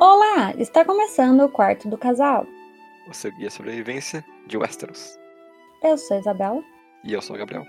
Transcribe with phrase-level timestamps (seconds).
[0.00, 2.46] Olá, está começando o quarto do casal.
[3.08, 5.18] O seu guia sobrevivência de Westeros.
[5.82, 6.62] Eu sou a Isabela.
[7.04, 7.64] E eu sou o Gabriel.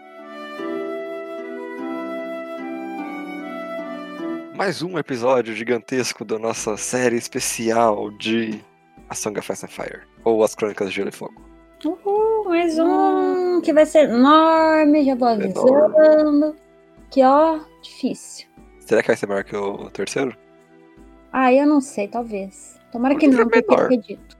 [4.55, 8.61] Mais um episódio gigantesco da nossa série especial de
[9.09, 11.41] A Song of Ice and Fire, ou As Crônicas de Gelo e Fogo.
[11.83, 15.67] Uhul, mais um que vai ser enorme, já vou avisando.
[15.67, 16.55] Enorme.
[17.11, 18.47] Que ó, difícil.
[18.79, 20.35] Será que vai ser maior que o terceiro?
[21.31, 22.79] Ah, eu não sei, talvez.
[22.91, 24.37] Tomara O que não, é porque eu acredito.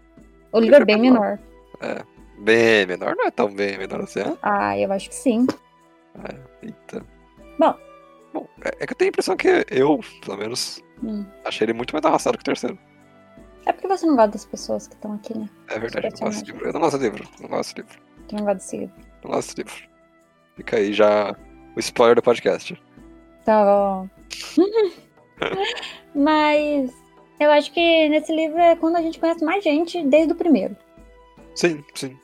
[0.51, 1.39] O livro é livro é bem menor.
[1.81, 2.05] menor.
[2.39, 4.37] Bem menor, não é tão bem menor assim, né?
[4.41, 5.45] Ah, eu acho que sim.
[6.61, 7.05] Eita.
[7.59, 7.75] Bom.
[8.33, 11.25] Bom, é, é que eu tenho a impressão que eu, pelo menos, Hum.
[11.45, 12.77] achei ele muito mais arrastado que o terceiro.
[13.65, 15.47] É porque você não gosta das pessoas que estão aqui, né?
[15.67, 16.47] É verdade, eu não gosto Personagens.
[16.47, 16.65] livro.
[16.67, 17.29] Eu não gosto desse livro.
[17.41, 18.01] Não gosto desse livro.
[18.27, 18.95] Que não gosta desse livro.
[19.23, 19.89] Não gosto desse livro.
[20.55, 21.35] Fica aí já
[21.75, 22.81] o spoiler do podcast.
[23.45, 24.09] Tá bom.
[26.13, 26.91] Mas
[27.39, 30.75] eu acho que nesse livro é quando a gente conhece mais gente desde o primeiro.
[31.55, 32.17] Sim, sim.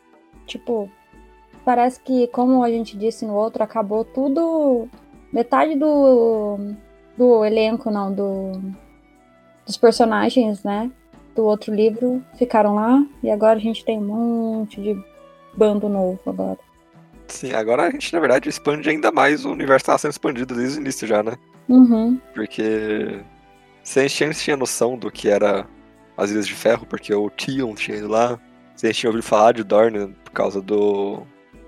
[0.45, 0.89] Tipo,
[1.65, 4.87] parece que, como a gente disse no outro, acabou tudo.
[5.33, 6.57] Metade do.
[7.17, 8.51] do elenco, não, do.
[9.65, 10.91] dos personagens, né?
[11.35, 13.05] Do outro livro ficaram lá.
[13.23, 14.95] E agora a gente tem um monte de
[15.55, 16.59] bando novo agora.
[17.27, 20.55] Sim, agora a gente, na verdade, expande ainda mais o universo que tava sendo expandido
[20.55, 21.33] desde o início já, né?
[21.67, 22.19] Uhum.
[22.33, 23.19] Porque
[23.83, 25.67] se a gente antes tinha noção do que era
[26.15, 28.39] as Ilhas de Ferro, porque o Tion tinha ido lá,
[28.75, 31.23] se a gente tinha ouvido falar de Dorne por causa do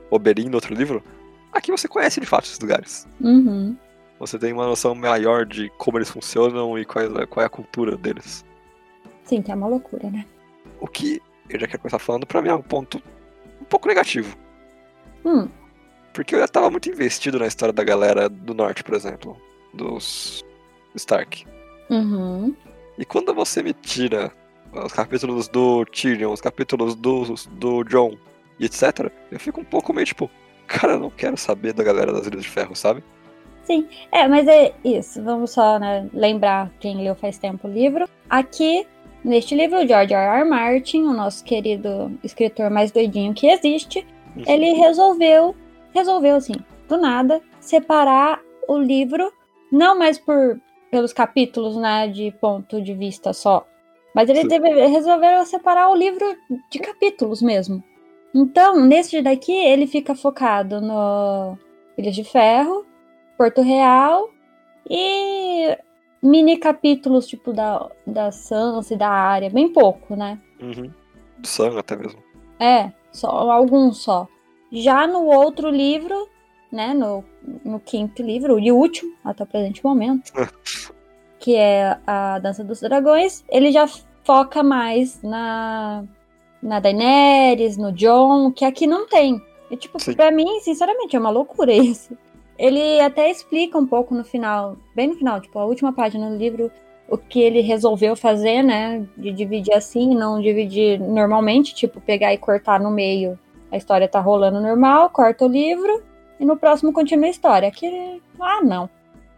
[0.09, 1.03] Oberyn no outro livro,
[1.51, 3.07] aqui você conhece de fato esses lugares.
[3.21, 3.75] Uhum.
[4.19, 7.49] Você tem uma noção maior de como eles funcionam e qual é, qual é a
[7.49, 8.45] cultura deles.
[9.23, 10.25] Sim, que é uma loucura, né?
[10.79, 13.01] O que eu já quero começar falando, pra mim é um ponto
[13.61, 14.35] um pouco negativo.
[15.25, 15.47] Hum.
[16.13, 19.37] Porque eu já tava muito investido na história da galera do norte, por exemplo,
[19.73, 20.43] dos
[20.95, 21.45] Stark.
[21.89, 22.55] Uhum.
[22.97, 24.31] E quando você me tira
[24.73, 28.17] os capítulos do Tyrion, os capítulos do, do John
[28.59, 30.29] e etc., eu fico um pouco meio tipo,
[30.67, 33.03] cara, eu não quero saber da galera das Ilhas de Ferro, sabe?
[34.11, 35.23] É, mas é isso.
[35.23, 38.09] Vamos só né, lembrar quem leu faz tempo o livro.
[38.27, 38.85] Aqui,
[39.23, 40.39] neste livro, George R.
[40.39, 40.49] R.
[40.49, 44.05] Martin, o nosso querido escritor mais doidinho que existe,
[44.47, 45.55] ele resolveu,
[45.93, 46.55] resolveu assim,
[46.87, 49.31] do nada, separar o livro,
[49.71, 50.59] não mais por
[50.91, 53.67] pelos capítulos, né, de ponto de vista só,
[54.13, 56.25] mas ele deve, resolveu separar o livro
[56.71, 57.83] de capítulos mesmo.
[58.33, 61.57] Então, nesse daqui, ele fica focado no
[61.97, 62.85] Ilhas de Ferro,
[63.37, 64.29] Porto Real
[64.89, 65.77] e
[66.21, 70.39] mini capítulos, tipo, da, da Sansa e da área, bem pouco, né?
[70.61, 70.91] Uhum.
[71.37, 72.21] Do Sam até mesmo.
[72.59, 74.27] É, só alguns só.
[74.71, 76.29] Já no outro livro,
[76.71, 77.23] né, no,
[77.63, 80.31] no quinto livro, e último, até o presente momento,
[81.39, 83.87] que é a Dança dos Dragões, ele já
[84.23, 86.03] foca mais na,
[86.61, 89.41] na Daenerys, no Jon, que aqui não tem.
[89.71, 92.15] E, tipo, pra mim, sinceramente, é uma loucura isso.
[92.57, 96.35] Ele até explica um pouco no final, bem no final, tipo, a última página do
[96.35, 96.69] livro,
[97.09, 99.05] o que ele resolveu fazer, né?
[99.17, 103.37] De dividir assim, não dividir normalmente, tipo, pegar e cortar no meio.
[103.71, 106.03] A história tá rolando normal, corta o livro
[106.39, 107.67] e no próximo continua a história.
[107.67, 108.89] Aqui, ah, não.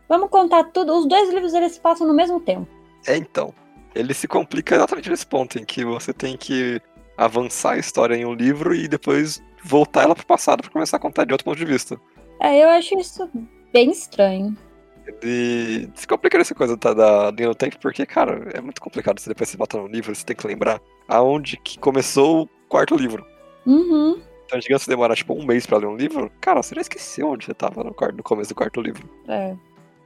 [0.07, 0.93] Vamos contar tudo.
[0.93, 2.67] Os dois livros eles se passam no mesmo tempo.
[3.07, 3.53] É então.
[3.95, 6.81] Ele se complica exatamente nesse ponto, em que você tem que
[7.17, 10.99] avançar a história em um livro e depois voltar ela pro passado pra começar a
[10.99, 11.99] contar de outro ponto de vista.
[12.39, 13.29] É, eu acho isso
[13.71, 14.55] bem estranho.
[15.21, 19.19] Ele se complica nessa coisa tá, da linha do tempo, porque, cara, é muito complicado.
[19.19, 22.95] Você depois você bota no livro, você tem que lembrar aonde que começou o quarto
[22.95, 23.25] livro.
[23.65, 24.21] Uhum.
[24.45, 27.29] Então, digamos você demorar tipo um mês pra ler um livro, cara, você já esqueceu
[27.29, 29.07] onde você tava no, quarto, no começo do quarto livro.
[29.27, 29.55] É.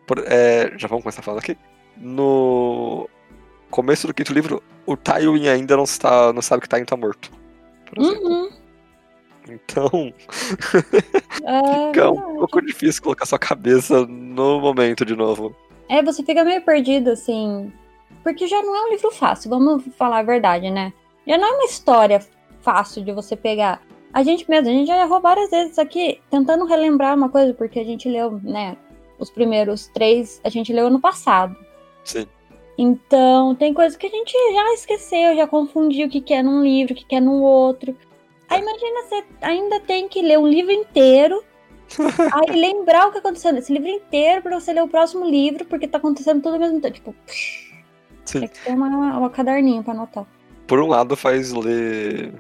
[0.05, 1.57] Por- é, já vamos começar falando aqui.
[1.97, 3.09] No
[3.71, 7.31] começo do quinto livro, o Tywin ainda não, está, não sabe que Tywin tá morto.
[7.89, 8.29] Por exemplo.
[8.29, 8.49] Uhum.
[9.49, 10.13] Então,
[11.43, 12.37] É, fica um verdade.
[12.39, 15.55] pouco difícil colocar sua cabeça no momento de novo.
[15.87, 17.71] É, você fica meio perdido, assim.
[18.23, 20.91] Porque já não é um livro fácil, vamos falar a verdade, né?
[21.27, 22.25] Já não é uma história
[22.61, 23.81] fácil de você pegar.
[24.11, 27.79] A gente mesmo, a gente já errou várias vezes aqui, tentando relembrar uma coisa, porque
[27.79, 28.77] a gente leu, né?
[29.19, 31.55] Os primeiros três a gente leu ano passado.
[32.03, 32.25] Sim.
[32.77, 36.61] Então, tem coisas que a gente já esqueceu, já confundiu o que, que é num
[36.61, 37.95] livro, o que, que é no outro.
[38.49, 41.43] Aí imagina, você ainda tem que ler um livro inteiro,
[42.33, 45.87] aí lembrar o que aconteceu nesse livro inteiro pra você ler o próximo livro, porque
[45.87, 46.93] tá acontecendo tudo ao mesmo tempo.
[46.93, 47.15] Tipo,
[48.25, 48.39] Sim.
[48.41, 50.25] tem que ter uma, uma caderninho pra anotar.
[50.67, 52.33] Por um lado, faz ler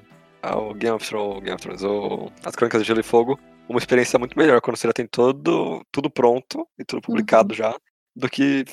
[0.43, 3.79] o Game of Thrones, Game of Thrones ou As Crônicas de Gelo e Fogo uma
[3.79, 7.57] experiência muito melhor quando você já tem todo, tudo pronto e tudo publicado Uhum.
[7.57, 7.75] já,
[8.15, 8.63] do que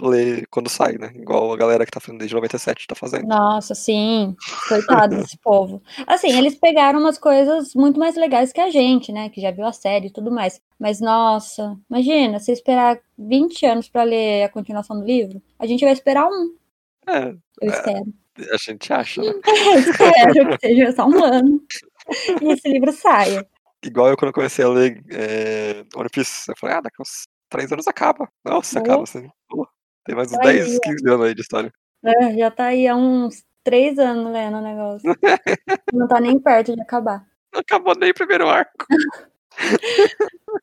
[0.00, 1.12] ler quando sai, né?
[1.14, 3.26] Igual a galera que tá fazendo desde 97 tá fazendo.
[3.26, 4.34] Nossa, sim.
[4.68, 5.82] Coitado desse povo.
[6.06, 9.28] Assim, eles pegaram umas coisas muito mais legais que a gente, né?
[9.28, 10.60] Que já viu a série e tudo mais.
[10.78, 15.42] Mas, nossa, imagina, você esperar 20 anos pra ler a continuação do livro.
[15.58, 16.54] A gente vai esperar um,
[17.08, 17.66] É, eu É.
[17.68, 18.04] espero.
[18.52, 19.32] a gente acha, né?
[19.74, 21.60] Eu espero que seja só um ano.
[22.42, 23.46] E esse livro saia.
[23.84, 27.72] Igual eu quando comecei a ler é, One Piece, eu falei, ah, daqui uns 3
[27.72, 28.28] anos acaba.
[28.44, 29.30] Nossa, acaba assim.
[29.48, 29.66] Pô,
[30.04, 31.72] tem mais uns Tá aí, 10, 15 anos aí de história.
[32.04, 35.10] É, já tá aí há uns três anos lendo o negócio.
[35.92, 37.26] Não tá nem perto de acabar.
[37.52, 38.86] Não acabou nem o primeiro arco.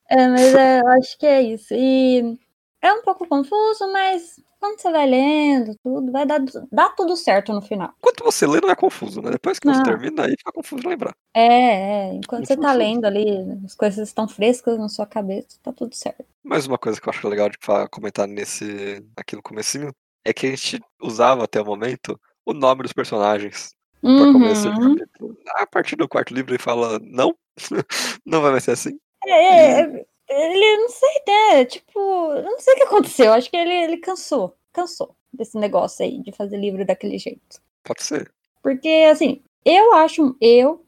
[0.09, 1.73] É, mas é, eu acho que é isso.
[1.73, 2.37] E
[2.79, 6.39] é um pouco confuso, mas quando você vai lendo tudo, vai dar,
[6.71, 7.94] dá tudo certo no final.
[8.00, 9.31] Enquanto você lê, não é confuso, né?
[9.31, 9.83] Depois que você Não.
[9.83, 11.13] termina, aí fica confuso lembrar.
[11.36, 13.25] É, é, enquanto você tá lendo ali,
[13.65, 16.24] as coisas estão frescas na sua cabeça, tá tudo certo.
[16.42, 19.92] Mais uma coisa que eu acho legal de fa- comentar nesse aqui no comecinho
[20.24, 24.80] é que a gente usava até o momento o nome dos personagens pra começo de
[24.80, 24.95] Uhum.
[24.95, 25.38] capítulo.
[25.57, 27.36] A partir do quarto livro ele fala, não,
[28.25, 28.98] não vai mais ser assim.
[29.25, 31.65] É, é, ele, não sei, né?
[31.65, 31.99] Tipo,
[32.41, 33.33] não sei o que aconteceu.
[33.33, 34.55] Acho que ele, ele cansou.
[34.71, 37.61] Cansou desse negócio aí de fazer livro daquele jeito.
[37.83, 38.31] Pode ser.
[38.61, 40.83] Porque, assim, eu acho, eu,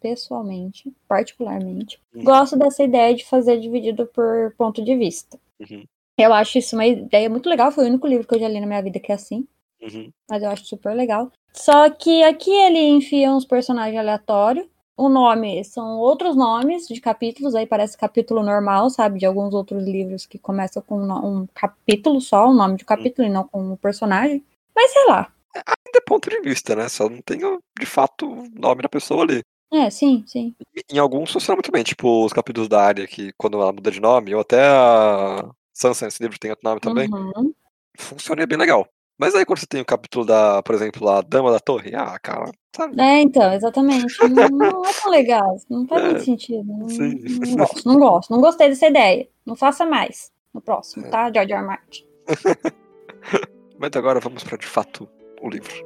[0.00, 2.24] pessoalmente, particularmente, Hum.
[2.24, 5.38] gosto dessa ideia de fazer dividido por ponto de vista.
[5.60, 5.84] Uhum,
[6.18, 7.70] Eu acho isso uma ideia muito legal.
[7.72, 9.46] Foi o único livro que eu já li na minha vida que é assim.
[9.82, 10.10] uhum.
[10.28, 11.30] Mas eu acho super legal.
[11.54, 14.66] Só que aqui ele enfia uns personagens aleatórios.
[15.00, 19.18] O nome são outros nomes de capítulos, aí parece capítulo normal, sabe?
[19.18, 23.26] De alguns outros livros que começam com um um capítulo só, o nome de capítulo,
[23.26, 24.44] e não com o personagem.
[24.76, 25.32] Mas sei lá.
[25.54, 26.86] Ainda é ponto de vista, né?
[26.90, 27.38] Só não tem,
[27.78, 29.42] de fato, o nome da pessoa ali.
[29.72, 30.54] É, sim, sim.
[30.92, 34.00] Em alguns funciona muito bem, tipo os capítulos da área, que quando ela muda de
[34.00, 37.54] nome, ou até a Sansa nesse livro tem outro nome também, Uhum.
[37.96, 38.86] funciona bem legal.
[39.20, 42.18] Mas aí quando você tem o capítulo da, por exemplo, a Dama da Torre, ah,
[42.18, 42.98] cara, sabe?
[42.98, 44.16] É, então, exatamente.
[44.26, 45.56] Não, não é tão legal.
[45.68, 46.64] Não faz É, muito sentido.
[46.64, 48.30] Não, não gosto, não gosto.
[48.30, 49.28] Não gostei dessa ideia.
[49.44, 51.10] Não faça mais no próximo, É.
[51.10, 51.30] tá?
[51.30, 51.62] George R.
[51.66, 52.06] Martin.
[53.78, 55.06] Mas agora vamos para de fato
[55.42, 55.84] o livro.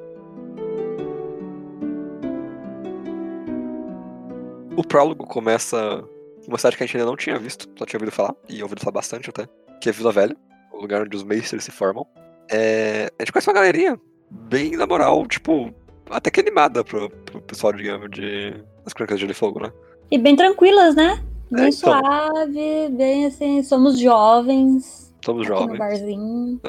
[4.77, 6.05] O prólogo começa
[6.47, 8.81] uma cidade que a gente ainda não tinha visto, só tinha ouvido falar, e ouvido
[8.81, 9.49] falar bastante até,
[9.81, 10.37] que é Vila Velha,
[10.73, 12.07] o lugar onde os Meisters se formam.
[12.51, 13.99] É, a gente conhece uma galerinha
[14.31, 15.73] bem, na moral, tipo,
[16.11, 18.55] até que animada pro, pro pessoal, digamos, de
[18.85, 19.73] As Crônicas de Gelo e Fogo, né?
[20.11, 21.23] E bem tranquilas, né?
[21.51, 22.01] Bem É, então.
[22.01, 25.15] suave, bem assim, somos jovens.
[25.25, 26.61] Somos aqui no jovens, barzinho.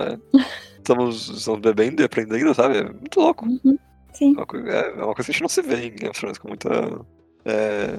[0.77, 2.77] estamos, estamos bebendo e aprendendo, sabe?
[2.77, 3.45] É muito louco.
[3.45, 3.77] Uhum,
[4.13, 4.33] sim.
[4.33, 6.10] É uma, coi- é é uma coisa que a gente não se vê em Game
[6.10, 6.69] of Thrones com muita.
[7.44, 7.98] É,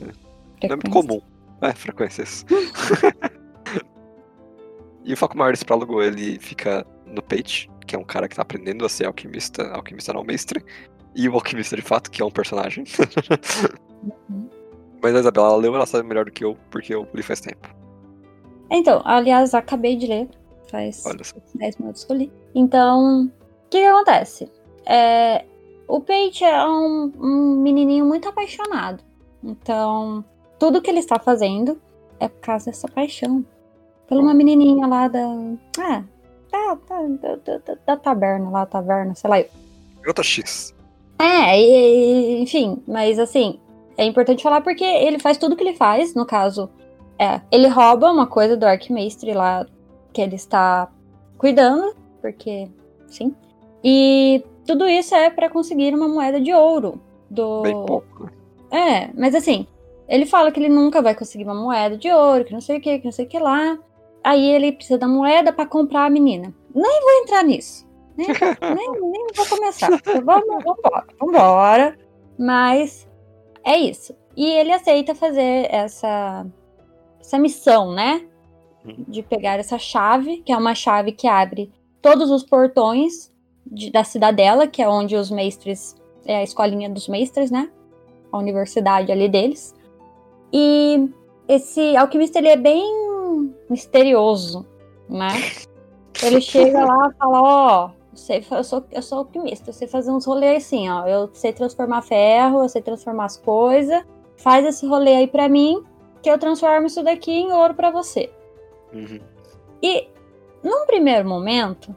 [0.63, 1.21] não é muito comum.
[1.61, 2.45] É, frequências.
[5.05, 8.37] e o foco maior desse prólogo, ele fica no Page, que é um cara que
[8.37, 10.65] tá aprendendo a ser alquimista, alquimista não mestre,
[11.15, 12.85] e o alquimista de fato, que é um personagem.
[14.29, 14.49] Uhum.
[15.03, 17.41] Mas a Isabela, ela leu, ela sabe melhor do que eu, porque eu li faz
[17.41, 17.69] tempo.
[18.71, 20.29] Então, aliás, acabei de ler.
[20.71, 21.37] Faz Olha só.
[21.55, 22.33] 10 minutos que eu li.
[22.55, 23.31] Então, o
[23.71, 24.51] que, que acontece?
[24.85, 25.45] É,
[25.87, 29.03] o Page é um, um menininho muito apaixonado.
[29.43, 30.25] Então,
[30.59, 31.81] tudo que ele está fazendo
[32.19, 33.45] é por causa dessa paixão.
[34.09, 35.25] Por uma menininha lá da.
[35.79, 36.05] Ah,
[36.51, 39.45] da, da, da, da- da taberna lá, taverna, sei lá.
[40.01, 40.75] Garota X.
[41.19, 43.59] É, e- enfim, mas assim,
[43.97, 46.69] é importante falar porque ele faz tudo que ele faz, no caso,
[47.19, 49.67] é, ele rouba uma coisa do Arquimestre lá
[50.13, 50.89] que ele está
[51.39, 52.69] cuidando, porque
[53.09, 53.35] sim.
[53.83, 57.01] E tudo isso é pra conseguir uma moeda de ouro
[57.31, 58.25] do Bem pouco.
[58.71, 59.07] né?
[59.07, 59.67] é, mas assim,
[60.09, 62.81] ele fala que ele nunca vai conseguir uma moeda de ouro, que não sei o
[62.81, 63.79] que, que não sei o que lá.
[64.27, 66.53] Aí ele precisa da moeda pra comprar a menina.
[66.75, 67.87] Nem vou entrar nisso.
[68.17, 68.27] Nem,
[68.75, 69.89] nem, nem vou começar.
[70.25, 71.99] Vamos, vambora, vambora.
[72.37, 73.09] Mas
[73.65, 74.17] é isso.
[74.37, 76.45] E ele aceita fazer essa,
[77.21, 78.27] essa missão, né?
[79.07, 83.33] De pegar essa chave, que é uma chave que abre todos os portões
[83.65, 85.95] de- da cidadela, que é onde os mestres.
[86.25, 87.71] É a escolinha dos mestres, né?
[88.33, 89.73] A universidade ali deles.
[90.53, 91.09] E
[91.47, 92.83] esse alquimista ele é bem
[93.69, 94.67] misterioso,
[95.09, 95.29] né?
[96.23, 99.87] Ele chega lá e fala, ó, eu, sei, eu, sou, eu sou alquimista, eu sei
[99.87, 101.07] fazer uns rolês assim, ó.
[101.07, 104.03] Eu sei transformar ferro, eu sei transformar as coisas.
[104.37, 105.83] Faz esse rolê aí pra mim,
[106.23, 108.31] que eu transformo isso daqui em ouro pra você.
[108.93, 109.21] Uhum.
[109.83, 110.09] E
[110.63, 111.95] num primeiro momento,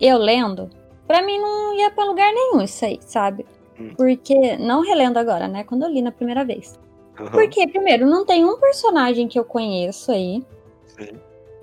[0.00, 0.68] eu lendo,
[1.06, 3.46] pra mim não ia pra lugar nenhum isso aí, sabe?
[3.78, 3.94] Hum.
[3.96, 5.64] Porque, não relendo agora, né?
[5.64, 6.78] Quando eu li na primeira vez.
[7.18, 10.44] Aham, Porque, primeiro, não tem um personagem que eu conheço aí.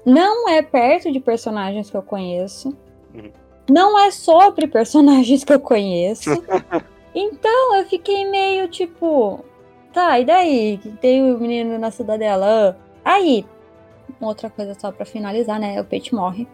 [0.06, 2.75] Não é perto de personagens que eu conheço.
[3.13, 3.32] Uhum.
[3.70, 6.29] Não é sobre personagens que eu conheço.
[7.13, 9.44] então eu fiquei meio tipo.
[9.91, 10.77] Tá, e daí?
[11.01, 12.77] Tem o menino na cidadela.
[13.03, 13.46] Ah, Aí,
[14.20, 15.79] outra coisa só pra finalizar, né?
[15.79, 16.48] O Pete morre.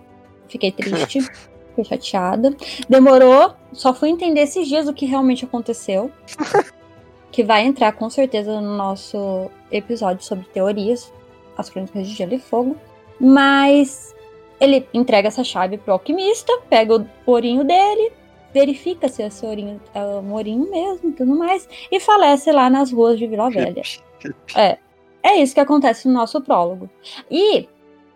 [0.48, 1.20] Fiquei triste.
[1.76, 2.56] Fiquei chateada.
[2.88, 3.56] Demorou.
[3.72, 6.12] Só fui entender esses dias o que realmente aconteceu.
[7.32, 11.12] que vai entrar com certeza no nosso episódio sobre teorias.
[11.58, 12.78] As crônicas de Gelo e Fogo.
[13.20, 14.16] Mas
[14.60, 18.12] ele entrega essa chave pro alquimista, pega o ourinho dele,
[18.54, 22.92] verifica se esse ourinho é um ourinho mesmo e tudo mais, e falece lá nas
[22.92, 23.82] ruas de Vila Velha.
[24.56, 26.90] É isso que acontece no nosso prólogo.
[27.30, 27.68] E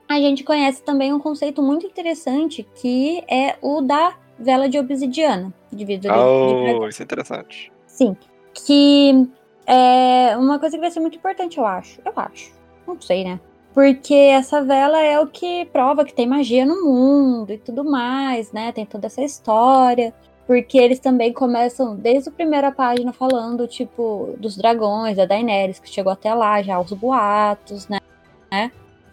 [0.07, 5.53] a gente conhece também um conceito muito interessante que é o da vela de obsidiana,
[5.71, 6.17] de vidro de.
[6.17, 7.71] Oh, isso é interessante.
[7.85, 8.15] Sim.
[8.53, 9.27] Que
[9.65, 11.99] é uma coisa que vai ser muito importante, eu acho.
[12.05, 12.56] Eu acho.
[12.87, 13.39] Não sei, né?
[13.73, 18.51] Porque essa vela é o que prova que tem magia no mundo e tudo mais,
[18.51, 18.71] né?
[18.71, 20.13] Tem toda essa história.
[20.47, 25.89] Porque eles também começam desde a primeira página falando, tipo, dos dragões, da Daenerys, que
[25.89, 27.99] chegou até lá já, os boatos, né?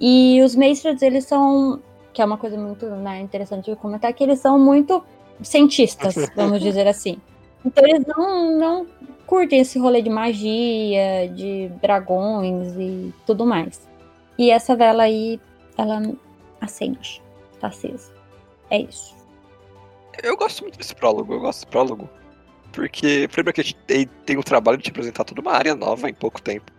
[0.00, 1.80] E os Maestros, eles são.
[2.12, 5.02] Que é uma coisa muito né, interessante de comentar, que eles são muito
[5.42, 7.18] cientistas, vamos dizer assim.
[7.64, 8.86] Então eles não, não
[9.26, 13.88] curtem esse rolê de magia, de dragões e tudo mais.
[14.38, 15.40] E essa vela aí,
[15.76, 16.02] ela
[16.60, 17.22] acende,
[17.60, 18.12] tá acesa.
[18.70, 19.14] É isso.
[20.22, 22.08] Eu gosto muito desse prólogo, eu gosto desse prólogo.
[22.72, 25.74] Porque, primeiro que a gente tem, tem o trabalho de te apresentar toda uma área
[25.74, 26.72] nova em pouco tempo.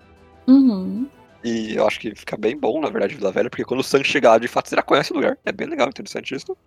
[0.48, 1.08] Uhum.
[1.44, 4.04] E eu acho que fica bem bom, na verdade, Vila Velha, porque quando o Sam
[4.04, 5.38] chegar lá, de fato, você já conhece o lugar.
[5.46, 6.58] É bem legal, interessante isso.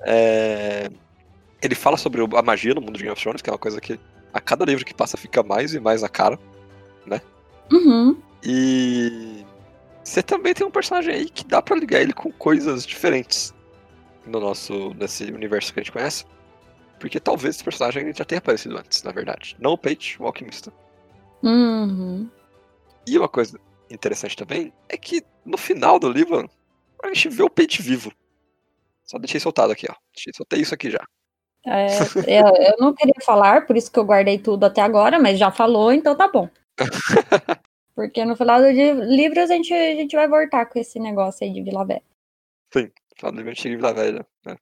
[0.00, 0.88] É,
[1.60, 3.80] Ele fala sobre a magia no mundo de Game of Thrones, que é uma coisa
[3.80, 3.98] que
[4.36, 6.38] a cada livro que passa fica mais e mais na cara.
[7.72, 8.20] Uhum.
[8.42, 9.44] E
[10.04, 13.54] você também tem um personagem aí que dá pra ligar ele com coisas diferentes
[14.26, 16.24] no nosso nesse universo que a gente conhece.
[16.98, 19.56] Porque talvez esse personagem já tenha aparecido antes, na verdade.
[19.60, 20.72] Não o Page, o alquimista.
[21.42, 22.30] Uhum.
[23.06, 26.48] E uma coisa interessante também é que no final do livro
[27.02, 28.12] a gente vê o Page vivo.
[29.04, 29.94] Só deixei soltado aqui, ó.
[30.14, 31.04] Deixei, soltei isso aqui já.
[31.66, 35.36] É, eu, eu não queria falar, por isso que eu guardei tudo até agora, mas
[35.36, 36.48] já falou, então tá bom.
[37.94, 41.52] Porque no final dos livros a gente, a gente vai voltar com esse negócio aí
[41.52, 42.02] de Vila Velha.
[43.16, 44.26] Fala do Antigo Vila Velha.
[44.44, 44.56] Né?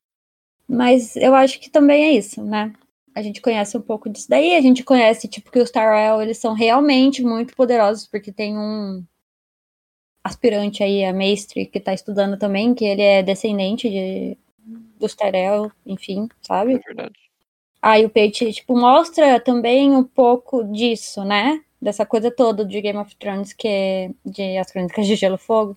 [0.67, 2.73] Mas eu acho que também é isso, né?
[3.15, 6.39] A gente conhece um pouco disso daí, a gente conhece, tipo, que os Tyrell, eles
[6.39, 9.05] são realmente muito poderosos, porque tem um
[10.23, 14.39] aspirante aí, a Mestre, que tá estudando também, que ele é descendente de,
[15.05, 16.75] dos Tyrell, enfim, sabe?
[16.75, 17.15] É verdade.
[17.83, 21.63] Aí o Page, tipo, mostra também um pouco disso, né?
[21.81, 25.39] Dessa coisa toda de Game of Thrones, que é de As Crônicas de Gelo e
[25.39, 25.77] Fogo,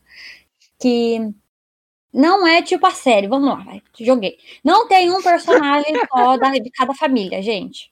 [0.79, 1.19] que
[2.13, 4.37] não é tipo a série, vamos lá, vai, joguei.
[4.63, 7.91] Não tem um personagem só da, de cada família, gente.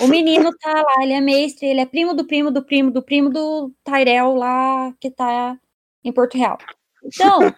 [0.00, 3.02] O menino tá lá, ele é mestre, ele é primo do primo do primo do
[3.02, 5.56] primo do Tyrell lá, que tá
[6.02, 6.58] em Porto Real.
[7.04, 7.54] Então, é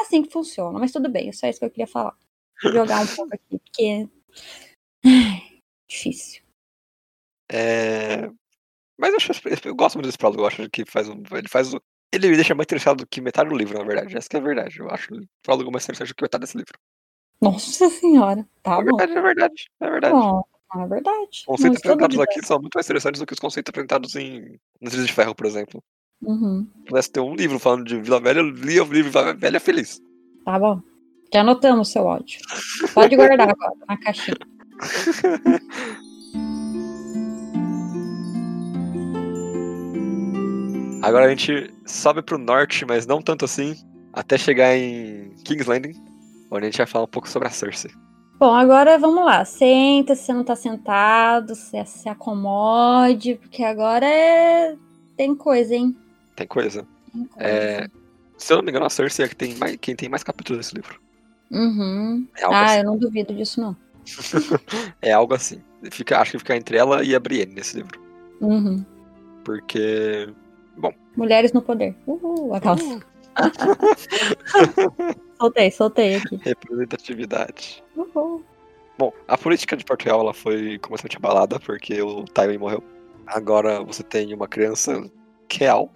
[0.00, 2.16] assim que funciona, mas tudo bem, é só isso que eu queria falar.
[2.62, 4.08] Jogar um pouco aqui, porque.
[5.04, 6.42] Ai, difícil.
[7.50, 8.28] É...
[8.98, 11.22] Mas eu, acho, eu gosto muito desse prólogo, eu acho que faz um.
[11.32, 11.78] Ele faz um-
[12.12, 14.16] Ele me deixa mais interessado do que metade do livro, na verdade.
[14.16, 14.78] Essa que é a verdade.
[14.80, 16.78] Eu acho o prólogo mais interessante do que metade desse livro.
[17.40, 18.96] Nossa senhora, tá é bom.
[18.96, 19.70] verdade, é verdade.
[19.80, 20.14] É verdade.
[20.14, 20.42] Bom,
[20.74, 21.28] é verdade.
[21.30, 24.58] Os conceitos Não apresentados aqui são muito mais interessantes do que os conceitos apresentados em
[24.80, 25.82] Nas de Ferro, por exemplo.
[26.22, 29.34] Uhum, Se pudesse ter um livro falando de Vila Velha, eu lia o livro Vila
[29.34, 30.00] Velha feliz.
[30.44, 30.80] tá bom.
[31.32, 32.40] Já anotamos seu ódio.
[32.94, 34.36] Pode guardar agora na caixinha.
[41.02, 43.76] Agora a gente sobe pro norte, mas não tanto assim,
[44.12, 45.94] até chegar em King's Landing,
[46.50, 47.92] onde a gente vai falar um pouco sobre a Cersei.
[48.38, 49.44] Bom, agora vamos lá.
[49.44, 54.76] Senta, se você não tá sentado, se, se acomode, porque agora é...
[55.16, 55.96] tem coisa, hein?
[56.34, 56.86] Tem coisa.
[57.12, 57.48] Tem coisa.
[57.48, 57.88] É,
[58.36, 60.58] se eu não me engano, a Cersei é que tem mais, quem tem mais capítulos
[60.58, 61.05] nesse livro.
[61.50, 62.26] Uhum.
[62.36, 62.78] É Ah, assim.
[62.78, 63.76] eu não duvido disso, não.
[65.02, 65.62] É algo assim.
[65.90, 68.00] Fica, acho que fica entre ela e a Brienne nesse livro.
[68.40, 68.84] Uhum.
[69.44, 70.28] Porque.
[71.16, 71.94] Mulheres no poder.
[72.06, 72.80] Uhul, aquelas.
[75.38, 76.36] soltei, soltei aqui.
[76.42, 77.82] Representatividade.
[77.96, 78.44] Uhul.
[78.98, 82.82] Bom, a política de Porto Real ela foi completamente abalada porque o Tywin morreu.
[83.26, 85.08] Agora você tem uma criança
[85.52, 85.92] real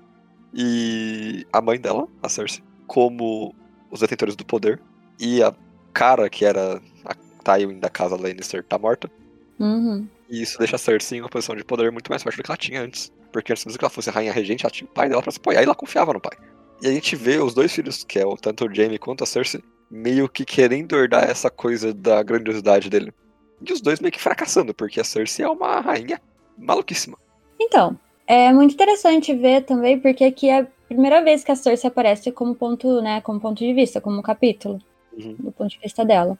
[0.55, 3.55] e a mãe dela, a Cersei, como
[3.91, 4.81] os detentores do poder.
[5.21, 5.55] E a
[5.93, 9.11] cara que era a Tywin da casa Lannister tá morta.
[9.59, 10.09] Uhum.
[10.31, 12.51] E isso deixa a Cersei em uma posição de poder muito mais forte do que
[12.51, 13.13] ela tinha antes.
[13.31, 15.31] Porque antes mesmo que ela fosse a rainha regente, ela tinha o pai dela pra
[15.31, 16.37] se apoiar e ela confiava no pai.
[16.83, 19.27] E a gente vê os dois filhos, que é o, tanto o Jaime quanto a
[19.27, 23.13] Cersei, meio que querendo herdar essa coisa da grandiosidade dele.
[23.61, 26.19] E os dois meio que fracassando, porque a Cersei é uma rainha
[26.57, 27.19] maluquíssima.
[27.61, 31.89] Então, é muito interessante ver também, porque aqui é a primeira vez que a Cersei
[31.89, 34.81] aparece como ponto, né, como ponto de vista, como capítulo,
[35.27, 35.37] Uhum.
[35.39, 36.39] do ponto de vista dela.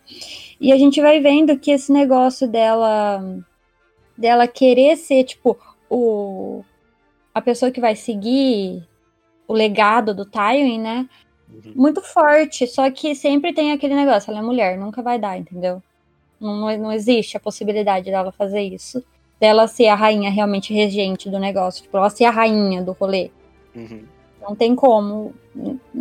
[0.61, 3.23] E a gente vai vendo que esse negócio dela
[4.17, 5.59] dela querer ser, tipo,
[5.89, 6.63] o
[7.35, 8.87] a pessoa que vai seguir
[9.47, 11.09] o legado do Tywin, né?
[11.53, 11.73] Uhum.
[11.75, 15.83] muito forte, só que sempre tem aquele negócio, ela é mulher, nunca vai dar, entendeu?
[16.41, 19.05] Não, não, existe a possibilidade dela fazer isso.
[19.41, 23.31] Dela ser a rainha realmente regente do negócio, tipo, ela ser a rainha do rolê.
[23.75, 24.05] Uhum.
[24.41, 25.35] Não tem como.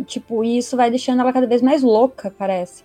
[0.06, 2.84] Tipo, isso vai deixando ela cada vez mais louca, parece.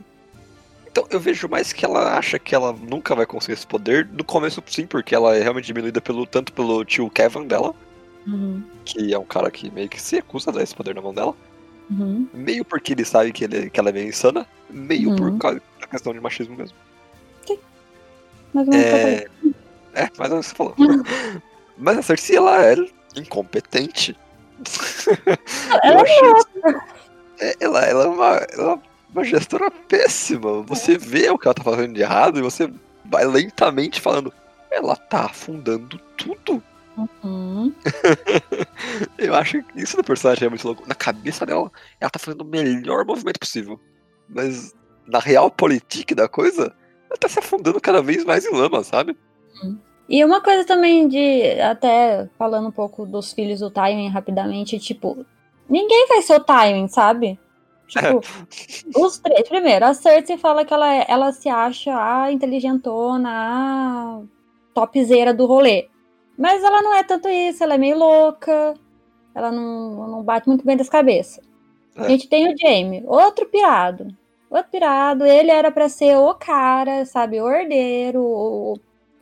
[0.88, 4.08] Então, eu vejo mais que ela acha que ela nunca vai conseguir esse poder.
[4.12, 7.74] No começo, sim, porque ela é realmente diminuída pelo, tanto pelo tio Kevin dela,
[8.28, 8.64] Uhum.
[8.84, 11.14] que é um cara que meio que se recusa a dar esse poder na mão
[11.14, 11.36] dela.
[11.92, 12.28] Uhum.
[12.34, 15.16] Meio porque ele sabe que, ele, que ela é meio insana, meio Uhum.
[15.16, 16.76] por causa da questão de machismo mesmo.
[18.54, 19.28] Mas não É,
[19.94, 20.76] é mas é o que você falou.
[21.78, 22.76] mas a Cersei, ela é
[23.18, 24.18] incompetente.
[25.84, 26.86] Ela acho
[27.40, 28.80] é, ela, ela é uma, ela é
[29.12, 30.62] uma gestora péssima.
[30.64, 32.72] Você vê o que ela tá fazendo de errado e você
[33.04, 34.34] vai lentamente falando.
[34.72, 36.64] Ela tá afundando tudo.
[36.98, 37.74] Uhum.
[39.18, 40.88] Eu acho que isso do personagem é muito louco.
[40.88, 43.80] Na cabeça dela, ela tá fazendo o melhor movimento possível.
[44.30, 44.74] Mas
[45.06, 46.74] na real política da coisa,
[47.10, 49.16] ela tá se afundando cada vez mais em lama, sabe?
[50.08, 51.60] E uma coisa também de.
[51.62, 55.26] Até falando um pouco dos filhos do Tywin rapidamente, tipo,
[55.70, 57.40] ninguém vai ser o Tywin, sabe?
[57.88, 58.22] Tipo,
[58.98, 59.48] os três.
[59.48, 64.22] Primeiro, a Cersei fala que ela, é- ela se acha a inteligentona, a
[64.74, 65.88] topzera do rolê.
[66.38, 68.74] Mas ela não é tanto isso, ela é meio louca,
[69.34, 71.44] ela não, não bate muito bem das cabeças.
[71.96, 72.02] É.
[72.02, 74.08] A gente tem o Jaime, outro pirado.
[74.50, 78.80] Outro pirado, ele era pra ser o cara, sabe, o herdeiro, o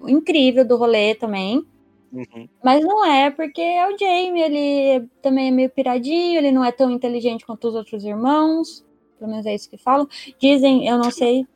[0.10, 1.66] incrível do rolê também.
[2.12, 2.48] Uhum.
[2.64, 6.72] Mas não é, porque é o Jaime, ele também é meio piradinho, ele não é
[6.72, 8.86] tão inteligente quanto os outros irmãos.
[9.18, 10.08] Pelo menos é isso que falam.
[10.40, 11.48] Dizem, eu não sei,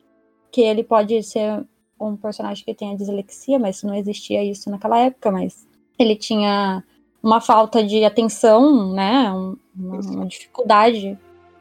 [0.50, 1.64] que ele pode ser
[2.00, 5.66] um personagem que tenha dislexia, mas não existia isso naquela época, mas
[5.98, 6.82] ele tinha
[7.22, 9.30] uma falta de atenção, né?
[9.32, 11.18] um- uma, uma dificuldade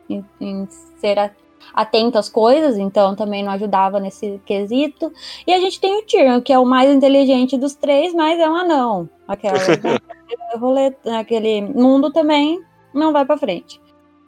[0.09, 0.67] em, em
[0.99, 1.31] ser a-
[1.73, 5.11] atento às coisas, então também não ajudava nesse quesito.
[5.45, 8.49] E a gente tem o Tyrion, que é o mais inteligente dos três, mas é
[8.49, 9.09] um anão.
[9.27, 9.57] Aquela,
[11.19, 12.61] aquele mundo também
[12.93, 13.81] não vai pra frente.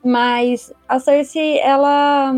[0.03, 2.33] Mas a Cersei, ela.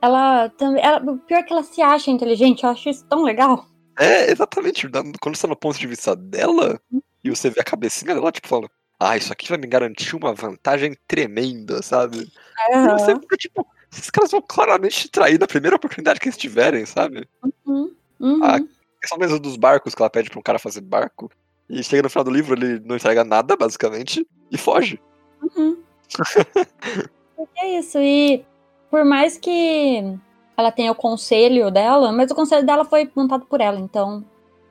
[0.00, 0.82] Ela também.
[1.26, 3.66] Pior que ela se acha inteligente, eu acho isso tão legal.
[3.98, 4.88] É, exatamente.
[5.20, 6.80] Quando você tá no ponto de vista dela,
[7.22, 10.32] e você vê a cabecinha dela, tipo, falando, ah, isso aqui vai me garantir uma
[10.32, 12.30] vantagem tremenda, sabe?
[12.70, 16.36] E você fica, tipo, esses caras vão claramente te trair na primeira oportunidade que eles
[16.36, 17.28] tiverem, sabe?
[17.66, 18.44] Uhum, uhum.
[18.44, 18.58] Ah,
[19.00, 21.30] Questão mesmo dos barcos, que ela pede pra um cara fazer barco,
[21.68, 25.00] e chega no final do livro, ele não entrega nada, basicamente, e foge.
[25.42, 25.76] Uhum.
[27.58, 27.98] é isso.
[27.98, 28.44] E
[28.90, 30.18] por mais que
[30.56, 34.24] ela tenha o conselho dela, mas o conselho dela foi montado por ela, então.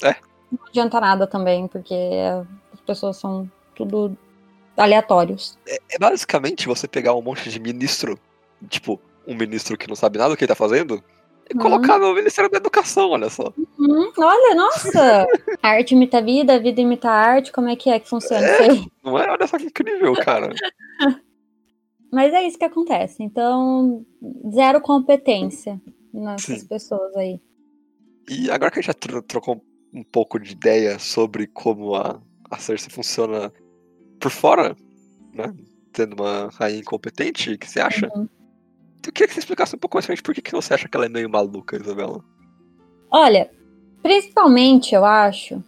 [0.03, 0.15] É.
[0.51, 1.95] Não adianta nada também, porque
[2.73, 4.15] as pessoas são tudo
[4.77, 5.57] aleatórios.
[5.67, 8.17] É basicamente você pegar um monte de ministro,
[8.69, 11.03] tipo, um ministro que não sabe nada do que ele tá fazendo,
[11.49, 11.61] e Uhum.
[11.61, 13.53] colocar no Ministério da Educação, olha só.
[13.79, 15.25] Hum, olha, nossa!
[15.61, 18.07] A arte imita a vida, a vida imita a arte, como é que é que
[18.07, 18.53] funciona É.
[18.53, 18.87] isso aí?
[19.03, 19.29] Não é?
[19.29, 20.49] Olha só que incrível, cara.
[22.11, 23.23] Mas é isso que acontece.
[23.23, 24.05] Então,
[24.53, 25.81] zero competência
[26.13, 26.67] nessas Sim.
[26.67, 27.39] pessoas aí.
[28.29, 32.21] E agora que a gente já tro- trocou um pouco de ideia sobre como a,
[32.49, 33.51] a Cersei funciona
[34.19, 34.75] por fora,
[35.33, 35.53] né?
[35.95, 38.09] Sendo uma rainha incompetente, o que você acha?
[38.15, 38.27] Uhum.
[39.05, 40.87] Eu queria que você explicasse um pouco mais pra gente por que, que você acha
[40.87, 42.23] que ela é meio maluca, Isabela.
[43.09, 43.49] Olha,
[44.01, 45.63] principalmente eu acho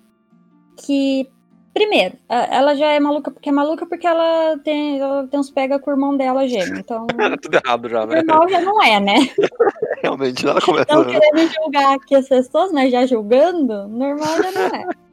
[0.78, 1.30] que.
[1.74, 5.80] Primeiro, ela já é maluca porque é maluca porque ela tem, ela tem uns pega
[5.80, 6.78] com o irmão dela gêmeo.
[6.78, 8.22] Então, Tá tudo errado já, né?
[8.22, 9.15] normal já não é, né?
[10.04, 10.84] Realmente, nada começa.
[10.84, 14.86] Então, querendo julgar aqui as pessoas, mas já julgando, normal já não é.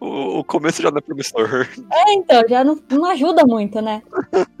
[0.00, 1.68] O, o começo já não é promissor.
[1.92, 4.02] É, então, já não, não ajuda muito, né?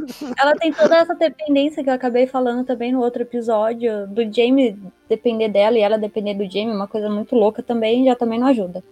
[0.38, 4.76] Ela tem toda essa dependência que eu acabei falando também no outro episódio, do Jamie
[5.08, 8.46] depender dela e ela depender do Jamie, uma coisa muito louca também, já também não
[8.46, 8.82] ajuda.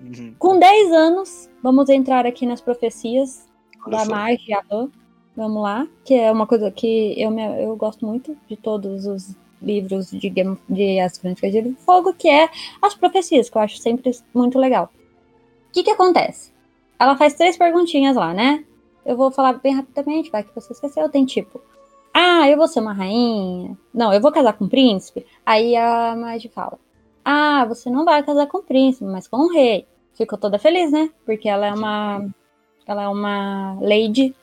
[0.00, 0.34] Uhum.
[0.38, 3.46] Com 10 anos, vamos entrar aqui nas profecias
[3.86, 4.60] Olha da magia.
[5.34, 9.34] Vamos lá, que é uma coisa que eu, me- eu gosto muito de todos os
[9.60, 12.48] livros de, Game, de As Crônicas de Fogo, que é
[12.80, 14.90] as profecias, que eu acho sempre muito legal.
[15.68, 16.54] O que que acontece?
[16.98, 18.64] ela faz três perguntinhas lá, né?
[19.06, 21.08] Eu vou falar bem rapidamente, vai que você esqueceu.
[21.08, 21.60] Tem tipo,
[22.12, 23.78] ah, eu vou ser uma rainha.
[23.94, 25.24] Não, eu vou casar com um príncipe.
[25.44, 26.78] Aí a Magi fala,
[27.24, 29.86] ah, você não vai casar com o príncipe, mas com o rei.
[30.14, 31.10] Ficou toda feliz, né?
[31.24, 32.26] Porque ela é uma,
[32.86, 34.34] ela é uma lady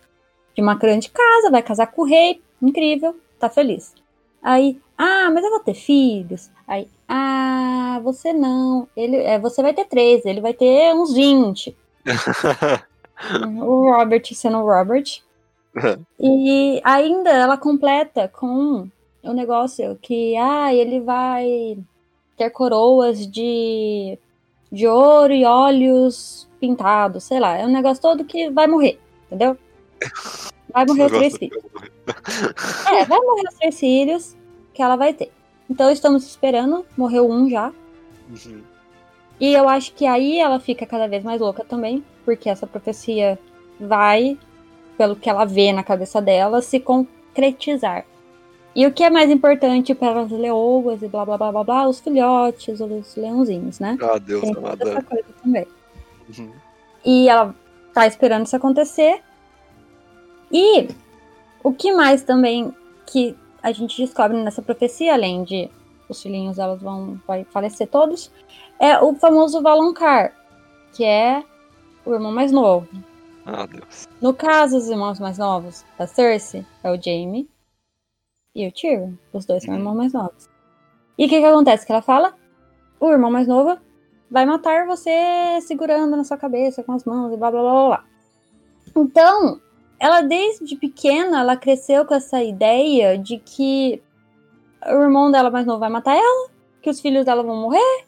[0.56, 3.94] de uma grande casa, vai casar com o rei, incrível, tá feliz.
[4.42, 6.50] Aí, ah, mas eu vou ter filhos.
[6.68, 8.88] Aí, ah, você não.
[8.96, 11.76] Ele, é, você vai ter três, ele vai ter uns 20.
[13.62, 15.22] o Robert sendo o Robert.
[16.20, 18.88] e ainda ela completa com
[19.24, 21.78] o negócio que, ah, ele vai
[22.38, 24.18] ter coroas de,
[24.72, 27.58] de ouro e olhos pintados, sei lá.
[27.58, 29.58] É um negócio todo que vai morrer, entendeu?
[30.72, 31.64] Vai morrer os três filhos.
[32.92, 34.36] É, vai morrer os três filhos
[34.74, 35.32] que ela vai ter.
[35.70, 37.72] Então estamos esperando, morreu um já.
[38.30, 38.62] Uhum.
[39.40, 43.38] E eu acho que aí ela fica cada vez mais louca também, porque essa profecia
[43.80, 44.38] vai,
[44.98, 48.06] pelo que ela vê na cabeça dela, se concretizar.
[48.76, 51.88] E o que é mais importante para as leoas e blá blá blá blá blá,
[51.88, 53.98] os filhotes, os leãozinhos, né?
[54.02, 54.90] Ah, Deus Tem amada.
[54.90, 55.68] essa coisa também.
[56.38, 56.52] Uhum.
[57.06, 57.54] E ela
[57.94, 59.22] tá esperando isso acontecer.
[60.52, 60.88] E
[61.64, 62.74] o que mais também
[63.06, 65.70] que a gente descobre nessa profecia, além de
[66.10, 68.32] os filhinhos elas vão vai falecer todos,
[68.80, 70.34] é o famoso Valonqar,
[70.94, 71.44] que é
[72.06, 72.88] o irmão mais novo.
[73.46, 74.08] Ah, Deus.
[74.22, 77.50] No caso, os irmãos mais novos da Cersei é o Jaime
[78.56, 79.14] e o Tyrion.
[79.34, 79.80] Os dois são uhum.
[79.80, 80.50] irmãos mais novos.
[81.18, 81.86] E o que, que acontece?
[81.86, 82.34] Que ela fala:
[83.00, 83.78] o irmão mais novo
[84.32, 88.06] vai matar você segurando na sua cabeça com as mãos e blá blá blá blá.
[88.96, 89.62] Então,
[90.00, 94.02] ela desde pequena, ela cresceu com essa ideia de que
[94.86, 96.50] o irmão dela mais novo vai matar ela,
[96.82, 98.06] que os filhos dela vão morrer,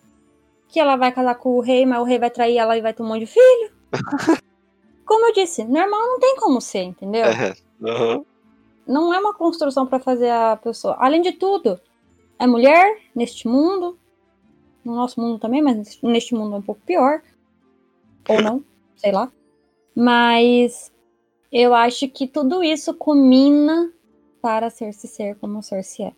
[0.67, 2.93] que ela vai casar com o rei, mas o rei vai trair ela e vai
[2.93, 3.74] ter um monte de filho.
[5.05, 7.25] como eu disse, normal não tem como ser, entendeu?
[7.25, 7.55] É.
[7.79, 8.25] Uhum.
[8.87, 10.95] Não é uma construção para fazer a pessoa.
[10.99, 11.79] Além de tudo,
[12.37, 13.97] é mulher neste mundo,
[14.83, 17.21] no nosso mundo também, mas neste mundo é um pouco pior.
[18.29, 18.63] Ou não,
[18.95, 19.31] sei lá.
[19.95, 20.91] Mas
[21.51, 23.91] eu acho que tudo isso culmina
[24.41, 26.13] para Cersei ser como Cersei é.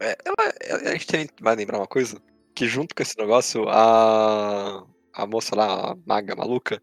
[0.00, 2.20] é ela, a gente tem, vai lembrar uma coisa?
[2.54, 6.82] Que junto com esse negócio, a, a moça lá, a maga maluca.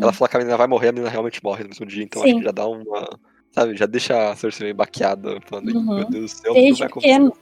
[0.00, 2.22] Ela fala que a menina vai morrer, a menina realmente morre no mesmo dia, então
[2.22, 2.28] Sim.
[2.28, 3.18] acho que já dá uma.
[3.50, 5.96] Sabe, já deixa a Cersei meio baqueada, falando, uhum.
[5.96, 7.32] meu Deus do céu, Desde vai pequeno.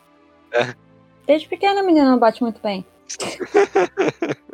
[0.52, 0.74] É.
[1.26, 2.84] Desde pequena a menina não bate muito bem.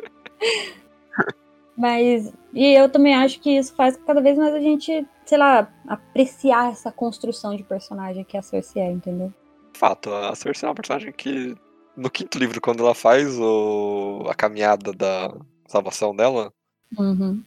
[1.77, 2.33] Mas.
[2.53, 6.71] E eu também acho que isso faz cada vez mais a gente, sei lá, apreciar
[6.71, 9.33] essa construção de personagem que a Cersei é, entendeu?
[9.73, 11.55] Fato, a Cersei é uma personagem que.
[11.95, 15.31] No quinto livro, quando ela faz o, a caminhada da
[15.67, 16.51] salvação dela,
[16.97, 17.43] uhum.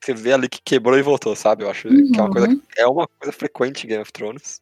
[0.00, 1.64] Você vê ali que quebrou e voltou, sabe?
[1.64, 2.12] Eu acho uhum.
[2.12, 2.62] que é uma coisa, uhum.
[2.76, 4.60] é uma coisa frequente em Game of Thrones.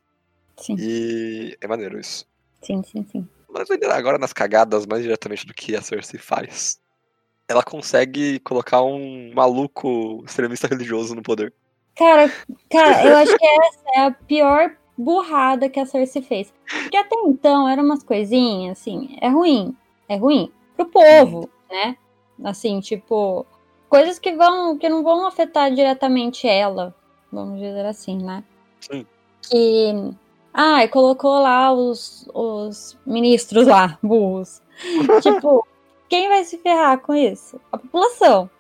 [0.57, 0.77] Sim.
[0.79, 2.27] E é maneiro isso.
[2.63, 3.29] Sim, sim, sim.
[3.49, 6.79] Mas agora nas cagadas mais diretamente do que a Cersei faz
[7.49, 11.53] ela consegue colocar um maluco extremista religioso no poder.
[11.97, 12.31] Cara,
[12.71, 16.53] cara, eu acho que essa é a pior burrada que a Cersei fez.
[16.83, 19.75] Porque até então eram umas coisinhas, assim, é ruim.
[20.09, 21.97] É ruim pro povo, né?
[22.45, 23.47] Assim, tipo,
[23.89, 26.95] coisas que vão que não vão afetar diretamente ela,
[27.33, 28.45] vamos dizer assim, né?
[28.81, 29.07] Sim.
[29.43, 30.15] Que
[30.53, 34.63] ah, colocou lá os, os ministros lá, burros.
[35.23, 35.67] tipo,
[36.09, 37.61] quem vai se ferrar com isso?
[37.71, 38.51] A população,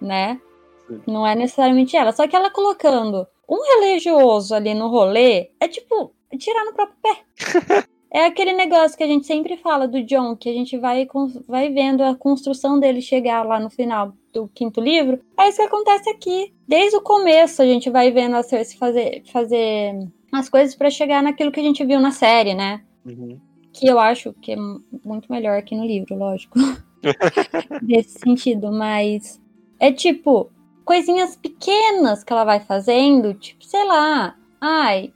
[0.00, 0.40] né?
[0.86, 1.02] Sim.
[1.06, 2.12] Não é necessariamente ela.
[2.12, 7.84] Só que ela colocando um religioso ali no rolê é tipo tirar no próprio pé.
[8.12, 11.08] é aquele negócio que a gente sempre fala do John, que a gente vai,
[11.48, 15.18] vai vendo a construção dele chegar lá no final do quinto livro.
[15.38, 16.52] É isso que acontece aqui.
[16.68, 19.94] Desde o começo a gente vai vendo a Cersei fazer, fazer
[20.30, 22.82] as coisas para chegar naquilo que a gente viu na série, né?
[23.06, 23.40] Uhum.
[23.72, 26.58] Que eu acho que é muito melhor aqui no livro, lógico.
[27.82, 29.40] nesse sentido, mas
[29.80, 30.50] é tipo
[30.84, 35.12] coisinhas pequenas que ela vai fazendo, tipo, sei lá, ai,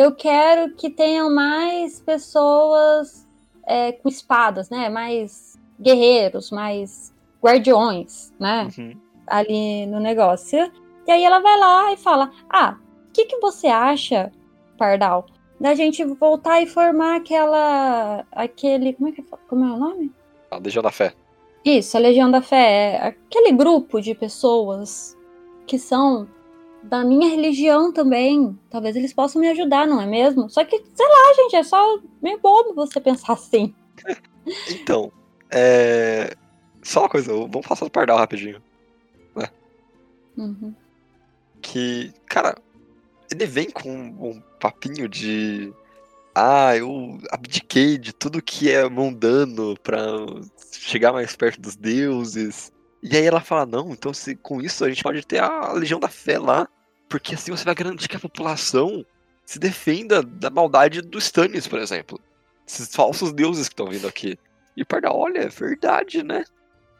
[0.00, 3.28] eu quero que tenham mais pessoas
[3.66, 4.88] é, com espadas, né?
[4.88, 8.66] Mais guerreiros, mais guardiões, né?
[8.78, 8.96] Uhum.
[9.26, 10.72] Ali no negócio.
[11.06, 14.32] E aí ela vai lá e fala: Ah, o que, que você acha,
[14.78, 15.26] Pardal,
[15.60, 18.24] da gente voltar e formar aquela.
[18.32, 18.94] aquele.
[18.94, 20.10] Como é que como é o nome?
[20.50, 21.12] A Legião da Fé.
[21.62, 25.14] Isso, a Legião da Fé é aquele grupo de pessoas
[25.66, 26.26] que são
[26.82, 28.58] da minha religião também.
[28.70, 30.48] Talvez eles possam me ajudar, não é mesmo?
[30.48, 33.74] Só que, sei lá, gente, é só meio bobo você pensar assim.
[34.70, 35.12] então,
[35.50, 36.34] é.
[36.82, 38.62] Só uma coisa, vamos passar do pardal rapidinho.
[39.36, 39.48] Né?
[40.36, 40.74] Uhum.
[41.60, 42.56] que, cara,
[43.30, 45.72] ele vem com um papinho de.
[46.34, 50.00] Ah, eu abdiquei de tudo que é mundano pra
[50.72, 52.72] chegar mais perto dos deuses.
[53.02, 56.00] E aí ela fala: Não, então se, com isso a gente pode ter a Legião
[56.00, 56.68] da Fé lá.
[57.08, 59.04] Porque assim você vai garantir que a população
[59.44, 62.20] se defenda da maldade dos Stannis, por exemplo.
[62.66, 64.38] Esses falsos deuses que estão vindo aqui.
[64.76, 66.44] E Pardal, olha, é verdade, né?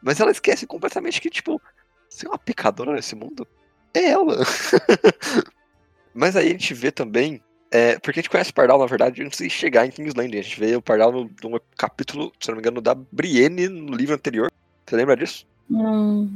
[0.02, 1.62] Mas ela esquece completamente que, tipo,
[2.08, 3.46] se é uma pecadora nesse mundo,
[3.94, 4.38] é ela.
[6.12, 7.40] Mas aí a gente vê também.
[7.70, 10.38] É, porque a gente conhece o Pardal, na verdade, antes de chegar em King's Landing.
[10.38, 13.94] A gente vê o Pardal no, no capítulo, se não me engano, da Brienne no
[13.94, 14.50] livro anterior.
[14.84, 15.46] Você lembra disso?
[15.70, 16.28] Não.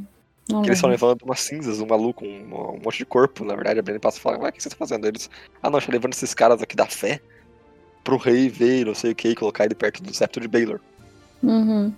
[0.48, 3.44] não que eles estão levando umas cinzas, um maluco, um, um monte de corpo.
[3.44, 5.06] Na verdade, a Brienne passa e fala: Ué, o que você tá fazendo?
[5.06, 5.28] Eles,
[5.62, 7.20] ah, não, a gente tá levando esses caras aqui da fé
[8.04, 10.78] pro rei ver não sei o que, e colocar ele perto do septo de Baylor.
[11.42, 11.92] Uhum.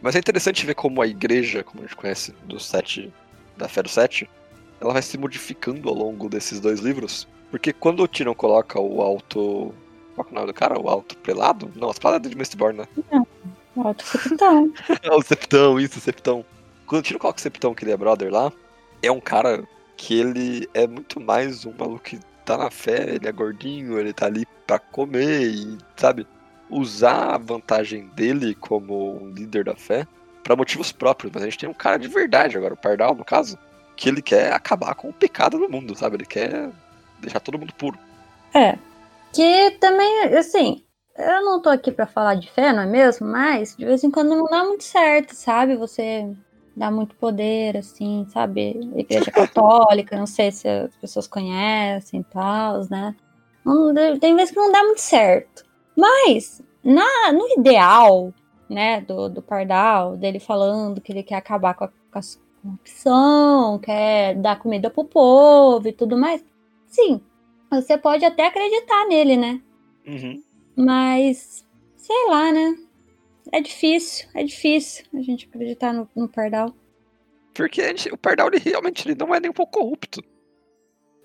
[0.00, 3.12] Mas é interessante ver como a igreja, como a gente conhece do sete,
[3.56, 4.30] da fé do sete,
[4.80, 7.26] ela vai se modificando ao longo desses dois livros.
[7.50, 9.74] Porque quando o Tyrion coloca o alto.
[10.14, 10.78] Qual que é o nome do cara?
[10.78, 11.70] O alto prelado?
[11.76, 12.88] Não, as palavras de Mistborn, né?
[13.76, 14.72] Alto capitão.
[15.16, 16.44] o septão, isso, o septão.
[16.88, 18.50] Quando coloca o septão, que ele é brother lá,
[19.02, 19.62] é um cara
[19.94, 24.12] que ele é muito mais um maluco que tá na fé, ele é gordinho, ele
[24.12, 26.26] tá ali pra comer e, sabe,
[26.70, 30.06] usar a vantagem dele como um líder da fé
[30.42, 31.30] pra motivos próprios.
[31.32, 33.58] Mas a gente tem um cara de verdade agora, o Pardal, no caso,
[33.94, 36.16] que ele quer acabar com o pecado do mundo, sabe?
[36.16, 36.70] Ele quer
[37.20, 37.98] deixar todo mundo puro.
[38.54, 38.78] É.
[39.32, 40.82] Que também, assim,
[41.18, 43.26] eu não tô aqui pra falar de fé, não é mesmo?
[43.26, 45.76] Mas de vez em quando não dá muito certo, sabe?
[45.76, 46.34] Você
[46.78, 48.78] dá muito poder, assim, sabe?
[48.94, 53.14] Igreja católica, não sei se as pessoas conhecem e tal, né?
[53.64, 55.64] Não- tem vezes que não dá muito certo.
[55.96, 58.32] Mas, na, no ideal,
[58.68, 62.20] né, do, do Pardal, dele falando que ele quer acabar com a, com a
[62.62, 66.44] corrupção, quer dar comida pro povo e tudo mais,
[66.86, 67.20] sim,
[67.70, 69.60] você pode até acreditar nele, né?
[70.06, 70.42] Uhum.
[70.76, 72.76] Mas, sei lá, né?
[73.52, 76.74] É difícil, é difícil a gente acreditar no, no Pardal.
[77.54, 80.22] Porque gente- o Pardal, ele realmente ele não é nem um pouco corrupto.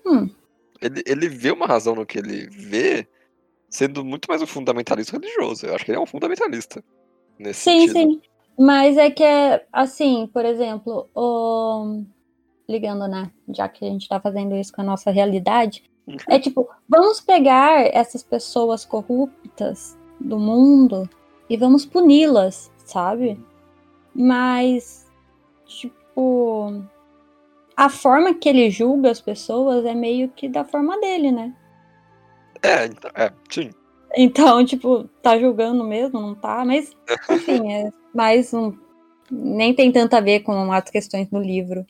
[0.06, 0.28] Hum.
[0.80, 3.06] Ele, ele vê uma razão no que ele vê,
[3.70, 5.66] sendo muito mais um fundamentalista religioso.
[5.66, 6.82] Eu acho que ele é um fundamentalista.
[7.38, 8.12] Nesse Sim, sentido.
[8.12, 8.22] sim.
[8.58, 12.04] Mas é que é assim, por exemplo, o...
[12.68, 13.30] ligando, né?
[13.48, 15.82] Já que a gente tá fazendo isso com a nossa realidade,
[16.28, 21.08] é tipo, vamos pegar essas pessoas corruptas do mundo
[21.48, 23.38] e vamos puni-las, sabe?
[24.14, 25.06] Mas,
[25.66, 26.82] tipo,
[27.76, 31.54] a forma que ele julga as pessoas é meio que da forma dele, né?
[32.62, 33.70] É, então, é, sim.
[34.16, 36.64] Então, tipo, tá julgando mesmo, não tá?
[36.64, 36.92] Mas,
[37.30, 38.72] enfim, é mais um.
[39.30, 41.86] Nem tem tanto a ver com as questões do livro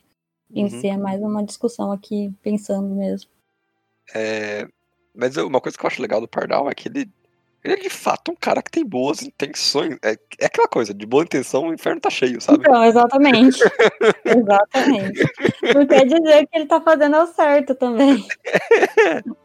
[0.53, 0.69] em Uhum.
[0.69, 3.29] si, é mais uma discussão aqui, pensando mesmo.
[4.13, 4.67] É,
[5.13, 7.11] mas uma coisa que eu acho legal do Pardal é que ele,
[7.65, 9.97] ele é de fato um cara que tem boas intenções.
[10.03, 12.59] É, é aquela coisa, de boa intenção o inferno tá cheio, sabe?
[12.59, 13.59] Então, exatamente.
[14.23, 15.23] exatamente.
[15.73, 18.23] Não quer dizer que ele tá fazendo o certo também.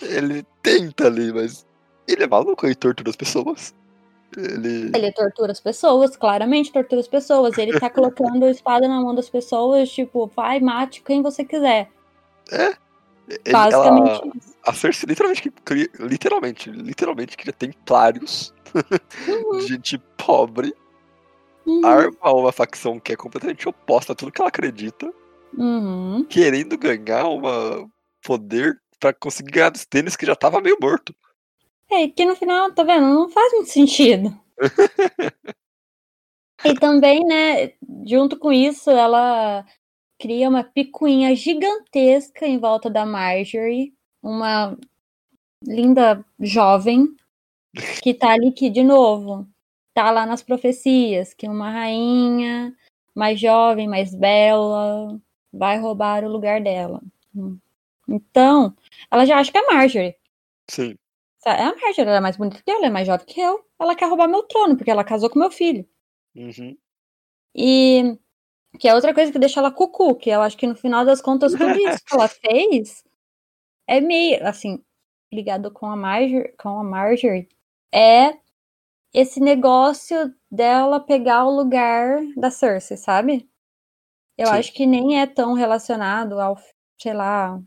[0.00, 1.66] Ele tenta ali, mas
[2.06, 3.74] ele é maluco e tortura as pessoas.
[4.36, 4.92] Ele.
[4.94, 7.58] Ele tortura as pessoas, claramente tortura as pessoas.
[7.58, 11.90] Ele tá colocando a espada na mão das pessoas, tipo, vai, mate quem você quiser.
[12.52, 12.76] ele-
[13.50, 14.54] Basicamente ela- isso.
[14.64, 15.52] a Cersei literalmente,
[15.98, 20.72] literalmente, literalmente cria templários Uhum, de gente pobre,
[21.66, 25.12] uhum, arma uma facção que é completamente oposta a tudo que ela acredita,
[25.56, 26.24] uhum.
[26.28, 27.88] querendo ganhar uma
[28.22, 31.14] poder pra conseguir ganhar dos tênis que já tava meio morto.
[31.90, 33.06] É, que no final, tá vendo?
[33.06, 34.38] Não faz muito sentido.
[36.64, 37.72] e também, né,
[38.06, 39.64] junto com isso, ela
[40.20, 44.76] cria uma picuinha gigantesca em volta da Marjorie, uma
[45.64, 47.08] linda jovem
[48.02, 49.48] que tá ali que, de novo,
[49.94, 52.76] tá lá nas profecias, que uma rainha
[53.14, 55.18] mais jovem, mais bela,
[55.50, 57.00] vai roubar o lugar dela.
[58.06, 58.76] Então,
[59.10, 60.16] ela já acha que é Marjorie.
[60.68, 60.96] Sim.
[61.46, 63.64] É a Marjorie, ela é mais bonita que eu, ela é mais jovem que eu.
[63.78, 65.88] Ela quer roubar meu trono, porque ela casou com meu filho.
[66.34, 66.76] Uhum.
[67.54, 68.18] E
[68.78, 71.20] que é outra coisa que deixa ela cucu, que eu acho que no final das
[71.20, 73.04] contas tudo isso que ela fez
[73.86, 74.82] é meio, assim,
[75.32, 77.48] ligado com a Marjorie, com a Marjorie
[77.92, 78.38] é
[79.12, 83.48] esse negócio dela pegar o lugar da Cersei, sabe?
[84.38, 84.52] Eu Sim.
[84.52, 86.56] acho que nem é tão relacionado ao,
[87.00, 87.60] sei lá,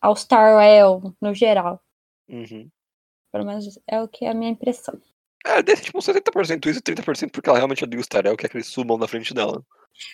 [0.00, 1.80] ao Starwell no geral.
[2.28, 2.68] Uhum.
[3.32, 5.00] Pelo menos é o que é a minha impressão.
[5.44, 8.56] É, desse tipo 70% isso e 30% porque ela realmente odeia os Tarel, quer que
[8.56, 9.62] eles sumam na frente dela.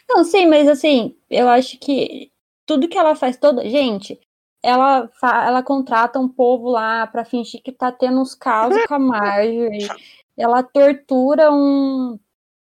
[0.09, 2.31] Não, sim, mas assim, eu acho que
[2.65, 3.69] tudo que ela faz, toda.
[3.69, 4.21] Gente,
[4.62, 8.99] ela, ela contrata um povo lá pra fingir que tá tendo uns casos com a
[8.99, 9.89] Marjorie.
[10.37, 12.19] Ela tortura um,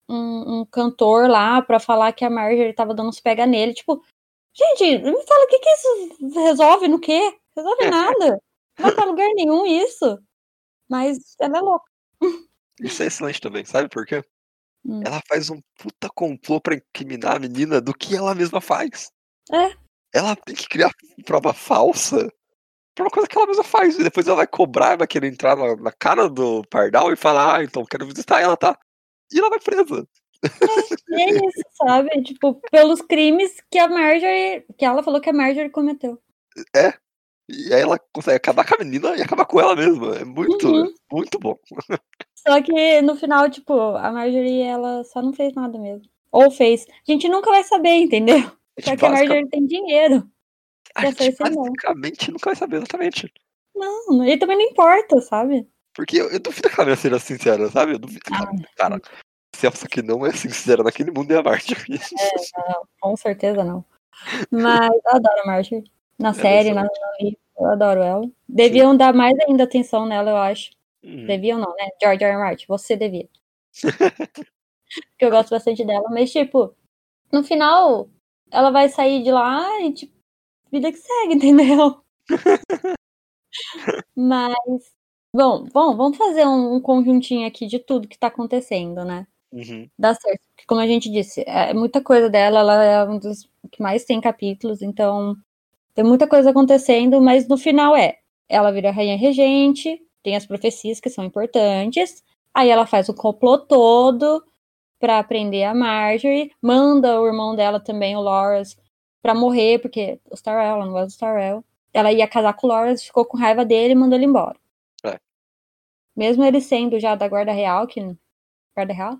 [0.10, 3.74] um, um cantor lá pra falar que a Marjorie tava dando uns pega nele.
[3.74, 4.02] Tipo,
[4.54, 7.38] gente, me fala, o que que isso resolve no quê?
[7.56, 8.42] Resolve nada.
[8.78, 10.20] Não vai pra lugar nenhum isso.
[10.90, 11.89] Mas ela é louca.
[12.80, 14.24] Isso é excelente também, sabe por quê?
[14.86, 15.02] Hum.
[15.06, 19.12] Ela faz um puta complô pra incriminar a menina do que ela mesma faz.
[19.52, 19.74] É.
[20.14, 20.90] Ela tem que criar
[21.26, 22.32] prova falsa
[22.96, 23.98] pra uma coisa que ela mesma faz.
[24.00, 27.58] E depois ela vai cobrar, vai querer entrar na, na cara do Pardal e falar,
[27.58, 28.78] ah, então quero visitar ela, tá?
[29.32, 30.08] E ela vai presa.
[30.42, 32.10] É, é isso, sabe?
[32.24, 34.66] Tipo, pelos crimes que a Marjorie.
[34.78, 36.18] Que ela falou que a Marjorie cometeu.
[36.76, 36.94] É.
[37.50, 40.16] E aí ela consegue acabar com a menina e acabar com ela mesma.
[40.16, 40.94] É muito, Uhum.
[41.12, 41.58] muito bom.
[42.48, 46.10] Só que no final, tipo, a Marjorie, ela só não fez nada mesmo.
[46.32, 46.86] Ou fez.
[46.90, 48.40] A gente nunca vai saber, entendeu?
[48.80, 50.30] Só que a Marjorie tem dinheiro.
[50.96, 51.64] a gente não.
[51.64, 53.32] basicamente nunca vai saber exatamente.
[53.76, 55.68] Não, e também não importa, sabe?
[55.94, 57.94] Porque eu, eu duvido que ela seja sincera, sabe?
[57.94, 58.22] Eu duvido.
[58.32, 59.02] Ah, cara,
[59.56, 62.00] se essa que não é sincera naquele mundo é a Marjorie.
[63.00, 63.84] Com certeza não.
[64.52, 65.92] Mas eu adoro a Marjorie.
[66.18, 68.30] Na série, na, no livro, eu adoro ela.
[68.48, 70.72] Deviam dar mais ainda atenção nela, eu acho.
[71.04, 71.90] Hum, Deviam não, né?
[72.02, 72.34] George R.
[72.34, 72.38] R.
[72.40, 73.30] Martin, você devia.
[75.12, 76.10] Porque eu gosto bastante dela.
[76.10, 76.76] Mas, tipo,
[77.32, 78.10] no final,
[78.52, 80.14] ela vai sair de lá e, tipo,
[80.72, 82.02] vida que segue, entendeu?
[84.16, 84.56] Mas,
[85.34, 89.28] bom, bom, vamos fazer um, um conjuntinho aqui de tudo que tá acontecendo, né?
[89.52, 89.90] uhum.
[89.98, 90.42] Dá certo.
[90.50, 94.06] Porque, como a gente disse, é muita coisa dela, ela é um dos que mais
[94.06, 95.36] tem capítulos, então
[95.96, 101.00] tem muita coisa acontecendo, mas no final é, ela vira rainha regente, tem as profecias
[101.00, 104.44] que são importantes, aí ela faz o complô todo
[105.00, 108.78] pra prender a Marjorie, manda o irmão dela também, o Loras,
[109.22, 111.64] pra morrer, porque o Starrell, ela não gosta do Starrell.
[111.94, 114.58] Ela ia casar com o Loras, ficou com raiva dele e mandou ele embora.
[115.04, 115.20] É.
[116.16, 118.02] Mesmo ele sendo já da Guarda Real, que.
[118.76, 119.20] Guarda Real?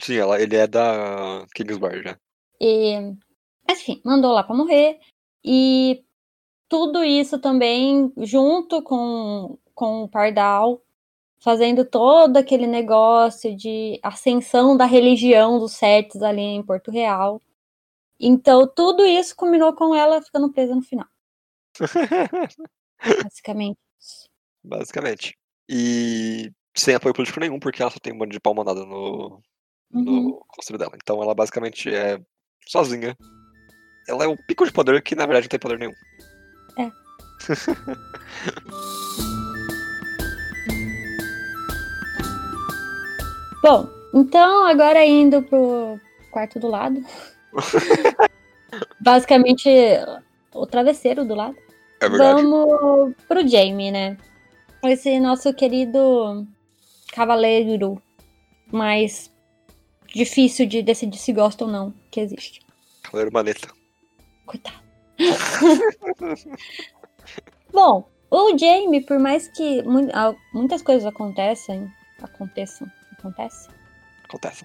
[0.00, 2.16] Sim, ela, ele é da Kingsguard, né?
[2.60, 2.98] E,
[3.66, 4.98] mas, enfim, mandou lá pra morrer.
[5.44, 6.02] E
[6.68, 10.80] tudo isso também junto com, com o Pardal,
[11.38, 17.40] fazendo todo aquele negócio de ascensão da religião dos Setes ali em Porto Real.
[18.18, 21.06] Então, tudo isso combinou com ela ficando presa no final,
[23.22, 23.78] basicamente.
[24.62, 25.36] Basicamente.
[25.68, 29.42] E sem apoio político nenhum, porque ela só tem um monte de pau mandado no,
[29.90, 30.40] no Uhum.
[30.48, 30.92] conselho dela.
[30.96, 32.20] Então ela basicamente é
[32.66, 33.16] sozinha.
[34.08, 35.94] Ela é o pico de poder que na verdade não tem poder nenhum.
[36.78, 36.90] É.
[43.64, 45.98] Bom, então agora indo pro
[46.30, 47.02] quarto do lado.
[49.00, 49.70] Basicamente,
[50.52, 51.56] o travesseiro do lado.
[51.98, 52.42] É verdade.
[52.42, 54.18] Vamos pro Jamie, né?
[54.84, 56.46] Esse nosso querido
[57.10, 58.02] cavaleiro
[58.70, 59.32] mais
[60.14, 62.60] difícil de decidir se gosta ou não que existe.
[63.02, 63.68] Cavaleiro Maneta.
[64.44, 64.76] Coitado.
[67.72, 70.10] Bom, o Jamie, por mais que mu-
[70.52, 71.90] muitas coisas acontecem,
[72.22, 72.86] aconteçam,
[73.28, 73.68] acontece,
[74.24, 74.64] Acontece.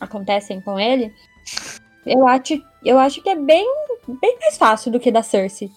[0.00, 1.14] acontecem com ele,
[2.06, 3.66] eu acho, eu acho que é bem,
[4.06, 5.70] bem mais fácil do que da Cersei.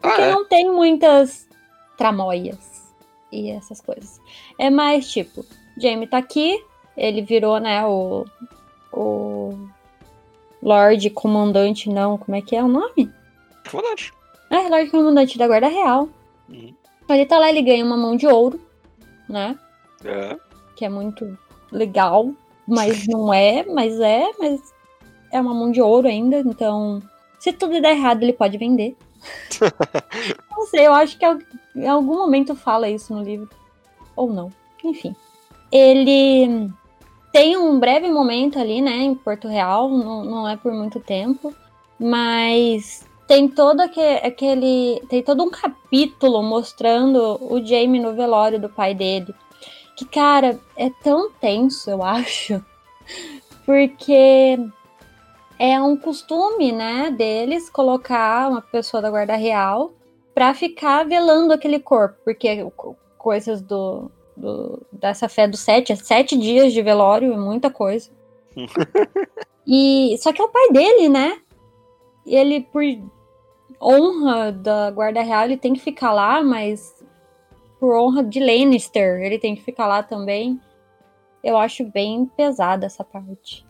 [0.00, 0.30] Porque Ah, é.
[0.32, 1.48] não tem muitas
[1.96, 2.92] tramóias
[3.32, 4.20] e essas coisas.
[4.58, 5.44] É mais tipo,
[5.78, 6.62] Jamie tá aqui,
[6.96, 8.24] ele virou, né, o.
[8.92, 9.68] O.
[10.62, 13.12] Lorde Comandante, não, como é que é o nome?
[13.70, 14.12] Comandante.
[14.50, 16.08] É, Lorde Comandante da Guarda Real.
[16.48, 16.74] Uhum.
[17.08, 18.60] Ele tá lá, ele ganha uma mão de ouro,
[19.28, 19.56] né?
[20.04, 20.36] É.
[20.74, 21.38] Que é muito
[21.70, 22.30] legal,
[22.66, 24.74] mas não é, mas é, mas
[25.32, 27.02] é uma mão de ouro ainda, então
[27.38, 28.96] se tudo der errado, ele pode vender.
[30.50, 31.24] não sei, eu acho que
[31.74, 33.48] em algum momento fala isso no livro.
[34.14, 34.50] Ou não.
[34.84, 35.14] Enfim.
[35.70, 36.70] Ele
[37.32, 41.54] tem um breve momento ali, né, em Porto Real, não, não é por muito tempo,
[41.98, 45.02] mas tem todo aque- aquele.
[45.08, 49.34] Tem todo um capítulo mostrando o Jamie no velório do pai dele.
[49.96, 52.62] Que, cara, é tão tenso, eu acho.
[53.64, 54.58] Porque
[55.58, 59.92] é um costume, né, deles colocar uma pessoa da guarda real
[60.34, 62.16] pra ficar velando aquele corpo.
[62.24, 67.36] Porque co- coisas do, do- dessa fé do sete, é sete dias de velório, é
[67.36, 68.10] muita coisa.
[69.66, 71.38] e Só que é o pai dele, né?
[72.26, 72.82] Ele, por
[73.80, 76.94] honra da guarda real, ele tem que ficar lá, mas
[77.78, 80.60] por honra de Lannister, ele tem que ficar lá também.
[81.42, 83.64] Eu acho bem pesada essa parte.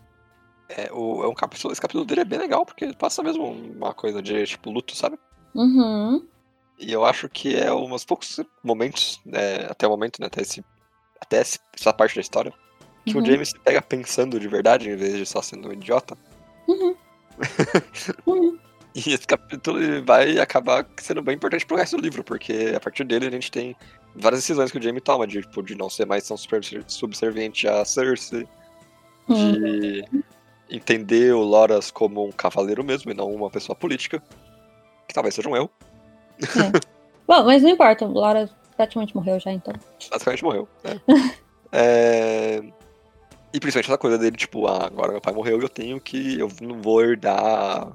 [0.68, 3.94] É, o, é um capítulo, esse capítulo dele é bem legal, porque passa mesmo uma
[3.94, 5.18] coisa de, tipo, luto, sabe?
[5.54, 6.26] Uhum.
[6.78, 10.42] E eu acho que é um dos poucos momentos, né, até o momento, né, até,
[10.42, 10.64] esse,
[11.20, 12.52] até essa parte da história,
[13.04, 13.22] que Uhum.
[13.22, 16.16] o James se pega pensando de verdade, em vez de só sendo um idiota.
[16.68, 16.94] Uhum.
[18.26, 18.58] Uhum.
[19.06, 23.04] E esse capítulo vai acabar sendo bem importante pro resto do livro, porque a partir
[23.04, 23.76] dele a gente tem
[24.14, 27.68] várias decisões que o Jaime toma, de, tipo, de não ser mais tão super subserviente
[27.68, 28.48] a Cersei,
[29.28, 29.52] Hum.
[29.52, 30.04] de
[30.70, 34.22] entender o Loras como um cavaleiro mesmo e não uma pessoa política,
[35.06, 35.68] que talvez seja um eu,
[37.26, 39.74] Bom, mas não importa, o Laura praticamente morreu já, então.
[40.10, 40.68] basicamente morreu.
[40.84, 41.00] né?
[41.72, 42.62] É,
[43.52, 46.38] E principalmente essa coisa dele, tipo, ah, agora meu pai morreu e eu tenho que.
[46.38, 47.90] Eu não vou herdar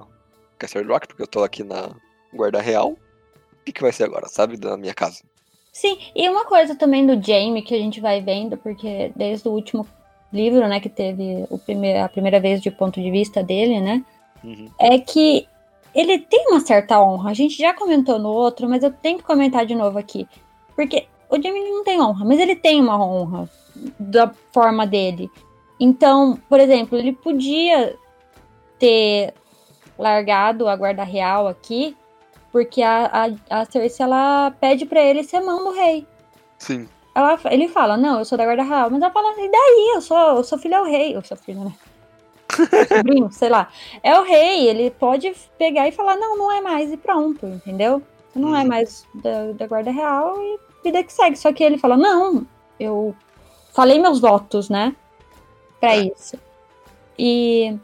[0.61, 1.89] Castle Rock, porque eu tô aqui na
[2.33, 2.91] Guarda Real.
[2.91, 2.97] O
[3.65, 4.57] que, que vai ser agora, sabe?
[4.57, 5.21] Da minha casa.
[5.71, 9.51] Sim, e uma coisa também do Jamie que a gente vai vendo, porque desde o
[9.51, 9.87] último
[10.33, 14.03] livro, né, que teve o prime a primeira vez de ponto de vista dele, né,
[14.43, 14.69] Uhum.
[14.79, 15.47] é que
[15.93, 17.29] ele tem uma certa honra.
[17.29, 20.27] A gente já comentou no outro, mas eu tenho que comentar de novo aqui.
[20.75, 23.49] Porque o Jamie não tem honra, mas ele tem uma honra
[23.99, 25.29] da forma dele.
[25.79, 27.95] Então, por exemplo, ele podia
[28.79, 29.33] ter
[29.97, 31.95] largado a guarda real aqui,
[32.51, 36.05] porque a, a, a Cersei ela pede pra ele ser mão do rei.
[36.57, 36.87] Sim.
[37.13, 39.91] Ela, ele fala, não, eu sou da guarda real, mas ela fala, e daí?
[39.95, 41.15] Eu sou, eu sou filho ao rei.
[41.15, 41.73] Eu sou filho, né?
[42.87, 43.69] Sobrinho, sei lá.
[44.03, 48.01] É o rei, ele pode pegar e falar, não, não é mais, e pronto, entendeu?
[48.35, 48.67] Não é Uhum.
[48.67, 51.35] mais da, da guarda real e vida que segue.
[51.37, 52.45] Só que ele fala, não,
[52.79, 53.13] eu
[53.73, 54.95] falei meus votos, né?
[55.79, 55.99] Pra É.
[56.15, 56.37] isso.
[57.19, 57.77] E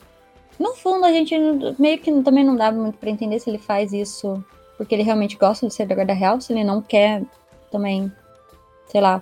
[0.59, 1.35] no fundo a gente
[1.77, 4.43] meio que também não dá muito pra entender se ele faz isso
[4.77, 7.23] porque ele realmente gosta de ser da guarda real, se ele não quer
[7.71, 8.11] também,
[8.85, 9.21] sei lá,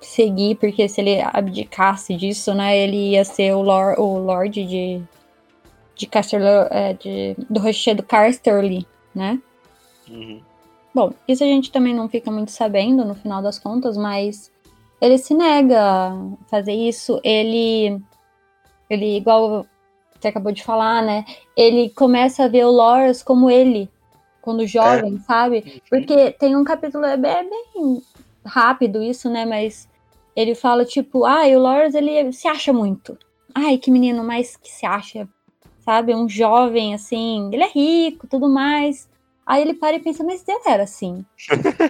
[0.00, 5.02] seguir, porque se ele abdicasse disso, né, ele ia ser o, lor, o Lorde de,
[5.94, 9.40] de Casterlo, é, de, do Rochedo Casterly, né?
[10.08, 10.42] Uhum.
[10.92, 14.50] Bom, isso a gente também não fica muito sabendo no final das contas, mas
[15.00, 16.12] ele se nega a
[16.48, 17.20] fazer isso.
[17.22, 17.96] Ele,
[18.88, 19.64] ele igual
[20.20, 21.24] você acabou de falar, né?
[21.56, 23.88] Ele começa a ver o Loras como ele,
[24.42, 25.82] quando jovem, sabe?
[25.88, 28.02] Porque tem um capítulo, é bem, é bem
[28.44, 29.44] rápido isso, né?
[29.46, 29.88] Mas
[30.36, 33.18] ele fala, tipo, ah, o Loras, ele se acha muito.
[33.54, 35.28] Ai, que menino mais que se acha,
[35.84, 36.14] sabe?
[36.14, 39.08] Um jovem, assim, ele é rico, tudo mais.
[39.44, 41.24] Aí ele para e pensa, mas eu era assim.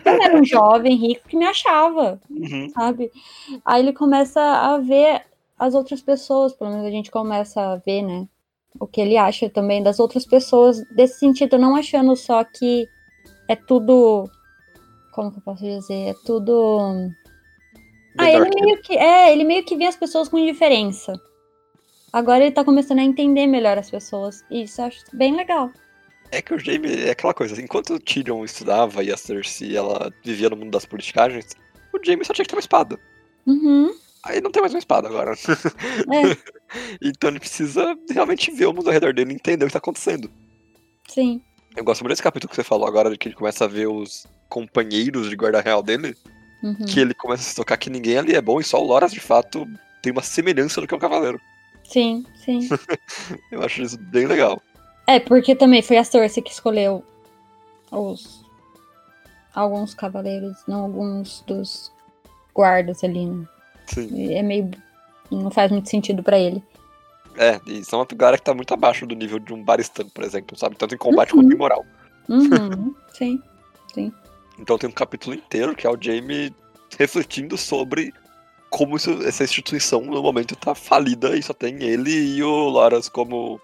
[0.04, 2.70] Eu era um jovem rico que me achava, Uhum.
[2.70, 3.10] sabe?
[3.64, 5.22] Aí ele começa a ver
[5.60, 8.26] as outras pessoas, pelo menos a gente começa a ver, né?
[8.80, 12.88] O que ele acha também das outras pessoas, desse sentido, não achando só que
[13.46, 14.24] é tudo.
[15.12, 16.08] Como que eu posso dizer?
[16.08, 16.78] É tudo.
[18.16, 18.96] Ah, Melhor ele meio que.
[18.96, 21.12] É, ele meio que vê as pessoas com indiferença.
[22.10, 24.42] Agora ele tá começando a entender melhor as pessoas.
[24.50, 25.70] E isso eu acho bem legal.
[26.32, 30.10] É que o Jaime é aquela coisa, enquanto o Tyrion estudava e a Cersei ela
[30.24, 31.54] vivia no mundo das politicagens,
[31.92, 32.98] o Jaime só tinha que ter uma espada.
[33.46, 33.92] Uhum.
[34.22, 35.34] Aí não tem mais uma espada agora.
[36.12, 36.36] É,
[37.02, 39.78] então ele precisa realmente ver o mundo ao redor dele e entender o que tá
[39.78, 40.30] acontecendo.
[41.08, 41.40] sim.
[41.76, 43.86] Eu gosto muito desse capítulo que você falou agora, de que ele começa a ver
[43.86, 46.16] os companheiros de guarda real dele,
[46.64, 46.74] Uhum.
[46.84, 49.12] que ele começa a se tocar que ninguém ali é bom e só o Loras
[49.12, 49.64] de fato
[50.02, 51.40] tem uma semelhança do que é um cavaleiro.
[51.84, 52.68] Sim, sim.
[53.52, 54.60] Eu acho isso bem legal.
[55.06, 57.04] É, porque também foi a Cersei que escolheu
[57.90, 58.44] os.
[59.54, 61.92] Alguns cavaleiros, não alguns dos
[62.54, 63.46] guardas ali, né?
[63.92, 64.32] Sim.
[64.34, 64.70] É meio.
[65.30, 66.62] Não faz muito sentido pra ele.
[67.36, 70.24] É, e são uma galera que tá muito abaixo do nível de um baristano, por
[70.24, 70.76] exemplo, sabe?
[70.76, 71.42] Tanto em combate Uhum.
[71.42, 71.84] quanto em moral.
[72.28, 73.40] Uhum, sim.
[74.58, 76.54] Então tem um capítulo inteiro que é o Jaime
[76.98, 78.12] refletindo sobre
[78.68, 83.08] como isso- essa instituição no momento tá falida e só tem ele e o Loras
[83.08, 83.60] como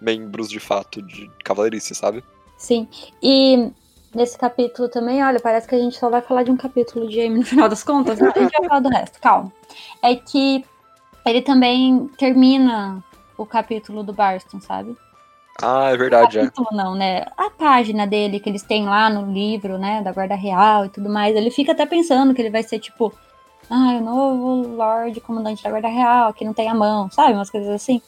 [0.00, 2.22] membros de fato de cavaleirice, sabe?
[2.56, 2.88] Sim.
[3.22, 3.70] E
[4.14, 7.16] nesse capítulo também, olha, parece que a gente só vai falar de um capítulo de
[7.16, 8.18] Jaime no final das contas.
[8.18, 9.52] Não, a gente vai falar do resto, calma.
[10.02, 10.64] É que
[11.24, 13.02] ele também termina
[13.36, 14.96] o capítulo do Barston, sabe?
[15.60, 16.42] Ah, é verdade, é.
[16.42, 17.24] capítulo não, né?
[17.36, 21.10] A página dele que eles têm lá no livro, né, da Guarda Real e tudo
[21.10, 23.12] mais, ele fica até pensando que ele vai ser tipo,
[23.68, 27.34] ah, o novo Lorde Comandante da Guarda Real, que não tem a mão, sabe?
[27.34, 28.00] Umas coisas assim.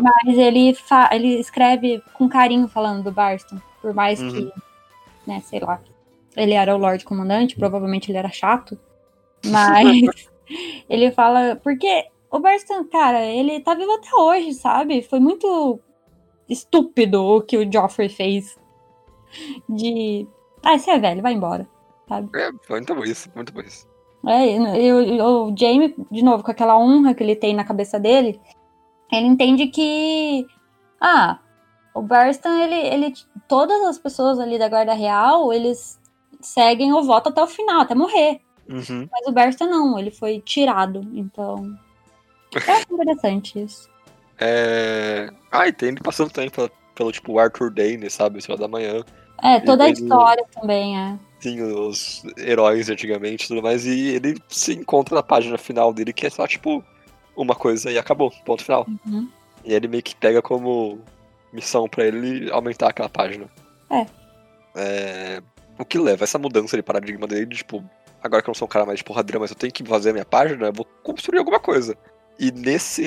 [0.00, 0.76] Mas ele,
[1.10, 4.52] ele escreve com carinho falando do Barston, por mais que, Uhum.
[5.26, 5.80] Né, sei lá,
[6.36, 8.78] ele era o Lorde Comandante, provavelmente ele era chato,
[9.46, 9.86] mas
[10.88, 15.02] ele fala, porque o Barston, cara, ele tá vivo até hoje, sabe?
[15.02, 15.78] Foi muito
[16.48, 18.58] estúpido o que o Joffrey fez.
[19.68, 20.26] De.
[20.62, 21.68] Ah, você é velho, vai embora.
[22.08, 22.28] Sabe?
[22.34, 23.86] É, foi muito bom isso, muito bom isso.
[24.26, 27.98] É, e o, o Jamie, de novo, com aquela honra que ele tem na cabeça
[27.98, 28.40] dele,
[29.12, 30.46] ele entende que.
[31.00, 31.38] Ah,
[31.94, 33.14] o Barstan, ele, ele.
[33.48, 36.00] Todas as pessoas ali da Guarda Real, eles
[36.40, 38.40] seguem o voto até o final, até morrer.
[38.68, 39.08] Uhum.
[39.10, 41.06] Mas o Barstan não, ele foi tirado.
[41.12, 41.76] Então.
[42.54, 43.88] É interessante isso.
[44.38, 45.30] É...
[45.50, 48.40] Ah, e tem ele passando também pelo, pelo tipo Arthur Dane, sabe?
[48.48, 49.04] Lá da manhã.
[49.42, 51.18] É, toda a Ele- história também é.
[51.40, 53.84] Sim, os heróis antigamente e tudo mais.
[53.84, 56.84] E ele se encontra na página final dele, que é só tipo
[57.36, 58.30] uma coisa e acabou.
[58.44, 58.86] Ponto final.
[59.06, 59.28] Uhum.
[59.64, 61.00] E ele meio que pega como
[61.52, 63.46] missão pra ele aumentar aquela página.
[63.90, 64.06] É.
[64.74, 65.42] É,
[65.78, 67.84] O que leva a essa mudança de paradigma dele, de, tipo,
[68.22, 70.10] agora que eu não sou um cara mais de porradeira, mas eu tenho que fazer
[70.10, 71.96] a minha página, eu vou construir alguma coisa.
[72.38, 73.02] E nesse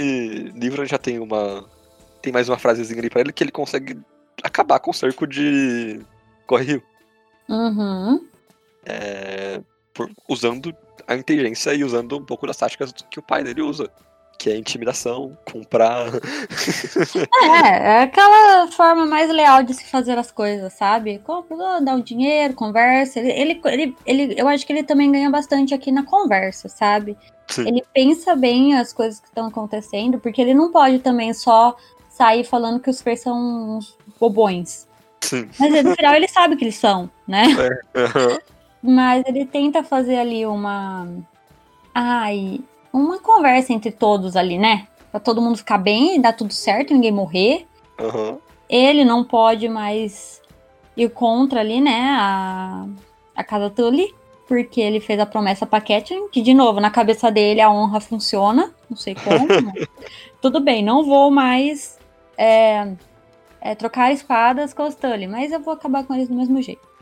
[0.55, 1.67] livro já tem uma.
[2.21, 3.99] Tem mais uma frasezinha ali pra ele que ele consegue
[4.43, 5.99] acabar com o cerco de
[6.47, 6.83] Corre Rio.
[7.49, 8.27] Uhum.
[8.85, 9.61] É,
[9.93, 10.75] por- usando
[11.07, 13.89] a inteligência e usando um pouco das táticas que o pai dele usa.
[14.45, 16.05] Que é intimidação, comprar.
[17.43, 21.17] É, é aquela forma mais leal de se fazer as coisas, sabe?
[21.17, 23.19] Compra, dá o dinheiro, conversa.
[23.19, 27.17] Ele, ele, ele, ele- eu acho que ele também ganha bastante aqui na conversa, sabe?
[27.47, 27.67] Sim.
[27.67, 31.75] Ele pensa bem as coisas que estão acontecendo, porque ele não pode também só
[32.11, 34.87] sair falando que os Fer são uns bobões.
[35.21, 35.49] Sim.
[35.59, 37.47] Mas no final ele sabe que eles são, né?
[37.95, 38.37] Aham.
[38.83, 41.07] Mas ele tenta fazer ali uma.
[41.95, 42.59] Ai.
[42.95, 44.87] Uma conversa entre todos ali, né?
[45.11, 47.67] Pra todo mundo ficar bem, dar tudo certo, ninguém morrer.
[47.99, 48.37] Aham.
[48.69, 50.41] Ele não pode mais
[50.95, 52.15] ir contra ali, né?
[52.17, 52.87] A,
[53.35, 54.15] a Casa Tully.
[54.47, 57.99] Porque ele fez a promessa pra Catelyn, que, de novo, na cabeça dele a honra
[57.99, 58.73] funciona.
[58.89, 59.47] Não sei como.
[60.39, 61.97] Tudo bem, não vou mais
[62.37, 62.93] é,
[63.59, 66.95] é, trocar espadas com os Tully, mas eu vou acabar com eles do mesmo jeito.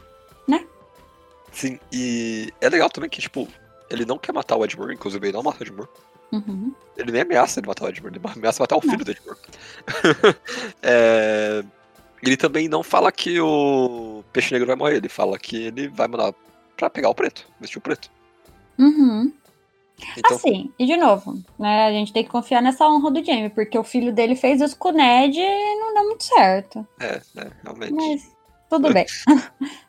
[1.54, 3.48] Sim, e é legal também que, tipo,
[3.94, 5.88] ele não quer matar o Edmure, inclusive ele não mata o Edmure.
[6.32, 6.74] Uhum.
[6.98, 9.38] Ele nem ameaça de matar o Edmure, ele ameaça matar o filho do Edmure.
[10.82, 11.64] É,
[12.22, 16.08] Ele também não fala que o Peixe Negro vai morrer, ele fala que ele vai
[16.08, 16.34] mandar
[16.76, 18.10] pra pegar o preto, vestir o preto.
[18.80, 19.32] Uhum.
[20.18, 21.86] Então, Assim, e de novo, né?
[21.86, 24.76] A gente tem que confiar nessa honra do Jamie, porque o filho dele fez isso
[24.76, 26.86] com o Ned e não deu muito certo.
[27.00, 27.94] é, é, realmente.
[27.94, 28.32] Mas
[28.70, 29.06] tudo bem.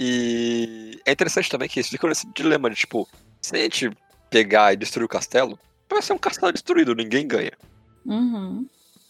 [0.00, 3.08] E é interessante também que eles ficam nesse dilema de, tipo,
[3.48, 3.90] se a gente
[4.30, 7.52] pegar e destruir o castelo, vai ser um castelo destruído, ninguém ganha.
[8.04, 8.66] Uhum.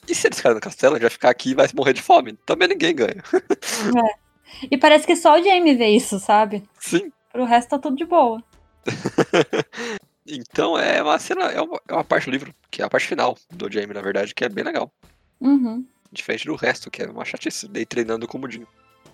[0.09, 2.03] E se eles caírem no castelo, a gente vai ficar aqui e vai morrer de
[2.03, 2.35] fome.
[2.47, 3.23] Também ninguém ganha.
[4.71, 6.65] E parece que só o Jamie vê isso, sabe?
[6.81, 7.13] Sim.
[7.31, 8.43] Pro resto tá tudo de boa.
[10.31, 13.07] Então é uma cena, é uma, é uma parte do livro, que é a parte
[13.07, 14.93] final do Jamie, na verdade, que é bem legal.
[15.41, 15.87] Uhum.
[16.13, 18.69] Diferente do resto, que é uma chatice, dei treinando com o Mudinho.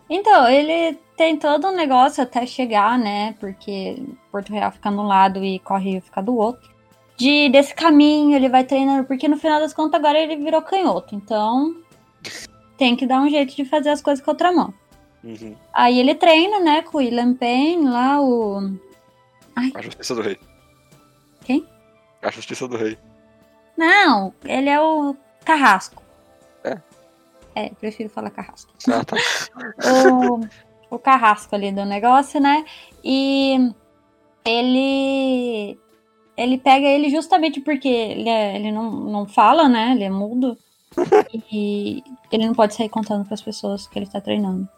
[0.08, 3.34] Então, ele tem todo um negócio até chegar, né?
[3.40, 6.72] Porque Porto Real fica no lado e Correio fica do outro.
[7.16, 11.14] De desse caminho, ele vai treinando, porque no final das contas agora ele virou canhoto.
[11.14, 11.74] Então,
[12.76, 14.74] tem que dar um jeito de fazer as coisas com a outra mão.
[15.22, 15.56] Uhum.
[15.72, 18.76] Aí ele treina, né, com o William Payne, lá o.
[19.74, 20.38] A Justiça do Rei.
[21.44, 21.66] Quem?
[22.20, 22.98] A Justiça do Rei.
[23.76, 26.03] Não, ele é o Carrasco.
[27.54, 27.66] É?
[27.66, 28.72] É, prefiro falar Carrasco.
[28.90, 29.16] Ah, tá.
[30.90, 32.64] o, o carrasco ali do negócio, né?
[33.02, 33.70] E
[34.44, 35.78] ele
[36.36, 39.92] ele pega ele justamente porque ele, é- ele não, não fala, né?
[39.92, 40.58] Ele é mudo.
[41.52, 44.68] e ele não pode sair contando para as pessoas que ele tá treinando.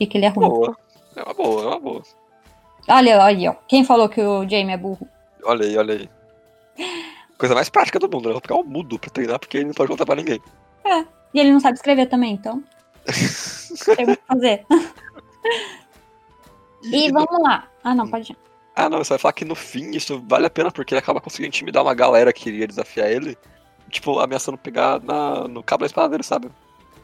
[0.00, 0.48] E que ele é ruim.
[0.48, 0.76] Boa.
[1.16, 2.02] É uma boa, é uma boa.
[2.88, 3.54] Olha aí, ó.
[3.66, 5.06] Quem falou que o Jamie é burro?
[5.44, 6.10] Olha aí, olha aí.
[7.36, 8.32] Coisa mais prática do mundo, né?
[8.32, 10.40] Vou pegar um mudo pra treinar porque ele não pode contar pra ninguém.
[11.32, 12.62] E ele não sabe escrever também, então.
[13.96, 14.66] Tem o que fazer.
[16.82, 17.68] E vamos lá.
[17.82, 18.36] Ah, não, pode ir.
[18.74, 21.20] Ah, não, você vai falar que no fim isso vale a pena porque ele acaba
[21.20, 23.36] conseguindo intimidar uma galera que iria desafiar ele.
[23.90, 26.50] Tipo, ameaçando pegar na, no cabo da espada dele, sabe?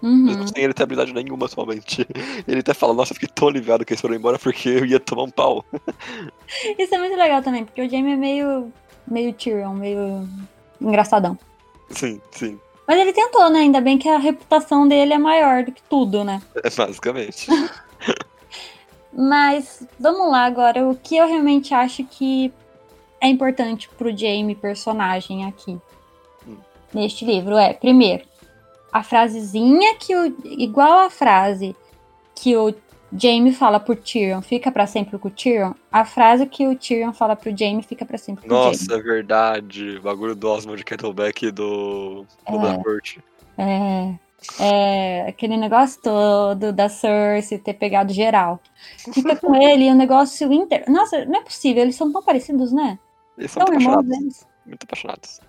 [0.03, 0.47] Mesmo Uhum.
[0.49, 2.07] sem ele ter habilidade nenhuma atualmente.
[2.47, 5.01] Ele até fala, nossa, eu fiquei tão aliviado que eles foram embora porque eu ia
[5.01, 5.64] tomar um pau.
[6.79, 8.70] Isso é muito legal também, porque o Jamie é meio,
[9.09, 10.29] meio Tyrion, meio
[10.79, 11.39] engraçadão.
[11.89, 12.61] Sim, sim.
[12.87, 13.61] Mas ele tentou, né?
[13.61, 16.43] Ainda bem que a reputação dele é maior do que tudo, né?
[16.62, 17.47] É basicamente.
[19.12, 22.53] Mas vamos lá agora, o que eu realmente acho que
[23.20, 25.78] é importante pro Jamie personagem aqui
[26.47, 26.57] Hum.
[26.93, 28.24] neste livro é, primeiro,
[28.93, 31.74] a frasezinha que o igual a frase
[32.35, 32.74] que o
[33.17, 37.12] Jamie fala pro Tyrion, fica pra sempre com o Tyrion, a frase que o Tyrion
[37.12, 38.71] fala pro Jamie fica pra sempre com o Jamie.
[38.73, 39.97] Nossa, é verdade.
[39.99, 43.23] O bagulho do Osmond Kettleback e do da Corte.
[43.57, 44.15] É,
[44.59, 48.61] é aquele negócio todo da Cersei ter pegado geral.
[49.12, 50.85] Fica com ele e o negócio inter.
[50.91, 52.99] Nossa, não é possível, eles são tão parecidos, né?
[53.39, 54.47] Eles são muito irmãos.
[54.67, 55.41] Muito apaixonados.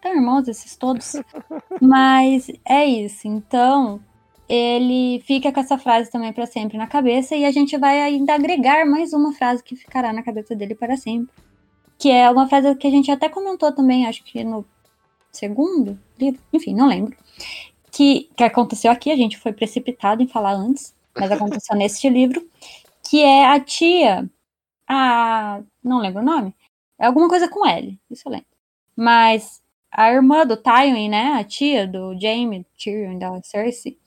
[0.00, 1.16] tão irmãos esses todos.
[1.80, 3.26] Mas é isso.
[3.26, 4.00] Então,
[4.50, 8.34] ele fica com essa frase também para sempre na cabeça e a gente vai ainda
[8.34, 11.32] agregar mais uma frase que ficará na cabeça dele para sempre.
[11.96, 14.66] Que é uma frase que a gente até comentou também, acho que no
[15.30, 17.16] segundo livro, enfim, não lembro.
[17.92, 22.44] Que, que aconteceu aqui, a gente foi precipitado em falar antes, mas aconteceu neste livro,
[23.08, 24.28] que é a tia,
[24.88, 25.62] a.
[25.80, 26.52] não lembro o nome,
[26.98, 28.46] é alguma coisa com L, isso eu lembro.
[28.96, 34.00] Mas a irmã do Tywin, né, a tia do Jaime, Tyrion da Cersei,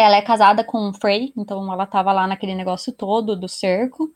[0.00, 4.14] ela é casada com o Frey, então ela tava lá naquele negócio todo do cerco,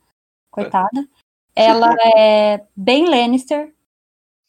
[0.50, 1.08] coitada.
[1.54, 3.72] Ela é bem Lannister,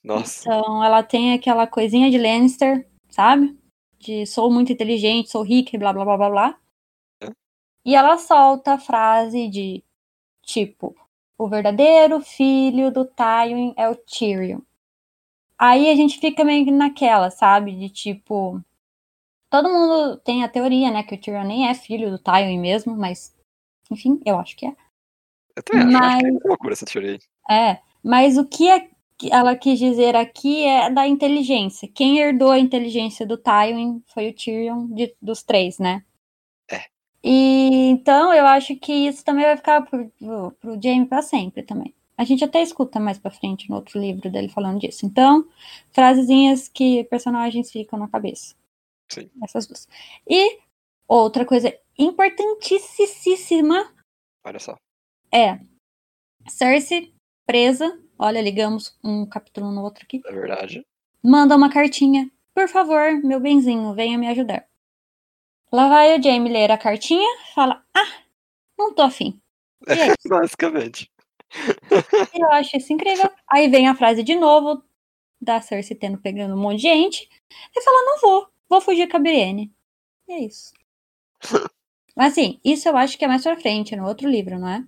[0.03, 0.41] Nossa.
[0.41, 3.57] então ela tem aquela coisinha de Lannister, sabe?
[3.99, 6.57] De sou muito inteligente, sou rica, e blá blá blá blá blá.
[7.21, 7.31] É.
[7.85, 9.83] E ela solta a frase de
[10.41, 10.95] tipo,
[11.37, 14.61] o verdadeiro filho do Tywin é o Tyrion.
[15.57, 17.75] Aí a gente fica meio que naquela, sabe?
[17.75, 18.61] De tipo.
[19.49, 21.03] Todo mundo tem a teoria, né?
[21.03, 23.35] Que o Tyrion nem é filho do Tywin mesmo, mas.
[23.91, 24.75] Enfim, eu acho que é.
[25.55, 27.19] Eu também acho, acho que é Mas- loucura essa teoria aí.
[27.57, 27.79] É.
[28.03, 28.89] Mas o que é-
[29.31, 31.87] ela quis dizer aqui é da inteligência.
[31.87, 36.03] Quem herdou a inteligência do Tywin foi o Tyrion de- dos três, né?
[36.69, 36.81] É.
[37.23, 41.63] E então eu acho que isso também vai ficar pro, pro, pro Jaime pra sempre
[41.63, 41.93] também.
[42.17, 45.05] A gente até escuta mais pra frente no outro livro dele falando disso.
[45.05, 45.45] Então,
[45.91, 48.55] frasezinhas que personagens ficam na cabeça.
[49.09, 49.29] Sim.
[49.43, 49.87] Essas duas.
[50.27, 50.59] E
[51.07, 53.93] outra coisa importantíssima
[54.43, 54.75] Olha só.
[55.31, 55.59] é
[56.47, 57.13] Cersei
[57.45, 57.99] presa.
[58.17, 60.21] Olha, ligamos um capítulo no outro aqui.
[60.25, 60.85] É verdade.
[61.23, 62.29] Manda uma cartinha.
[62.53, 64.65] Por favor, meu benzinho, venha me ajudar.
[65.71, 68.23] Lá vai o Jaime ler a cartinha, fala: Ah,
[68.77, 69.41] não tô afim.
[69.87, 70.13] E é.
[70.29, 71.11] Basicamente.
[72.33, 73.29] Eu acho isso incrível.
[73.51, 74.83] Aí vem a frase de novo
[75.41, 77.29] da Cersei tendo pegando um monte de gente.
[77.75, 79.73] E fala: Não vou, vou fugir com a Brienne.
[80.27, 80.73] E é isso.
[82.15, 84.87] Mas assim, isso eu acho que é mais pra frente, no outro livro, não é?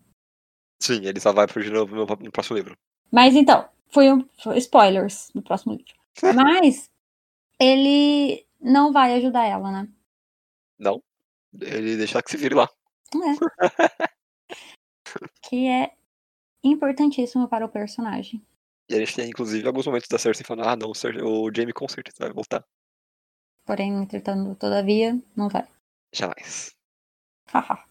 [0.82, 2.78] Sim, ele só vai fugir no, no, no próximo livro.
[3.12, 5.94] Mas então, foi um foi spoilers do próximo livro.
[6.36, 6.90] Mas
[7.60, 9.90] ele não vai ajudar ela, né?
[10.80, 11.02] Não.
[11.60, 12.70] Ele deixa que se vire lá.
[13.16, 13.38] É.
[15.50, 15.94] que é
[16.64, 18.42] importantíssimo para o personagem.
[18.90, 21.88] E a gente tem, inclusive, alguns momentos da Cersei falando, ah, não, o Jaime com
[21.88, 22.64] certeza vai voltar.
[23.68, 25.68] Porém, entretanto, todavia, não vai.
[26.14, 26.72] Jamais.
[27.50, 27.84] Haha.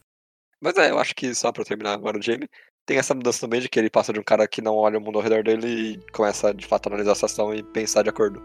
[0.59, 2.49] Mas é, eu acho que só pra terminar agora o Jaime,
[2.87, 5.01] tem essa mudança também de que ele passa de um cara que não olha o
[5.03, 8.09] mundo ao redor dele e começa, de fato, a analisar a situação e pensar de
[8.09, 8.43] acordo.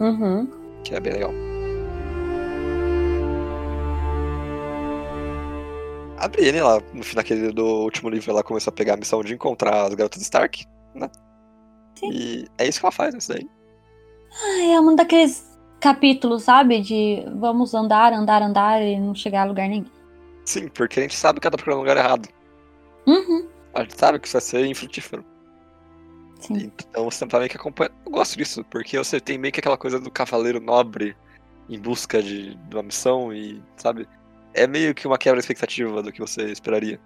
[0.00, 0.50] uhum.
[0.82, 1.30] Que é bem legal.
[6.18, 9.22] A Brienne, ela, no final daquele do último livro, ela começou a pegar a missão
[9.22, 10.64] de encontrar as garotas Stark,
[10.94, 11.08] né?
[11.96, 12.10] Sim.
[12.10, 13.48] E é isso que ela faz nisso daí.
[14.42, 15.55] Ai, é um daqueles
[15.86, 16.80] capítulos, sabe?
[16.80, 19.86] De vamos andar, andar, andar e não chegar a lugar nenhum.
[20.44, 22.28] Sim, porque a gente sabe que ela tá procurando lugar errado.
[23.06, 23.46] Uhum.
[23.72, 25.24] A gente sabe que isso vai ser infrutífero.
[26.40, 26.72] Sim.
[26.88, 27.92] Então você tá meio que acompanha.
[28.04, 31.16] Eu gosto disso, porque você tem meio que aquela coisa do cavaleiro nobre
[31.68, 34.08] em busca de, de uma missão e, sabe?
[34.54, 36.98] É meio que uma quebra de expectativa do que você esperaria.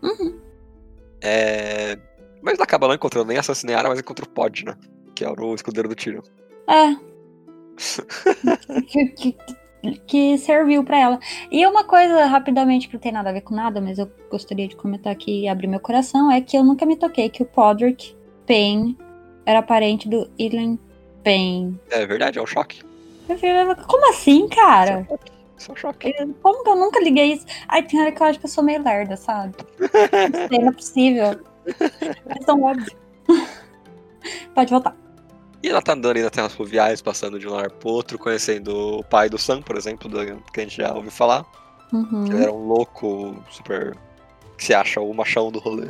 [0.00, 0.40] Uhum.
[1.20, 1.98] É...
[2.40, 4.76] Mas ela acaba não encontrando nem a Sancineiara, mas encontra o Pod, né?
[5.16, 6.22] Que é o escudeiro do Tyrion.
[6.68, 7.17] É.
[8.88, 9.36] que, que,
[10.06, 11.20] que serviu pra ela.
[11.50, 14.68] E uma coisa, rapidamente, que não tem nada a ver com nada, mas eu gostaria
[14.68, 17.46] de comentar aqui e abrir meu coração, é que eu nunca me toquei que o
[17.46, 18.16] Podrick
[18.46, 18.96] Payne
[19.46, 20.78] era parente do Ilan
[21.22, 21.80] Payne.
[21.90, 22.82] É verdade, é um choque.
[23.26, 25.06] Falei, Como assim, cara?
[25.56, 26.12] Isso é choque.
[26.42, 27.46] Como que eu nunca liguei isso?
[27.68, 29.54] Ai, tem hora que eu acho que eu sou meio lerda, sabe?
[29.78, 31.40] Não sei, não é possível.
[32.26, 32.96] É tão óbvio.
[34.54, 34.96] Pode voltar.
[35.62, 38.98] E ela tá andando aí nas terras fluviais, passando de um lar pro outro, conhecendo
[38.98, 41.44] o pai do Sam, por exemplo, do- que a gente já ouviu falar.
[41.92, 42.26] Uhum.
[42.26, 43.96] Ele era um louco super.
[44.56, 45.88] que se acha o machão do rolê.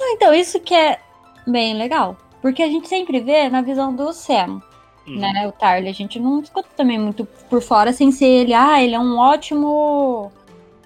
[0.00, 0.98] Então, isso que é
[1.46, 2.16] bem legal.
[2.40, 4.62] Porque a gente sempre vê na visão do Sam,
[5.06, 5.18] Uhum.
[5.18, 5.46] né?
[5.46, 5.88] O Tarly.
[5.88, 8.54] A gente não escuta também muito por fora sem ser ele.
[8.54, 10.32] Ah, ele é um ótimo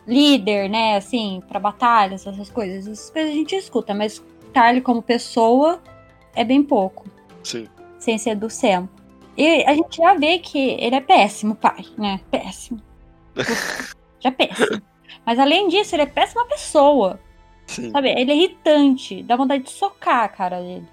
[0.06, 0.96] líder, né?
[0.96, 2.86] Assim, pra batalhas, essas coisas.
[2.88, 4.20] Essas coisas a gente escuta, mas
[4.52, 5.80] Tarly como pessoa
[6.34, 7.04] é bem pouco.
[7.44, 7.68] Sim.
[8.01, 8.88] Sem ser do Sam.
[9.36, 12.20] E a gente já vê que ele é péssimo pai, né?
[12.30, 12.80] Péssimo.
[14.18, 14.82] já é péssimo.
[15.24, 17.20] Mas além disso, ele é péssima pessoa.
[17.66, 17.90] Sim.
[17.90, 18.11] Sabe?
[18.11, 19.22] Ele é irritante.
[19.22, 20.88] Dá vontade de socar a cara dele.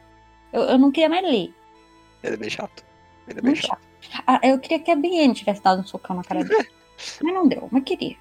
[0.53, 1.53] Eu, eu não queria mais ler.
[2.24, 2.86] Ele é bem chato.
[3.28, 3.82] Ele é bem Muito chato.
[4.26, 6.68] Ah, eu queria que a Brienne tivesse dado um socão na cara dele.
[7.22, 8.16] mas não deu, mas queria.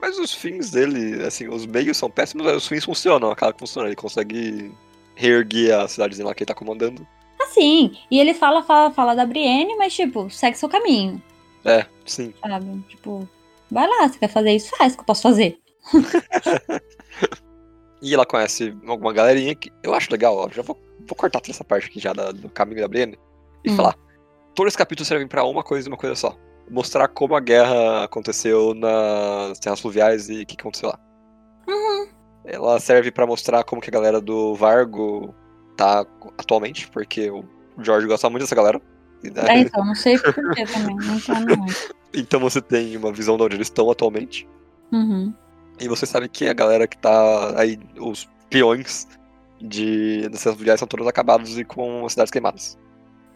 [0.00, 3.60] Mas os fins dele, assim, os meios são péssimos, mas os fins funcionam, acaba que
[3.60, 3.88] funciona.
[3.88, 4.72] Ele consegue
[5.14, 7.06] reerguer a cidadezinha lá que ele tá comandando.
[7.48, 7.96] Sim.
[8.10, 11.22] E ele fala, fala, fala da Brienne, mas, tipo, segue seu caminho,
[11.64, 12.32] É, sim.
[12.40, 12.84] sabe?
[12.88, 13.28] Tipo,
[13.70, 14.76] vai lá, você quer fazer isso?
[14.76, 15.58] Faz, que eu posso fazer.
[18.02, 20.48] E ela conhece alguma galerinha que eu acho legal, ó.
[20.48, 20.74] Já vou,
[21.06, 23.18] vou cortar toda essa parte aqui já da- do caminho da Brienne
[23.62, 23.76] e Hum.
[23.76, 23.94] falar.
[24.54, 26.34] Todos os capítulos servem pra uma coisa e uma coisa só.
[26.70, 30.98] Mostrar como a guerra aconteceu nas terras fluviais e o que aconteceu lá.
[31.68, 32.08] Uhum.
[32.46, 35.34] Ela serve pra mostrar como que a galera do Vargo
[35.76, 36.06] tá
[36.38, 37.44] atualmente, porque o
[37.78, 38.80] Jorge gosta muito dessa galera.
[39.22, 42.00] Né, É, então, não sei por que também, não entendo muito.
[42.12, 44.44] Então você tem uma visão de onde eles estão atualmente.
[44.90, 45.32] Uhum.
[45.80, 49.06] E você sabe que a galera que tá aí, os peões
[49.60, 52.76] de terras fluviais são todos acabados e com as cidades queimadas.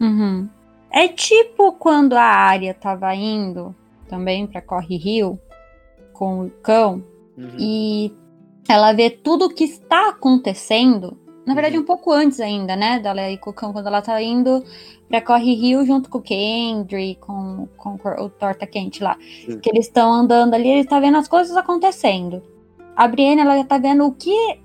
[0.01, 0.49] Uhum.
[0.91, 3.73] É tipo quando a Arya tava indo
[4.09, 5.39] também pra Corre Rio
[6.11, 7.01] com o cão
[7.57, 8.13] e
[8.67, 11.17] ela vê tudo o que está acontecendo.
[11.45, 11.83] Na verdade, Uhum.
[11.83, 12.99] um pouco antes ainda, né?
[12.99, 14.63] Dela ir com o cão, quando ela tá indo
[15.07, 19.15] pra Corre Rio junto com o Kendry, com, com o Torta Quente lá.
[19.45, 19.59] Sim.
[19.59, 22.41] Que eles estão andando ali, ele tá vendo as coisas acontecendo.
[22.95, 24.57] A Brienne, ela tá vendo o que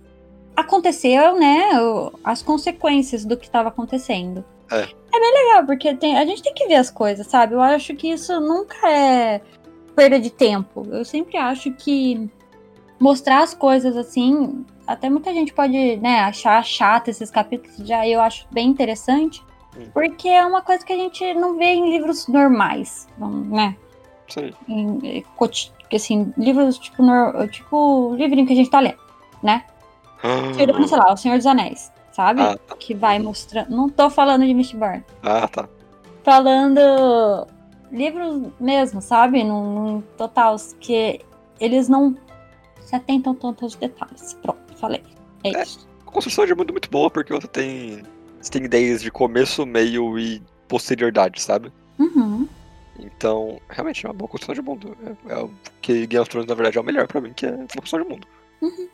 [0.56, 1.80] aconteceu, né?
[1.80, 4.44] o- as consequências do que estava acontecendo.
[4.70, 4.82] É.
[5.12, 7.54] É bem legal, porque tem- a gente tem que ver as coisas, sabe?
[7.54, 9.40] Eu acho que isso nunca é
[9.96, 10.86] perda de tempo.
[10.90, 12.30] Eu sempre acho que
[13.00, 18.20] mostrar as coisas assim, até muita gente pode, né, achar chato esses capítulos, já eu
[18.20, 19.42] acho bem interessante,
[19.76, 19.86] Hum.
[19.94, 23.76] porque é uma coisa que a gente não vê em livros normais, né?
[24.28, 24.52] Sim.
[24.68, 25.22] Em, eh,
[25.96, 28.98] assim, livros tipo, nor- tipo livrinho que a gente tá lendo,
[29.42, 29.64] né?
[30.56, 32.42] Tirando, sei lá, O Senhor dos Anéis, sabe?
[32.42, 32.76] Ah, tá.
[32.76, 33.70] Que vai mostrando.
[33.70, 35.68] Não tô falando de Mistborn Ah, tá.
[36.22, 37.46] falando
[37.90, 39.42] livros mesmo, sabe?
[39.42, 41.20] Num, num total, que
[41.58, 42.14] eles não
[42.82, 44.34] se atentam tanto aos detalhes.
[44.42, 45.02] Pronto, falei.
[45.44, 45.62] É É.
[45.62, 45.88] isso.
[46.06, 48.02] A construção de mundo é muito boa porque você tem,
[48.40, 51.72] você tem ideias de começo, meio e posterioridade, sabe?
[51.98, 52.48] Uhum.
[52.98, 54.96] Então, realmente é uma boa construção de mundo.
[55.28, 55.50] É, é o
[55.80, 58.02] que Game of Thrones, na verdade, é o melhor pra mim, que é uma construção
[58.02, 58.26] de mundo.
[58.60, 58.88] Uhum.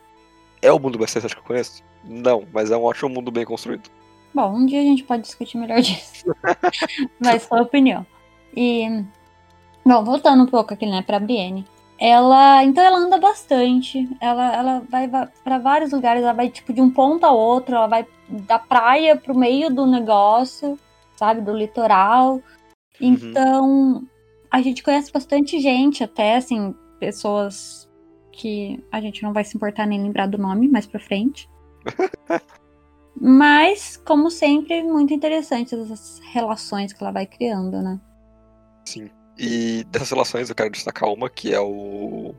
[0.63, 1.83] É o mundo mais interessante que eu conheço?
[2.05, 3.91] Não, mas é um ótimo mundo bem construído.
[4.35, 6.27] Bom, um dia a gente pode discutir melhor disso.
[7.19, 8.07] Mas sua opinião.
[8.55, 9.03] E.
[9.85, 11.65] Bom, voltando um pouco aqui, né, pra Brienne.
[11.99, 12.65] Ela.
[12.65, 14.09] Então ela anda bastante.
[14.21, 16.23] Ela, ela vai, para vários lugares.
[16.23, 17.75] Ela vai, tipo, de um ponto ao outro.
[17.75, 20.79] Ela vai da praia pro meio do negócio,
[21.17, 21.41] sabe?
[21.41, 22.41] Do litoral.
[23.01, 24.07] Então.
[24.49, 27.87] A gente conhece bastante gente, até, assim, pessoas
[28.33, 31.49] que a gente não vai se importar nem lembrar do nome mais pra frente.
[33.21, 38.01] Mas, como sempre, muito interessantes essas relações que ela vai criando, né?
[38.85, 39.11] Sim.
[39.39, 42.35] E dessas relações eu quero destacar uma, que é o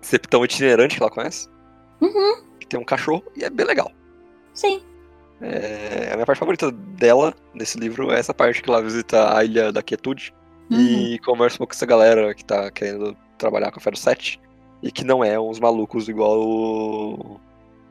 [0.00, 1.48] Septão Itinerante que ela conhece.
[2.00, 3.90] Uhum, Que tem um cachorro e é bem legal.
[4.54, 4.80] sim.
[5.42, 9.42] É, a minha parte favorita dela nesse livro é essa parte que ela visita a
[9.42, 10.34] Ilha da Quietude
[10.70, 10.78] Uhum.
[10.78, 14.38] e conversa um pouco com essa galera que tá querendo trabalhar com a Fero 7
[14.82, 17.40] e que não é uns malucos igual o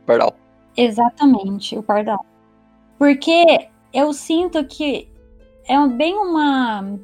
[0.05, 0.35] Pardal.
[0.77, 2.23] Exatamente, o pardal.
[2.99, 5.09] Porque eu sinto que
[5.67, 6.99] é bem uma.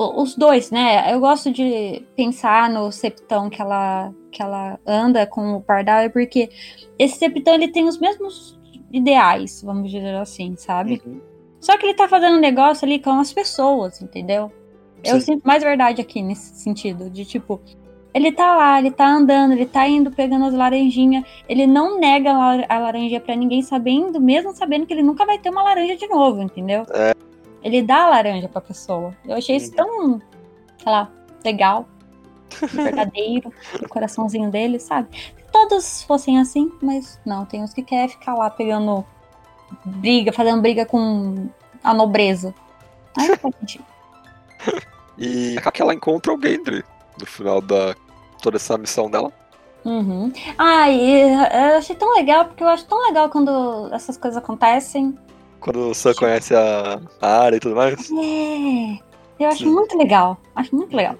[0.00, 1.12] Os dois, né?
[1.12, 6.08] Eu gosto de pensar no septão que ela, que ela anda com o pardal, é
[6.08, 6.48] porque
[6.96, 8.56] esse septão ele tem os mesmos
[8.92, 11.02] ideais, vamos dizer assim, sabe?
[11.04, 11.20] Uhum.
[11.60, 14.52] Só que ele tá fazendo um negócio ali com as pessoas, entendeu?
[15.02, 15.32] Eu Sim.
[15.32, 17.60] sinto mais verdade aqui nesse sentido, de tipo,
[18.14, 22.30] ele tá lá, ele tá andando, ele tá indo pegando as laranjinhas, ele não nega
[22.30, 25.62] a lar- a laranja pra ninguém sabendo, mesmo sabendo que ele nunca vai ter uma
[25.64, 26.84] laranja de novo, entendeu?
[26.94, 27.12] É.
[27.68, 29.14] Ele dá a laranja pra pessoa.
[29.26, 30.20] Eu achei isso tão,
[30.82, 31.10] sei lá,
[31.44, 31.86] legal,
[32.72, 33.52] verdadeiro,
[33.84, 35.08] o coraçãozinho dele, sabe?
[35.36, 39.04] Se todos fossem assim, mas não, tem uns que querem ficar lá pegando
[39.84, 41.48] briga, fazendo briga com
[41.84, 42.54] a nobreza.
[43.60, 43.84] Sentido.
[45.18, 46.84] E acaba que ela encontra o Gendry
[47.18, 47.96] no final da
[48.40, 49.32] toda essa missão dela.
[49.84, 50.32] Uhum.
[50.56, 55.18] Ah, e eu achei tão legal, porque eu acho tão legal quando essas coisas acontecem.
[55.60, 58.10] Quando o Sam conhece a, a área e tudo mais.
[58.10, 58.98] É,
[59.38, 59.72] eu acho Sim.
[59.72, 60.40] muito legal.
[60.54, 61.16] Acho muito legal.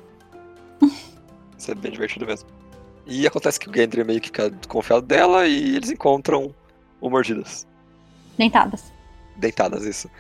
[1.57, 2.49] Isso é bem divertido mesmo.
[3.07, 6.55] E acontece que o Gendry meio que fica desconfiado dela e eles encontram
[7.01, 7.67] o Mordidas.
[8.37, 8.93] Dentadas.
[9.37, 10.11] Dentadas, isso.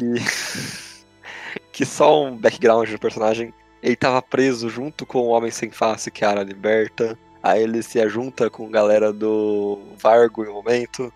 [0.00, 0.14] E.
[1.72, 3.52] que só um background do personagem.
[3.82, 7.18] Ele tava preso junto com o Homem Sem Face, que é a Ara liberta.
[7.42, 11.12] Aí ele se ajunta com a galera do Vargo em um momento.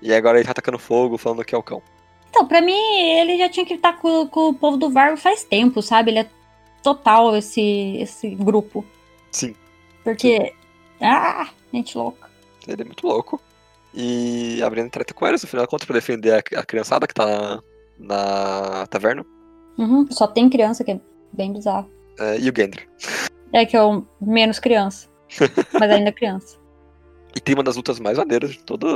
[0.00, 1.82] E agora ele tá atacando fogo, falando que é o cão.
[2.34, 2.72] Então, pra mim,
[3.20, 6.10] ele já tinha que estar com, com o povo do Vargo faz tempo, sabe?
[6.10, 6.28] Ele é
[6.82, 8.84] total esse, esse grupo.
[9.30, 9.54] Sim,
[10.02, 10.52] Porque.
[11.00, 12.28] Ah, gente louca.
[12.66, 13.40] ele é muito louco.
[13.94, 17.06] E a Brienne trata com eles, no final de contas, pra defender a, a criançada
[17.06, 17.62] que tá
[17.96, 19.24] na taverna.
[19.78, 21.00] Uhum, só tem criança, que é
[21.32, 21.88] bem bizarro.
[22.18, 22.88] É, e o Gendry.
[23.52, 25.08] É que eu menos criança.
[25.72, 26.58] mas ainda criança.
[27.36, 28.88] E tem uma das lutas mais maneiras de toda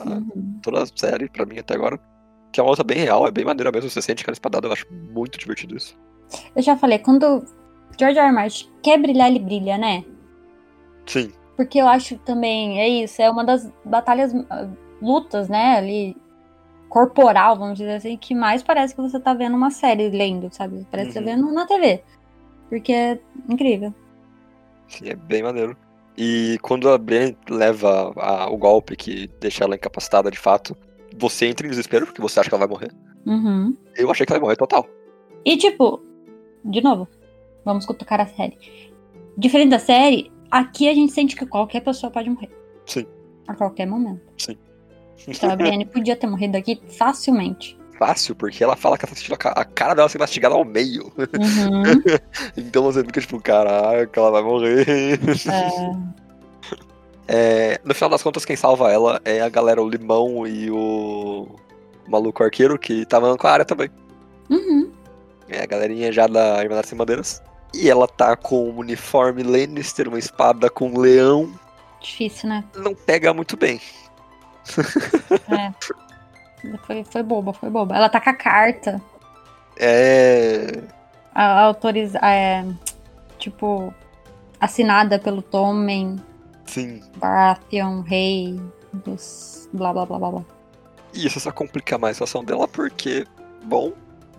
[0.00, 0.60] a, Uhum.
[0.62, 1.98] toda a série, pra mim, até agora.
[2.52, 3.88] Que é uma luta bem real, é bem maneira mesmo.
[3.90, 5.96] Você sente aquela espadada, eu acho muito divertido isso.
[6.54, 7.44] Eu já falei, quando
[7.98, 8.26] George R.
[8.28, 8.32] R.
[8.34, 10.04] Martin quer brilhar, ele brilha, né?
[11.06, 14.68] Sim, Porque eu acho também, é isso, é uma das batalhas, ah,
[15.00, 16.16] lutas, né, ali,
[16.88, 20.86] corporal, vamos dizer assim, que mais parece que você tá vendo uma série lendo, sabe?
[20.90, 21.26] Parece que tá Uhum.
[21.26, 22.02] vendo na TV.
[22.68, 23.94] Porque é incrível.
[24.88, 25.76] sim, é bem maneiro.
[26.16, 30.76] E quando a Brienne leva a- o golpe que deixa ela incapacitada de fato,
[31.22, 32.90] você entra em desespero, porque você acha que ela vai morrer.
[33.24, 33.76] Uhum.
[33.96, 34.86] Eu achei que ela ia morrer total.
[35.44, 36.02] E tipo,
[36.64, 37.08] de novo,
[37.64, 38.58] vamos cutucar a série.
[39.38, 42.50] Diferente da série, aqui a gente sente que qualquer pessoa pode morrer.
[42.86, 43.06] Sim.
[43.46, 44.20] A qualquer momento.
[44.36, 44.58] Sim.
[45.28, 47.78] Então a Brienne podia ter morrido aqui facilmente.
[47.96, 51.12] Fácil, porque ela fala que ela tá a cara dela ser mastigada ao meio.
[51.16, 52.18] Uhum.
[52.56, 54.86] Então você fica tipo, caraca, ela vai morrer.
[54.88, 56.21] É,
[57.28, 61.46] É, no final das contas, quem salva ela é a galera, o Limão e o
[62.08, 63.90] maluco arqueiro, que tava com a área também.
[64.50, 64.90] uhum.
[65.48, 67.42] É a galerinha já da Irmandade Sem Bandeiras.
[67.74, 71.52] E ela tá com um uniforme Lannister, uma espada com um leão.
[72.00, 72.64] Difícil, né?
[72.76, 73.80] Não pega muito bem.
[76.86, 77.96] Foi, foi boba, foi boba.
[77.96, 79.00] Ela tá com a carta
[79.76, 80.80] É.
[81.34, 82.64] autorizada, é,
[83.38, 83.92] tipo,
[84.60, 86.22] assinada pelo Tommen,
[86.66, 87.00] Sim.
[87.16, 88.60] Baratheon, rei
[88.92, 90.44] dos blá blá blá blá blá.
[91.14, 93.26] E isso só complica mais a situação dela, porque,
[93.64, 93.92] bom,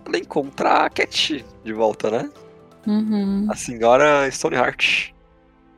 [0.06, 2.30] ela encontra a Cat de volta, né?
[2.86, 3.46] Uhum.
[3.48, 5.12] A senhora Stoneheart.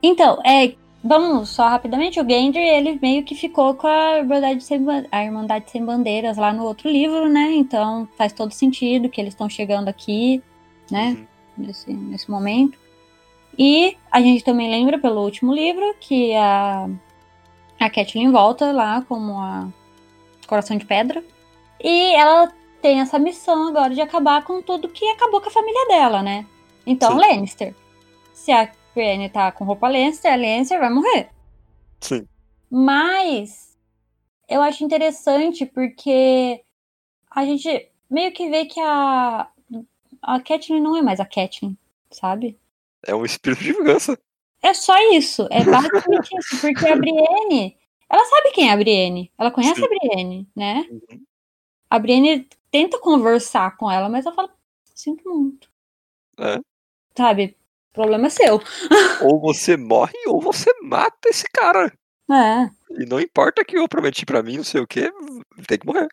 [0.03, 4.85] Então, é, vamos só rapidamente, o Gendry, ele meio que ficou com a Irmandade Sem,
[5.13, 7.53] a Irmandade Sem Bandeiras lá no outro livro, né?
[7.53, 10.43] Então faz todo sentido que eles estão chegando aqui,
[10.91, 11.17] né?
[11.59, 11.67] Uhum.
[11.67, 12.79] nesse, nesse momento.
[13.59, 16.89] E a gente também lembra pelo último livro que a,
[17.81, 19.69] a Catelyn volta lá como a
[20.47, 21.25] Coração de Pedra.
[21.83, 22.53] E ela
[22.83, 26.47] tem essa missão agora de acabar com tudo que acabou com a família dela, né?
[26.87, 27.19] Então, Sim.
[27.19, 27.75] Lannister.
[28.33, 31.29] Se a Brienne tá com roupa Lannister, a Lannister vai morrer.
[32.01, 32.27] Sim.
[32.71, 33.77] Mas
[34.49, 36.63] eu acho interessante porque
[37.31, 39.49] a gente meio que vê que a
[40.23, 41.77] a Catelyn não é mais a Catelyn,
[42.11, 42.59] sabe?
[43.07, 44.19] É um espírito de vingança.
[44.63, 47.77] É só isso, é basicamente isso, porque a Brienne,
[48.11, 49.85] ela sabe quem é a Brienne, ela conhece Sim.
[49.85, 50.87] a Brienne, né?
[50.91, 51.23] Uhum.
[51.89, 54.51] A Brienne tenta conversar com ela, mas ela fala,
[54.95, 55.69] sinto muito.
[56.39, 56.59] É.
[57.17, 57.57] Sabe?
[57.93, 58.61] Problema é seu.
[59.23, 61.93] Ou você morre ou você mata esse cara.
[62.31, 62.71] É.
[63.01, 65.11] E não importa que eu prometi pra mim, não sei o que,
[65.67, 66.09] tem que morrer.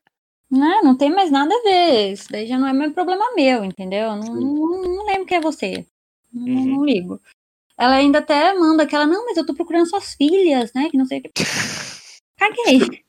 [0.49, 0.81] Né?
[0.83, 2.13] Não tem mais nada a ver.
[2.13, 4.15] Isso daí já não é mais problema meu, entendeu?
[4.15, 5.85] Não, não, não lembro quem é você.
[6.33, 6.65] Não, Uhum.
[6.77, 7.21] não ligo.
[7.77, 10.89] Ela ainda até manda aquela, não, mas eu tô procurando suas filhas, né?
[10.89, 11.31] Que não sei o que.
[12.37, 13.03] Caguei.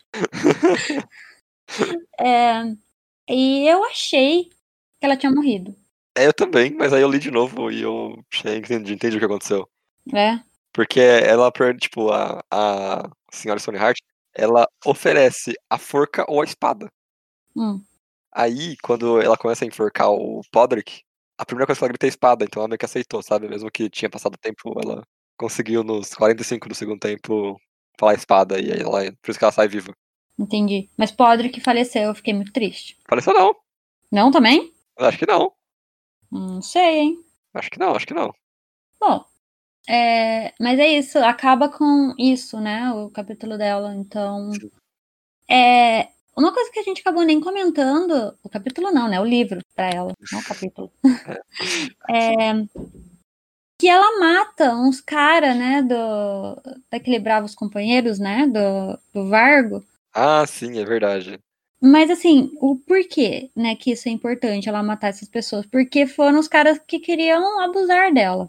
[2.21, 2.63] É,
[3.29, 4.51] e eu achei que
[5.07, 5.75] ela tinha morrido.
[6.17, 9.25] É, eu também, mas aí eu li de novo e eu entendi, entendi o que
[9.27, 9.69] aconteceu.
[10.15, 10.39] É.
[10.73, 13.99] Porque ela, tipo, a, a senhora Stoneheart,
[14.35, 16.89] ela oferece a forca ou a espada.
[17.57, 17.83] Hum.
[18.33, 21.03] Aí, quando ela começa a enforcar o Podrick,
[21.39, 23.49] a primeira coisa que ela grita é espada, então ela meio que aceitou, sabe?
[23.49, 25.03] Mesmo que tinha passado tempo, ela
[25.37, 27.59] conseguiu nos 45 do segundo tempo
[27.99, 29.93] falar espada, e aí ela, por isso que ela sai viva.
[30.39, 30.89] Entendi.
[30.97, 32.97] Mas podre que faleceu, eu fiquei muito triste.
[33.09, 33.55] Faleceu não,
[34.11, 34.73] Não também?
[34.99, 35.53] acho que não,
[36.31, 37.25] Não sei, hein?
[37.55, 38.33] acho que não, acho que não.
[39.01, 39.25] Bom,
[39.89, 42.91] é, mas é isso, acaba com isso, né?
[42.93, 43.95] O capítulo dela.
[43.95, 44.71] Então, Sim.
[45.51, 49.21] é uma coisa que a gente acabou nem comentando, o capítulo não, né?
[49.21, 50.93] O livro pra ela, não o capítulo.
[52.09, 52.53] É,
[53.81, 55.83] que ela mata uns caras, né?
[55.83, 56.61] Do
[56.91, 58.47] daquele Bravos Companheiros, né?
[58.47, 59.85] Do, do Vargo.
[60.13, 61.39] Ah, sim, é verdade.
[61.81, 65.67] Mas assim, o porquê, né, que isso é importante, ela matar essas pessoas?
[65.67, 68.49] Porque foram os caras que queriam abusar dela.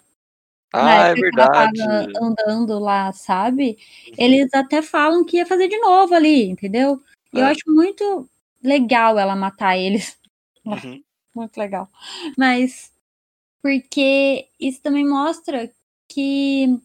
[0.71, 1.81] Ah, é verdade.
[2.21, 3.77] andando lá, sabe?
[4.07, 4.13] Uhum.
[4.17, 7.01] Eles até falam que ia fazer de novo ali, entendeu?
[7.35, 7.51] E eu É.
[7.51, 8.29] acho muito
[8.63, 10.17] legal ela matar eles.
[10.65, 11.03] Uhum.
[11.35, 11.87] Muito legal.
[12.37, 12.91] Mas
[13.61, 15.71] porque isso também mostra
[16.09, 16.79] que,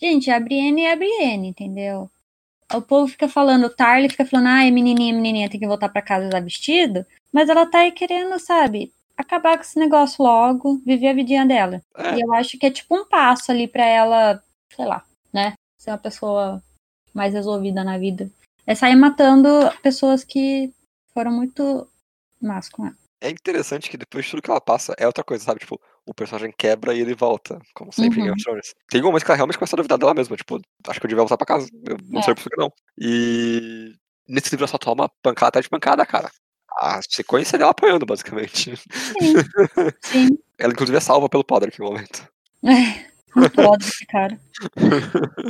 [0.00, 2.10] gente, a Brienne é a Brienne, entendeu?
[2.74, 5.88] O povo fica falando, o Tarly fica falando, ah, é menininha, menininha, tem que voltar
[5.90, 7.06] pra casa usar vestido.
[7.32, 11.82] Mas ela tá aí querendo, sabe, acabar com esse negócio logo, viver a vidinha dela.
[11.96, 12.16] É.
[12.16, 14.42] E eu acho que é tipo um passo ali pra ela,
[14.76, 15.54] sei lá, né?
[15.78, 16.62] Ser uma pessoa
[17.14, 18.30] mais resolvida na vida.
[18.66, 19.48] É sair matando
[19.82, 20.72] pessoas que
[21.12, 21.86] foram muito
[22.40, 22.94] Mas com ela.
[23.20, 25.60] É interessante que depois de tudo que ela passa, é outra coisa, sabe?
[25.60, 28.26] Tipo, o personagem quebra e ele volta, como sempre em Uhum.
[28.26, 28.74] Game of Thrones.
[28.90, 31.22] Tem algumas que ela realmente começa a duvidar dela mesma, tipo, acho que eu devia
[31.22, 31.66] voltar pra casa.
[31.88, 32.22] Eu não É.
[32.22, 32.70] sei por que não.
[32.98, 33.94] E
[34.28, 36.30] nesse livro ela só toma pancada atrás de pancada, cara.
[36.78, 38.76] A sequência dela apanhando, basicamente.
[38.76, 39.34] Sim.
[40.02, 40.38] Sim.
[40.58, 42.28] Ela, inclusive, é salva pelo Podrick no momento.
[42.64, 43.06] É,
[43.50, 44.38] pode esse cara.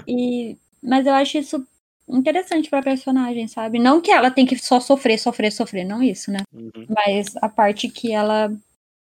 [0.06, 1.66] E, mas eu acho isso
[2.08, 3.78] interessante pra personagem, sabe?
[3.78, 6.40] Não que ela tem que só sofrer, sofrer, sofrer, não isso, né?
[6.52, 6.86] Uhum.
[6.88, 8.54] Mas a parte que ela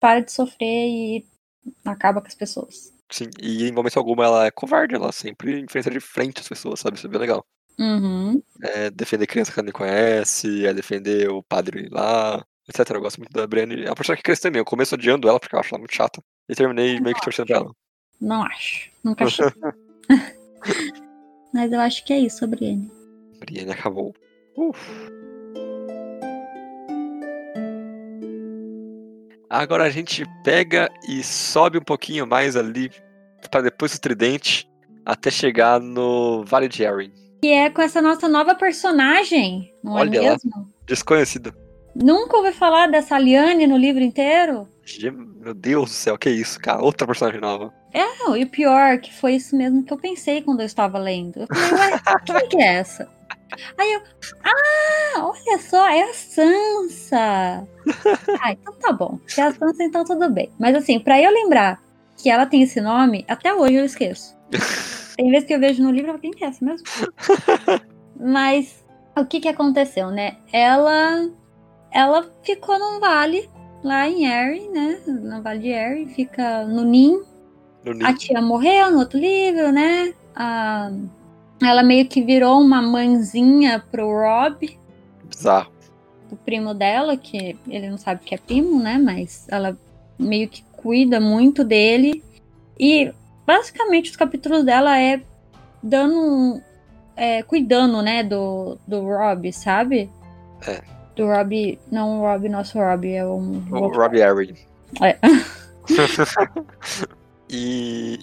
[0.01, 1.26] para de sofrer e
[1.84, 2.92] acaba com as pessoas.
[3.11, 6.80] Sim, e em momento algum ela é covarde, ela sempre enfrenta de frente as pessoas,
[6.80, 6.96] sabe?
[6.96, 7.44] Isso é bem legal.
[7.78, 8.42] Uhum.
[8.61, 12.90] É defender criança que ela nem conhece, é defender o padre lá, etc.
[12.90, 13.84] Eu gosto muito da Brienne.
[13.84, 14.61] É uma personagem que cresce também.
[14.61, 16.22] Eu começo odiando ela porque eu acho ela muito chata.
[16.49, 17.72] E terminei meio que torcendo pra ela.
[18.20, 18.90] Não acho.
[19.03, 19.46] Nunca achei.
[21.53, 22.90] Mas eu acho que é isso sobre ele.
[23.40, 24.14] Brienne acabou.
[24.57, 24.78] Uf.
[29.51, 32.90] Agora a gente pega e sobe um pouquinho mais ali
[33.51, 34.68] para depois do Tridente
[35.07, 37.11] até chegar no Vale de Arryn.
[37.42, 40.30] E é com essa nossa nova personagem, não Olha é lá.
[40.32, 40.51] mesmo?
[40.86, 41.55] Desconhecida.
[41.94, 44.68] Nunca ouvi falar dessa Liane no livro inteiro?
[45.40, 46.82] Meu Deus do céu, que isso, cara?
[46.82, 47.72] Outra personagem nova.
[47.93, 51.41] Não, e o pior, que foi isso mesmo que eu pensei quando eu estava lendo.
[51.41, 53.09] Eu falei, ué, quem que é essa?
[53.78, 54.03] Aí eu,
[54.45, 57.68] ah, olha só, é a Sansa.
[58.41, 59.18] Ah, então tá bom.
[59.26, 60.53] Se é a Sansa, então tudo bem.
[60.59, 61.82] Mas assim, pra eu lembrar
[62.16, 64.36] que ela tem esse nome, até hoje eu esqueço.
[65.16, 66.86] Tem vezes que eu vejo no livro, que é essa mesmo?
[68.20, 68.84] Mas
[69.16, 70.36] o que que aconteceu, né?
[70.53, 71.28] Ela,
[71.91, 73.51] ela ficou num vale
[73.82, 75.01] lá em Erin, né?
[75.09, 77.26] No vale de Erin, fica no ninho.
[78.05, 80.12] A tia morreu no outro livro, né?
[80.35, 80.91] A-
[81.62, 84.79] ela meio que virou uma mãezinha pro Rob,
[85.24, 85.72] Bizarro.
[86.31, 88.99] o primo dela, que ele não sabe que é primo, né?
[88.99, 89.76] Mas ela
[90.18, 92.22] meio que cuida muito dele.
[92.79, 93.12] E
[93.47, 95.20] basicamente os capítulos dela é
[95.83, 96.61] dando
[97.16, 100.09] é, cuidando, né, do, do Rob, sabe?
[100.66, 100.81] É.
[101.16, 103.64] Do Rob, não o Rob, nosso Rob, é um.
[103.72, 104.55] O Robbie Arryn.
[105.03, 105.18] É.
[107.51, 108.18] e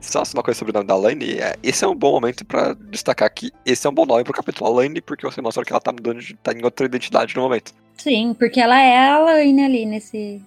[0.00, 2.72] só uma coisa sobre o nome da Laine, é, esse é um bom momento pra
[2.74, 4.70] destacar que esse é um bom nome pro capítulo.
[4.70, 7.42] A Laine, porque você mostra que ela tá mudando, de, tá em outra identidade no
[7.42, 7.72] momento.
[7.98, 10.42] Sim, porque ela é a Elaine ali nesse,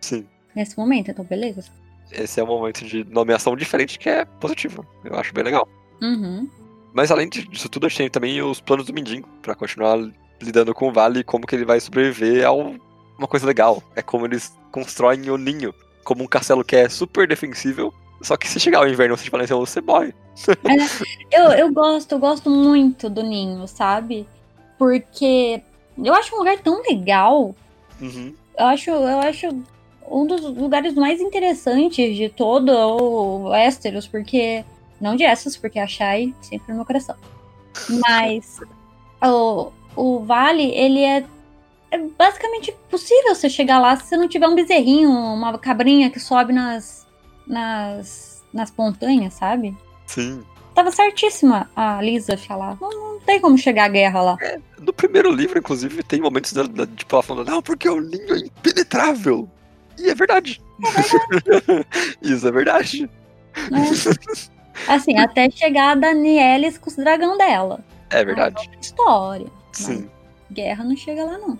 [0.00, 0.26] Sim.
[0.54, 1.64] nesse momento, então beleza.
[2.10, 4.86] Esse é um momento de nomeação diferente que é positivo.
[5.04, 5.68] Eu acho bem legal.
[6.00, 6.48] Uhum.
[6.94, 9.98] Mas além disso tudo, a gente tem também os planos do Mindinho pra continuar
[10.40, 12.78] lidando com o Vale e como que ele vai sobreviver a um-
[13.18, 13.82] uma coisa legal.
[13.96, 15.74] É como eles constroem o ninho
[16.04, 17.92] como um castelo que é super defensível.
[18.22, 20.14] Só que se chegar o inverno você fala assim, você morre.
[21.30, 24.26] Eu, eu gosto, eu gosto muito do ninho, sabe?
[24.78, 25.62] Porque
[26.02, 27.54] eu acho um lugar tão legal.
[28.00, 28.34] Uhum.
[28.58, 29.48] Eu acho, eu acho
[30.08, 34.64] um dos lugares mais interessantes de todo o Westeros, porque.
[35.00, 37.16] Não de Essos, porque a Shai sempre no meu coração.
[38.00, 38.60] Mas
[39.22, 41.24] o, o vale, ele é,
[41.94, 46.18] é basicamente possível você chegar lá se você não tiver um bezerrinho, uma cabrinha que
[46.18, 47.06] sobe nas,
[47.46, 49.76] nas, nas montanhas, sabe?
[50.06, 50.42] Sim.
[50.74, 52.76] Tava certíssima a Lisa falar.
[52.80, 54.38] Não, não tem como chegar à guerra lá.
[54.80, 58.34] No primeiro livro, inclusive, tem momentos dela, da- tipo, ela falando, não, porque o ninho
[58.34, 59.48] é impenetrável.
[59.96, 60.60] E é verdade.
[62.20, 63.08] Isso é verdade.
[63.70, 63.84] Né?
[64.88, 67.78] Assim, até chegar a Danielis com os dragão dela.
[68.10, 68.68] É verdade.
[68.72, 69.46] É história.
[69.70, 70.10] Sim.
[70.50, 71.56] Guerra não chega lá, não.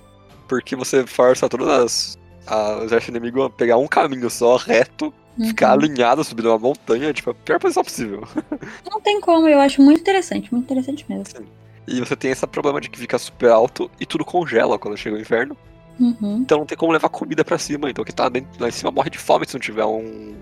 [0.48, 2.18] Porque você força todas as.
[2.46, 5.48] A, o exército inimigo a pegar um caminho só, reto, Uhum.
[5.48, 8.22] ficar alinhado, subindo uma montanha, tipo, a pior posição possível.
[8.88, 11.44] Não tem como, eu acho muito interessante, muito interessante mesmo.
[11.86, 15.16] E você tem esse problema de que fica super alto e tudo congela quando chega
[15.16, 15.56] o inverno.
[15.98, 16.38] Uhum.
[16.38, 17.90] Então não tem como levar comida pra cima.
[17.90, 20.34] Então quem tá dentro, lá em cima morre de fome se não tiver um,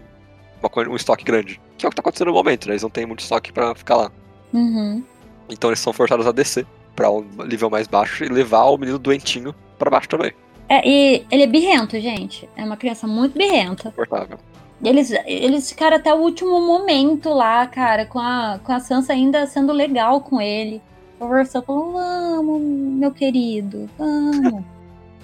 [0.63, 1.61] uma um estoque grande.
[1.77, 2.75] Que é o que tá acontecendo no momento, né?
[2.75, 4.13] Eles não têm muito estoque pra ficar lá.
[4.53, 5.03] Uhum.
[5.49, 8.99] Então eles são forçados a descer pra um nível mais baixo e levar o menino
[8.99, 10.33] doentinho pra baixo também.
[10.69, 12.49] É, e ele é birrento, gente.
[12.57, 13.91] É uma criança muito birrenta.
[13.91, 14.39] Confortável.
[14.83, 19.47] Eles, eles ficaram até o último momento lá, cara, com a, com a Sansa ainda
[19.47, 20.81] sendo legal com ele.
[21.19, 24.65] Conversou, falou, vamos, meu querido, vamos.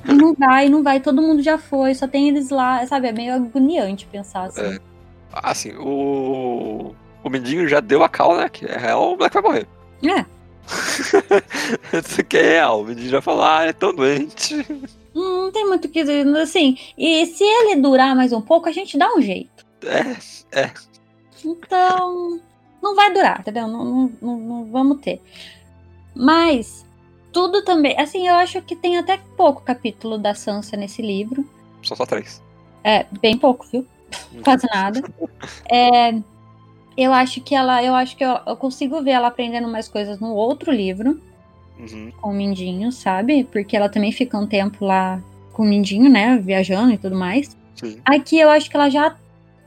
[0.05, 3.09] E não vai, não vai, todo mundo já foi, só tem eles lá, sabe?
[3.09, 4.61] É meio agoniante pensar assim.
[4.61, 4.79] É.
[5.33, 6.95] Assim, o.
[7.25, 8.49] O Mindinho já deu a cal, né?
[8.49, 9.67] Que é real, o moleque vai morrer.
[10.05, 10.25] É.
[11.93, 12.81] Isso aqui é real.
[12.81, 14.55] O Mindinho já falou, ah, é tão doente.
[15.15, 16.77] Hum, Não tem muito o que dizer, assim.
[16.97, 19.67] E se ele durar mais um pouco, a gente dá um jeito.
[20.53, 20.71] É,
[21.45, 22.41] Então,
[22.83, 23.67] não vai durar, entendeu?
[23.69, 25.21] Não, não, não, não vamos ter.
[26.15, 26.85] Mas
[27.33, 27.99] tudo também.
[27.99, 31.49] Assim, eu acho que tem até pouco capítulo da Sansa nesse livro.
[31.83, 32.43] São só três.
[32.83, 33.87] É, bem pouco, viu?
[34.43, 35.03] Quase nada.
[35.71, 36.13] É,
[36.99, 37.83] eu acho que ela.
[37.83, 41.23] Eu acho que eu, eu, consigo ver ela aprendendo mais coisas no outro livro.
[41.79, 42.11] Uhum.
[42.21, 43.45] Com o Mindinho, sabe?
[43.45, 45.23] Porque ela também fica um tempo lá
[45.53, 46.37] com o Mindinho, né?
[46.39, 47.57] Viajando e tudo mais.
[47.77, 48.01] Sim.
[48.05, 49.17] Aqui eu acho que ela já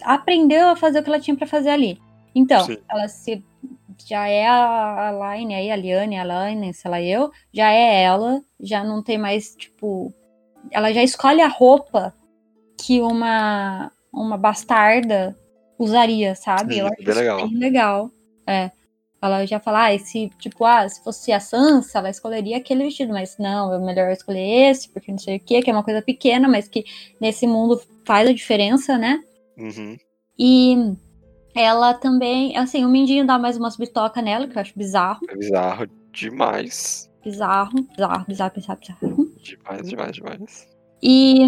[0.04, 2.02] aprendeu a fazer o que ela tinha para fazer ali.
[2.36, 2.78] Então, Sim.
[2.90, 3.42] ela se
[4.06, 8.04] já é a, a Line aí, a Liane, a Line, sei lá eu, já é
[8.04, 10.14] ela, já não tem mais, tipo,
[10.70, 12.14] ela já escolhe a roupa
[12.78, 15.34] que uma uma bastarda
[15.84, 16.76] usaria, sabe?
[16.76, 17.48] Sim, eu bem acho isso legal.
[17.48, 18.12] bem legal.
[18.48, 18.72] É.
[19.22, 23.14] Ela já fala, ah, esse, tipo, ah, se fosse a Sansa, ela escolheria aquele vestido,
[23.14, 26.02] mas não, é melhor escolher esse, porque não sei o quê, que é uma coisa
[26.02, 26.84] pequena, mas que
[27.20, 29.20] nesse mundo faz a diferença, né?
[29.58, 29.96] Uhum.
[30.40, 30.76] E
[31.54, 35.20] ela também, assim, o Mindinho dá mais umas bitoca nela, que eu acho bizarro.
[35.30, 37.08] É bizarro demais.
[37.24, 39.32] Bizarro, bizarro, bizarro, bizarro, bizarro.
[39.44, 40.68] Demais, demais, demais.
[41.04, 41.48] E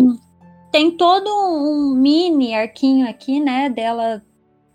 [0.74, 4.21] tem todo um mini arquinho aqui, né, dela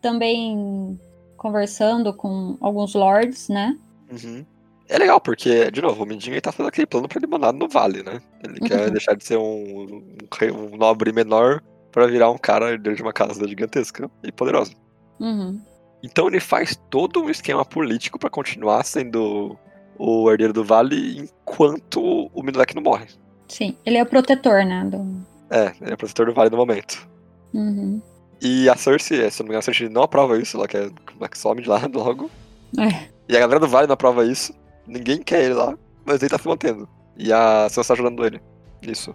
[0.00, 0.98] também
[1.36, 3.76] conversando com alguns lords, né?
[4.10, 4.46] Uhum.
[4.88, 7.68] É legal, porque, de novo, o Mindinho tá fazendo aquele plano pra ele mandar no
[7.68, 8.22] vale, né?
[8.44, 8.90] Ele quer Uhum.
[8.92, 13.12] deixar de ser um, um, um nobre menor pra virar um cara herdeiro de uma
[13.12, 14.72] casa gigantesca e poderosa.
[15.20, 15.60] Uhum.
[16.02, 19.58] Então ele faz todo um esquema político pra continuar sendo
[19.98, 23.06] o herdeiro do vale enquanto o Minotauro não morre.
[23.48, 24.84] Sim, ele é o protetor, né?
[24.84, 25.26] Do...
[25.50, 27.08] É, ele é protetor do vale no momento.
[27.54, 28.00] Uhum.
[28.40, 31.28] E a Cersei, se não me engano, a Cersei não aprova isso, ela quer ela
[31.28, 32.30] que some de lá logo.
[32.78, 33.08] É.
[33.28, 34.54] E a galera do Vale não aprova isso.
[34.86, 36.88] Ninguém quer ele lá, mas ele tá se mantendo.
[37.16, 38.40] E a Sansa tá ajudando ele
[38.82, 39.14] nisso.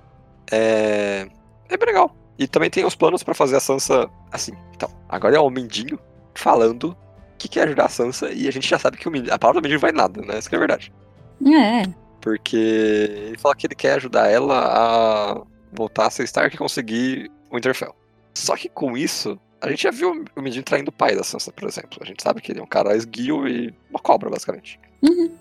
[0.52, 1.28] É.
[1.70, 2.16] É bem legal.
[2.38, 4.54] E também tem os planos pra fazer a Sansa assim.
[4.76, 6.00] Então, agora é o Mindinho
[6.36, 6.96] falando
[7.38, 9.62] que quer ajudar a Sansa e a gente já sabe que o Mindinho, a palavra
[9.62, 10.38] do Mindinho vai nada, né?
[10.38, 10.94] Isso que é verdade.
[11.46, 11.84] É.
[12.22, 15.42] Porque ele fala que ele quer ajudar ela a
[15.76, 17.96] voltar a ser Stark e conseguir o Winterfell.
[18.34, 21.52] Só que com isso, a gente já viu o Mindinho traindo o pai da Sansa,
[21.52, 22.00] por exemplo.
[22.02, 24.80] A gente sabe que ele é um cara esguio e uma cobra, basicamente.
[25.02, 25.32] Uhum.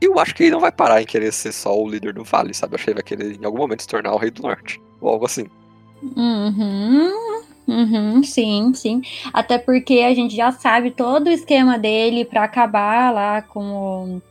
[0.00, 2.52] Eu acho que ele não vai parar em querer ser só o líder do Vale,
[2.52, 2.74] sabe?
[2.74, 4.80] Eu acho que ele vai querer em algum momento se tornar o Rei do Norte.
[5.00, 5.46] Ou algo assim.
[6.02, 7.10] Uhum.
[7.66, 9.02] Uhum, sim, sim.
[9.32, 14.22] Até porque a gente já sabe todo o esquema dele pra acabar lá com o.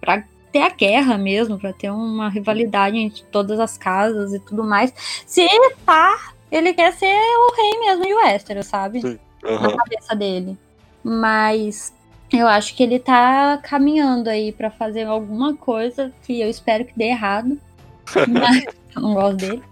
[0.00, 4.62] pra ter a guerra mesmo, pra ter uma rivalidade entre todas as casas e tudo
[4.62, 4.92] mais.
[5.26, 5.46] Se
[5.86, 9.00] pá, ele quer ser o rei mesmo de Westeros, sabe?
[9.00, 9.18] Sim.
[9.42, 9.76] Na Aham.
[9.76, 10.56] cabeça dele.
[11.02, 11.92] Mas
[12.32, 16.96] eu acho que ele tá caminhando aí pra fazer alguma coisa que eu espero que
[16.96, 17.58] dê errado.
[18.28, 19.62] Mas eu não gosto dele.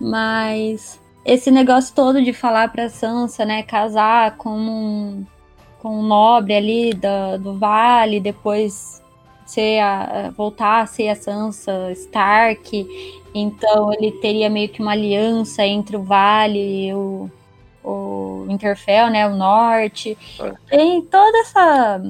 [0.00, 5.26] Mas esse negócio todo de falar pra Sansa, né, casar com um,
[5.80, 9.01] com um nobre ali do, do vale, depois
[9.52, 12.86] ser a, voltar a ser a Sansa Stark.
[13.34, 17.30] Então ele teria meio que uma aliança entre o vale e o,
[17.84, 20.16] o Interfell, né, o norte.
[20.40, 20.52] É.
[20.68, 22.02] Tem toda essa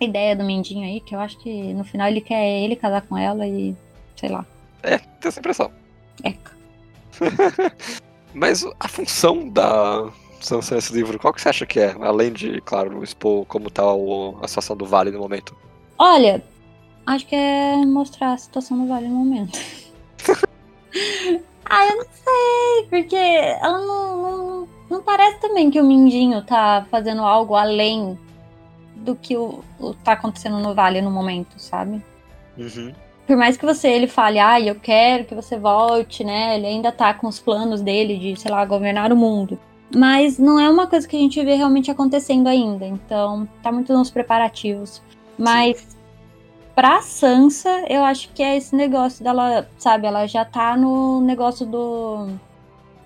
[0.00, 3.16] ideia do Mindinho aí, que eu acho que no final ele quer ele casar com
[3.16, 3.76] ela e
[4.16, 4.46] sei lá.
[4.82, 5.70] É, tem essa impressão.
[6.24, 6.34] É.
[8.32, 10.10] Mas a função da
[10.40, 11.96] Sansa nesse livro, qual que você acha que é?
[12.00, 13.82] Além de, claro, expor como tá
[14.42, 15.56] a situação do Vale no momento.
[15.98, 16.42] Olha,
[17.14, 19.58] acho que é mostrar a situação do Vale no momento.
[21.64, 26.86] ah, eu não sei, porque ela não, não, não parece também que o Mindinho tá
[26.90, 28.18] fazendo algo além
[28.96, 32.02] do que o, o tá acontecendo no Vale no momento, sabe?
[32.56, 32.92] Uhum.
[33.26, 36.56] Por mais que você ele fale, ah, eu quero que você volte, né?
[36.56, 39.58] Ele ainda tá com os planos dele de, sei lá, governar o mundo.
[39.94, 42.86] Mas não é uma coisa que a gente vê realmente acontecendo ainda.
[42.86, 45.02] Então, tá muito nos preparativos.
[45.38, 45.97] Mas
[46.78, 50.06] pra Sansa, eu acho que é esse negócio dela, sabe?
[50.06, 52.28] Ela já tá no negócio do.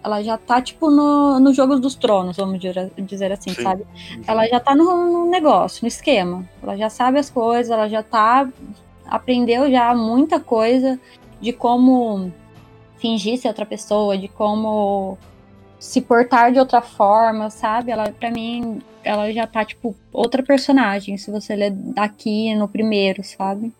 [0.04, 3.62] Ela já tá, tipo, no, no Jogos dos Tronos, vamos dizer- assim, Sim.
[3.62, 3.86] sabe?
[4.26, 4.84] Ela já tá no,
[5.24, 6.46] no negócio, no esquema.
[6.62, 8.46] Ela já sabe as coisas, ela já tá.
[9.06, 11.00] Aprendeu já muita coisa
[11.40, 12.30] de como
[12.98, 15.16] fingir ser outra pessoa, de como
[15.82, 17.90] se portar de outra forma, sabe?
[17.90, 23.24] Ela, pra mim, ela já tá, tipo, outra personagem, se você ler daqui no primeiro,
[23.24, 23.72] sabe?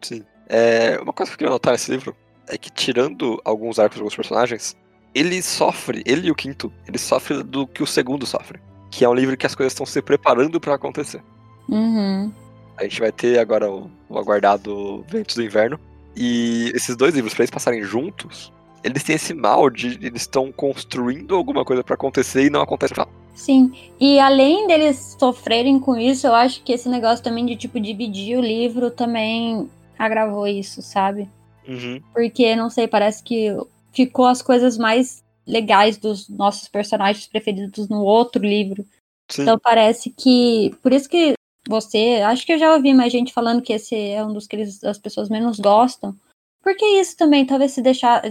[0.00, 0.24] Sim.
[0.48, 2.16] É, uma coisa que eu queria notar nesse livro
[2.48, 4.74] é que, tirando alguns arcos de alguns personagens,
[5.14, 8.58] ele sofre, ele e o quinto, ele sofre do que o segundo sofre.
[8.90, 11.22] Que é um livro que as coisas estão se preparando pra acontecer.
[11.68, 12.32] Uhum.
[12.78, 15.78] A gente vai ter agora o, o aguardado Ventos do Inverno.
[16.16, 18.50] E esses dois livros, pra eles passarem juntos,
[18.82, 22.94] eles têm esse mal de eles estão construindo alguma coisa pra acontecer e não acontece
[22.94, 23.08] final.
[23.34, 27.80] Sim, e além deles sofrerem com isso, eu acho que esse negócio também de, tipo,
[27.80, 31.28] dividir o livro também agravou isso, sabe?
[31.66, 32.02] Uhum.
[32.12, 33.56] Porque, não sei, parece que
[33.92, 38.84] ficou as coisas mais legais dos nossos personagens preferidos no outro livro.
[39.30, 39.42] Sim.
[39.42, 40.74] Então parece que.
[40.82, 41.34] Por isso que
[41.68, 42.20] você.
[42.24, 44.82] Acho que eu já ouvi mais gente falando que esse é um dos que eles,
[44.84, 46.14] as pessoas menos gostam.
[46.62, 48.22] Porque isso também, talvez se deixar.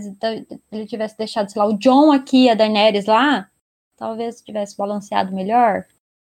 [0.71, 3.49] Ele tivesse deixado, sei lá, o John aqui e a Daenerys lá,
[3.97, 5.85] talvez tivesse balanceado melhor,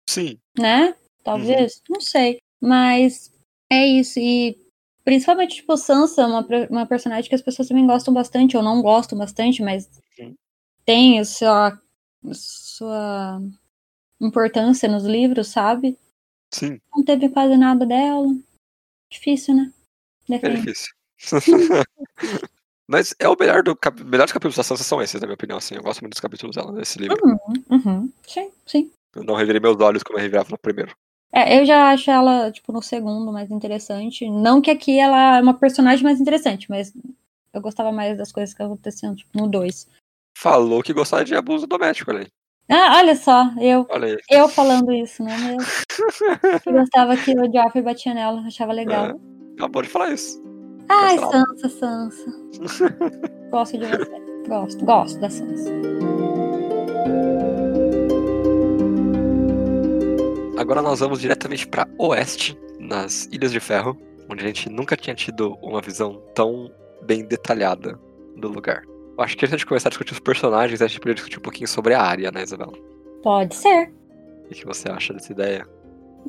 [0.09, 0.39] Sim.
[0.57, 0.95] né?
[1.23, 2.39] Talvez, não sei.
[2.61, 3.31] Mas
[3.69, 4.17] é isso.
[4.19, 4.57] E
[5.03, 8.81] principalmente, tipo, Sansa, uma, per- uma personagem que as pessoas também gostam bastante, ou não
[8.81, 10.35] gostam bastante, mas Sim.
[10.85, 11.81] tem a sua,
[12.33, 13.41] sua
[14.21, 15.97] importância nos livros, sabe?
[16.53, 16.79] Sim.
[16.95, 18.27] Não teve quase nada dela.
[19.11, 19.73] Difícil, né?
[20.29, 20.57] É Defender.
[20.57, 20.93] difícil.
[22.87, 24.03] Mas é o melhor do cap...
[24.03, 25.75] melhores capítulos da Sansa são esses, na minha opinião, assim.
[25.75, 27.17] Eu gosto muito dos capítulos dela nesse livro.
[27.69, 28.11] Uhum.
[28.25, 28.91] Sim, sim.
[29.15, 30.95] Eu não revirei meus olhos como eu revirava no primeiro.
[31.31, 34.27] É, eu já acho ela, tipo, no segundo mais interessante.
[34.27, 36.91] Não que aqui ela é uma personagem mais interessante, mas
[37.53, 39.87] eu gostava mais das coisas que aconteciam, tipo, no dois.
[40.35, 42.27] Falou que gostava de abuso doméstico ali.
[42.67, 45.61] Ah, olha só, eu, Olha eu falando isso, não é mesmo?
[46.65, 49.05] Eu gostava que o Joffrey batia nela, achava legal.
[49.05, 49.15] É,
[49.55, 50.48] acabou de falar isso.
[50.89, 51.17] Ai.
[51.17, 52.31] Sansa, Sansa.
[53.51, 54.29] Gosto de você.
[54.47, 55.69] Gosto, gosto da Sansa.
[60.57, 63.97] Agora nós vamos diretamente para Oeste, nas Ilhas de Ferro,
[64.29, 66.71] onde a gente nunca tinha tido uma visão tão
[67.03, 67.99] bem detalhada
[68.37, 68.83] do lugar.
[69.17, 71.41] Eu acho que antes de começar a discutir os personagens, a gente podia discutir um
[71.41, 72.73] pouquinho sobre a área, né, Isabela?
[73.21, 73.91] Pode ser.
[74.45, 75.67] O que você acha dessa ideia?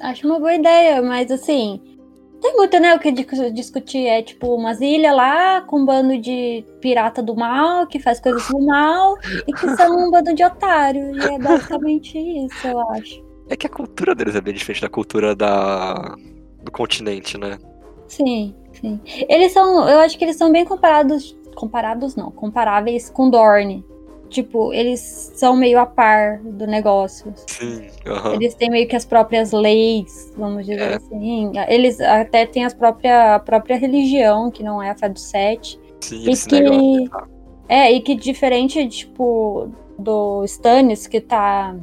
[0.00, 1.99] Acho uma boa ideia, mas assim.
[2.40, 4.06] Tem muito, né, o que dis- discutir.
[4.06, 8.46] É tipo umas ilhas lá com um bando de pirata do mal, que faz coisas
[8.48, 11.14] do mal, e que são um bando de otário.
[11.16, 13.22] E é basicamente isso, eu acho.
[13.48, 16.14] É que a cultura deles é bem diferente da cultura da...
[16.62, 17.58] do continente, né?
[18.06, 19.00] Sim, sim.
[19.28, 19.88] Eles são.
[19.88, 21.36] Eu acho que eles são bem comparados.
[21.54, 23.84] Comparados não, comparáveis com Dorne.
[24.30, 27.32] Tipo, eles são meio a par do negócio.
[27.48, 28.34] Sim, aham.
[28.34, 30.94] Eles têm meio que as próprias leis, vamos dizer É.
[30.94, 31.50] assim.
[31.68, 35.78] Eles até têm as própria, a própria religião, que não é a fé do sete.
[36.00, 37.28] Sim, E eles se que- aceitar.
[37.68, 41.74] É, e que diferente, tipo, do Stannis, que tá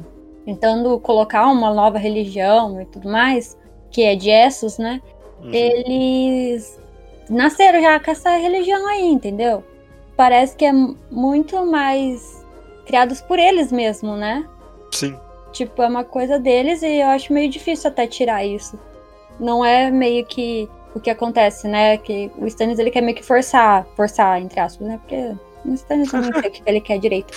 [0.44, 3.56] tentando colocar uma nova religião e tudo mais,
[3.90, 5.00] que é de Essos, né?
[5.42, 5.50] Uhum.
[5.52, 6.80] Eles
[7.28, 9.62] nasceram já com essa religião aí, entendeu?
[10.16, 10.72] Parece que é
[11.10, 12.37] muito mais
[12.88, 14.48] criados por eles mesmo, né?
[14.90, 15.14] Sim,
[15.52, 18.78] Tipo, é uma coisa deles e eu acho meio difícil até tirar isso.
[19.38, 21.96] Não é meio que o que acontece, né?
[21.96, 24.98] Que o Stannis ele quer meio que forçar, forçar, entre aspas, né?
[24.98, 25.34] Porque
[25.64, 27.32] o Stannis não sei o que ele quer direito.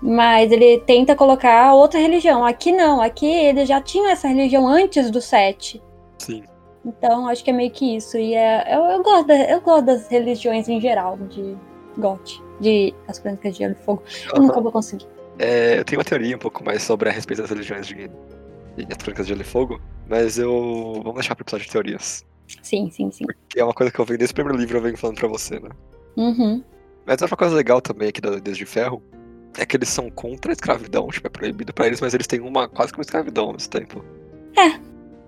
[0.00, 2.44] Mas ele tenta colocar outra religião.
[2.44, 5.82] Aqui não, aqui ele já tinha essa religião antes do Sete.
[6.18, 6.42] sim.
[6.86, 8.18] Então acho que é meio que isso.
[8.18, 11.56] E é, eu, eu, gosto eu gosto das religiões em geral, de
[12.00, 14.02] GOT, de As Crônicas de Gelo e Fogo.
[14.32, 15.06] Eu nunca vou conseguir.
[15.38, 17.94] É, eu tenho uma teoria um pouco mais sobre a respeito das religiões de,
[18.76, 21.00] de as crônicas de Gelo e Fogo, mas eu.
[21.02, 22.24] Vamos deixar pro episódio de teorias.
[22.62, 23.24] Sim, sim, sim.
[23.48, 25.28] Que é uma coisa que eu venho desde o primeiro livro, eu venho falando pra
[25.28, 25.70] você, né?
[26.16, 26.62] Uhum.
[27.06, 29.02] Mas outra coisa legal também aqui da Desde de Ferro
[29.58, 32.40] é que eles são contra a escravidão, tipo, é proibido pra eles, mas eles têm
[32.40, 34.04] uma quase que uma escravidão ao mesmo tempo.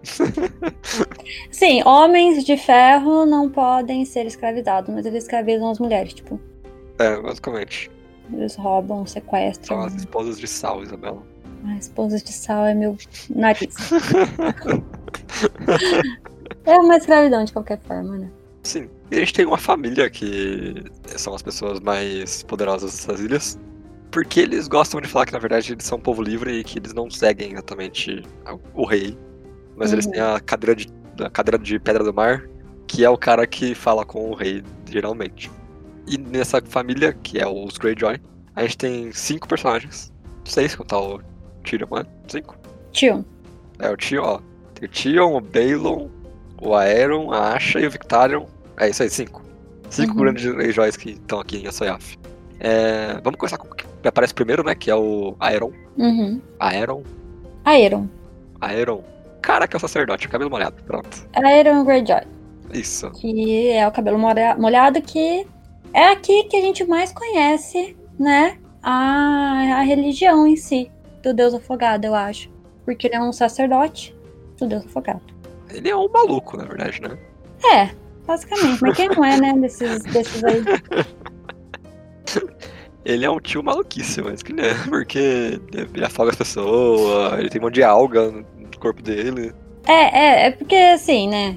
[1.51, 6.41] Sim, homens de ferro não podem ser escravizados, mas eles escravizam as mulheres, tipo,
[6.99, 7.91] É, basicamente.
[8.33, 9.81] eles roubam, São sequestram.
[9.83, 11.23] as esposas de Sal, Isabela.
[11.65, 12.97] Ai, esposas de sal é meu
[13.35, 13.75] nariz.
[16.65, 18.31] é uma escravidão de qualquer forma, né?
[18.63, 18.89] Sim.
[19.11, 23.59] E a gente tem uma família que são as pessoas mais poderosas dessas ilhas.
[24.11, 26.79] Porque eles gostam de falar que, na verdade, eles são um povo livre e que
[26.79, 28.23] eles não seguem exatamente
[28.75, 29.17] o rei.
[29.77, 30.13] Mas eles Uhum.
[30.13, 30.87] têm a cadeira, de,
[31.21, 32.49] a cadeira de Pedra do Mar,
[32.87, 35.51] que é o cara que fala com o rei, geralmente.
[36.07, 38.21] E nessa família, que é os Greyjoy,
[38.55, 40.13] a gente tem cinco personagens.
[40.45, 41.21] Seis, contar o
[41.65, 42.05] Tyrion, né?
[42.29, 42.57] Cinco?
[42.93, 43.25] Tio.
[43.79, 44.41] É, o Tyrion, ó.
[44.75, 46.09] Tem o Tyrion, o Balon,
[46.63, 48.45] o Aeron, a Asha e o Victarion.
[48.79, 49.43] É isso aí, cinco.
[49.91, 50.21] Cinco Uhum.
[50.21, 52.17] grandes Greyjoys que estão aqui em Assoyaf.
[52.61, 54.75] É, vamos começar com o que aparece primeiro, né?
[54.75, 55.73] Que é o Aeron.
[55.99, 56.41] Uhum.
[56.59, 57.03] Aeron.
[57.65, 58.09] Aeron.
[58.61, 59.03] Aeron.
[59.43, 60.83] Cara que é o sacerdote, cabelo molhado.
[60.85, 61.29] Pronto.
[61.35, 62.23] Aeron Greyjoy.
[62.73, 63.11] Isso.
[63.13, 65.47] Que é o cabelo molha- molhado, que
[65.93, 68.59] é aqui que a gente mais conhece, né?
[68.83, 70.91] A, a religião em si
[71.23, 72.51] do Deus afogado, eu acho.
[72.85, 74.15] Porque ele é um sacerdote
[74.59, 75.23] do Deus afogado.
[75.71, 77.19] Ele é um maluco, na verdade, né?
[77.73, 77.91] É,
[78.27, 78.81] basicamente.
[78.81, 79.53] Mas quem não é, né?
[79.55, 80.63] Desses, desses aí.
[83.07, 84.75] Ele é um tio maluquice, mas que né?
[84.89, 89.55] Porque ele afoga as pessoas, ele tem um monte de alga no corpo dele.
[89.87, 91.57] É, é, é porque assim, né?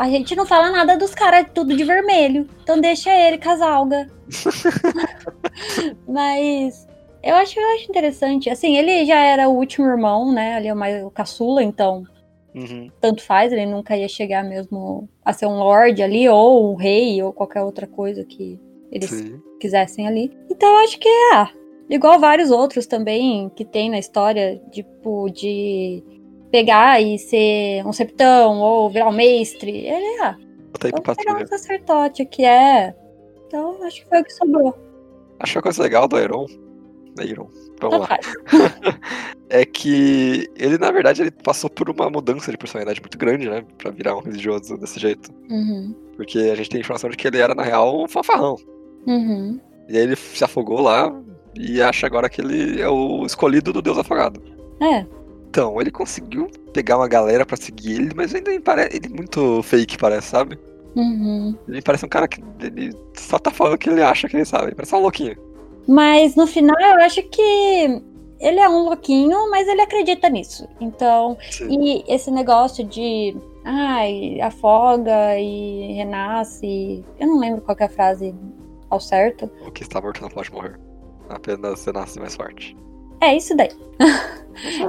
[0.00, 2.48] A gente não fala nada dos caras tudo de vermelho.
[2.62, 4.06] Então deixa ele, casalga.
[6.08, 6.88] Mas
[7.22, 8.48] eu acho, eu acho interessante.
[8.48, 10.54] Assim, ele já era o último irmão, né?
[10.54, 12.02] Ali é o mais o caçula, então
[12.54, 12.90] Uhum.
[12.98, 17.22] tanto faz, ele nunca ia chegar mesmo a ser um lord ali, ou um rei,
[17.22, 18.58] ou qualquer outra coisa que
[18.90, 19.38] eles Sim.
[19.60, 20.32] quisessem ali.
[20.50, 21.46] Então eu acho que é,
[21.90, 26.02] igual vários outros também que tem na história, tipo, de
[26.50, 29.70] pegar e ser um septão, ou virar um mestre.
[29.70, 30.36] Ele é, ah,
[30.82, 32.94] vamos pegar um sacerdote que é.
[33.46, 34.78] Então acho que foi o que sobrou.
[35.40, 36.46] Acho que a coisa legal do Aeron.
[37.18, 37.48] Aeron.
[37.80, 39.00] Vamos Tanto lá.
[39.52, 43.64] É que ele, na verdade, ele passou por uma mudança de personalidade muito grande, né?
[43.78, 45.28] Pra virar um religioso desse jeito.
[45.50, 45.92] Uhum.
[46.16, 48.54] Porque a gente tem informação de que ele era, na real, um fanfarrão.
[49.08, 49.58] Uhum.
[49.88, 51.12] E aí ele se afogou lá
[51.56, 54.40] e acha agora que ele é o escolhido do deus afogado.
[54.80, 55.04] É.
[55.50, 59.08] Então, ele conseguiu pegar uma galera pra seguir ele, mas ainda me parece ele é
[59.08, 60.56] muito fake, parece, sabe?
[60.94, 61.56] Uhum.
[61.68, 64.66] Ele parece um cara que ele só tá falando que ele acha que ele sabe.
[64.66, 65.36] Ele parece um louquinho.
[65.88, 68.00] Mas no final eu acho que
[68.38, 70.68] ele é um louquinho, mas ele acredita nisso.
[70.80, 71.66] Então, Sim.
[71.68, 77.04] e esse negócio de ai, afoga e renasce.
[77.18, 78.32] Eu não lembro qual que é a frase
[78.88, 79.50] ao certo.
[79.66, 80.78] O que está morto não pode morrer.
[81.28, 82.76] Apenas você nasce mais forte.
[83.20, 83.70] É isso daí.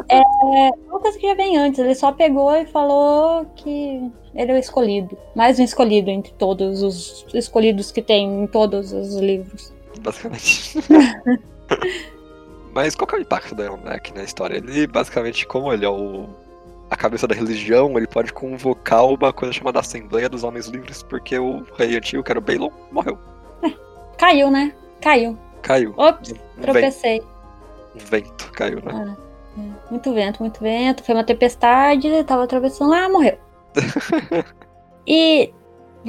[0.09, 0.21] é
[0.87, 1.79] uma coisa que já vem antes.
[1.79, 5.17] Ele só pegou e falou que ele é o escolhido.
[5.35, 9.73] Mais um escolhido entre todos os escolhidos que tem em todos os livros.
[9.99, 10.79] Basicamente.
[12.73, 14.55] Mas qual que é o impacto do Elon aqui na história?
[14.57, 16.29] Ele, basicamente, como ele é o,
[16.89, 21.37] a cabeça da religião, ele pode convocar uma coisa chamada Assembleia dos Homens Livres, porque
[21.37, 23.17] o rei antigo, que era o Balon, morreu.
[24.17, 24.73] Caiu, né?
[25.01, 25.37] Caiu.
[25.61, 25.93] Caiu.
[25.97, 27.21] Ops, tropecei.
[27.95, 28.91] Um vento caiu, né?
[28.91, 29.15] Ah,
[29.57, 29.91] é.
[29.91, 31.03] Muito vento, muito vento.
[31.03, 32.93] Foi uma tempestade, tava atravessando.
[32.93, 33.37] Ah, morreu.
[35.05, 35.53] e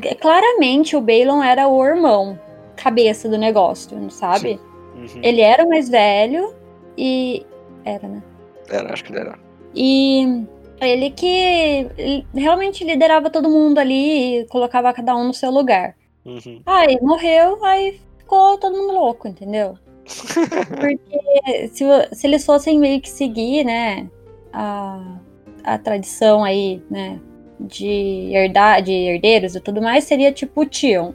[0.03, 2.39] é, claramente o Balon era o irmão,
[2.77, 4.61] cabeça do negócio, não sabe?
[4.95, 5.21] Uhum.
[5.23, 6.55] Ele era o mais velho
[6.97, 7.45] e.
[7.85, 8.23] Era, né?
[8.69, 9.39] Era, acho que ele era.
[9.75, 10.47] E
[10.81, 15.97] ele que ele realmente liderava todo mundo ali e colocava cada um no seu lugar.
[16.25, 16.63] Uhum.
[16.65, 19.77] Aí morreu, aí ficou todo mundo louco, entendeu?
[20.05, 24.09] Porque se, se eles fossem meio que seguir, né,
[24.53, 25.17] a,
[25.65, 27.21] a tradição aí, né,
[27.61, 31.13] de herdar, de herdeiros e tudo mais, seria tipo o Tion,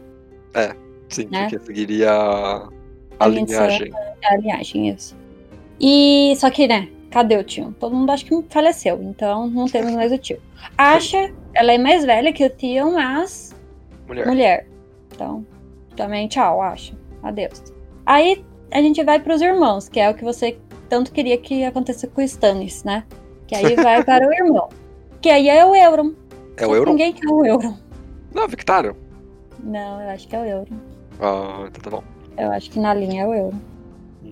[1.09, 1.43] Sim, Né?
[1.49, 2.67] porque seguiria a,
[3.19, 3.85] a A linhagem.
[3.87, 3.93] linhagem.
[4.25, 5.15] a linhagem, isso.
[5.79, 7.71] E, só que, né, cadê o Tion?
[7.73, 10.37] Todo mundo acha que faleceu, então não temos mais o Tion.
[10.77, 13.55] Acha, ela é mais velha que o Tion, mas
[14.07, 14.25] Mulher.
[14.27, 14.67] mulher.
[15.13, 15.45] Então,
[15.95, 16.93] também tchau, acho.
[17.23, 17.63] Adeus.
[18.05, 20.57] Aí a gente vai pros irmãos, que é o que você
[20.89, 23.03] tanto queria que acontecesse com o Stannis, né?
[23.47, 24.69] Que aí vai para o irmão.
[25.21, 26.13] Que aí é o Euron.
[26.57, 26.91] É o Euron?
[26.91, 27.77] Ninguém quer o Euron.
[28.33, 28.93] Não, Victarion.
[29.63, 30.77] Não, eu acho que é o Euron.
[31.19, 32.03] Ah, então tá bom.
[32.37, 33.59] Eu acho que na linha é o Euron.
[34.23, 34.29] Hum.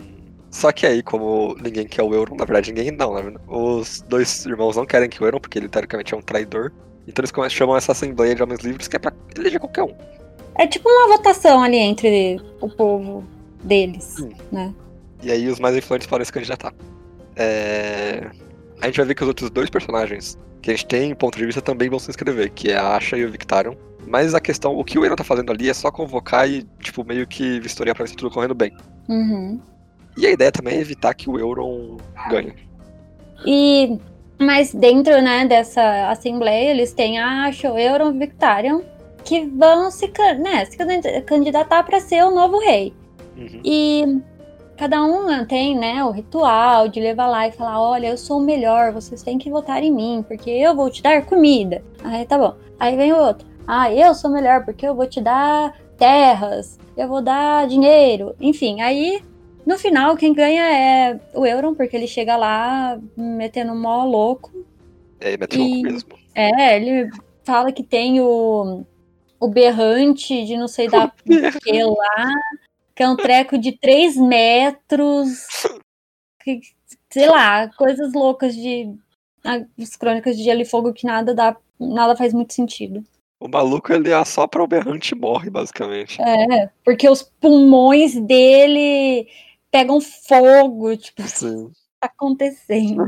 [0.51, 3.33] Só que aí, como ninguém quer o Euron, na verdade ninguém não, né?
[3.47, 6.71] Os dois irmãos não querem que o Euron, porque ele teoricamente é um traidor.
[7.07, 9.93] Então eles chamam essa Assembleia de Homens Livres que é pra eleger qualquer um.
[10.57, 13.23] É tipo uma votação ali entre o povo
[13.65, 14.29] deles, Hum.
[14.51, 14.73] né?
[15.23, 16.73] E aí os mais influentes podem se candidatar.
[17.35, 18.29] É...
[18.81, 21.37] A gente vai ver que os outros dois personagens que a gente tem em ponto
[21.37, 23.75] de vista também vão se inscrever, que é a Asha e o Victarion.
[24.07, 27.03] Mas a questão, o que o Euron tá fazendo ali é só convocar e, tipo,
[27.03, 28.71] meio que vistoriar pra ver se tudo correndo bem.
[29.07, 29.59] Uhum.
[30.17, 31.97] E a ideia também é evitar que o Euron
[32.29, 32.53] ganhe.
[33.45, 33.99] E
[34.39, 38.81] mas dentro, né, dessa assembleia, eles têm a Asha, o Euron e o Victarion,
[39.23, 42.93] que vão se, né, se candid- candidatar para ser o novo rei.
[43.37, 43.61] Uhum.
[43.63, 44.21] E
[44.77, 48.43] cada um tem, né, o ritual de levar lá e falar, olha, eu sou o
[48.43, 51.83] melhor, vocês têm que votar em mim, porque eu vou te dar comida.
[52.03, 52.55] Aí tá bom.
[52.79, 53.47] Aí vem o outro.
[53.67, 58.35] Ah, eu sou melhor, porque eu vou te dar terras, eu vou dar dinheiro.
[58.39, 59.21] Enfim, aí
[59.65, 64.51] no final quem ganha é o Euron, porque ele chega lá metendo um mó louco.
[65.19, 66.09] É, ele louco mesmo.
[66.35, 67.09] É, ele
[67.43, 68.85] fala que tem o,
[69.39, 71.11] o berrante de não sei da
[71.63, 72.33] que lá,
[72.95, 75.45] que é um treco de 3 metros,
[76.41, 76.61] que,
[77.11, 78.95] sei lá, coisas loucas de
[79.77, 83.03] as crônicas de Gelo e Fogo que nada dá, nada faz muito sentido.
[83.39, 86.19] O maluco, ele assopra o berrante e morre, basicamente.
[86.19, 89.27] É, porque os pulmões dele
[89.69, 91.71] pegam fogo, tipo, Sim.
[91.99, 93.07] tá acontecendo?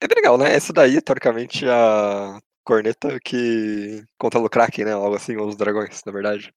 [0.00, 0.54] É legal, né?
[0.54, 4.92] Essa daí, teoricamente, é a corneta que controla o Kraken, né?
[4.92, 6.52] Algo assim, ou os dragões, na verdade.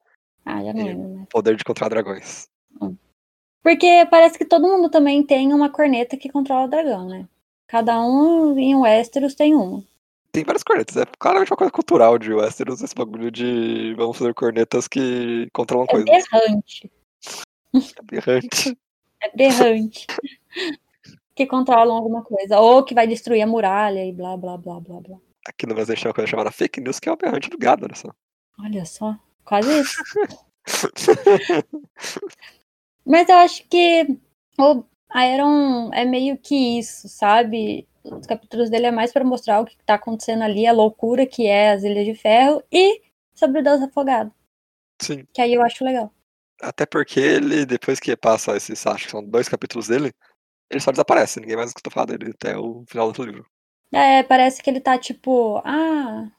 [0.46, 1.28] Ah, já não lembro, né?
[1.30, 2.48] Poder de controlar dragões.
[3.62, 7.28] Porque parece que todo mundo também tem uma corneta que controla o dragão, né?
[7.68, 9.82] Cada um em Westeros tem uma.
[10.34, 10.98] tem várias cornetas.
[10.98, 15.86] É claramente uma coisa cultural de Westeros, esse bagulho de vamos fazer cornetas que controlam
[15.90, 16.06] É coisas.
[16.30, 16.92] berrante.
[17.74, 18.78] É berrante.
[19.22, 20.08] É berrante.
[21.34, 22.60] que controlam alguma coisa.
[22.60, 25.18] Ou que vai destruir a muralha e blá, blá, blá, blá, blá.
[25.48, 27.86] Aqui no Brasil tem uma coisa chamada fake news, que é o berrante do gado,
[27.86, 28.10] olha só.
[28.60, 29.18] Olha só.
[29.46, 30.04] Quase isso.
[33.06, 34.18] Mas eu acho que
[34.58, 34.84] o
[35.16, 37.88] Iron é meio que isso, sabe?
[38.04, 41.48] Os capítulos dele é mais pra mostrar o que tá acontecendo ali, a loucura que
[41.48, 43.02] é as Ilhas de Ferro e
[43.34, 44.32] sobre o Deus Afogado,
[45.02, 45.26] Sim.
[45.34, 46.14] que aí eu acho legal.
[46.62, 50.14] Até porque ele, depois que passa esses, acho que são dois capítulos dele,
[50.70, 53.46] ele só desaparece, ninguém mais escuta falar dele até o final do livro.
[53.92, 56.30] É, parece que ele tá tipo, ah,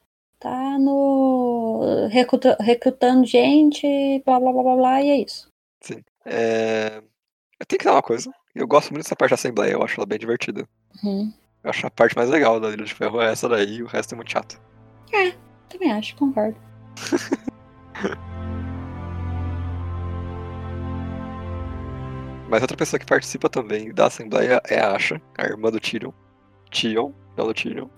[0.45, 2.07] tá no.
[2.11, 3.87] recruta- recrutando gente,
[4.27, 5.49] blá blá blá blá blá, e é isso.
[5.81, 6.03] Sim.
[6.27, 7.03] É...
[7.59, 8.31] Eu tenho que dar uma coisa.
[8.55, 10.69] Eu gosto muito dessa parte da Assembleia, eu acho ela bem divertida.
[11.03, 11.33] Uhum.
[11.63, 13.87] Eu acho a parte mais legal da Ilha de Ferro é essa daí, e o
[13.87, 14.61] resto é muito chato.
[15.71, 16.57] Também acho, concordo.
[22.49, 26.13] Mas outra pessoa que participa também da Assembleia é a Asha, a irmã do Tyrion.
[26.71, 27.89] Tion, não do Tyrion.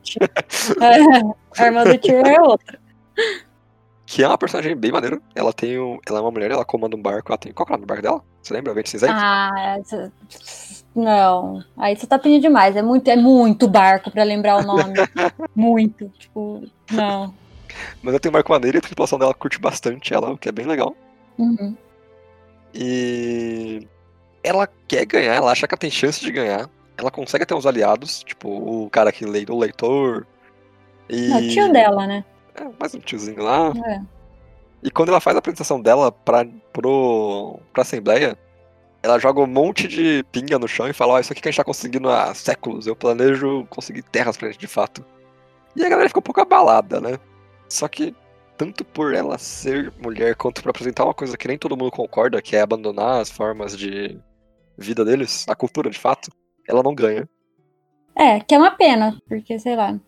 [1.58, 2.78] a irmã do Tyrion é outra.
[4.06, 5.20] Que é uma personagem bem maneira.
[5.34, 7.30] Ela tem um, Ela é uma mulher, ela comanda um barco.
[7.32, 7.52] Ela tem.
[7.52, 8.22] Qual é o nome do barco dela?
[8.40, 8.72] Você lembra?
[8.72, 9.12] Vente cinzento?
[9.16, 10.12] Ah, essa-
[10.94, 11.62] não.
[11.76, 12.76] Aí você tá pedindo demais.
[12.76, 14.94] É muito, é muito barco pra lembrar o nome.
[15.56, 16.08] muito.
[16.18, 17.34] Tipo, não.
[18.02, 20.48] Mas ela tem um barco maneiro e a tripulação dela curte bastante ela, o que
[20.48, 20.94] é bem legal.
[21.36, 21.76] Uhum.
[22.72, 23.86] E
[24.42, 26.70] ela quer ganhar, ela acha que ela tem chance de ganhar.
[26.98, 30.26] Ela consegue ter uns aliados, tipo o cara que lê o leitor.
[31.08, 31.28] E...
[31.28, 32.24] Não, o tio dela, né?
[32.54, 33.72] É, mais um tiozinho lá.
[33.86, 34.00] É.
[34.82, 38.38] E quando ela faz a apresentação dela pra, pro, pra Assembleia,
[39.02, 41.50] ela joga um monte de pinga no chão e fala: Ó, isso aqui que a
[41.50, 45.04] gente tá conseguindo há séculos, eu planejo conseguir terras pra gente de fato.
[45.74, 47.18] E a galera fica um pouco abalada, né?
[47.68, 48.14] Só que,
[48.56, 52.40] tanto por ela ser mulher, quanto pra apresentar uma coisa que nem todo mundo concorda,
[52.40, 54.18] que é abandonar as formas de
[54.78, 56.30] vida deles, a cultura de fato,
[56.68, 57.28] ela não ganha.
[58.14, 59.98] É, que é uma pena, porque, sei lá.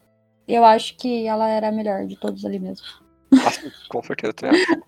[0.47, 2.86] Eu acho que ela era a melhor de todos ali mesmo.
[3.47, 4.80] Assim, com certeza, também acho.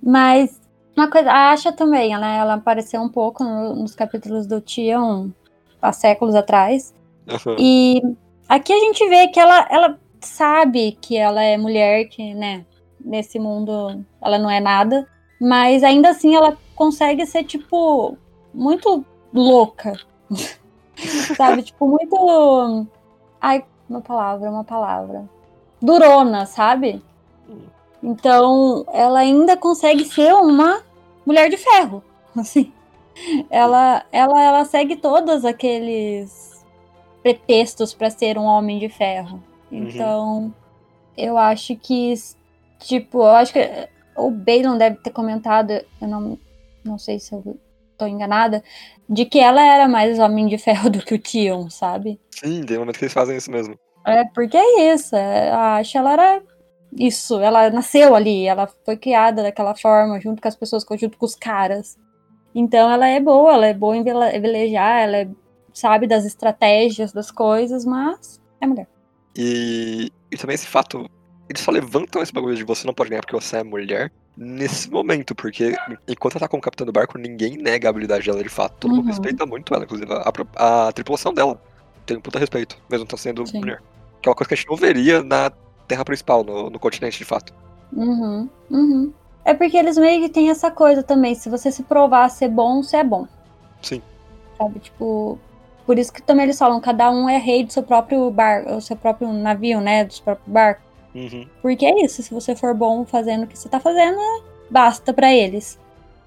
[0.00, 0.60] Mas
[0.96, 2.38] uma coisa, a Asha também, né?
[2.38, 5.30] Ela apareceu um pouco no- nos capítulos do Tion
[5.82, 6.94] há séculos atrás.
[7.28, 7.56] Aham.
[7.58, 8.00] E
[8.48, 12.64] aqui a gente vê que ela, ela sabe que ela é mulher, que, né,
[13.04, 15.08] nesse mundo ela não é nada.
[15.40, 18.16] Mas ainda assim ela consegue ser, tipo,
[18.54, 19.98] muito louca.
[21.36, 21.62] sabe?
[21.62, 22.86] Tipo, muito.
[23.40, 25.28] Ai, uma palavra, uma palavra.
[25.80, 27.02] Durona, sabe?
[28.02, 30.82] Então, ela ainda consegue ser uma
[31.24, 32.02] mulher de ferro,
[32.36, 32.72] assim.
[33.48, 36.64] Ela, ela, ela segue todos aqueles
[37.22, 39.42] pretextos para ser um homem de ferro.
[39.70, 40.52] Então,
[41.16, 42.14] eu acho que,
[42.80, 46.38] tipo, eu acho que o Balon deve ter comentado, eu não,
[46.84, 47.56] não sei se eu
[47.96, 48.62] tô enganada,
[49.08, 52.20] de que ela era mais homem de ferro do que o Tion, sabe?
[52.30, 53.74] Sim, tem um momento que eles fazem isso mesmo.
[54.06, 55.14] É, porque é isso.
[55.16, 56.42] é, A Asha, ela era
[56.98, 57.40] isso.
[57.40, 58.46] Ela nasceu ali.
[58.46, 61.96] Ela foi criada daquela forma, junto com as pessoas, junto com os caras.
[62.54, 63.54] Então, ela é boa.
[63.54, 65.02] Ela é boa em vele- velejar.
[65.02, 65.28] Ela é-
[65.72, 68.86] sabe das estratégias das coisas, mas é mulher.
[69.36, 71.08] E, e também esse fato,
[71.48, 74.90] eles só levantam esse bagulho de você não pode ganhar porque você é mulher nesse
[74.90, 75.74] momento, porque
[76.08, 78.74] enquanto ela tá como capitã do barco, ninguém nega a habilidade dela de fato.
[78.80, 79.10] Todo mundo Uhum.
[79.10, 81.60] respeita muito ela, inclusive a, a- a tripulação dela
[82.06, 83.60] tem um puta respeito, mesmo não sendo Sim.
[83.60, 83.80] mulher.
[84.20, 85.50] Que é uma coisa que a gente não veria na
[85.86, 87.52] terra principal, no, no continente de fato.
[87.92, 89.12] Uhum, uhum.
[89.44, 91.34] É porque eles meio que têm essa coisa também.
[91.34, 93.28] Se você se provar ser bom, você é bom.
[93.82, 94.02] Sim.
[94.58, 94.80] Sabe?
[94.80, 95.38] Tipo.
[95.86, 98.80] Por isso que também eles falam, cada um é rei do seu próprio barco, do
[98.80, 100.04] seu próprio navio, né?
[100.04, 100.82] Do seu próprio barco.
[101.14, 101.46] Uhum.
[101.62, 104.18] Porque é isso, se você for bom fazendo o que você tá fazendo,
[104.70, 105.78] basta pra eles.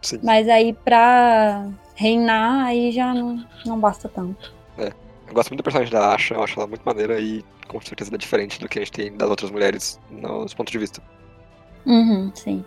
[0.01, 0.19] Sim.
[0.23, 4.55] Mas aí pra reinar, aí já não, não basta tanto.
[5.27, 8.15] Eu gosto muito do personagem da Asha, eu acho ela muito maneira e com certeza
[8.15, 11.01] é diferente do que a gente tem das outras mulheres nos pontos de vista.
[11.85, 12.63] Uhum, sim.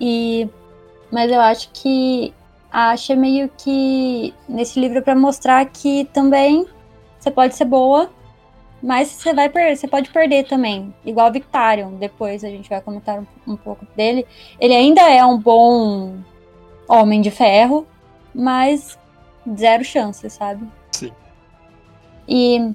[0.00, 0.48] E.
[1.10, 2.34] Mas eu acho que
[2.70, 6.66] a Asha é meio que nesse livro é pra mostrar que também
[7.18, 8.10] você pode ser boa,
[8.82, 10.94] mas você vai perder, você pode perder também.
[11.04, 14.26] Igual o Victarion, depois a gente vai comentar um, um pouco dele.
[14.60, 16.16] Ele ainda é um bom
[16.88, 17.86] homem de ferro,
[18.34, 18.98] mas
[19.56, 20.66] zero chance, sabe?
[20.92, 21.12] Sim.
[22.28, 22.72] E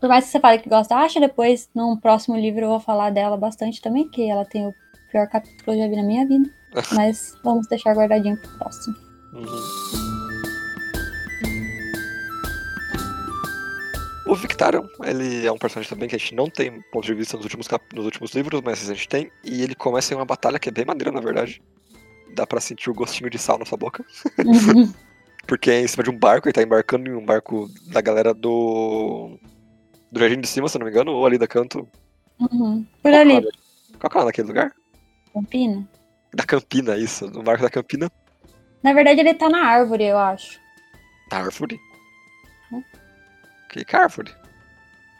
[0.00, 2.80] por mais que você fale que gosta da Asha, depois num próximo livro eu vou
[2.80, 4.74] falar dela bastante também, que ela tem o
[5.10, 6.48] pior capítulo que eu já vi na minha vida.
[6.92, 8.96] Mas vamos deixar guardadinho pro próximo.
[9.32, 10.03] Uhum.
[14.26, 17.36] O Victarion, ele é um personagem também que a gente não tem ponto de vista
[17.36, 17.84] nos últimos, cap...
[17.94, 19.30] nos últimos livros, mas a gente tem.
[19.44, 21.62] E ele começa em uma batalha que é bem maneira, na verdade.
[22.34, 24.04] Dá pra sentir o gostinho de sal na sua boca.
[24.38, 24.92] Uhum.
[25.46, 28.32] Porque é em cima de um barco, ele tá embarcando em um barco da galera
[28.32, 29.38] do.
[30.10, 31.86] Do Jardim de Cima, se não me engano, ou ali da canto.
[32.40, 32.86] Uhum.
[33.02, 33.46] Por ali,
[33.98, 34.72] Qual que é daquele lugar?
[35.34, 35.86] Campina.
[36.32, 37.26] Da Campina, isso.
[37.30, 38.10] No barco da Campina.
[38.82, 40.60] Na verdade, ele tá na árvore, eu acho.
[41.30, 41.78] Da árvore.
[43.74, 44.32] Que que árvore?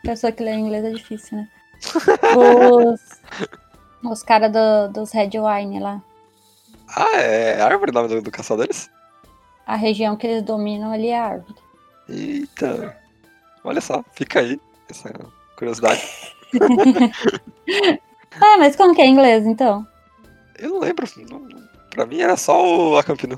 [0.05, 1.48] Pessoa que lê inglês é difícil, né?
[2.39, 3.01] Os,
[4.09, 6.01] os caras do, dos Red Wine lá.
[6.94, 8.89] Ah, é árvore o nome do, do deles?
[9.66, 11.59] A região que eles dominam ali é árvore.
[12.09, 12.97] Eita.
[13.64, 15.12] Olha só, fica aí essa
[15.59, 16.02] curiosidade.
[18.40, 19.86] Ah, mas como que é inglês, então?
[20.59, 21.06] Eu não lembro.
[21.90, 23.36] pra mim era só o, a Campina.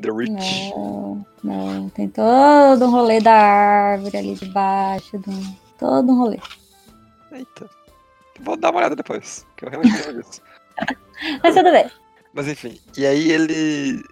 [0.00, 0.70] The Rich.
[0.74, 1.88] Não, não.
[1.90, 5.18] Tem todo um rolê da árvore ali debaixo.
[5.18, 5.30] Do...
[5.78, 6.38] Todo um rolê.
[7.32, 7.68] Eita.
[8.40, 10.40] Vou dar uma olhada depois, que eu realmente não disso.
[11.42, 11.90] Mas tudo bem.
[12.32, 14.04] Mas enfim, e aí ele.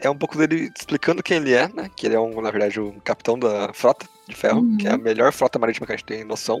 [0.00, 1.88] É um pouco dele explicando quem ele é, né?
[1.94, 4.76] Que ele é, um, na verdade, o capitão da frota de ferro, Uhum.
[4.76, 6.60] que é a melhor frota marítima que a gente tem noção.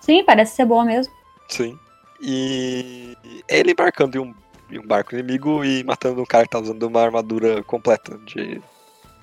[0.00, 1.12] Sim, parece ser boa mesmo.
[1.48, 1.78] Sim.
[2.20, 3.16] E
[3.48, 4.34] é ele embarcando em um,
[4.78, 8.60] um barco inimigo e matando um cara que tá usando uma armadura completa de,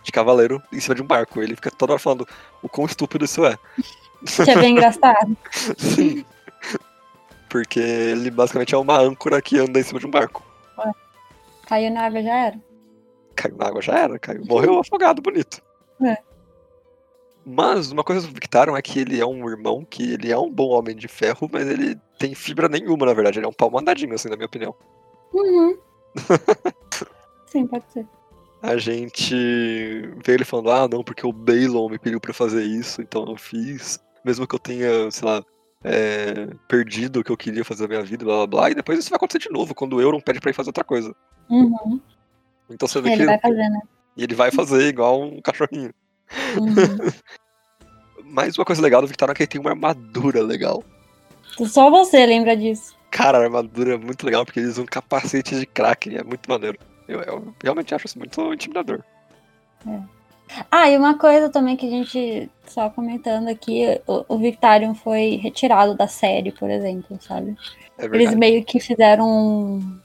[0.04, 1.42] de cavaleiro em cima de um barco.
[1.42, 2.28] Ele fica toda hora falando
[2.62, 3.58] o quão estúpido isso é.
[4.44, 5.38] Que é bem engraçado.
[5.78, 6.26] Sim.
[7.50, 10.44] Porque ele basicamente é uma âncora que anda em cima de um barco.
[11.72, 12.60] Caiu na água já era.
[13.34, 14.46] Caiu na água, já era, caiu.
[14.46, 15.62] Morreu afogado, bonito.
[16.06, 16.18] É.
[17.46, 20.52] Mas uma coisa do Victarion é que ele é um irmão, que ele é um
[20.52, 23.40] bom homem de ferro, mas ele tem fibra nenhuma, na verdade.
[23.40, 24.76] Ele é um pau mandadinho, assim, na minha opinião.
[25.34, 25.78] Uhum.
[27.48, 28.08] Sim, pode ser.
[28.62, 29.36] A gente
[30.24, 33.36] vê ele falando, ah, não, porque o Balon me pediu pra fazer isso, então eu
[33.36, 34.00] fiz.
[34.24, 35.44] Mesmo que eu tenha, sei lá,
[35.84, 38.72] é, perdido o que eu queria fazer na minha vida, blá blá blá.
[38.72, 40.84] E depois isso vai acontecer de novo, quando o Euron pede pra ele fazer outra
[40.84, 41.16] coisa.
[41.50, 42.00] Uhum.
[42.70, 43.80] Então você vê Ele que vai fazer, né?
[44.16, 45.94] e ele vai fazer igual um cachorrinho.
[46.58, 46.76] Uhum.
[48.24, 50.84] Mas uma coisa legal do Victarion é que ele tem uma armadura legal.
[51.66, 52.96] Só você lembra disso.
[53.12, 56.80] Cara, a armadura é muito legal porque eles usam capacete de Kraken, é muito maneiro.
[57.08, 59.04] Eu, eu realmente acho isso muito intimidador.
[60.70, 65.40] Ah, e uma coisa também que a gente, só comentando aqui, o, o Victarion foi
[65.42, 67.56] retirado da série, por exemplo, sabe?
[67.98, 69.28] É Eles meio que fizeram.
[69.28, 70.00] um-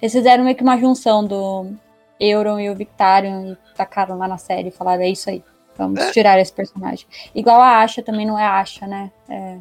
[0.00, 1.72] Eles fizeram meio que uma junção do
[2.20, 5.42] Euron e o Victarion e tacaram lá na série e falaram: é isso aí,
[5.76, 6.10] vamos É.
[6.10, 7.06] tirar esse personagem.
[7.34, 9.10] Igual a Asha também não é Asha, né?
[9.28, 9.56] É.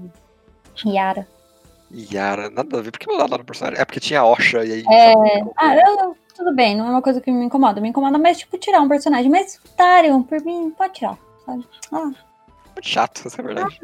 [0.85, 1.27] Yara.
[1.95, 2.91] Yara, nada a ver.
[2.91, 3.79] Por que mudaram o personagem?
[3.79, 4.83] É porque tinha Osha e aí.
[4.89, 5.41] É.
[5.55, 7.79] Ah, eu, tudo bem, não é uma coisa que me incomoda.
[7.79, 9.29] Me incomoda mais, tipo, tirar um personagem.
[9.31, 11.65] Mas Victarion, por mim, pode tirar, sabe?
[11.91, 12.17] Ah, Muito
[12.83, 13.79] chato, essa é verdade.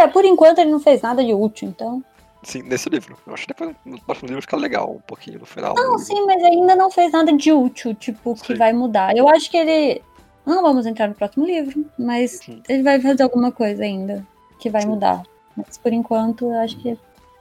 [0.00, 2.02] é, por enquanto ele não fez nada de útil, então.
[2.42, 3.16] Sim, nesse livro.
[3.26, 5.74] Eu acho que depois no próximo livro fica legal um pouquinho no final.
[5.74, 8.54] Não, sim, mas ainda não fez nada de útil, tipo, que Sim.
[8.54, 9.16] vai mudar.
[9.16, 10.02] Eu acho que ele.
[10.46, 12.62] Não vamos entrar no próximo livro, mas Sim.
[12.68, 14.24] ele vai fazer alguma coisa ainda
[14.58, 14.88] que vai Sim.
[14.88, 15.22] mudar.
[15.56, 16.96] Mas por enquanto, eu acho que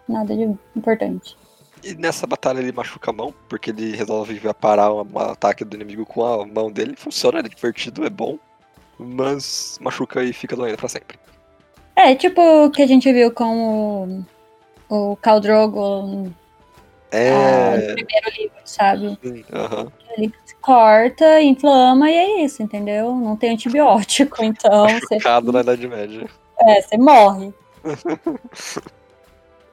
[0.07, 0.43] nada de
[0.75, 1.37] importante.
[1.83, 5.75] E nessa batalha ele machuca a mão, porque ele resolve parar um, um ataque do
[5.75, 6.95] inimigo com a mão dele.
[6.95, 8.37] Funciona, ele é divertido, é bom.
[8.99, 11.19] Mas machuca e fica doendo pra sempre.
[11.95, 14.25] É, tipo o que a gente viu com
[14.89, 16.31] o, o Khal Drogo
[17.11, 17.31] É.
[17.31, 19.19] ah, no primeiro livro, sabe?
[19.23, 19.43] sim.
[20.17, 23.15] Ele corta, inflama e é isso, entendeu?
[23.15, 26.27] Não tem antibiótico, então você, Machucado na Idade Média.
[26.59, 27.53] é, você morre.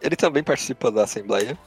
[0.04, 1.58] Ele também participa da Assembleia.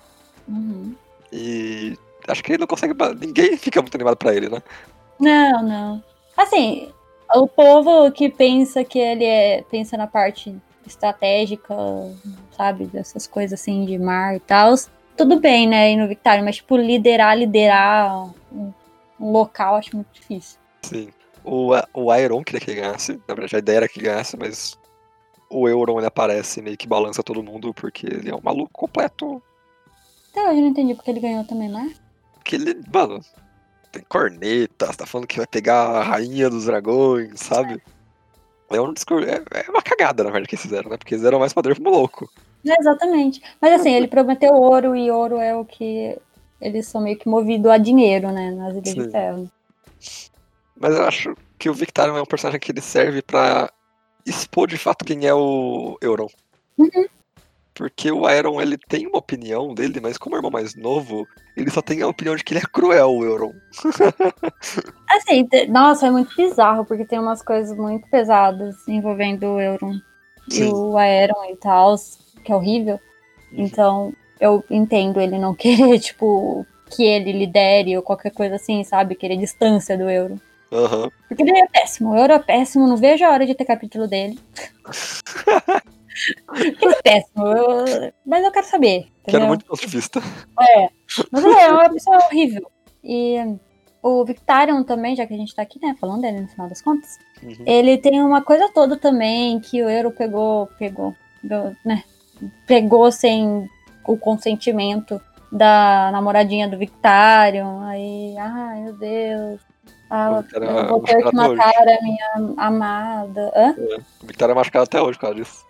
[0.47, 0.95] Uhum.
[1.33, 1.97] E
[2.27, 2.93] acho que ele não consegue.
[3.19, 4.61] Ninguém fica muito animado pra ele, né?
[5.19, 6.03] Não, não.
[6.37, 6.93] Assim,
[7.33, 10.55] o povo que pensa que ele é, pensa na parte
[10.85, 11.75] estratégica,
[12.55, 14.73] sabe, dessas coisas assim de mar e tal,
[15.17, 18.71] tudo bem, né, ir no Victário, mas tipo, liderar, liderar um,
[19.19, 20.59] um local, acho muito difícil.
[20.83, 21.09] Sim.
[21.43, 23.19] O, o Iron queria que ganhasse.
[23.27, 24.77] Na verdade, a ideia era que ganhasse, mas
[25.49, 28.71] o Euron ele aparece e meio que balança todo mundo, porque ele é um maluco
[28.73, 29.41] completo.
[30.31, 31.93] Até hoje eu não entendi porque ele ganhou também, né?
[32.43, 33.21] Que ele, mano,
[33.91, 37.81] tem cornetas, tá falando que vai pegar a rainha dos dragões, sabe?
[38.69, 39.27] É um discurso.
[39.29, 40.97] É, é uma cagada, na verdade, que eles fizeram, né?
[40.97, 42.29] Porque eles deram mais poder pro louco.
[42.65, 43.41] É, exatamente.
[43.61, 46.17] Mas assim, ele prometeu ouro e ouro é o que
[46.59, 49.03] eles são meio que movidos a dinheiro, né, nas Ilhas Sim.
[49.03, 49.51] de Ferro.
[50.79, 53.71] Mas eu acho que o Victarion é um personagem que ele serve pra
[54.27, 56.27] expor de fato quem é o Euron.
[56.77, 57.05] Uhum.
[57.73, 61.27] Porque o Iron, ele tem uma opinião dele, mas como é o irmão mais novo,
[61.55, 63.53] ele só tem a opinião de que ele é cruel, o Euron.
[65.07, 69.93] Assim, nossa, é muito bizarro, porque tem umas coisas muito pesadas envolvendo o Euron.
[70.49, 70.73] e Sim.
[70.73, 71.95] o Aeron e tal,
[72.43, 72.99] que é horrível.
[73.51, 79.13] Então, eu entendo ele não querer, tipo, que ele lidere ou qualquer coisa assim, sabe?
[79.13, 80.41] Querer distância do euro.
[80.71, 81.09] Aham.
[81.27, 82.11] Porque ele é péssimo.
[82.11, 84.37] O euro é péssimo, não vejo a hora de ter capítulo dele.
[86.55, 87.45] ele é péssimo.
[87.47, 89.01] eu- Mas eu quero saber.
[89.23, 89.47] Quero entendeu?
[89.47, 90.19] muito ponto de vista.
[90.59, 90.89] É.
[91.31, 92.69] Mas ele é uma pessoa horrível.
[93.03, 93.35] E
[94.01, 96.81] o Victarion também, já que a gente tá aqui, né, falando dele no final das
[96.81, 97.55] contas, Uhum.
[97.65, 101.13] ele tem uma coisa toda também que o Euro pegou, pegou,
[101.43, 102.03] do- né,
[102.65, 103.69] pegou sem
[104.05, 105.21] o consentimento
[105.51, 107.81] da namoradinha do Victarion.
[107.81, 109.61] Aí, ai meu Deus.
[110.09, 113.51] Ah, eu vou ter que matar a minha amada.
[113.55, 113.75] Hã?
[114.23, 115.65] O Victor é machucado até hoje, causa disso.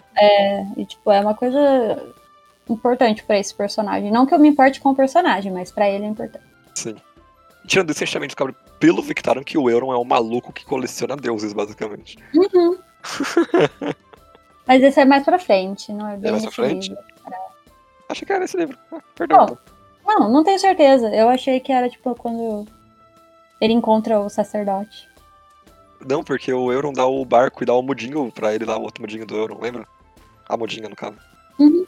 [0.76, 2.04] E, tipo, é uma coisa
[2.70, 4.12] importante pra esse personagem.
[4.12, 6.46] Não que eu me importe com o personagem, mas pra ele é importante.
[6.76, 6.96] Sim.
[7.66, 10.66] Tirando isso, a gente também descobre pelo Victarion que o Euron é um maluco que
[10.66, 12.18] coleciona deuses, basicamente.
[12.34, 12.78] Uhum.
[14.68, 16.90] Mas esse é mais pra frente, não é bem É mais pra frente?
[16.90, 17.04] livro.
[18.10, 18.78] Achei que era esse livro.
[18.92, 19.58] Ah, perdão.
[20.06, 20.10] Oh.
[20.10, 21.14] Não, não tenho certeza.
[21.14, 22.66] Eu achei que era tipo quando
[23.60, 25.08] ele encontra o sacerdote.
[26.06, 28.84] Não, porque o Euron dá o barco e dá o mudinho pra ele lá, o
[28.84, 29.88] outro mudinho do Euron, lembra?
[30.48, 31.18] A mudinha, no caso.
[31.60, 31.86] Uhum.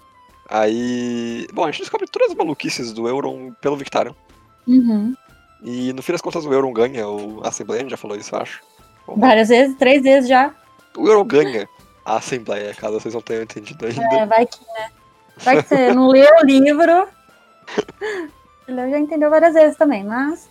[0.50, 1.48] Aí.
[1.54, 4.14] Bom, a gente descobre todas as maluquices do Euron pelo Victarion.
[4.68, 5.14] Uhum.
[5.64, 7.42] E no fim das contas o Euron ganha, o...
[7.44, 8.62] a Assembleia, a gente já falou isso, eu acho.
[9.08, 9.16] Não?
[9.16, 10.54] Várias vezes, três vezes já.
[10.98, 11.68] O Euron ganha
[12.04, 14.02] a Assembleia, caso vocês não tenham entendido ainda.
[14.16, 14.92] É, vai que, né?
[15.38, 17.08] Vai que você não leu o livro.
[18.68, 20.50] Ele já entendeu várias vezes também, mas.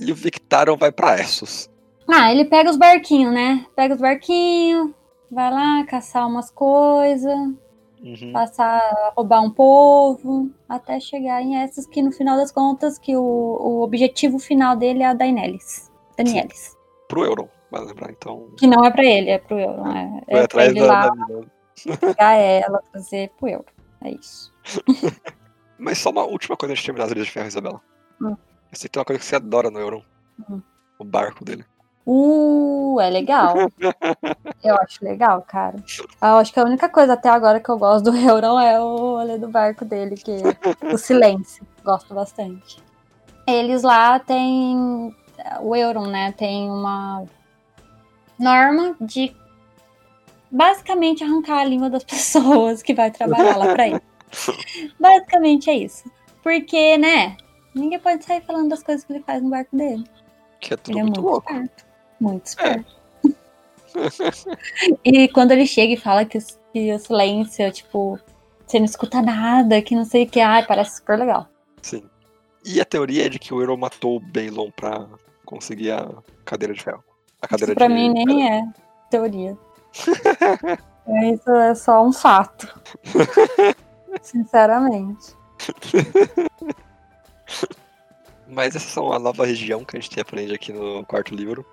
[0.00, 1.70] E o Victarion vai pra Essos.
[2.08, 3.66] Ah, ele pega os barquinhos, né?
[3.76, 4.90] Pega os barquinhos,
[5.30, 7.38] vai lá caçar umas coisas,
[8.02, 8.32] Uhum.
[8.32, 13.16] passar a roubar um povo, até chegar em essas que no final das contas que
[13.16, 15.90] o, o objetivo final dele é a Daenerys.
[16.16, 16.76] Danielis.
[17.08, 18.50] Pro Euron, vai lembrar, então.
[18.56, 19.92] Que não é pra ele, é pro Euron.
[19.92, 23.64] É, é pra ele da, lá da pegar ela, trazer pro Euron.
[24.02, 24.52] É isso.
[25.78, 27.80] Mas só uma última coisa antes de terminar as Ilhas de Ferro, Isabela.
[28.20, 28.36] Hum.
[28.72, 30.02] Que tem uma coisa que você adora no Euron.
[30.48, 30.60] Hum.
[30.98, 31.64] O barco dele.
[32.10, 33.54] Uh, é legal.
[34.64, 35.76] eu acho legal, cara.
[36.22, 38.96] Eu acho que a única coisa até agora que eu gosto do Euron é o
[39.16, 40.38] rolê do barco dele, que
[40.82, 41.66] o silêncio.
[41.84, 42.82] Gosto bastante.
[43.46, 45.14] Eles lá têm.
[45.60, 46.32] O Euron, né?
[46.32, 47.24] Tem uma
[48.38, 49.34] norma de
[50.50, 54.00] basicamente arrancar a língua das pessoas que vai trabalhar lá pra ele.
[54.98, 56.10] Basicamente é isso.
[56.42, 57.36] Porque, né?
[57.78, 60.04] Ninguém pode sair falando das coisas que ele faz no barco dele.
[60.60, 61.52] Que é tudo Ele é muito muito louco.
[61.52, 61.84] esperto.
[62.20, 62.98] Muito esperto.
[65.04, 66.42] e quando ele chega e fala que, o-
[66.72, 68.18] que o silêncio, tipo,
[68.66, 71.48] você não escuta nada, que não sei o que, ai, parece super legal.
[71.82, 72.02] Sim.
[72.64, 75.06] E a teoria é de que o Euron matou o Balon pra
[75.46, 76.08] conseguir a
[76.44, 77.02] cadeira de ferro.
[77.40, 78.62] A cadeira Isso pra de mim nem é
[79.10, 79.56] teoria.
[81.32, 82.68] Isso é só um fato.
[84.20, 85.34] Sinceramente.
[88.46, 91.66] Mas essa são a nova região que a gente aprende aqui no quarto livro.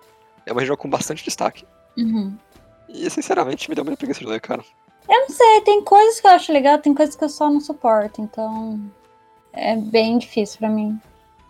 [0.45, 1.65] É uma região com bastante destaque.
[1.97, 2.35] Uhum.
[2.89, 4.63] E sinceramente me deu muita preguiça de ler, cara.
[5.07, 7.61] Eu não sei, tem coisas que eu acho legal, tem coisas que eu só não
[7.61, 8.79] suporto, então
[9.53, 10.99] é bem difícil pra mim.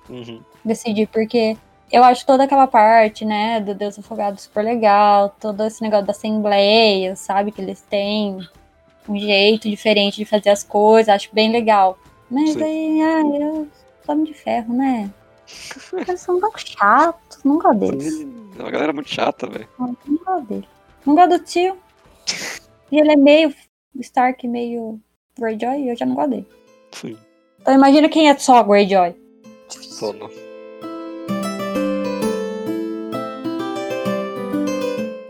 [0.07, 0.39] Uhum.
[0.63, 1.57] decidir, porque
[1.91, 6.11] eu acho toda aquela parte, né, do Deus Afogado super legal, todo esse negócio da
[6.11, 8.37] assembleia, sabe, que eles têm
[9.07, 11.97] um jeito diferente de fazer as coisas, acho bem legal.
[12.29, 12.63] Mas Sim.
[12.63, 13.67] aí, ah, eu
[14.11, 15.11] homem de ferro, né?
[15.93, 18.21] Eles são tão chatos, não gosto deles.
[18.57, 19.67] É uma galera muito chata, velho.
[19.79, 19.95] Não
[20.25, 20.67] gosto dele.
[21.05, 21.77] Não gosto do tio.
[22.91, 23.53] E ele é meio
[23.99, 24.99] Stark, meio
[25.37, 26.47] Greyjoy, e eu já não gosto dele.
[26.91, 27.17] Sim,
[27.61, 29.15] Então imagina quem é só Greyjoy.
[29.69, 30.29] sono.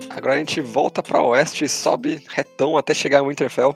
[0.10, 3.76] Agora a gente volta pra oeste e sobe retão até chegar em Winterfell.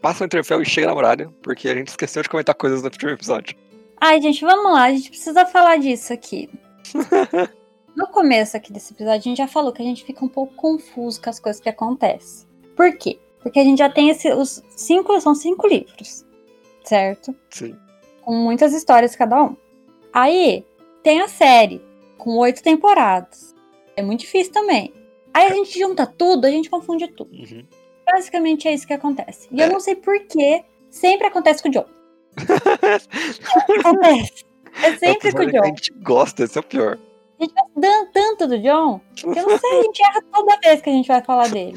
[0.00, 2.86] Passa o Winterfell e chega na muralha, porque a gente esqueceu de comentar coisas no
[2.88, 3.56] último episódio.
[4.00, 6.48] Ai, gente, vamos lá, a gente precisa falar disso aqui.
[7.96, 10.54] No começo aqui desse episódio, a gente já falou que a gente fica um pouco
[10.54, 12.46] confuso com as coisas que acontecem.
[12.76, 13.18] Por quê?
[13.42, 16.24] Porque a gente já tem esse, os cinco, são cinco livros,
[16.84, 17.34] certo?
[17.50, 17.76] Sim.
[18.22, 19.56] Com muitas histórias cada um.
[20.12, 20.64] Aí,
[21.02, 21.82] tem a série,
[22.16, 23.52] com oito temporadas.
[23.96, 24.94] É muito difícil também.
[25.34, 27.32] Aí a gente junta tudo, a gente confunde tudo.
[27.34, 27.66] Uhum.
[28.06, 29.48] Basicamente é isso que acontece.
[29.50, 29.66] E É.
[29.66, 31.86] eu não sei por que sempre acontece com o John.
[33.80, 34.44] Acontece.
[34.82, 35.66] É sempre com o que A John.
[35.66, 36.98] gente gosta, esse é o pior.
[37.40, 40.80] A gente gosta tanto do John que eu não sei, a gente erra toda vez
[40.80, 41.74] que a gente vai falar dele.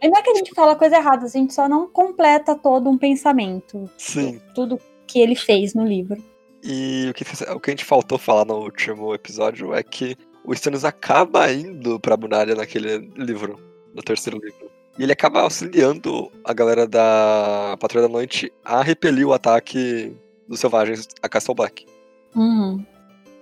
[0.00, 2.90] E não é que a gente fala coisa errada, a gente só não completa todo
[2.90, 3.88] um pensamento.
[3.96, 4.40] Sim.
[4.54, 6.22] Tudo que ele fez no livro.
[6.62, 10.52] E o que, o que a gente faltou falar no último episódio é que o
[10.52, 13.58] Stannis acaba indo pra muralha naquele livro,
[13.94, 14.70] no terceiro livro.
[14.98, 20.14] E ele acaba auxiliando a galera da Patrulha da Noite a repelir o ataque
[20.46, 21.86] dos selvagens a Castle Black.
[22.34, 22.84] Uhum.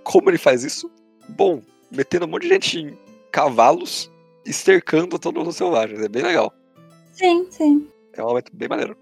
[0.05, 0.91] Como ele faz isso?
[1.29, 1.61] Bom,
[1.91, 2.99] metendo um monte de gente em
[3.33, 4.11] cavalos
[4.47, 6.01] e cercando todos os selvagens.
[6.01, 6.53] É bem legal.
[7.13, 7.89] Sim, sim.
[8.13, 8.97] É um momento bem maneiro.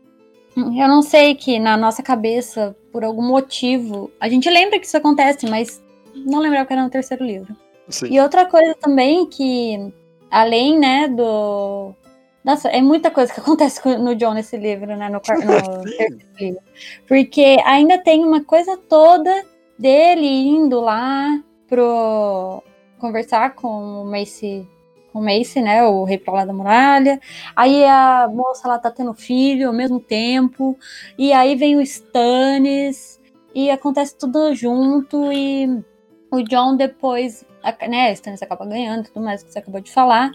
[0.57, 4.97] Eu não sei que na nossa cabeça, por algum motivo, a gente lembra que isso
[4.97, 5.83] acontece, mas
[6.15, 7.57] não lembrava que era no terceiro livro.
[7.89, 8.09] Sim.
[8.13, 9.93] E outra coisa também que,
[10.31, 11.95] além, né, do.
[12.49, 15.11] Nossa, é muita coisa que acontece no John nesse livro, né?
[15.11, 16.57] No, no.
[17.07, 19.45] Porque ainda tem uma coisa toda
[19.79, 21.29] dele indo lá
[21.69, 22.63] pro
[22.99, 24.67] conversar com o Mace,
[25.13, 25.85] com o Mace, né?
[25.85, 27.21] O rei pra lá da muralha.
[27.55, 30.75] Aí a moça lá tá tendo filho ao mesmo tempo.
[31.19, 33.21] E aí vem o Stannis.
[33.55, 35.31] E acontece tudo junto.
[35.31, 35.67] E
[36.31, 40.31] o John depois, a- né, Stannis acaba ganhando tudo mais que você acabou de falar.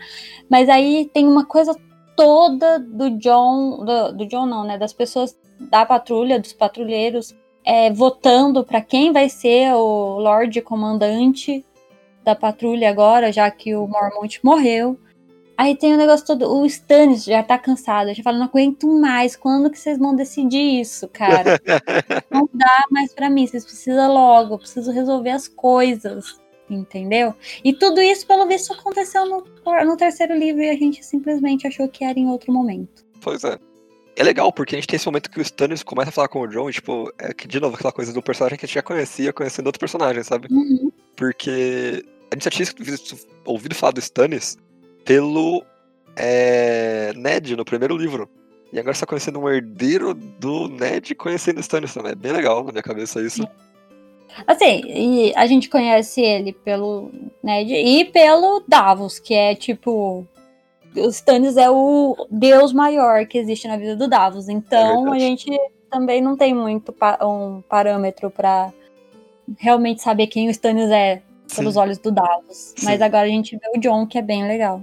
[0.47, 1.75] Mas aí tem uma coisa
[2.15, 7.35] toda do John, do, do John não, né, das pessoas da patrulha, dos patrulheiros,
[7.65, 11.65] é, votando para quem vai ser o Lorde Comandante
[12.23, 14.97] da patrulha agora, já que o Mormont morreu.
[15.55, 19.35] Aí tem o negócio todo, o Stannis já tá cansado, já fala, não aguento mais,
[19.35, 21.59] quando que vocês vão decidir isso, cara?
[22.31, 26.41] não dá mais pra mim, vocês precisam logo, preciso resolver as coisas,
[26.73, 27.33] entendeu?
[27.63, 29.43] E tudo isso, pelo visto, aconteceu no,
[29.85, 33.05] no terceiro livro e a gente simplesmente achou que era em outro momento.
[33.21, 33.57] Pois é.
[34.15, 36.41] É legal, porque a gente tem esse momento que o Stannis começa a falar com
[36.41, 38.75] o John, e, tipo, é que, de novo, aquela coisa do personagem que a gente
[38.75, 40.47] já conhecia, conhecendo outro personagem, sabe?
[40.51, 40.91] Uhum.
[41.15, 42.67] Porque a gente já tinha
[43.45, 44.57] ouvido falar do Stannis
[45.03, 45.63] pelo
[46.15, 48.29] é, Ned no primeiro livro.
[48.71, 52.11] E agora você tá conhecendo um herdeiro do Ned conhecendo o Stannis também.
[52.11, 53.47] É bem legal na minha cabeça isso.
[54.47, 57.11] Assim, e a gente conhece ele pelo
[57.43, 60.25] Ned e pelo Davos, que é tipo.
[60.95, 64.47] O Stannis é o deus maior que existe na vida do Davos.
[64.47, 65.19] Então a verdade.
[65.19, 68.71] gente também não tem muito pa- um parâmetro pra
[69.57, 71.21] realmente saber quem o Stannis é
[71.55, 71.79] pelos Sim.
[71.79, 72.75] olhos do Davos.
[72.83, 73.03] Mas Sim.
[73.03, 74.81] agora a gente vê o John, que é bem legal.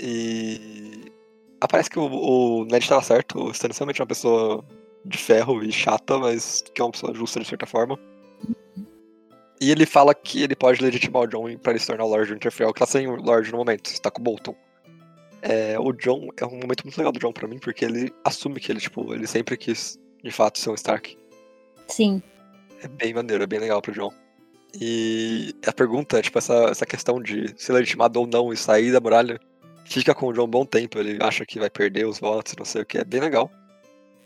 [0.00, 1.10] E.
[1.60, 3.38] Aparece que o, o Ned tava certo.
[3.44, 4.64] O Stannis realmente é uma pessoa
[5.04, 7.98] de ferro e chata, mas que é uma pessoa justa de certa forma.
[9.62, 12.32] E ele fala que ele pode legitimar o John pra ele se tornar o Lord
[12.32, 14.56] Winterfell, que tá sem o Lord no momento, está com o Bolton.
[15.40, 18.58] É, o John é um momento muito legal do John pra mim, porque ele assume
[18.58, 21.16] que ele, tipo, ele sempre quis, de fato, ser um Stark.
[21.86, 22.20] Sim.
[22.82, 24.12] É bem maneiro, é bem legal pro John.
[24.80, 29.00] E a pergunta, tipo, essa, essa questão de ser legitimado ou não e sair da
[29.00, 29.38] muralha,
[29.84, 32.64] fica com o John um bom tempo, ele acha que vai perder os votos, não
[32.64, 33.48] sei o que, é bem legal.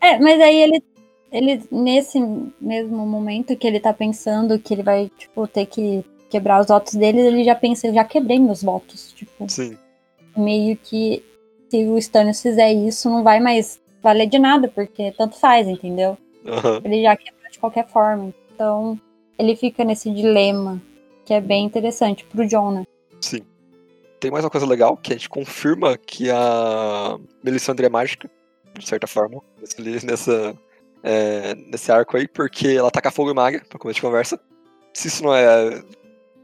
[0.01, 0.83] É, mas aí ele,
[1.31, 2.19] ele, nesse
[2.61, 6.95] mesmo momento que ele tá pensando que ele vai, tipo, ter que quebrar os votos
[6.95, 9.13] dele, ele já pensa, eu já quebrei meus votos.
[9.13, 9.77] Tipo, Sim,
[10.37, 11.23] meio que
[11.71, 16.17] se o Stannis fizer isso, não vai mais valer de nada, porque tanto faz, entendeu?
[16.47, 18.33] aham, Ele já quebrou de qualquer forma.
[18.55, 18.99] Então,
[19.39, 20.81] ele fica nesse dilema,
[21.25, 22.85] que é bem interessante pro John, né?
[23.21, 23.41] sim.
[24.19, 28.31] Tem mais uma coisa legal, que a gente confirma que a Melisandre é mágica,
[28.79, 29.43] de certa forma,
[30.05, 30.57] nessa,
[31.03, 34.41] é, nesse arco aí, porque ela taca fogo em maga, pra começo de conversa.
[34.93, 35.83] Se isso não é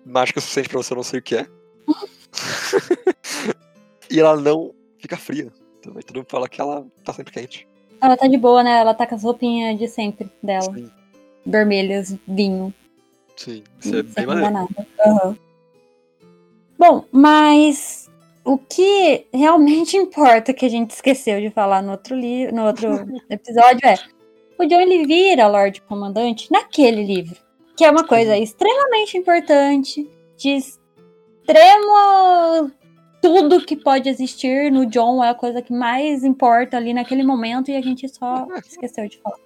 [0.05, 1.47] mágica o suficiente pra você, eu não sei o que é.
[4.11, 5.51] e ela não fica fria.
[5.81, 7.67] Também todo mundo fala que ela tá sempre quente.
[8.01, 8.81] Ela tá de boa, né?
[8.81, 10.73] Ela tá com as roupinhas de sempre dela.
[10.75, 10.91] Sim,
[11.47, 12.73] Vermelhas, vinho.
[13.37, 13.63] sim.
[13.81, 14.69] Isso é bem maneiro.
[15.05, 15.37] Aham.
[16.79, 18.11] Bom, mas
[18.45, 23.07] o que realmente importa que a gente esqueceu de falar no outro livro, no outro
[23.31, 23.95] episódio é
[24.63, 27.37] o John ele vira Lorde Comandante naquele livro,
[27.77, 32.71] que é uma coisa extremamente importante, de extremo
[33.21, 37.71] tudo que pode existir no John é a coisa que mais importa ali naquele momento
[37.71, 39.39] e a gente só esqueceu de falar.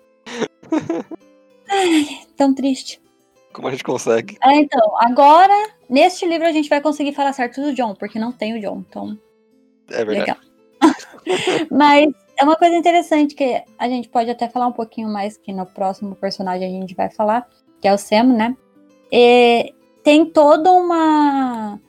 [1.71, 2.07] Ai,
[2.37, 3.01] tão triste.
[3.53, 4.39] Como a gente consegue?
[4.43, 8.33] É, então, agora, neste livro a gente vai conseguir falar certo do John, porque não
[8.33, 9.19] tem o John, então,
[9.89, 10.21] É verdade.
[10.21, 10.37] legal.
[11.71, 15.53] Mas é uma coisa interessante que a gente pode até falar um pouquinho mais, que
[15.53, 17.49] no próximo personagem a gente vai falar,
[17.81, 18.57] que é o Sam, né?
[19.11, 19.73] E
[20.03, 21.81] tem todo uma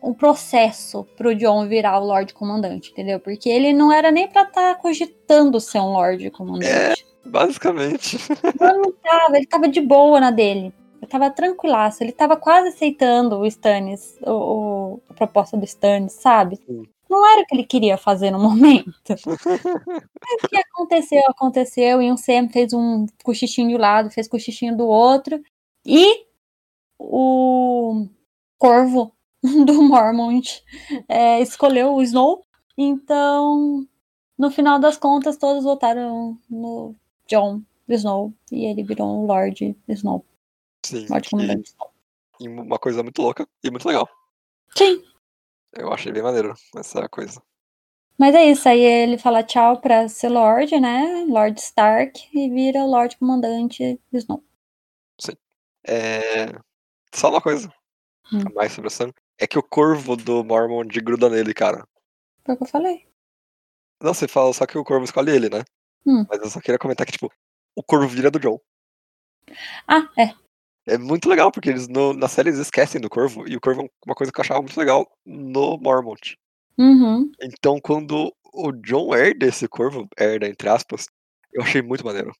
[0.00, 3.18] um processo pro John virar o Lorde Comandante, entendeu?
[3.18, 7.04] Porque ele não era nem pra estar cogitando ser um Lorde Comandante.
[7.26, 8.16] Basicamente.
[8.60, 10.72] Ele não tava, ele tava de boa na dele.
[11.02, 16.12] Ele tava tranquilaço, ele tava quase aceitando o Stannis, o, o- a proposta do Stannis,
[16.12, 16.56] sabe?
[16.66, 16.84] Sim.
[17.08, 18.92] Não era o que ele queria fazer no momento.
[19.08, 24.28] Mas o que aconteceu, aconteceu, e um Sam fez um cochichinho de um lado, fez
[24.28, 25.42] cochichinho do outro,
[25.84, 26.26] e
[26.98, 28.06] o
[28.58, 29.12] Corvo
[29.42, 30.62] do Mormont
[31.08, 32.44] é, escolheu o Snow
[32.76, 33.86] Então,
[34.36, 36.94] no final das contas, todos votaram no
[37.26, 40.24] John Snow e ele virou um Lord Snow.
[40.84, 41.06] Sim.
[41.08, 41.28] Lord.
[42.40, 44.08] E, e uma coisa muito louca e muito legal.
[44.76, 45.02] Sim.
[45.72, 47.42] Eu achei bem maneiro essa coisa.
[48.18, 51.24] Mas é isso, aí ele fala tchau pra ser Lord, né?
[51.28, 54.42] Lord Stark e vira o Lord Comandante Snow.
[55.86, 56.46] É...
[57.14, 57.72] Só uma coisa
[58.32, 58.42] Hum.
[58.46, 59.10] a mais sobre o Sam.
[59.38, 61.86] É que o corvo do Mormont gruda nele, cara.
[62.44, 63.06] Foi o que eu falei.
[64.02, 65.64] Não, você fala só que o corvo escolhe ele, né?
[66.06, 66.24] Hum.
[66.28, 67.32] Mas eu só queria comentar que, tipo,
[67.74, 68.60] o corvo vira do John.
[69.86, 70.34] Ah, é.
[70.88, 73.82] É muito legal, porque eles no, na série eles esquecem do corvo, e o corvo
[73.82, 76.38] é uma coisa que eu achava muito legal no Mormont.
[76.78, 77.30] Uhum.
[77.42, 81.06] Então, quando o John herda esse corvo, herda entre aspas,
[81.52, 82.32] eu achei muito maneiro.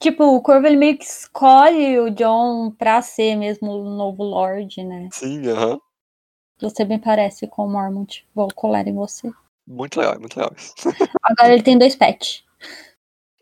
[0.00, 4.82] Tipo, o Corvo ele meio que escolhe o John pra ser mesmo o novo Lord,
[4.82, 5.08] né?
[5.12, 5.78] Sim, aham.
[6.60, 8.26] Você bem parece com o Mormont.
[8.34, 9.30] Vou colar em você.
[9.64, 10.74] Muito legal, muito legal isso.
[11.22, 12.42] Agora ele tem dois pets.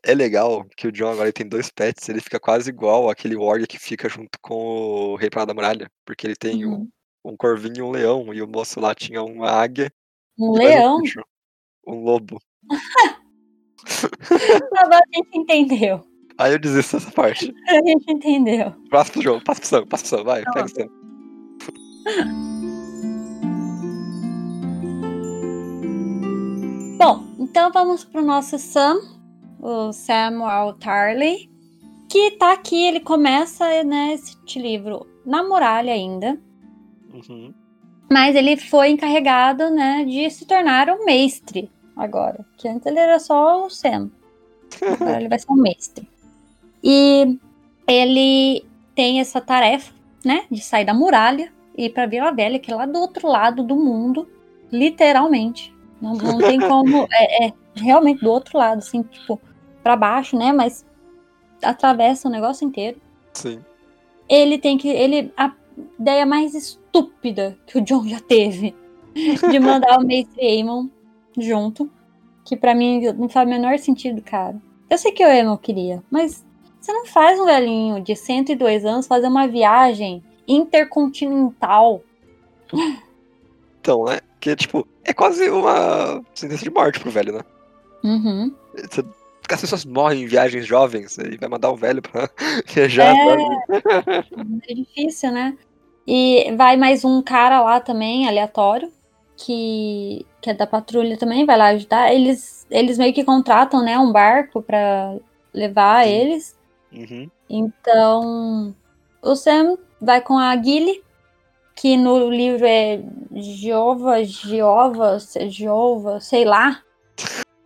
[0.02, 3.66] É legal que o John agora tem dois pets, ele fica quase igual aquele warg
[3.66, 5.90] que fica junto com o Rei Pra da Muralha.
[6.06, 6.88] Porque ele tem um, Uhum.
[7.26, 9.92] um corvinho e um leão, e o moço lá tinha uma águia
[10.38, 11.02] Um leão?
[11.02, 11.20] bicho,
[11.86, 12.40] um lobo.
[14.78, 16.02] Agora a gente entendeu.
[16.38, 17.52] Aí eu desisto dessa parte.
[17.68, 18.72] A gente entendeu.
[18.90, 20.88] Passa pro jogo, passa pro Sam, passa pro Sam, vai, Tá pega o Sam.
[26.98, 29.00] Bom, então vamos pro nosso Sam,
[29.62, 31.48] o Samuel Tarley,
[32.08, 36.38] que tá aqui, ele começa, né, este livro na muralha ainda,
[37.12, 37.52] Uhum.
[38.10, 43.18] mas ele foi encarregado, né, de se tornar um mestre agora, que antes ele era
[43.18, 44.10] só o Sam,
[44.82, 46.08] agora ele vai ser um mestre.
[46.82, 47.38] E
[47.86, 48.64] ele
[48.94, 49.92] tem essa tarefa,
[50.24, 53.28] né, de sair da muralha e ir pra Vila Velha, que é lá do outro
[53.28, 54.26] lado do mundo,
[54.72, 55.74] literalmente.
[56.00, 57.06] Não, não tem como.
[57.12, 59.40] É, é realmente do outro lado, assim, tipo,
[59.82, 60.52] pra baixo, né?
[60.52, 60.84] Mas
[61.62, 63.00] atravessa o negócio inteiro.
[63.32, 63.60] Sim.
[64.28, 64.88] Ele tem que.
[64.88, 65.32] Ele.
[65.36, 65.52] A
[65.98, 68.74] ideia mais estúpida que o John já teve
[69.14, 70.88] de mandar o Mestre Aemon
[71.38, 71.90] junto.
[72.44, 74.60] Que pra mim não faz o menor sentido, cara.
[74.88, 76.44] Eu sei que o Aemon queria, mas
[76.80, 82.02] você não faz um velhinho de 102 anos fazer uma viagem intercontinental.
[83.80, 84.20] Então, né?
[84.40, 87.40] Que, tipo, é quase uma sentença de morte pro velho, né?
[88.02, 88.54] Uhum.
[88.74, 89.04] Você-
[89.54, 92.28] As pessoas morrem em viagens jovens e vai mandar o velho pra
[92.66, 94.24] viajar, É.
[94.68, 95.56] É difícil, né?
[96.06, 98.90] E vai mais um cara lá também, aleatório,
[99.36, 102.12] que, que é da patrulha também, vai lá ajudar.
[102.12, 105.16] Eles, eles meio que contratam, né, um barco pra
[105.52, 106.10] levar Sim.
[106.10, 106.58] eles.
[106.92, 107.30] Uhum.
[107.48, 108.74] Então,
[109.22, 111.02] o Sam vai com a Gilly,
[111.76, 113.02] que no livro é
[113.34, 115.18] Jeova, Jeova,
[115.48, 116.82] Jeova, sei lá.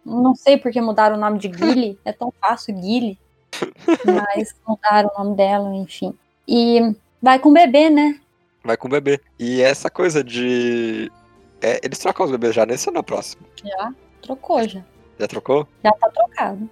[0.05, 3.19] Não sei porque mudaram o nome de Gilly, é tão fácil, Gilly.
[4.05, 6.15] Mas mudaram o nome dela, enfim.
[6.47, 8.21] E vai com o bebê, né?
[8.63, 9.21] Vai com o bebê.
[9.39, 11.11] E essa coisa de.
[11.63, 13.43] é, eles trocam os bebês já nesse ou na próxima?
[13.63, 14.83] Já trocou, já.
[15.19, 15.69] Já trocou?
[15.83, 16.69] Já tá trocado.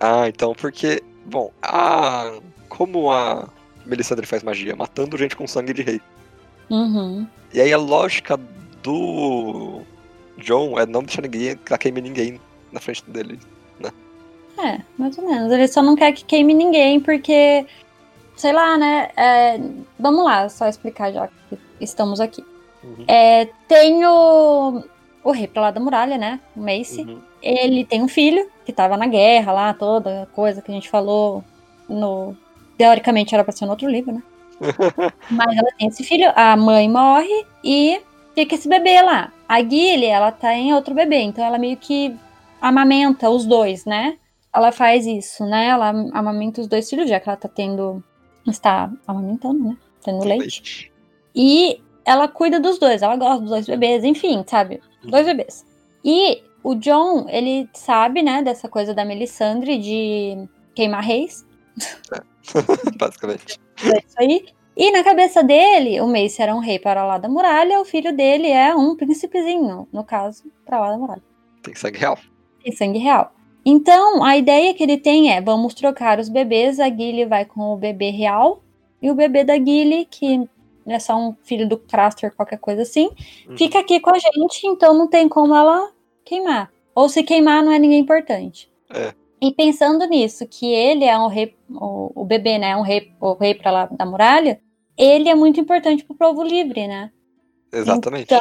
[0.00, 1.02] Ah, então, porque.
[1.24, 2.38] Bom, a.
[2.68, 3.48] Como a
[3.86, 4.74] Melisandre faz magia?
[4.74, 6.00] Matando gente com sangue de rei.
[6.68, 7.26] Uhum.
[7.52, 8.38] E aí a lógica
[8.82, 9.82] do
[10.38, 12.40] John é não deixar ninguém que queime ninguém
[12.74, 13.38] na frente dele.
[14.58, 15.52] É, mais ou menos.
[15.52, 17.66] Ele só não quer que queime ninguém, porque,
[18.36, 19.10] sei lá, né?
[19.16, 19.60] é,
[19.98, 22.44] vamos lá, só explicar já que estamos aqui.
[22.82, 23.04] Uhum.
[23.08, 24.82] É, tem o,
[25.22, 26.40] o rei pra lá da muralha, né?
[26.54, 27.00] O Mace.
[27.00, 27.20] Uhum.
[27.42, 31.42] Ele tem um filho que tava na guerra lá, toda coisa que a gente falou
[31.88, 32.36] no.
[32.76, 34.22] Teoricamente era pra ser no outro livro, né?
[35.30, 38.00] Mas ela tem esse filho, a mãe morre e
[38.34, 39.32] fica esse bebê lá.
[39.48, 42.16] A Gilly, ela tá em outro bebê, então ela meio que
[42.68, 44.18] amamenta os dois, né?
[44.54, 45.66] Ela faz isso, né?
[45.66, 48.02] Ela amamenta os dois filhos, já que ela tá tendo.
[48.46, 49.76] Está amamentando, né?
[50.02, 50.92] Tendo leite.
[51.34, 54.80] E ela cuida dos dois, ela gosta dos dois bebês, enfim, sabe?
[55.02, 55.66] Dois bebês.
[56.04, 61.46] E o John, ele sabe, né, dessa coisa da Melisandre de queimar reis.
[62.96, 63.58] Basicamente.
[63.82, 64.46] É isso aí.
[64.76, 68.14] E na cabeça dele, o Mace era um rei para lá da muralha, o filho
[68.14, 71.22] dele é um príncipezinho, no caso, para lá da muralha.
[71.62, 72.18] Tem sangue real.
[72.64, 73.32] Tem sangue real.
[73.64, 77.72] Então, a ideia que ele tem é: vamos trocar os bebês, a Gilly vai com
[77.72, 78.62] o bebê real,
[79.00, 80.48] e o bebê da Gilly, que
[80.86, 83.10] é só um filho do Craster, qualquer coisa assim,
[83.48, 83.56] Uhum.
[83.56, 85.90] fica aqui com a gente, então não tem como ela
[86.24, 86.70] queimar.
[86.94, 88.70] Ou se queimar, não é ninguém importante.
[88.90, 89.14] É.
[89.40, 93.12] E pensando nisso, que ele é um rei, o, o bebê, né, é um rei,
[93.20, 94.60] o rei para lá da muralha,
[94.96, 97.10] ele é muito importante pro povo livre, né?
[97.72, 98.24] Exatamente.
[98.24, 98.40] Então,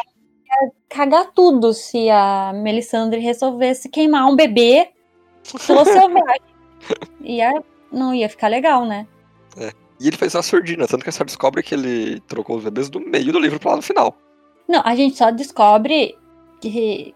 [0.90, 4.90] cagar tudo se a Melisandre resolvesse queimar um bebê
[5.44, 6.42] sou selvagem.
[7.22, 9.08] ia, não ia ficar legal, né?
[10.00, 12.90] E ele fez uma surdina, tanto que a senhora descobre que ele trocou os bebês
[12.90, 14.18] do meio do livro pro lado final.
[14.68, 16.18] Não, a gente só descobre
[16.60, 17.14] que,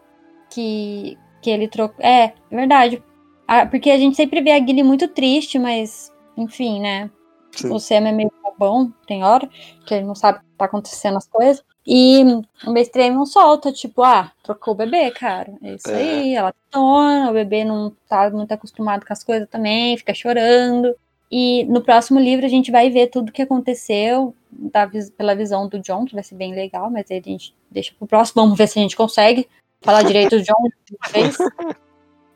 [0.50, 2.06] que, que ele trocou.
[2.06, 3.04] É, verdade.
[3.48, 7.10] Ah, porque a gente sempre vê a Gilly muito triste, mas, enfim, né?
[7.52, 7.74] Sim.
[7.74, 9.48] O Sam é meio bom, tem hora,
[9.86, 11.64] que ele não sabe o que tá acontecendo as coisas.
[11.90, 12.22] E
[12.66, 15.54] o Mestre Aemon solta, tipo, ah, trocou o bebê, cara.
[15.64, 15.96] É isso É.
[15.96, 20.94] aí, ela tona, o bebê não tá muito acostumado com as coisas também, fica chorando.
[21.32, 25.68] E no próximo livro a gente vai ver tudo o que aconteceu da pela visão
[25.70, 28.58] do John, que vai ser bem legal, mas aí a gente deixa pro próximo, vamos
[28.58, 29.48] ver se a gente consegue
[29.82, 31.38] falar direito do John de uma vez.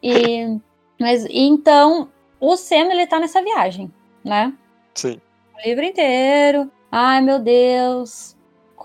[0.03, 0.57] E,
[0.99, 2.09] mas e então,
[2.39, 4.51] o Sam, ele tá nessa viagem, né?
[4.95, 5.21] Sim.
[5.55, 6.71] O livro inteiro.
[6.91, 8.35] Ai, meu Deus.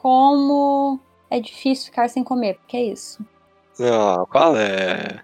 [0.07, 3.27] Como é difícil ficar sem comer, porque é isso.
[3.77, 5.21] Não, qual é?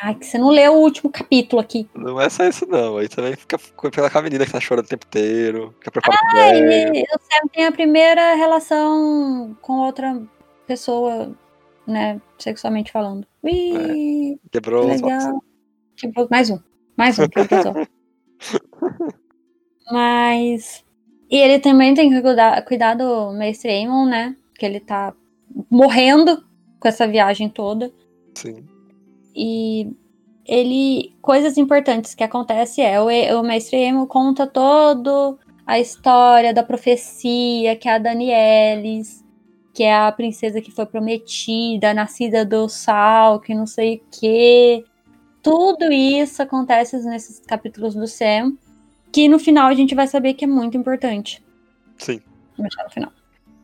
[0.00, 1.90] Ai, que você não leu o último capítulo aqui.
[1.92, 2.98] Não é só isso, não.
[2.98, 7.00] Aí também fica com aquela menina que tá chorando o tempo inteiro, fica preocupada com
[7.00, 10.22] o Sam tem a primeira relação com outra
[10.64, 11.36] pessoa,
[11.84, 13.26] né, sexualmente falando.
[13.42, 15.02] Ui, Quebrou os ossos.
[15.02, 15.44] legal.
[15.96, 16.60] Quebrou mais um.
[16.96, 17.88] Mais um, quebrou ossos.
[19.90, 20.83] Mas.
[21.34, 24.36] E ele também tem que cuidar, cuidar do Mestre Aemon, né?
[24.56, 25.12] Que ele tá
[25.68, 26.44] morrendo
[26.78, 27.92] com essa viagem toda.
[28.36, 28.64] Sim.
[29.34, 29.92] E
[30.46, 31.12] ele.
[31.20, 35.36] Coisas importantes que acontecem é o, o Mestre Emo conta todo
[35.66, 39.24] a história da profecia, que é a Danielis,
[39.74, 44.84] que é a princesa que foi prometida, nascida do sal, que não sei o quê.
[45.42, 48.56] Tudo isso acontece nesses capítulos do Sam,
[49.14, 51.40] que no final a gente vai saber que é muito importante.
[51.96, 52.20] Sim.
[52.58, 53.12] No final.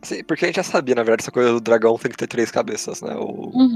[0.00, 2.28] Sim, porque a gente já sabia, na verdade, essa coisa do dragão tem que ter
[2.28, 3.16] três cabeças, né?
[3.16, 3.50] O...
[3.52, 3.74] Uhum.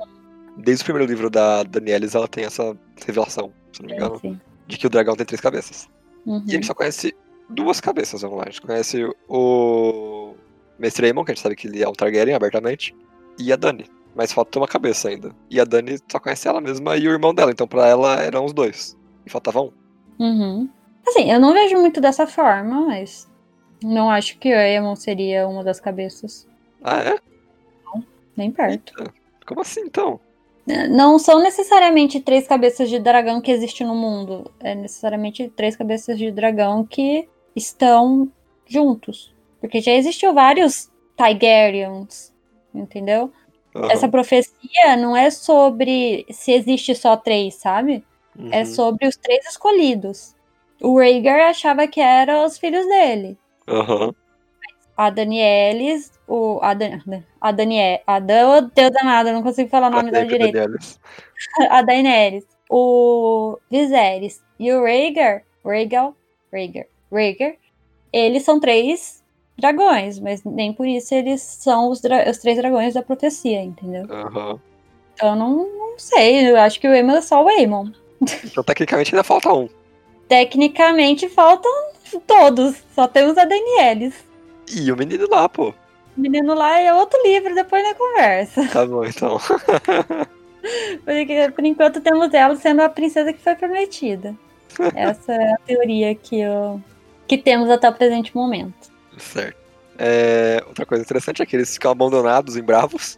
[0.56, 4.40] Desde o primeiro livro da Danielis, ela tem essa revelação, se não me engano, Sim.
[4.68, 5.88] de que o dragão tem três cabeças.
[6.24, 6.44] Uhum.
[6.46, 7.12] E a gente só conhece
[7.50, 8.44] duas cabeças, vamos lá.
[8.44, 10.34] A gente conhece o
[10.78, 12.94] Mestre Aemon, que a gente sabe que ele é um Targaryen abertamente,
[13.36, 13.86] e a Dani.
[14.14, 15.34] Mas falta uma cabeça ainda.
[15.50, 18.44] E a Dani só conhece ela mesma e o irmão dela, então pra ela eram
[18.44, 18.96] os dois.
[19.26, 19.72] E faltava um.
[20.20, 20.70] Uhum.
[21.06, 23.28] Assim, eu não vejo muito dessa forma, mas
[23.82, 26.46] não acho que o Aemon seria uma das cabeças.
[26.82, 27.18] Ah, é?
[28.36, 28.92] Nem perto.
[29.46, 30.18] Como assim então?
[30.90, 34.50] Não são necessariamente três cabeças de dragão que existem no mundo.
[34.60, 38.28] É necessariamente três cabeças de dragão que estão
[38.66, 39.32] juntos.
[39.60, 42.32] Porque já existiu vários Tigerians,
[42.74, 43.30] entendeu?
[43.76, 43.90] Aham.
[43.90, 48.02] Essa profecia não é sobre se existe só três, sabe?
[48.50, 48.66] É Uhum.
[48.66, 50.34] sobre os três escolhidos.
[50.80, 53.38] O Rhaegar achava que eram os filhos dele.
[53.68, 54.14] Aham.
[54.96, 57.00] A Danielis, o, a, Dan,
[57.40, 60.52] a Daniel, a Dan, oh, Deus danado, não consigo falar o nome direito.
[60.52, 61.00] Danielis.
[61.68, 66.14] A Daenerys, o Viserys e o Rhaegar, Rhaegal,
[66.52, 67.54] Rhaegar, Rhaegar,
[68.12, 69.22] eles são três
[69.58, 74.06] dragões, mas nem por isso eles são os, os três dragões da profecia, entendeu?
[74.10, 74.60] Aham.
[75.14, 77.90] Então eu não, não sei, eu acho que o Aemon é só o Aemon.
[78.44, 79.68] Então tecnicamente ainda falta um.
[80.28, 81.70] Tecnicamente faltam
[82.26, 84.14] todos, só temos a Danielis.
[84.72, 85.74] E o menino lá, pô.
[86.16, 88.68] O menino lá é outro livro, depois na conversa.
[88.68, 89.38] Tá bom, então.
[91.04, 94.34] Porque por enquanto temos ela sendo a princesa que foi prometida.
[94.94, 96.80] Essa é a teoria que, eu,
[97.28, 98.90] que temos até o presente momento.
[99.18, 99.62] certo.
[99.96, 103.16] É, outra coisa interessante é que eles ficam abandonados em Bravos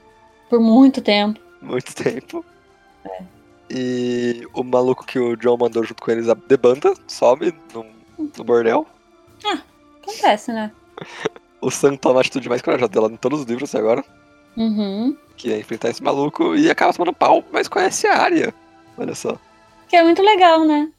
[0.50, 1.40] Por muito tempo.
[1.62, 2.44] muito tempo.
[3.70, 7.84] E o maluco que o John mandou junto com eles debanda, sobe no,
[8.18, 8.86] no bordel.
[10.02, 10.72] Acontece, né?
[11.58, 14.04] O Sam toma a atitude mais corajosa dela em todos os livros até agora,
[14.56, 15.16] Uhum.
[15.36, 18.54] que é enfrentar esse maluco e acaba tomando pau, mas conhece a área.
[18.96, 19.36] Olha só.
[19.88, 20.92] Que é muito legal, né?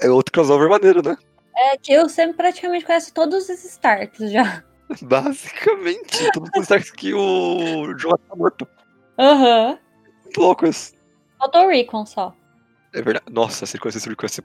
[0.00, 1.16] É outro crossover maneiro, né?
[1.54, 4.64] É que eu sempre praticamente conheço todos os Starks já.
[5.02, 8.66] Basicamente, tudo por certo que o John tá morto.
[9.18, 9.78] Aham.
[10.24, 10.92] Muito louco isso.
[11.40, 12.34] Faltou o Recon só.
[12.92, 13.26] É verdade.
[13.30, 14.44] Nossa, se ele conhecesse o Rico, ia ser.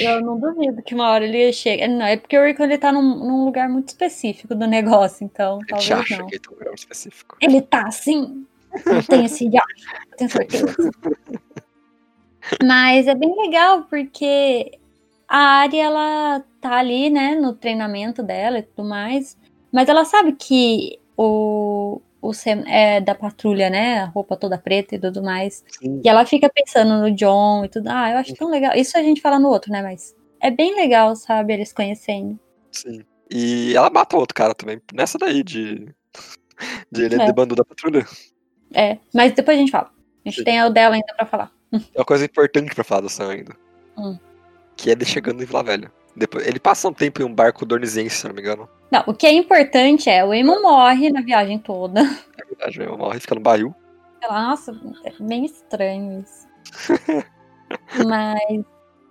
[0.00, 1.86] Eu não duvido que uma hora ele chega.
[1.86, 5.58] Não, é porque o Recon ele tá num, num lugar muito específico do negócio, então
[5.60, 6.26] gente talvez acha não.
[6.26, 7.36] que ele tem um lugar específico.
[7.40, 8.46] Ele tá assim.
[8.86, 10.74] Eu tenho esse acho, eu tenho certeza.
[12.64, 14.78] Mas é bem legal porque
[15.28, 19.36] a Ari ela tá ali, né, no treinamento dela e tudo mais,
[19.72, 22.32] mas ela sabe que o o
[22.66, 25.62] é da patrulha, né, a roupa toda preta e tudo mais.
[25.78, 26.00] Sim.
[26.04, 27.88] E ela fica pensando no John e tudo.
[27.88, 28.72] Ah, eu acho tão legal.
[28.74, 32.38] Isso a gente fala no outro, né, mas é bem legal, sabe, eles conhecendo.
[32.72, 33.02] Sim.
[33.30, 34.80] E ela mata o outro cara também.
[34.92, 35.88] Nessa daí, de.
[36.90, 37.26] De ele É.
[37.26, 38.06] de bando da patrulha.
[38.72, 39.90] É, mas depois a gente fala.
[40.24, 40.44] A gente Sim.
[40.44, 41.50] tem o dela ainda pra falar.
[41.72, 43.56] É uma coisa importante pra falar do Sam ainda.
[43.98, 44.16] Hum.
[44.76, 45.92] Que é ele chegando em Vila Velha.
[46.16, 48.68] Depois, ele passa um tempo em um barco dornizense, se não me engano.
[48.94, 52.00] Não, o que é importante é o Emo morre na viagem toda.
[52.00, 53.74] É verdade, ele morre, fica no barril.
[54.22, 54.72] Nossa,
[55.04, 56.46] é bem estranho isso.
[58.06, 58.64] mas.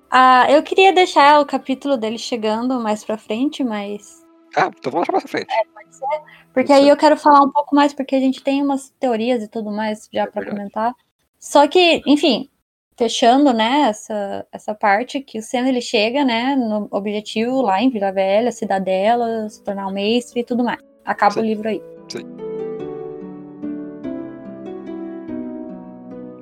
[0.10, 4.24] Ah, eu queria deixar o capítulo dele chegando mais pra frente, mas.
[4.56, 5.48] Ah, então vamos deixar mais pra frente.
[5.74, 6.06] Pode ser.
[6.54, 6.92] Porque Pode aí ser.
[6.92, 10.08] eu quero falar um pouco mais, porque a gente tem umas teorias e tudo mais
[10.14, 10.58] já É pra verdade.
[10.58, 10.96] comentar.
[11.40, 12.50] Só que, enfim,
[12.98, 17.90] fechando, né, essa, essa parte, que o Sam ele chega, né, no objetivo lá em
[17.90, 20.80] Vila Velha, Cidadela, se tornar um mestre e tudo mais.
[21.06, 21.40] Acaba Sim.
[21.40, 21.82] o livro aí.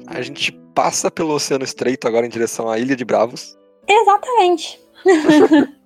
[0.08, 3.58] A gente passa pelo Oceano Estreito agora em direção à Ilha de Bravos.
[3.88, 4.80] Exatamente.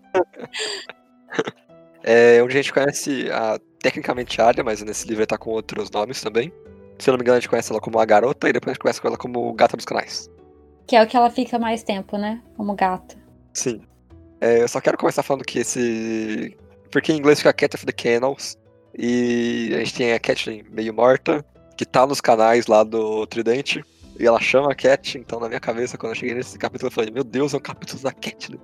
[2.08, 5.50] É onde a gente conhece a, tecnicamente a área, mas nesse livro ele tá com
[5.50, 6.54] outros nomes também.
[7.00, 8.74] Se eu não me engano, a gente conhece ela como a garota e depois a
[8.74, 10.30] gente conhece ela como gata dos canais.
[10.88, 12.42] Que é o que ela fica mais tempo, né?
[12.56, 13.16] Como gata.
[13.54, 13.82] Sim.
[14.40, 16.56] É, eu só quero começar falando que esse.
[16.92, 18.58] Porque em inglês fica Cat of the Canals.
[18.98, 21.46] E a gente tem a Catelyn meio morta,
[21.76, 23.84] que tá nos canais lá do Tridente.
[24.18, 26.92] E ela chama a Cat, então na minha cabeça, quando eu cheguei nesse capítulo, eu
[26.92, 28.60] falei, meu Deus, é um capítulo da Catelyn.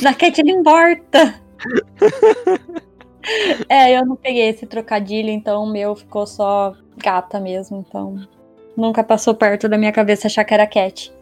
[0.00, 1.38] Da Catelyn morta!
[3.68, 8.26] é, eu não peguei esse trocadilho, então o meu ficou só gata mesmo, então.
[8.76, 11.12] Nunca passou perto da minha cabeça achar que era Cat.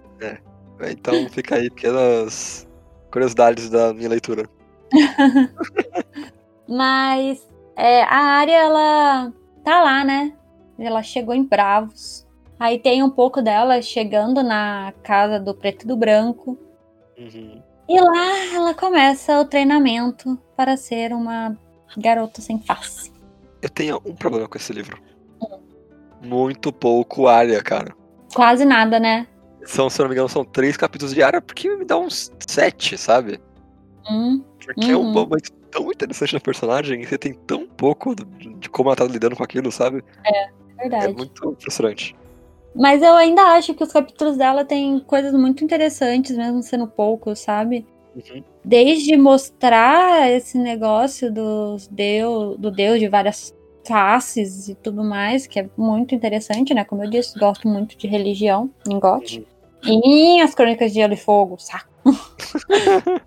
[0.90, 2.66] Então fica aí pequenas
[3.10, 4.48] curiosidades da minha leitura.
[6.68, 7.46] Mas
[7.76, 9.32] é, a área, ela
[9.64, 10.32] tá lá, né?
[10.78, 12.26] Ela chegou em Bravos.
[12.60, 16.58] Aí tem um pouco dela chegando na casa do preto e do branco.
[17.16, 17.62] Uhum.
[17.88, 21.56] E lá ela começa o treinamento para ser uma
[21.96, 23.12] garota sem face.
[23.62, 25.00] Eu tenho um problema com esse livro.
[26.22, 27.94] Muito pouco área, cara.
[28.34, 29.26] Quase nada, né?
[29.64, 32.32] São, se eu não me engano, são três capítulos de área, porque me dá uns
[32.46, 33.40] sete, sabe?
[34.10, 35.12] Hum, Porque é um Uhum.
[35.12, 39.36] momento tão interessante da personagem e você tem tão pouco de como ela tá lidando
[39.36, 40.02] com aquilo, sabe?
[40.24, 41.14] É verdade.
[41.14, 42.16] muito frustrante.
[42.74, 47.40] Mas eu ainda acho que os capítulos dela têm coisas muito interessantes, mesmo sendo poucos,
[47.40, 47.86] sabe?
[48.14, 48.42] Uhum.
[48.64, 53.54] Desde mostrar esse negócio dos deus, do deus de várias
[53.88, 56.84] faces e tudo mais, que é muito interessante, né?
[56.84, 59.46] Como eu disse, gosto muito de religião em GOT.
[59.84, 61.88] E as Crônicas de Gelo e Fogo, saco.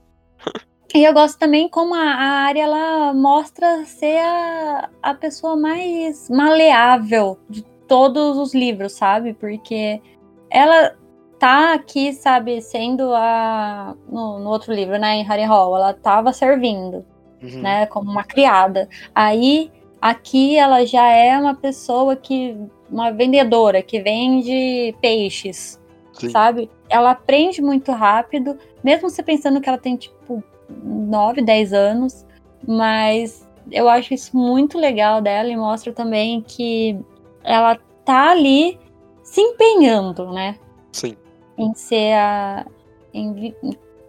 [0.93, 6.29] e eu gosto também como a, a área ela mostra ser a, a pessoa mais
[6.29, 9.33] maleável de todos os livros, sabe?
[9.33, 10.01] Porque
[10.49, 10.95] ela
[11.39, 13.95] tá aqui, sabe, sendo a.
[14.07, 17.03] No, no outro livro, né, em Harry Hall, ela tava servindo,
[17.41, 17.61] Uhum.
[17.61, 18.87] né, como uma criada.
[19.15, 19.71] Aí,
[20.01, 22.57] aqui, ela já é uma pessoa que.
[22.89, 25.79] Uma vendedora que vende peixes,
[26.11, 26.29] Sim.
[26.29, 26.69] sabe?
[26.89, 30.43] Ela aprende muito rápido, mesmo você pensando que ela tem, tipo,
[30.83, 32.25] 9, 10 anos,
[32.67, 36.99] mas eu acho isso muito legal dela e mostra também que
[37.45, 38.77] ela tá ali
[39.23, 40.57] se empenhando, né?
[40.91, 41.15] Sim.
[41.57, 42.65] Em ser a.
[43.13, 43.55] em,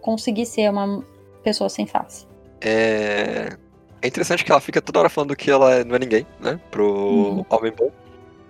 [0.01, 1.01] conseguir ser uma
[1.41, 2.27] pessoa sem face.
[2.59, 3.57] É...
[4.03, 6.59] é interessante que ela fica toda hora falando que ela não é ninguém, né?
[6.69, 7.45] Pro Uhum.
[7.49, 7.89] homem bom.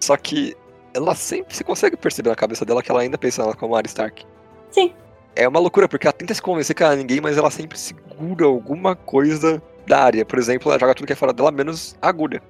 [0.02, 0.58] Só que
[0.96, 3.88] ela sempre se consegue perceber na cabeça dela que ela ainda pensa nela como Arya
[3.88, 4.26] Stark.
[4.72, 4.92] Sim.
[5.36, 7.78] É uma loucura, porque ela tenta se convencer que ela é ninguém, mas ela sempre
[7.78, 10.26] segura alguma coisa da área.
[10.26, 12.42] Por exemplo, ela joga tudo que é fora dela, menos a agulha.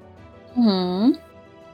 [0.55, 1.13] Uhum.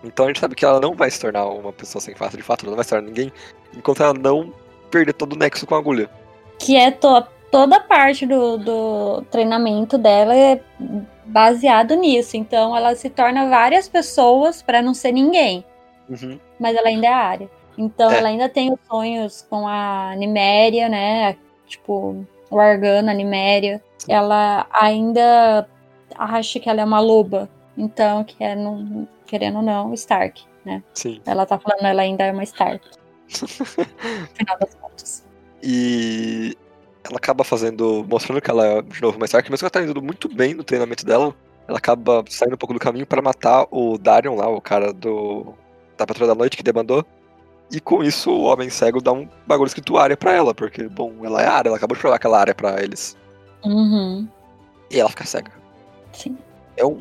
[0.04, 2.44] Então a gente sabe que ela não vai se tornar uma pessoa sem face, de
[2.44, 3.32] fato, ela não vai se tornar ninguém,
[3.76, 4.52] enquanto ela não
[4.90, 6.10] perder todo o nexo com a agulha.
[6.58, 10.62] Que é to toda parte do, do treinamento dela é
[11.30, 12.36] baseado nisso.
[12.38, 15.64] Então ela se torna várias pessoas para não ser ninguém.
[16.10, 16.40] Uhum.
[16.60, 17.50] mas ela ainda é área.
[17.78, 18.18] Então É.
[18.18, 21.38] ela ainda tem os sonhos com a Niméria, né?
[21.68, 23.80] Tipo, o Argana, a Niméria.
[24.08, 25.70] Ela ainda
[26.18, 27.48] acha que ela é uma loba.
[27.78, 30.82] Então, que é, não- querendo ou não, Stark, né?
[30.96, 31.22] Sim.
[31.28, 32.82] Ela tá falando ela ainda é uma Stark.
[33.40, 35.26] no final das contas.
[35.62, 36.58] E
[37.04, 38.06] ela acaba fazendo.
[38.08, 40.54] mostrando que ela é de novo uma Stark, mesmo que ela tá indo muito bem
[40.54, 41.34] no treinamento dela,
[41.68, 45.54] ela acaba saindo um pouco do caminho pra matar o Darion lá, o cara do.
[45.98, 47.06] da Patrulha da Noite que demandou.
[47.72, 51.14] E com isso o Homem Cego dá um bagulho escrito área pra ela, porque, bom,
[51.24, 53.16] ela é área, ela acabou de provar aquela área pra eles.
[53.64, 54.28] Uhum.
[54.90, 55.52] E ela fica cega.
[56.12, 56.38] Sim.
[56.76, 57.00] É um.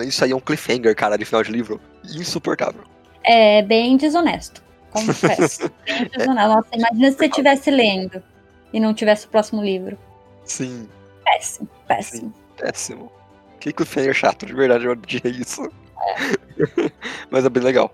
[0.00, 1.80] Isso aí é um cliffhanger, cara, de final de livro.
[2.04, 2.82] Insuportável.
[3.24, 4.62] É bem desonesto.
[4.90, 5.70] Confesso.
[5.84, 6.48] bem desonesto.
[6.48, 8.22] Nossa, imagina se você estivesse lendo
[8.72, 9.98] e não tivesse o próximo livro.
[10.44, 10.88] Sim,
[11.24, 12.34] Péssimo, péssimo.
[12.56, 13.12] péssimo.
[13.60, 15.68] Que cliffhanger chato, de verdade, eu odiei isso.
[17.30, 17.92] Mas é bem legal.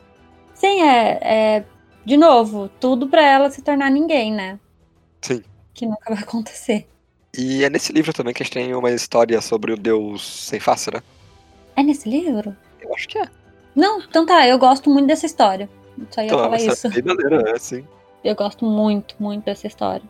[0.55, 1.65] Sim, é, é
[2.05, 4.59] de novo, tudo pra ela se tornar ninguém, né?
[5.23, 5.43] Sim.
[5.73, 6.87] Que nunca vai acontecer.
[7.37, 10.61] E é nesse livro também que a gente tem uma história sobre o Deus sem
[10.61, 11.03] face, né?
[11.75, 12.57] É nesse livro?
[12.81, 13.29] Eu acho que é.
[13.75, 15.69] Não, então tá, eu gosto muito dessa história.
[16.11, 16.87] Só ia Então, falar essa isso.
[16.87, 17.85] é bem maneira, é, sim.
[18.23, 20.03] Eu gosto muito, muito dessa história.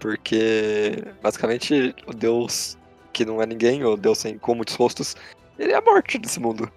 [0.00, 2.76] Porque, basicamente, o Deus
[3.12, 5.14] que não é ninguém, o Deus sem com muitos rostos,
[5.58, 6.70] ele é a morte desse mundo.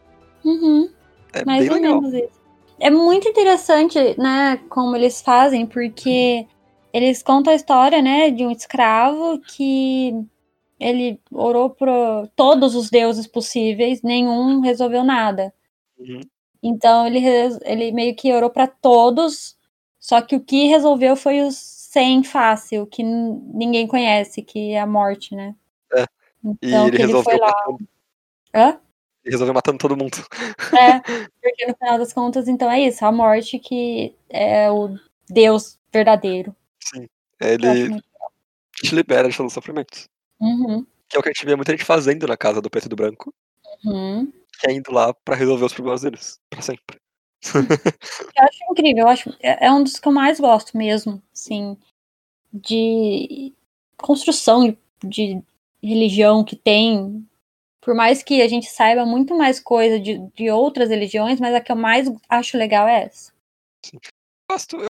[0.44, 0.90] Uhum.
[1.32, 2.02] É Mais bem ou legal.
[2.02, 2.44] menos isso.
[2.80, 6.46] É muito interessante, né, como eles fazem, porque
[6.92, 10.14] eles contam a história, né, de um escravo que
[10.80, 15.54] ele orou para todos os deuses possíveis, nenhum resolveu nada.
[15.98, 16.22] Uhum.
[16.62, 17.20] Então ele,
[17.64, 19.56] ele meio que orou para todos,
[20.00, 21.56] só que o que resolveu foi os
[21.94, 22.22] sem
[22.82, 25.56] o que ninguém conhece, que é a morte, né?
[25.94, 26.06] É.
[26.44, 27.48] Então E ele ele resolveu foi lá.
[27.48, 27.88] matando,
[28.56, 28.82] Hã?
[29.24, 30.18] ele resolveu matando todo mundo.
[30.74, 31.00] É,
[31.42, 34.98] porque no final das contas, então é isso, a morte que é o
[35.30, 36.56] Deus verdadeiro.
[36.84, 37.08] Sim.
[37.40, 38.02] Acho Ele
[38.82, 40.10] te libera de todos os sofrimentos.
[40.42, 42.86] Uhum, Que é o que a gente vê muita gente fazendo na casa do preto
[42.88, 43.34] e do branco,
[43.86, 44.32] uhum.
[44.60, 46.98] que é indo lá pra resolver os problemas deles, pra sempre.
[48.36, 51.78] Eu acho incrível, eu acho, é é um dos que eu mais gosto mesmo, assim,
[52.54, 53.54] de
[53.98, 55.42] construção de,
[55.82, 57.28] religião que tem.
[57.82, 61.60] Por mais que a gente saiba muito mais coisa de, de outras religiões, mas a
[61.60, 63.34] que eu mais acho legal é essa.
[64.50, 64.88] Gosto, eu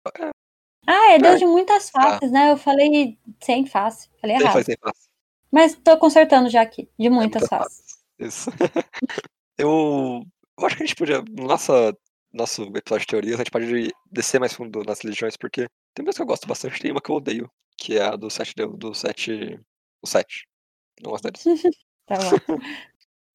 [0.85, 1.37] Ah, é Deus É.
[1.39, 2.51] de muitas faces, né?
[2.51, 4.63] Eu falei sem face, falei errado.
[4.63, 5.07] sem face.
[5.51, 7.97] Mas tô consertando já aqui, de muitas muita faces.
[8.17, 8.49] Isso.
[9.57, 10.23] eu,
[10.57, 11.93] eu acho que a gente podia, no nossa,
[12.33, 16.15] nosso episódio de teorias, a gente pode descer mais fundo nas religiões, porque tem umas
[16.15, 18.77] que eu gosto bastante, tem uma que eu odeio, que é a do sete, Deus-
[18.77, 19.59] do sete,
[20.01, 20.47] o sete.
[21.01, 21.43] Não gosto deles.
[22.07, 22.57] Tá bom.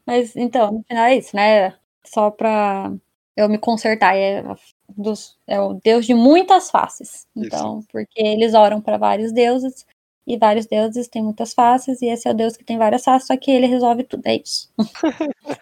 [0.06, 1.78] Mas então, no final é isso, né?
[2.06, 2.90] Só pra
[3.36, 4.16] eu me consertar.
[4.16, 4.42] É,
[4.88, 7.26] dos, é o Deus de muitas faces.
[7.36, 9.86] Então, porque eles oram para vários deuses.
[10.26, 12.00] E vários deuses têm muitas faces.
[12.00, 14.26] E esse é o Deus que tem várias faces, só que ele resolve tudo.
[14.26, 14.72] É isso.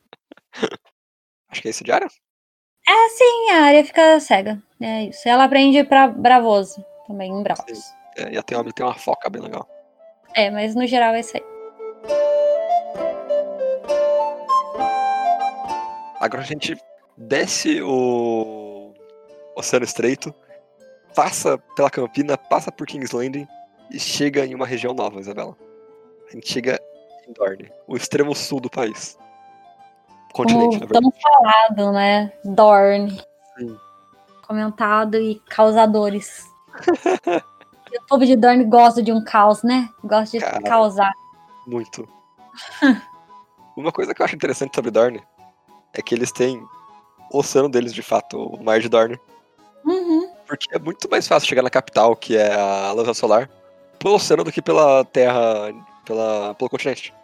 [1.48, 2.09] Acho que é isso diário?
[2.90, 4.60] É sim, a área fica cega.
[4.80, 5.28] É isso.
[5.28, 7.94] Ela aprende pra Bravoso também, em Bravos.
[8.16, 9.68] É, e a tem uma, tem uma foca bem legal.
[10.34, 11.42] É, mas no geral é isso aí.
[16.18, 16.76] Agora a gente
[17.16, 18.92] desce o
[19.54, 20.34] Oceano Estreito,
[21.14, 23.46] passa pela Campina, passa por King's Landing
[23.88, 25.56] e chega em uma região nova, Isabela.
[26.28, 26.80] A gente chega
[27.28, 29.16] em Dorne, o extremo sul do país.
[30.32, 31.01] Continente, na verdade.
[31.01, 32.32] tão falado, né?
[32.44, 33.20] Dorne.
[33.59, 33.77] Sim.
[34.47, 36.48] Comentado e causadores.
[37.93, 39.89] O povo de Dorne gosta de um caos, né?
[40.05, 40.62] Gosta de Cara.
[40.62, 41.12] causar.
[41.66, 42.09] Muito.
[43.77, 45.23] Uma coisa que eu acho interessante sobre Dorne
[45.93, 46.62] é que eles têm
[47.32, 49.19] o oceano deles, de fato, o Mar de Dorne.
[49.85, 50.31] Uhum.
[50.47, 53.48] Porque é muito mais fácil chegar na capital, que é a Lua Solar,
[53.98, 55.73] pelo oceano do que pela terra,
[56.05, 57.15] pela, pelo continente.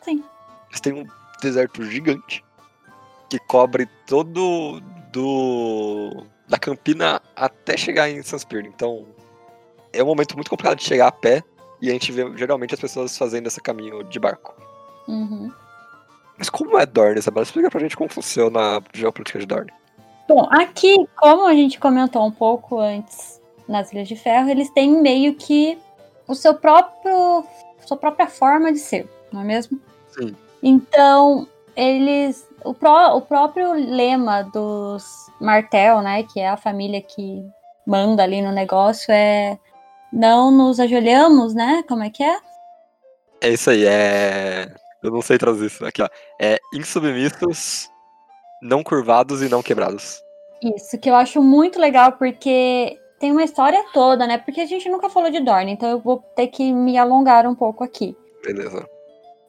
[0.00, 0.24] Sim.
[0.68, 1.06] Eles têm um
[1.40, 2.44] deserto gigante
[3.28, 4.80] que cobre todo
[5.12, 8.66] do da Campina até chegar em Sunspear.
[8.66, 9.06] Então
[9.92, 11.42] é um momento muito complicado de chegar a pé
[11.80, 14.54] e a gente vê geralmente as pessoas fazendo esse caminho de barco.
[15.08, 15.50] Uhum.
[16.36, 17.44] Mas como é Dorne, Isabela?
[17.44, 19.72] Explica pra gente como funciona a geopolítica de Dorne.
[20.28, 25.02] Bom, aqui, como a gente comentou um pouco antes nas Ilhas de Ferro, eles têm
[25.02, 25.78] meio que
[26.26, 27.44] o seu próprio,
[27.84, 29.80] sua própria forma de ser, não é mesmo?
[30.08, 30.34] Sim.
[30.62, 31.46] Então,
[31.76, 32.48] eles.
[32.64, 35.04] O, pró, o próprio lema dos
[35.40, 36.22] Martel, né?
[36.24, 37.42] Que é a família que
[37.86, 39.58] manda ali no negócio, é
[40.12, 41.82] não nos ajoelhamos, né?
[41.88, 42.38] Como é que é?
[43.40, 44.72] É isso aí, é.
[45.02, 46.08] Eu não sei traduzir isso aqui, ó.
[46.40, 47.88] É insubmissos,
[48.60, 50.22] não curvados e não quebrados.
[50.62, 54.36] Isso, que eu acho muito legal, porque tem uma história toda, né?
[54.36, 57.54] Porque a gente nunca falou de Dorne, então eu vou ter que me alongar um
[57.54, 58.14] pouco aqui.
[58.44, 58.86] Beleza.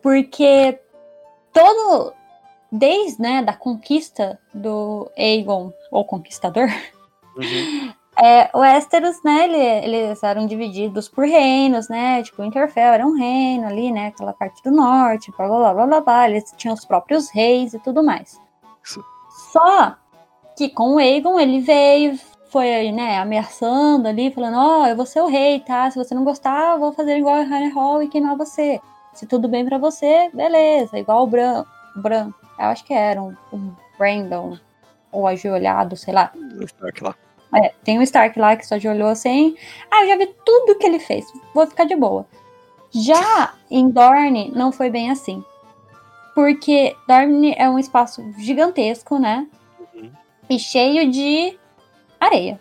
[0.02, 0.80] Porque
[1.54, 2.14] todo.
[2.72, 6.70] Desde, né, da conquista do Aegon, ou Conquistador,
[7.36, 7.94] Uhum.
[8.18, 13.18] É, o Westeros, né, ele- eles eram divididos por reinos, né, tipo, Interfell era um
[13.18, 16.86] reino ali, né, aquela parte do norte, blá, blá, blá, blá, blá, eles tinham os
[16.86, 18.40] próprios reis e tudo mais.
[18.84, 19.04] Isso.
[19.52, 19.96] Só
[20.58, 22.20] que com o Aegon, ele veio,
[22.52, 26.14] foi aí, né, ameaçando ali, falando, ó, eu vou ser o rei, tá, se você
[26.14, 28.80] não gostar, eu vou fazer igual a Harrenhal e queimar você.
[29.14, 31.66] Se tudo bem pra você, beleza, igual o Bran,
[31.96, 34.58] Bran, eu acho que era um, um Brandon,
[35.12, 36.32] ou ajoelhado, sei lá.
[36.62, 37.16] Stark lá.
[37.54, 39.56] É, tem um Stark lá que só de olhou assim.
[39.92, 41.26] Ah, eu já vi tudo que ele fez.
[41.54, 42.26] Vou ficar de boa.
[42.92, 45.44] Já em Dorne, não foi bem assim.
[46.34, 49.48] Porque Dorne é um espaço gigantesco, né?
[49.94, 50.12] Uhum.
[50.50, 51.58] E cheio de
[52.20, 52.60] areia.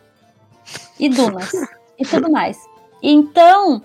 [0.99, 1.51] E dunas.
[1.99, 2.59] e tudo mais.
[3.03, 3.83] Então,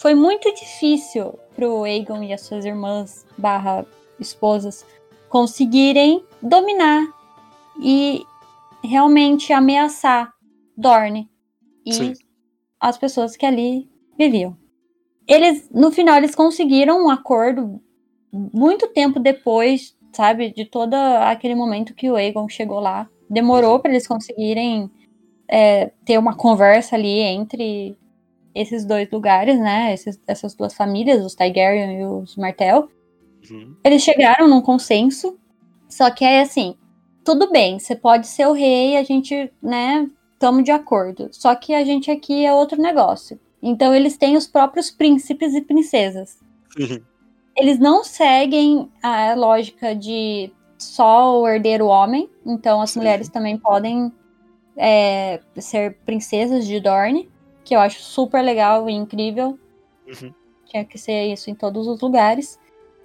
[0.00, 3.84] foi muito difícil pro Aegon e as suas irmãs barra
[4.18, 4.86] esposas
[5.28, 7.06] conseguirem dominar
[7.78, 8.22] e
[8.82, 10.32] realmente ameaçar
[10.74, 11.28] Dorne
[11.84, 12.12] e Sim.
[12.80, 14.56] as pessoas que ali viviam.
[15.28, 17.78] Eles, no final, eles conseguiram um acordo
[18.32, 23.06] muito tempo depois, sabe, de todo aquele momento que o Aegon chegou lá.
[23.28, 24.90] Demorou para eles conseguirem
[25.46, 27.98] é, ter uma conversa ali entre
[28.54, 29.92] esses dois lugares, né?
[29.92, 32.88] Esses- essas duas famílias, os Targaryen e os Martell.
[33.50, 33.74] Uhum.
[33.84, 35.38] Eles chegaram num consenso,
[35.88, 36.74] só que é assim,
[37.24, 41.28] tudo bem, você pode ser o rei, a gente, né, estamos de acordo.
[41.32, 43.38] Só que a gente aqui é outro negócio.
[43.62, 46.38] Então eles têm os próprios príncipes e princesas.
[46.76, 47.02] Sim.
[47.56, 54.10] Eles não seguem a lógica de só o herdeiro homem, então as mulheres também podem
[54.76, 57.29] é, ser princesas de Dorne,
[57.70, 59.56] que eu acho super legal e incrível.
[60.04, 60.34] Uhum.
[60.66, 62.58] Tinha que ser isso em todos os lugares.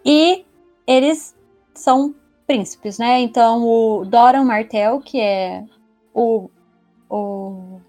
[0.03, 0.43] E
[0.87, 1.37] eles
[1.75, 2.15] são
[2.47, 3.19] príncipes, né?
[3.19, 5.63] Então o Doran Martell, que é
[6.11, 6.49] o
[7.07, 7.79] o,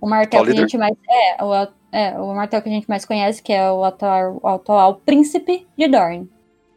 [0.00, 2.88] o Martell Atual que a gente mais é o, é, o Martell que a gente
[2.88, 6.30] mais conhece, que é o atual, o atual príncipe de Dorne,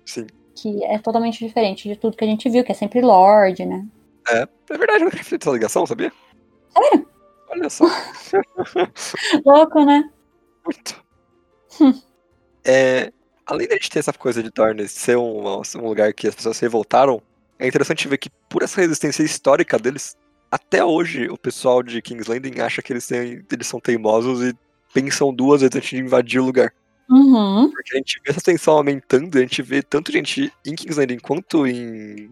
[0.03, 0.25] Sim.
[0.55, 3.85] que é totalmente diferente de tudo que a gente viu, que é sempre Lorde, né?
[4.27, 6.11] É, é verdade, eu nunca feito essa ligação, sabia?
[6.69, 7.10] Sério?
[7.51, 7.85] Olha só.
[9.45, 10.09] Louco, né?
[10.65, 11.03] Muito.
[12.63, 13.11] É,
[13.45, 16.57] além da gente ter essa coisa de Dorne ser um, um lugar que as pessoas
[16.57, 17.21] se revoltaram,
[17.59, 20.17] é interessante ver que por essa resistência histórica deles,
[20.49, 24.55] até hoje o pessoal de King's Landing acha que eles, têm, eles são teimosos e
[24.93, 26.73] pensam duas vezes antes de invadir o lugar.
[27.09, 27.69] Uhum.
[27.69, 31.19] Porque a gente vê essa tensão aumentando, a gente vê tanto gente em King's Landing
[31.19, 32.31] quanto em,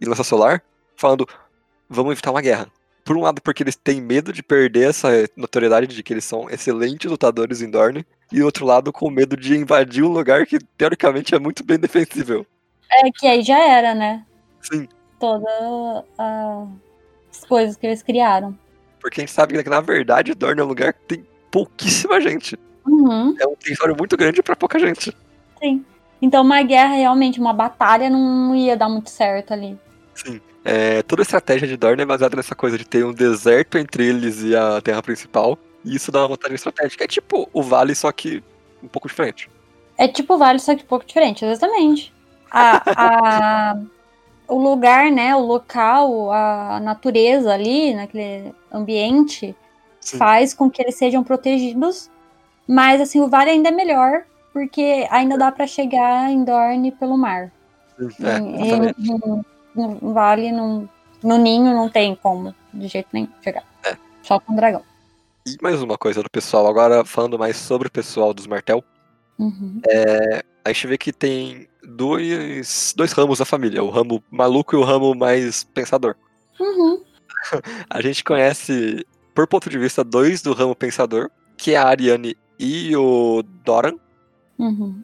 [0.00, 0.62] em Lança Solar
[0.96, 1.26] falando,
[1.88, 2.70] vamos evitar uma guerra.
[3.06, 6.50] Por um lado, porque eles têm medo de perder essa notoriedade de que eles são
[6.50, 11.32] excelentes lutadores em Dorne, e outro lado, com medo de invadir um lugar que, teoricamente,
[11.32, 12.44] é muito bem defensível.
[12.90, 14.26] É que aí já era, né?
[14.60, 14.88] Sim,
[15.20, 15.46] Todas
[16.18, 18.58] as coisas que eles criaram.
[19.00, 22.58] porque a gente sabe que, na verdade, Dorne é um lugar que tem pouquíssima gente.
[22.84, 23.36] Uhum.
[23.40, 25.16] É um território muito grande pra pouca gente.
[25.62, 25.84] Sim.
[26.20, 29.78] Então uma guerra, realmente, uma batalha não ia dar muito certo ali.
[30.14, 30.40] Sim.
[30.66, 34.06] É, toda a estratégia de Dorne é baseada nessa coisa de ter um deserto entre
[34.06, 35.58] eles e a terra principal.
[35.84, 37.04] E isso dá uma vantagem estratégica.
[37.04, 38.42] É tipo o vale, só que
[38.82, 39.48] um pouco diferente.
[39.98, 42.12] É tipo Vale, só que um pouco diferente, exatamente.
[42.50, 42.82] A,
[43.72, 43.76] a-
[44.48, 49.56] o lugar, né, o local, a natureza ali, naquele ambiente,
[50.00, 50.18] Sim.
[50.18, 52.10] faz com que eles sejam protegidos.
[52.68, 57.16] Mas, assim, o Vale ainda é melhor, porque ainda dá pra chegar em Dorne pelo
[57.16, 57.50] mar.
[57.98, 59.00] É, Em- exatamente.
[59.00, 59.44] em- no,
[59.76, 60.88] no Vale, no,
[61.22, 63.64] no Ninho, não tem como, de jeito nenhum, chegar.
[63.84, 63.96] É.
[64.22, 64.82] Só com dragão.
[65.46, 68.82] E mais uma coisa do pessoal, agora falando mais sobre o pessoal dos Martel,
[69.38, 69.80] Uhum.
[70.64, 74.82] a gente vê que tem dois, dois ramos da família, o ramo maluco e o
[74.82, 76.16] ramo mais pensador.
[76.58, 77.02] Uhum.
[77.90, 82.36] A gente conhece, por ponto de vista, dois do ramo pensador, que é a Ariane
[82.58, 83.94] e o Doran.
[84.58, 85.02] Uhum.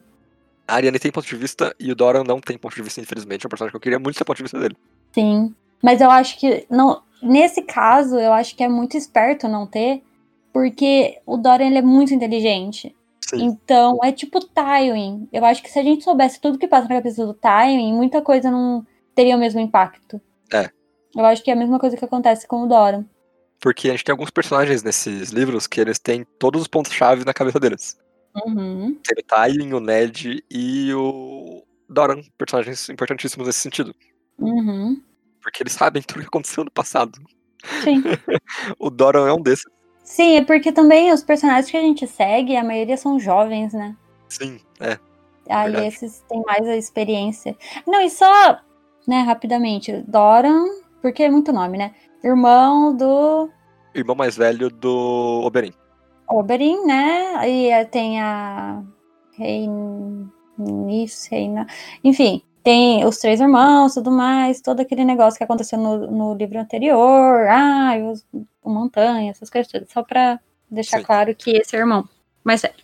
[0.73, 3.45] A Ariane tem ponto de vista e o Doran não tem ponto de vista, infelizmente.
[3.45, 4.75] É um personagem que eu queria muito ter ponto de vista dele.
[5.11, 5.53] Sim.
[5.83, 6.65] Mas eu acho que.
[6.67, 10.01] Não, nesse caso, eu acho que é muito esperto não ter,
[10.51, 12.95] porque o Dorian ele é muito inteligente.
[13.21, 13.43] Sim.
[13.43, 15.29] Então, é tipo Tywin.
[15.31, 18.19] Eu acho que se a gente soubesse tudo que passa na cabeça do Tywin, muita
[18.23, 18.83] coisa não
[19.13, 20.19] teria o mesmo impacto.
[20.51, 20.71] É.
[21.15, 23.05] Eu acho que é a mesma coisa que acontece com o Doran.
[23.59, 27.33] Porque a gente tem alguns personagens nesses livros que eles têm todos os pontos-chave na
[27.33, 27.95] cabeça deles.
[28.45, 28.97] Uhum.
[29.03, 33.93] Tem o Tywin, o Ned e o Doran, personagens importantíssimos nesse sentido.
[34.39, 35.01] Uhum.
[35.41, 37.19] Porque eles sabem tudo o que aconteceu no passado.
[37.83, 38.03] Sim.
[38.79, 39.65] O Doran é um desses.
[40.03, 43.95] Sim, é porque também os personagens que a gente segue, a maioria são jovens, né?
[44.27, 44.99] Sim, é.
[45.49, 45.87] Aí Verdade.
[45.87, 47.55] esses têm mais a experiência.
[47.87, 48.59] Não, e só,
[49.07, 50.65] né, rapidamente, Doran,
[51.01, 51.93] porque é muito nome, né?
[52.23, 53.49] Irmão do
[53.93, 55.71] Irmão mais velho do Oberyn.
[56.27, 57.49] Oberyn, né?
[57.49, 58.83] E eh, tem a
[59.37, 61.67] Rhaenys, Reina...
[62.03, 66.59] Enfim, tem os três irmãos, tudo mais, todo aquele negócio que aconteceu no, no livro
[66.59, 67.47] anterior.
[67.49, 68.25] Ah, os,
[68.61, 69.89] o Montanha, essas coisas todas.
[69.91, 70.39] Só pra
[70.69, 71.03] deixar Sim.
[71.03, 72.07] claro que esse é o irmão.
[72.43, 72.83] Mas sério.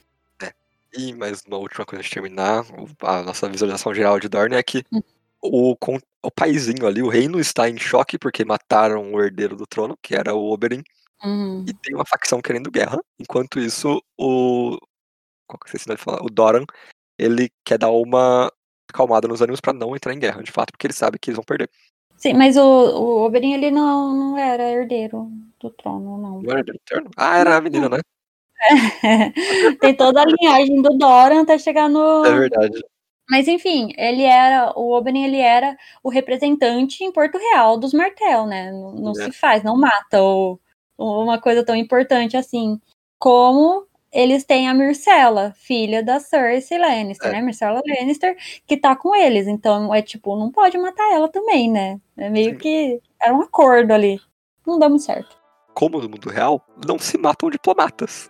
[0.91, 2.65] E mais uma última coisa de terminar,
[3.03, 5.01] a nossa visualização geral de Dorne é que Hum.
[5.41, 5.75] o,
[6.23, 10.15] o paizinho ali, o reino, está em choque porque mataram o herdeiro do trono, que
[10.15, 10.83] era o Oberyn,
[11.23, 12.99] Hum, e tem uma facção querendo guerra.
[13.19, 14.77] Enquanto isso, o.
[15.47, 16.23] Qual que é falar?
[16.23, 16.63] O Doran,
[17.17, 18.51] ele quer dar uma
[18.89, 21.35] acalmada nos ânimos pra não entrar em guerra, de fato, porque ele sabe que eles
[21.35, 21.69] vão perder.
[22.17, 25.31] Sim, mas o, o Oberyn, ele não, não era herdeiro.
[25.59, 26.41] do trono, não.
[26.41, 27.09] Não era herdeiro eterno?
[27.15, 27.99] Ah, era a menina, né?
[29.79, 32.25] Tem toda a linhagem do Doran até chegar no.
[32.25, 32.81] É verdade.
[33.29, 34.73] Mas enfim, ele era.
[34.75, 38.71] O Oberyn ele era o representante em Porto Real dos Martel, né?
[38.71, 39.25] Não, não É.
[39.25, 40.59] se faz, não mata ou
[40.99, 42.80] uma coisa tão importante assim.
[43.17, 47.34] Como eles têm a Myrcella, filha da Cersei Lannister, É.
[47.34, 47.41] né?
[47.41, 48.35] Myrcella Lannister,
[48.67, 49.47] que tá com eles.
[49.47, 51.99] Então é tipo, não pode matar ela também, né?
[52.17, 52.57] É meio Sim.
[52.57, 53.01] que.
[53.21, 54.19] Era um acordo ali.
[54.65, 55.38] Não dá muito certo.
[55.73, 58.30] Como no mundo real, não se matam diplomatas.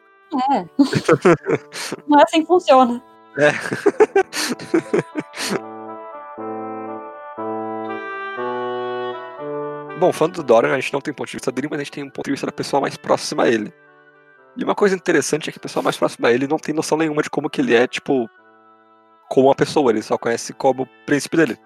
[0.51, 0.65] É.
[2.07, 3.01] não é assim que funciona.
[3.37, 3.51] É.
[9.99, 11.91] Bom, falando do Dorian, a gente não tem ponto de vista dele, mas a gente
[11.91, 13.73] tem um ponto de vista da pessoa mais próxima a ele.
[14.55, 16.97] E uma coisa interessante é que a pessoa mais próxima a ele não tem noção
[16.97, 18.29] nenhuma de como que ele é, tipo,
[19.29, 19.91] como uma pessoa.
[19.91, 21.57] Ele só conhece como o príncipe dele.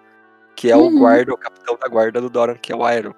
[0.56, 0.98] Que é o Uhum.
[0.98, 3.14] guarda, o capitão da guarda do Dorian, que é o Aero.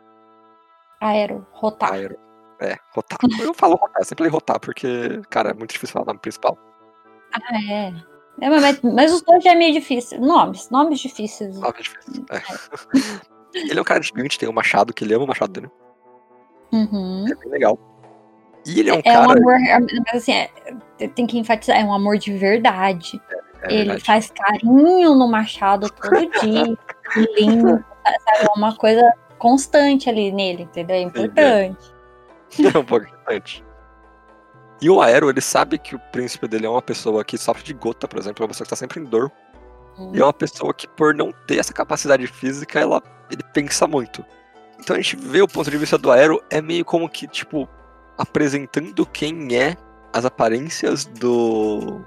[1.01, 1.93] Aero, rotar.
[1.93, 2.17] Aero.
[2.59, 3.19] É, Rotar.
[3.39, 6.57] Eu falo Rotar, sempre falei Rotar, porque, cara, é muito difícil falar o nome principal.
[7.35, 7.39] Ah,
[7.71, 7.93] é.
[8.41, 10.19] É, mas, mas os dois já é meio difícil.
[10.21, 11.59] Nomes, nomes difíceis.
[11.61, 12.25] Nome difícil.
[12.31, 13.27] É.
[13.57, 15.71] ele é um cara gigante, tem um machado, que ele ama o machado dele.
[16.73, 17.25] Uhum.
[17.31, 17.79] É bem legal.
[18.67, 19.39] E ele é um É um cara.
[19.39, 19.55] amor,
[20.07, 23.21] mas assim, é, tem que enfatizar, é um amor de verdade.
[23.63, 24.05] é Ele verdade.
[24.05, 26.77] faz carinho no machado todo dia,
[27.39, 28.47] lindo, sabe?
[28.47, 30.97] É uma coisa constante ali nele, entendeu?
[30.97, 31.95] É importante.
[32.75, 33.63] É um pouco importante.
[34.81, 37.75] E o Aero, ele sabe que o príncipe dele é uma pessoa que sofre de
[37.75, 39.33] gota, por exemplo, é uma pessoa que está sempre em dor.
[39.99, 40.13] Hum.
[40.15, 44.25] E é uma pessoa que, por não ter essa capacidade física, ela, ele pensa muito.
[44.79, 47.69] Então a gente vê o ponto de vista do Aero, é meio como que, tipo,
[48.19, 49.77] apresentando quem é
[50.13, 52.01] as aparências do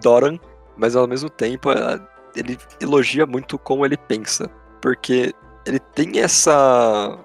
[0.00, 0.38] Doran,
[0.76, 2.00] mas ao mesmo tempo eh,
[2.34, 4.50] ele elogia muito como ele pensa.
[4.80, 5.34] Porque
[5.66, 7.18] ele tem essa.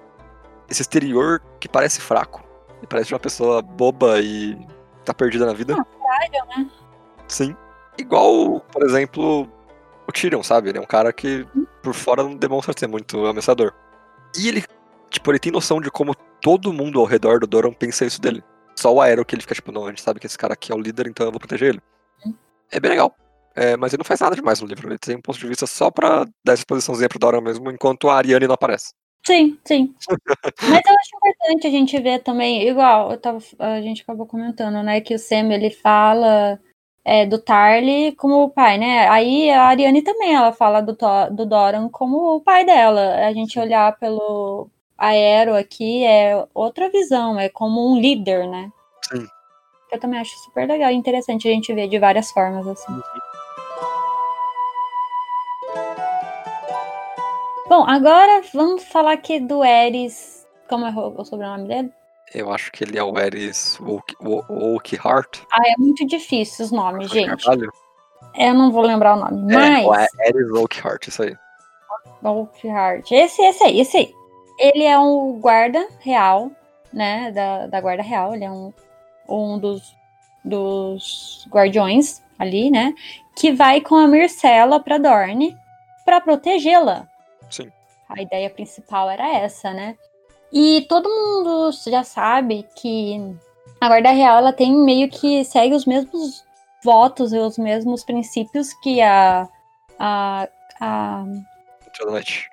[0.68, 2.42] esse exterior que parece fraco.
[2.78, 4.56] Ele parece uma pessoa boba e
[5.04, 5.74] tá perdida na vida.
[6.56, 6.70] né?
[7.28, 7.56] Sim.
[7.98, 9.48] Igual, por exemplo,
[10.06, 10.68] o Tyrion, sabe?
[10.68, 11.46] Ele é um cara que
[11.82, 13.72] por fora não demonstra ser muito ameaçador.
[14.38, 14.64] E ele,
[15.08, 18.42] tipo, ele tem noção de como todo mundo ao redor do Doran pensa isso dele.
[18.76, 20.72] Só o Aero que ele fica tipo, não, a gente sabe que esse cara aqui
[20.72, 21.80] é o líder, então eu vou proteger ele.
[22.24, 22.34] Uhum.
[22.70, 23.14] É bem legal.
[23.54, 24.88] É, mas ele não faz nada demais no livro.
[24.88, 28.08] Ele tem um ponto de vista só pra dar essa exposiçãozinha pro Doran mesmo, enquanto
[28.08, 28.92] a Ariane não aparece.
[29.26, 29.94] Sim, sim.
[30.62, 35.00] Mas eu acho importante a gente ver também, igual tava, a gente acabou comentando, né,
[35.00, 36.58] que o Sam ele fala
[37.04, 39.08] é, do Tarly como o pai, né?
[39.08, 40.96] Aí a Ariane também ela fala do,
[41.30, 43.26] do Doran como o pai dela.
[43.26, 48.70] A gente olhar pelo Aero aqui é outra visão, é como um líder, né?
[49.10, 49.26] Sim.
[49.90, 53.00] Eu também acho super legal e interessante a gente ver de várias formas assim.
[57.68, 60.46] Bom, agora vamos falar aqui do Eris.
[60.68, 61.92] Como é o sobrenome dele?
[62.34, 65.40] Eu acho que ele é o Eris Oakhart.
[65.52, 67.44] Ah, é muito difícil os nomes, gente.
[67.44, 67.72] Carvalho.
[68.36, 70.08] Eu não vou lembrar o nome, É, mas.
[70.20, 71.36] Eris Oakhart, isso aí.
[72.22, 73.10] Oakhart.
[73.10, 74.14] Esse, esse aí, esse aí.
[74.58, 76.50] Ele é um guarda real,
[76.92, 77.32] né?
[77.32, 78.34] Da, da guarda real.
[78.34, 78.72] Ele é um,
[79.28, 79.94] um dos,
[80.44, 82.94] dos guardiões ali, né?
[83.34, 85.56] Que vai com a Myrcella pra Dorne
[86.04, 87.08] pra protegê-la.
[87.50, 87.72] Sim.
[88.08, 89.96] A ideia principal era essa, né?
[90.52, 93.20] E todo mundo já sabe que
[93.80, 96.44] a guarda real ela tem meio que segue os mesmos
[96.84, 99.48] votos e os mesmos princípios que a,
[99.98, 100.48] a,
[100.80, 101.24] a
[101.96, 102.50] Toda noite.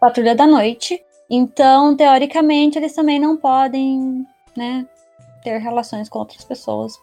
[0.00, 1.02] Patrulha da Noite.
[1.28, 4.26] Então, teoricamente, eles também não podem,
[4.56, 4.86] né,
[5.44, 7.00] ter relações com outras pessoas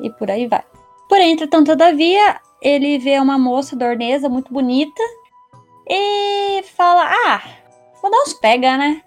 [0.00, 0.62] e por aí vai.
[1.08, 5.02] Porém, entretanto, todavia, ele vê uma moça dornesa muito bonita
[5.88, 7.42] e fala: Ah,
[8.00, 9.02] vou dar uns pega, né?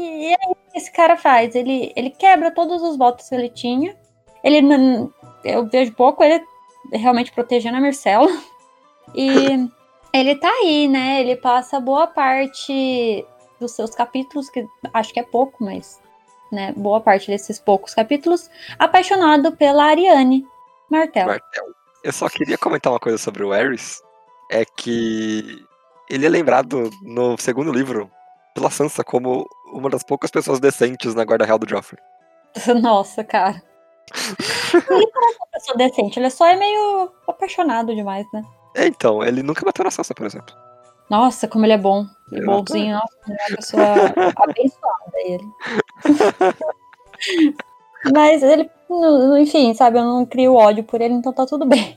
[0.00, 1.54] E, e aí, o que esse cara faz?
[1.54, 3.96] Ele, ele quebra todos os votos que ele tinha.
[4.42, 5.12] Ele, não-
[5.44, 6.44] eu vejo pouco ele
[6.92, 8.28] realmente protegendo a Marcela.
[9.14, 9.68] E
[10.12, 11.20] ele tá aí, né?
[11.20, 13.24] Ele passa boa parte
[13.60, 16.00] dos seus capítulos, que acho que é pouco, mas
[16.50, 20.44] né, boa parte desses poucos capítulos, apaixonado pela Ariane
[20.90, 21.26] Martel.
[21.26, 21.64] Martel.
[22.04, 24.02] Eu só queria comentar uma coisa sobre o Eris.
[24.50, 25.64] É que
[26.10, 28.10] ele é lembrado no segundo livro
[28.54, 32.00] pela Sansa como uma das poucas pessoas decentes na guarda real do Joffrey.
[32.82, 33.62] Nossa, cara.
[34.74, 38.42] Ele parece uma pessoa decente, ele só é meio apaixonado demais, né?
[38.74, 40.54] É, então, ele nunca bateu na Sansa, por exemplo.
[41.08, 42.06] Nossa, como ele é bom.
[42.32, 43.84] E bonzinho, nossa, ele é uma pessoa
[44.36, 45.44] abençoada ele.
[48.12, 48.68] Mas ele,
[49.38, 51.96] enfim, sabe, eu não crio ódio por ele, então tá tudo bem.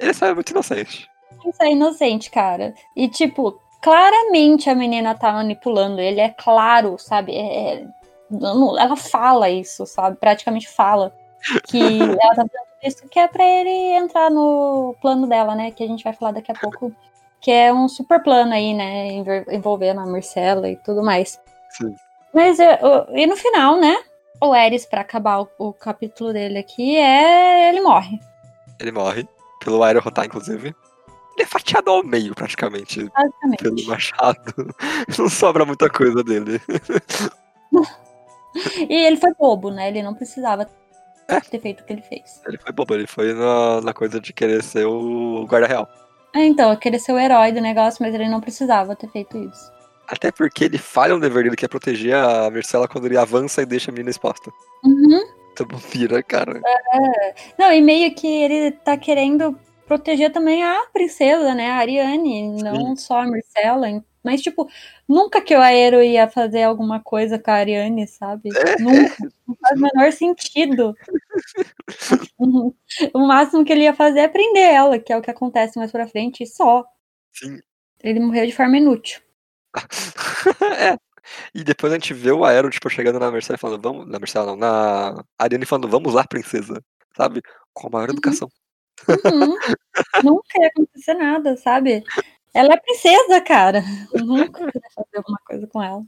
[0.00, 1.08] Ele só é muito inocente.
[1.46, 2.74] Isso é inocente, cara.
[2.96, 7.36] E, tipo, claramente a menina tá manipulando ele, é claro, sabe?
[7.36, 7.86] É, é
[8.80, 10.16] ela fala isso, sabe?
[10.16, 11.12] Praticamente fala
[11.66, 15.70] que ela tá fazendo isso que é para ele entrar no plano dela, né?
[15.70, 16.90] Que a gente vai falar daqui a pouco,
[17.42, 19.08] que é um super plano aí, né?
[19.52, 21.38] Envolvendo a Marcela e tudo mais.
[21.68, 21.94] Sim.
[22.32, 23.94] Mas e no final, né?
[24.40, 28.18] O Eris, para acabar o, o, capítulo dele aqui, é ele morre.
[28.80, 29.28] Ele morre
[29.62, 30.74] pelo Aerohotar, inclusive.
[31.36, 33.10] Ele é fatiado ao meio, praticamente.
[33.10, 33.62] Basicamente.
[33.62, 34.74] Pelo machado.
[35.18, 36.60] Não sobra muita coisa dele.
[38.88, 39.88] e ele foi bobo, né?
[39.88, 40.68] Ele não precisava
[41.26, 41.40] é.
[41.40, 42.40] ter feito o que ele fez.
[42.46, 45.88] Ele foi bobo, ele foi na, na coisa de querer ser o guarda real.
[46.34, 49.72] É, então, querer ser o herói do negócio, mas ele não precisava ter feito isso.
[50.06, 53.62] Até porque ele falha um dever dele, que é proteger a Marcela quando ele avança
[53.62, 54.50] e deixa a menina exposta.
[54.84, 55.20] Uhum.
[55.52, 56.60] Então, vira, cara.
[56.92, 57.34] É.
[57.58, 61.70] Não, e meio que ele tá querendo proteger também a princesa, né?
[61.70, 64.04] A Ariane, não só a Marcela.
[64.24, 64.66] Mas, tipo,
[65.06, 68.48] nunca que o Aero ia fazer alguma coisa com a Ariane, sabe?
[68.56, 68.80] É.
[68.80, 69.16] Nunca.
[69.46, 70.94] Não faz o menor sentido.
[73.12, 75.92] o máximo que ele ia fazer é prender ela, que é o que acontece mais
[75.92, 76.84] pra frente, e só.
[77.32, 77.60] Sim.
[78.02, 79.20] Ele morreu de forma inútil.
[80.78, 80.96] é.
[81.54, 84.06] E depois a gente vê o Aero, tipo, chegando na Marcela falando, vamos.
[84.06, 86.82] Na Marcela não, na Ariane falando, vamos lá, princesa.
[87.14, 87.42] Sabe?
[87.74, 88.14] Com a maior uhum.
[88.14, 88.48] educação.
[89.08, 89.56] Uhum.
[90.22, 92.02] Nunca ia acontecer nada, sabe?
[92.52, 93.82] Ela é princesa, cara.
[94.14, 96.04] Nunca ia fazer alguma coisa com ela.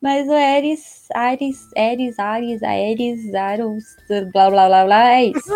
[0.00, 3.84] Mas o Ares, Ares, Ares, Ares, Ares, Aros,
[4.32, 5.54] blá blá blá blá, é isso.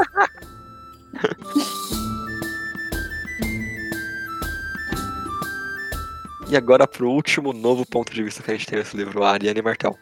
[6.51, 9.61] E agora pro último novo ponto de vista que a gente tem nesse livro, Ariane
[9.61, 9.99] Martel.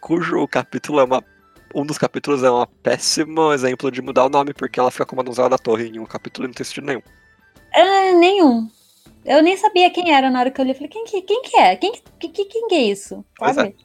[0.00, 1.24] Cujo capítulo é uma.
[1.74, 5.20] Um dos capítulos é um péssimo exemplo de mudar o nome, porque ela fica como
[5.20, 7.02] a donzela da torre em um capítulo e não tem sentido nenhum.
[7.72, 8.68] É, nenhum.
[9.24, 10.72] Eu nem sabia quem era na hora que eu li.
[10.72, 11.76] Eu falei, quem que, quem que é?
[11.76, 13.24] Quem que, que, quem que é isso?
[13.38, 13.76] Sabe?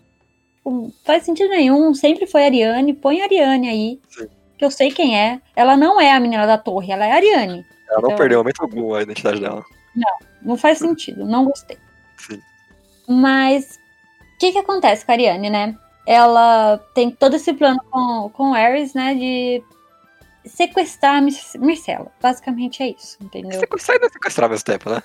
[0.65, 1.93] Não faz sentido nenhum.
[1.93, 2.93] Sempre foi Ariane.
[2.93, 4.01] Põe Ariane aí.
[4.09, 4.27] Sim.
[4.57, 5.39] Que eu sei quem é.
[5.55, 7.65] Ela não é a menina da torre, ela é a Ariane.
[7.89, 8.18] Ela não então...
[8.18, 9.64] perdeu momento algum a identidade dela.
[9.95, 11.77] Não, não faz sentido, não gostei.
[12.18, 12.41] Sim.
[13.07, 13.80] Mas
[14.35, 15.77] o que que acontece com a Ariane, né?
[16.08, 19.14] Ela tem todo esse plano com, com o Ares, né?
[19.14, 19.62] De
[20.46, 22.12] sequestrar a Marcela.
[22.22, 23.60] Basicamente é isso, entendeu?
[23.60, 25.04] Sequestrar e não sequestrar ao mesmo tempo, né?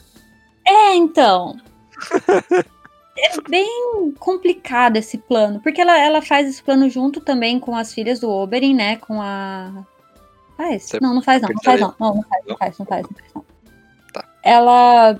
[0.65, 1.59] É, então.
[3.19, 7.93] é bem complicado esse plano, porque ela, ela faz esse plano junto também com as
[7.93, 8.97] filhas do Oberyn, né?
[8.97, 9.85] Com a.
[10.57, 10.89] Faz?
[11.01, 11.95] Não, não faz não, não faz não.
[11.99, 13.45] Não, não faz, não faz, não faz, não faz não
[14.43, 15.16] ela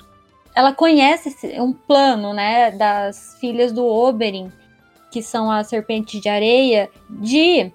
[0.55, 4.53] ela conhece um plano, né, das filhas do Oberyn,
[5.12, 7.72] que são as serpentes de areia, de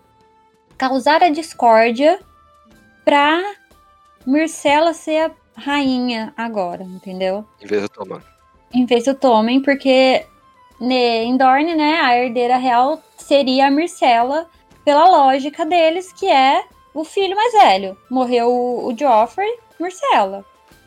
[0.77, 2.19] causar a discórdia
[3.05, 3.41] para
[4.25, 7.45] Myrcella ser a rainha agora, entendeu?
[7.61, 8.21] Em vez do Tommen.
[8.73, 10.25] Em vez do Tommen, porque
[10.81, 14.49] em Dorne, né, a herdeira real seria a Myrcella,
[14.83, 17.97] pela lógica deles, que é o filho mais velho.
[18.09, 20.45] Morreu o Joffrey, Myrcella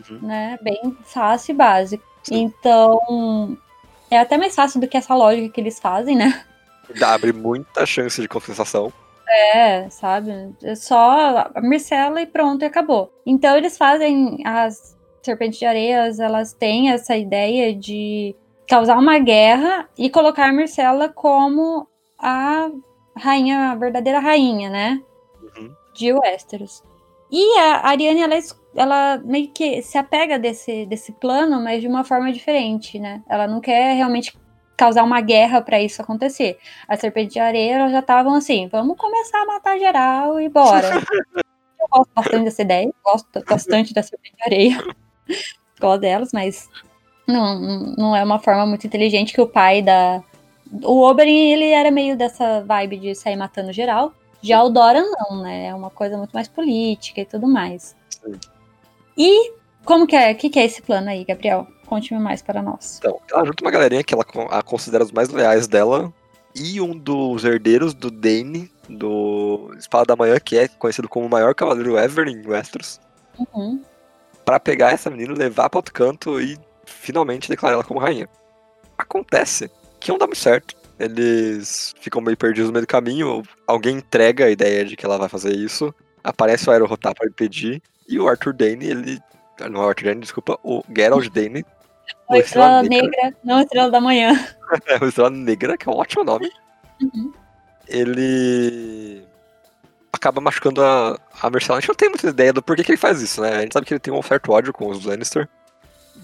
[0.08, 0.18] uhum.
[0.22, 0.58] né?
[0.62, 2.04] Bem fácil e básico.
[2.22, 2.42] Sim.
[2.42, 3.56] Então,
[4.10, 6.44] é até mais fácil do que essa lógica que eles fazem, né?
[7.02, 8.92] Abre muita chance de compensação.
[9.28, 10.52] É, sabe?
[10.62, 13.12] É só a Marcela e pronto, e acabou.
[13.24, 18.34] Então eles fazem as serpentes de areias, elas têm essa ideia de
[18.66, 21.86] causar uma guerra e colocar a Marcela como
[22.18, 22.70] a
[23.16, 25.00] rainha, a verdadeira rainha, né?
[25.42, 25.72] Uhum.
[25.94, 26.82] De Westeros.
[27.30, 28.34] E a Ariane, ela,
[28.74, 33.22] ela meio que se apega desse, desse plano, mas de uma forma diferente, né?
[33.28, 34.36] Ela não quer realmente
[34.76, 36.58] causar uma guerra para isso acontecer.
[36.88, 40.88] A Serpente de Areia, já estavam assim, vamos começar a matar geral e bora.
[41.80, 44.84] Eu gosto bastante dessa ideia, gosto bastante da Serpente de Areia.
[45.80, 46.68] gosto delas, mas
[47.26, 50.22] não, não é uma forma muito inteligente que o pai da...
[50.84, 54.12] O Oberyn, ele era meio dessa vibe de sair matando geral.
[54.42, 55.66] Já o Dora não, né?
[55.66, 57.96] É uma coisa muito mais política e tudo mais.
[58.08, 58.38] Sim.
[59.20, 59.52] E
[59.84, 60.32] como que é?
[60.32, 61.66] O que, que é esse plano aí, Gabriel?
[61.84, 62.96] Conte-me mais para nós.
[62.98, 66.10] Então, ela junta uma galerinha que ela a considera os mais leais dela
[66.56, 71.30] e um dos herdeiros do Dane, do Espada da Manhã, que é conhecido como o
[71.30, 72.98] maior cavaleiro ever em Westeros.
[73.38, 73.82] Uhum.
[74.44, 78.28] Pra pegar essa menina, levar para outro canto e finalmente declarar ela como rainha.
[78.96, 83.42] Acontece que não dá muito certo eles ficam meio perdidos no meio do caminho.
[83.66, 85.94] Alguém entrega a ideia de que ela vai fazer isso.
[86.22, 87.82] Aparece o Aerorotar para impedir.
[88.10, 89.20] E o Arthur Dane, ele.
[89.70, 91.64] Não é o Arthur Dane, desculpa, o Geralt Dane.
[92.28, 93.08] O Estrela, Negra.
[93.08, 94.32] Negra, não Estrela da Manhã.
[94.86, 96.50] é, o Estrela Negra, que é um ótimo nome.
[97.00, 97.32] Uhum.
[97.86, 99.24] Ele
[100.12, 101.78] acaba machucando a, a Marcela.
[101.78, 103.56] A gente não tem muita ideia do porquê que ele faz isso, né?
[103.56, 105.48] A gente sabe que ele tem um certo ódio com os Lannister.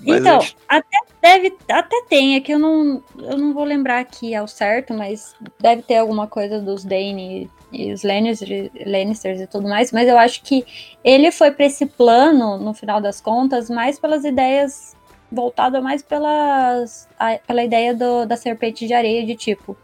[0.04, 0.56] então, gente...
[0.68, 4.94] até Deve, até tem, é que eu não, eu não vou lembrar aqui ao certo,
[4.94, 10.08] mas deve ter alguma coisa dos Dane e os Lannisters, Lannisters e tudo mais, mas
[10.08, 10.64] eu acho que
[11.04, 14.96] ele foi para esse plano, no final das contas, mais pelas ideias,
[15.30, 19.76] voltado mais pelas, a, pela ideia do, da serpente de areia, de tipo,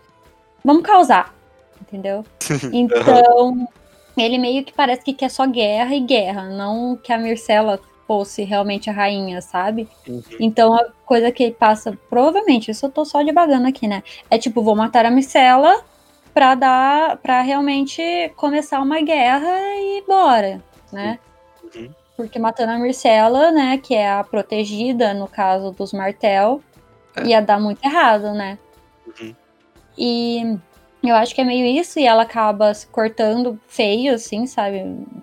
[0.65, 1.35] vamos causar,
[1.81, 2.25] entendeu?
[2.73, 3.69] Então,
[4.17, 8.43] ele meio que parece que quer só guerra e guerra, não que a Mircela fosse
[8.43, 9.89] realmente a rainha, sabe?
[10.07, 10.23] Uhum.
[10.39, 14.03] Então a coisa que ele passa, provavelmente, isso eu tô só devagando aqui, né?
[14.31, 15.83] É tipo, vou matar a Micela
[16.35, 17.17] pra dar.
[17.19, 18.03] para realmente
[18.37, 21.19] começar uma guerra e bora, né?
[21.75, 21.91] Uhum.
[22.17, 26.61] Porque matando a Mircela, né, que é a protegida no caso dos Martel,
[27.17, 27.25] É.
[27.25, 28.59] ia dar muito errado, né?
[29.07, 29.35] Uhum.
[29.97, 30.59] E
[31.03, 34.83] eu acho que é meio isso, e ela acaba se cortando feio, assim, sabe?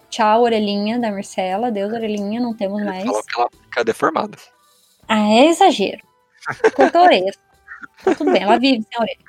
[0.10, 3.06] Tchau, orelhinha da Marcela, Deus, orelhinha, não temos Ele mais.
[3.06, 4.38] falou que ela fica deformada.
[5.08, 6.02] Ah, é exagero.
[6.76, 7.32] Cortou a orelha.
[8.04, 9.20] Tá tudo bem, ela vive sem orelha.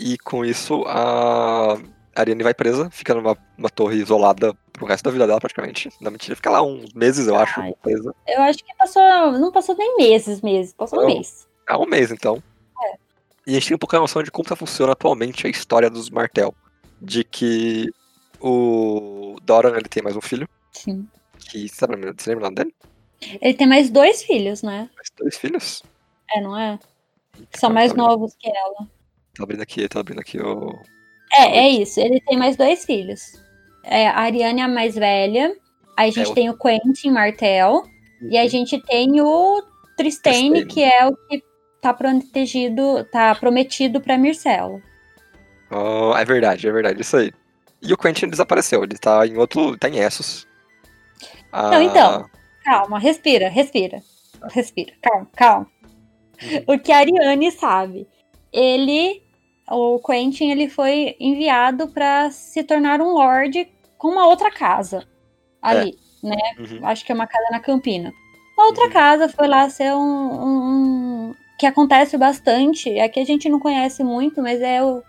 [0.00, 1.78] E com isso, a
[2.16, 5.90] Ariane vai presa, fica numa, numa torre isolada pro resto da vida dela, praticamente.
[6.00, 7.74] Na mentira, fica lá uns meses, eu acho, Ai.
[7.82, 8.14] presa.
[8.26, 9.32] Eu acho que passou.
[9.32, 10.72] Não passou nem meses, meses.
[10.72, 11.46] Passou um mês.
[11.66, 12.42] Há um mês, então.
[13.46, 15.90] E a gente tem um pouco a noção de como tá funciona atualmente a história
[15.90, 16.54] dos Martel.
[17.00, 17.92] De que
[18.40, 21.06] o Doran, ele tem mais um filho, Sim.
[21.38, 22.74] que, você lembra, você lembra o nome dele?
[23.40, 24.88] Ele tem mais dois filhos, né?
[24.94, 25.82] Mais dois filhos?
[26.34, 26.78] É, não é?
[27.38, 28.88] Eita, São mais novos que ela.
[29.36, 30.78] Tá abrindo aqui, tá abrindo aqui o...
[31.32, 32.00] É, é isso.
[32.00, 33.20] Ele tem mais dois filhos.
[33.84, 35.56] É, a Ariane é a mais velha.
[35.96, 37.84] Aí a gente o- tem o Quentin Martel.
[38.22, 39.62] E a gente tem o
[39.96, 41.42] Tristane, que é o que
[41.80, 44.80] tá protegido, tá prometido pra Mircela.
[45.70, 47.32] Oh, é verdade, é verdade, isso aí.
[47.80, 49.78] E o Quentin desapareceu, ele tá em outro.
[49.78, 50.46] tá em Essos.
[51.50, 52.28] Ah, Não, então.
[52.62, 54.02] Calma, respira, respira.
[54.50, 55.66] Respira, calma, calma.
[56.42, 56.64] Uhum.
[56.74, 58.06] O que a Ariane sabe.
[58.52, 59.22] Ele,
[59.70, 63.68] o Quentin, ele foi enviado pra se tornar um lord
[63.98, 65.06] com uma outra casa.
[65.62, 66.86] Ali, Uhum.
[66.86, 68.12] acho que é uma casa na Campina.
[68.58, 68.90] A outra Uhum.
[68.90, 70.62] casa foi lá ser um, um-
[71.30, 72.98] um- que acontece bastante.
[72.98, 75.02] Aqui a gente não conhece muito, mas é o,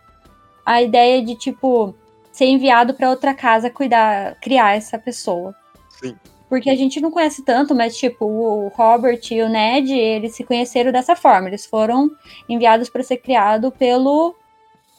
[0.65, 1.95] a ideia de tipo
[2.31, 5.55] ser enviado pra outra casa cuidar, criar essa pessoa.
[5.89, 6.15] Sim.
[6.51, 10.43] Porque a gente não conhece tanto, mas tipo o Robert e o Ned, eles se
[10.43, 11.47] conheceram dessa forma.
[11.47, 12.11] Eles foram
[12.49, 14.35] enviados para ser criado pelo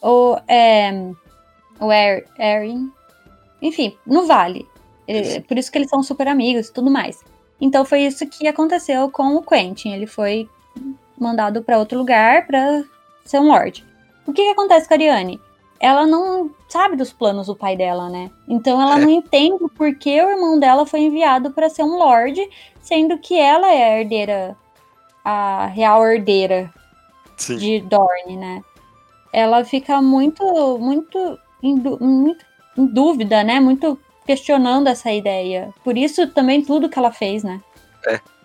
[0.00, 1.10] o, é,
[1.78, 2.90] o Er- Erin,
[3.60, 4.66] enfim, no Vale.
[5.06, 5.40] É.
[5.40, 7.22] Por isso que eles são super amigos e tudo mais.
[7.60, 9.92] Então foi isso que aconteceu com o Quentin.
[9.92, 10.48] Ele foi
[11.20, 12.82] mandado para outro lugar para
[13.26, 13.84] ser um Lorde.
[14.26, 15.38] O que, que acontece com a Ariane?
[15.82, 18.30] Ela não sabe dos planos do pai dela, né?
[18.48, 19.00] Então ela É.
[19.00, 22.48] não entende por que o irmão dela foi enviado para ser um Lorde,
[22.80, 24.56] sendo que ela é a herdeira,
[25.24, 26.72] a real herdeira
[27.36, 27.56] Sim.
[27.56, 28.62] de Dorne, né?
[29.32, 30.44] Ela fica muito,
[30.78, 32.44] muito, em, muito
[32.78, 33.58] em dúvida, né?
[33.58, 35.74] Muito questionando essa ideia.
[35.82, 37.60] Por isso também tudo que ela fez, né?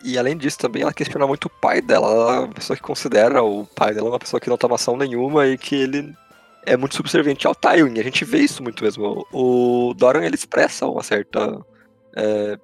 [0.04, 2.08] E além disso, também ela questiona muito o pai dela.
[2.08, 4.96] Ela é uma pessoa que considera o pai dela uma pessoa que não toma ação
[4.98, 6.16] nenhuma e que ele
[6.68, 7.98] é muito subserviente ao Tywin.
[7.98, 9.26] A gente vê isso muito mesmo.
[9.32, 11.66] O Doran, ele expressa uma certa...
[12.16, 12.60] é,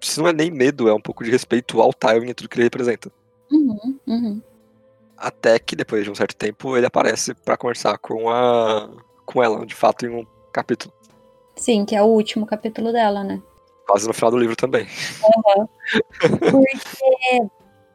[0.00, 2.56] se não é nem medo, é um pouco de respeito ao Tywin e tudo que
[2.56, 3.10] ele representa.
[3.50, 4.42] Uhum, uhum.
[5.16, 8.90] Até que, depois de um certo tempo, ele aparece pra conversar com a
[9.24, 10.92] com ela, de fato, em um capítulo.
[11.56, 13.42] Sim, que é o último capítulo dela, né?
[13.86, 14.86] Quase no final do livro também.
[16.50, 17.48] Porque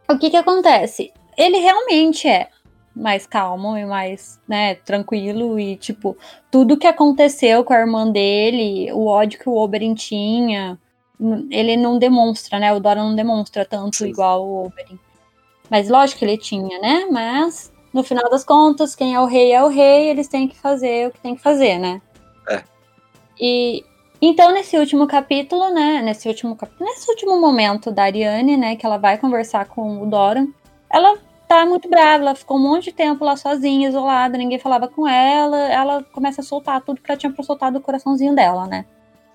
[0.09, 1.13] o que que acontece?
[1.37, 2.49] Ele realmente é
[2.95, 6.17] mais calmo e mais, né, tranquilo e tipo,
[6.49, 10.77] tudo que aconteceu com a irmã dele, o ódio que o Oberyn tinha,
[11.49, 12.73] ele não demonstra, né?
[12.73, 14.09] O Dora não demonstra tanto Sim.
[14.09, 14.99] igual o Oberyn.
[15.69, 17.07] Mas lógico que ele tinha, né?
[17.11, 20.57] Mas no final das contas, quem é o rei é o rei, eles têm que
[20.57, 22.01] fazer o que tem que fazer, né?
[22.49, 22.63] É.
[23.39, 23.85] E
[24.21, 26.01] então, nesse último capítulo, né?
[26.01, 28.75] Nesse último capítulo, nesse último momento da Ariane, né?
[28.75, 30.47] Que ela vai conversar com o Doran,
[30.89, 31.17] ela
[31.51, 35.05] tá muito brava, ela ficou um monte de tempo lá sozinha, isolada, ninguém falava com
[35.05, 38.85] ela, ela começa a soltar tudo que ela tinha pra soltar do coraçãozinho dela, né?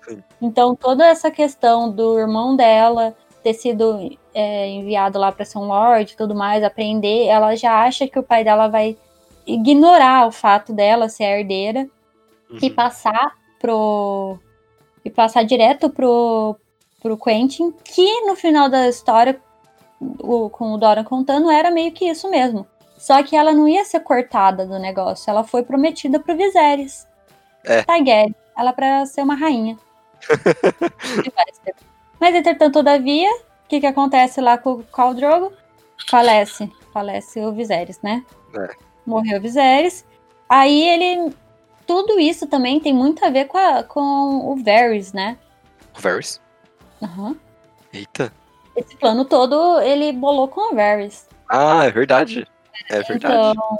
[0.01, 0.23] Sim.
[0.41, 5.67] Então, toda essa questão do irmão dela ter sido é, enviado lá pra ser um
[5.67, 8.97] lord e tudo mais, aprender, ela já acha que o pai dela vai
[9.45, 11.87] ignorar o fato dela ser a herdeira
[12.59, 12.75] e Uhum.
[12.75, 14.39] passar pro
[15.05, 16.55] e passar direto pro
[16.99, 19.39] pro Quentin, que no final da história
[19.99, 22.65] o, com o Dora contando era meio que isso mesmo.
[22.97, 27.07] Só que ela não ia ser cortada do negócio, ela foi prometida pro Viserys.
[27.63, 27.83] É.
[27.83, 29.77] Targaryen, ela pra ser uma rainha.
[32.19, 35.53] Mas entretanto, todavia, o que que acontece lá com o Khal Drogo?
[36.09, 36.71] falece.
[36.93, 38.23] Falece o Viserys, né?
[38.55, 38.69] É.
[39.05, 40.05] Morreu o Viserys.
[40.49, 41.33] Aí ele.
[41.85, 45.37] Tudo isso também tem muito a ver com, a- com o Varys, né?
[45.97, 46.41] O Varys.
[47.01, 47.35] Aham.
[47.93, 48.31] Eita.
[48.77, 51.27] Esse plano todo ele bolou com o Varys.
[51.49, 52.47] Ah, é verdade.
[52.89, 53.49] É verdade.
[53.51, 53.79] Então,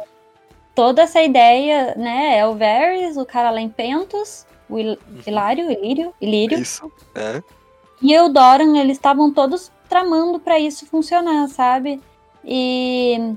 [0.75, 2.37] toda essa ideia, né?
[2.39, 6.59] É o Varys, o cara lá em Pentos, o Il Hilário, Ilírio, Ilírio.
[6.59, 6.91] Isso.
[7.15, 7.41] É.
[8.01, 12.01] E o Doran, eles estavam todos tramando pra isso funcionar, sabe?
[12.43, 13.33] E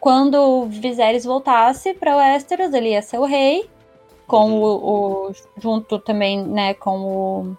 [0.00, 3.68] quando o Viserys voltasse pra Westeros, ele ia ser o rei,
[4.26, 4.62] com Uhum.
[4.62, 7.56] o, o- junto também, né, com o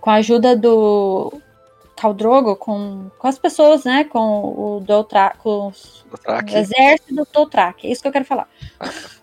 [0.00, 1.30] com a ajuda do
[2.00, 4.18] Khal Drogo, com, com as pessoas, né, com
[4.76, 8.48] o Dothrak, com os- O exército do Dothrak, é isso que eu quero falar.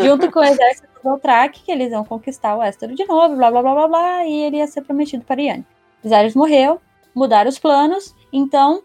[0.00, 3.50] Junto com o exército do Dothrak, que eles iam conquistar o Westeros de novo, blá
[3.50, 5.66] blá blá blá blá, e ele ia ser prometido para Yanni.
[6.02, 6.80] Viserys morreu,
[7.14, 8.82] mudaram os planos, então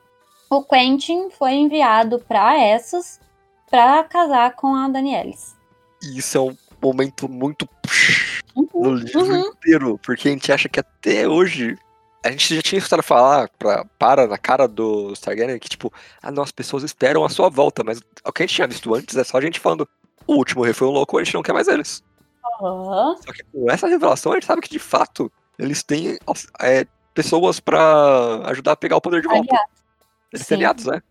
[0.49, 3.19] o Quentin foi enviado para Essos
[3.69, 5.55] para casar com a Danielis.
[6.01, 7.67] Isso é um momento muito
[8.55, 9.39] no Uhum, livro uhum.
[9.49, 11.77] inteiro, porque a gente acha que até hoje
[12.27, 15.91] a gente já tinha escutado falar pra, para na cara do Targaryen que, tipo,
[16.21, 18.93] ah, não, as pessoas esperam a sua volta, mas o que a gente tinha visto
[18.93, 19.87] antes é só a gente falando,
[20.25, 22.03] o último rei foi um louco, a gente não quer mais eles.
[22.61, 23.15] Aham.
[23.25, 26.17] Só que com essa revelação a gente sabe que, de fato, eles têm
[26.61, 29.47] é, pessoas pra ajudar a pegar o poder de volta.
[29.49, 29.69] Aliás,
[30.33, 31.01] Eles aliados, né?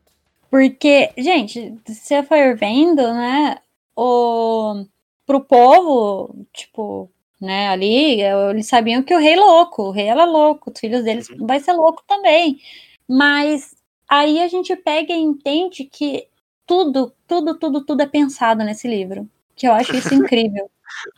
[0.51, 3.59] Porque, gente, se você for vendo, né,
[3.97, 4.85] o
[5.27, 10.25] pro povo, tipo, né, ali, eles sabiam que o rei é louco, o rei era
[10.25, 11.47] louco, os filhos deles Uhum.
[11.47, 12.61] vai ser louco também.
[13.09, 13.75] Mas
[14.09, 16.29] aí a gente pega e entende que
[16.67, 19.29] tudo, tudo, tudo, tudo é pensado nesse livro.
[19.57, 20.71] Que eu acho isso incrível.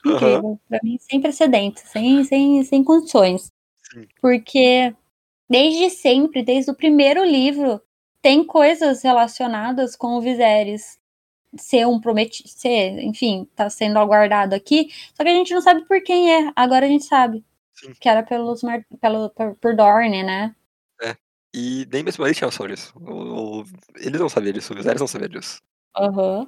[0.06, 0.60] Incrível.
[0.68, 3.52] Pra mim, sem precedentes, sem, sem, sem condições.
[3.92, 4.06] Sim.
[4.22, 4.94] Porque
[5.50, 7.80] desde sempre, desde o primeiro livro,
[8.22, 10.98] tem coisas relacionadas com o Viserys
[11.56, 15.84] ser um prometido, ser, enfim, tá sendo aguardado aqui, só que a gente não sabe
[15.86, 16.52] por quem é.
[16.56, 17.44] Agora a gente sabe.
[17.74, 17.92] Sim.
[18.00, 18.60] Que era pelos
[19.00, 20.54] pelo, por, por Dorne, né?
[21.54, 22.92] E nem mesmo eles tinham noção disso.
[23.00, 23.64] O, o-
[23.96, 25.62] eles não sabiam disso, o Viserys não sabia disso.
[25.96, 26.46] Aham.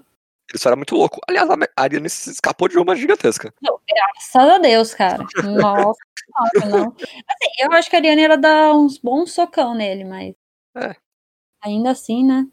[0.50, 1.20] Ele só era muito louco.
[1.26, 3.52] Aliás, a Ariane se escapou de uma gigantesca.
[3.88, 5.24] Graças a Deus, cara.
[5.42, 5.98] Nossa,
[6.38, 6.88] nossa, não.
[6.98, 10.34] Assim, eu acho que a Ariane ela dá uns bons socão nele, mas.
[10.76, 10.94] É.
[11.62, 12.46] Ainda assim, né?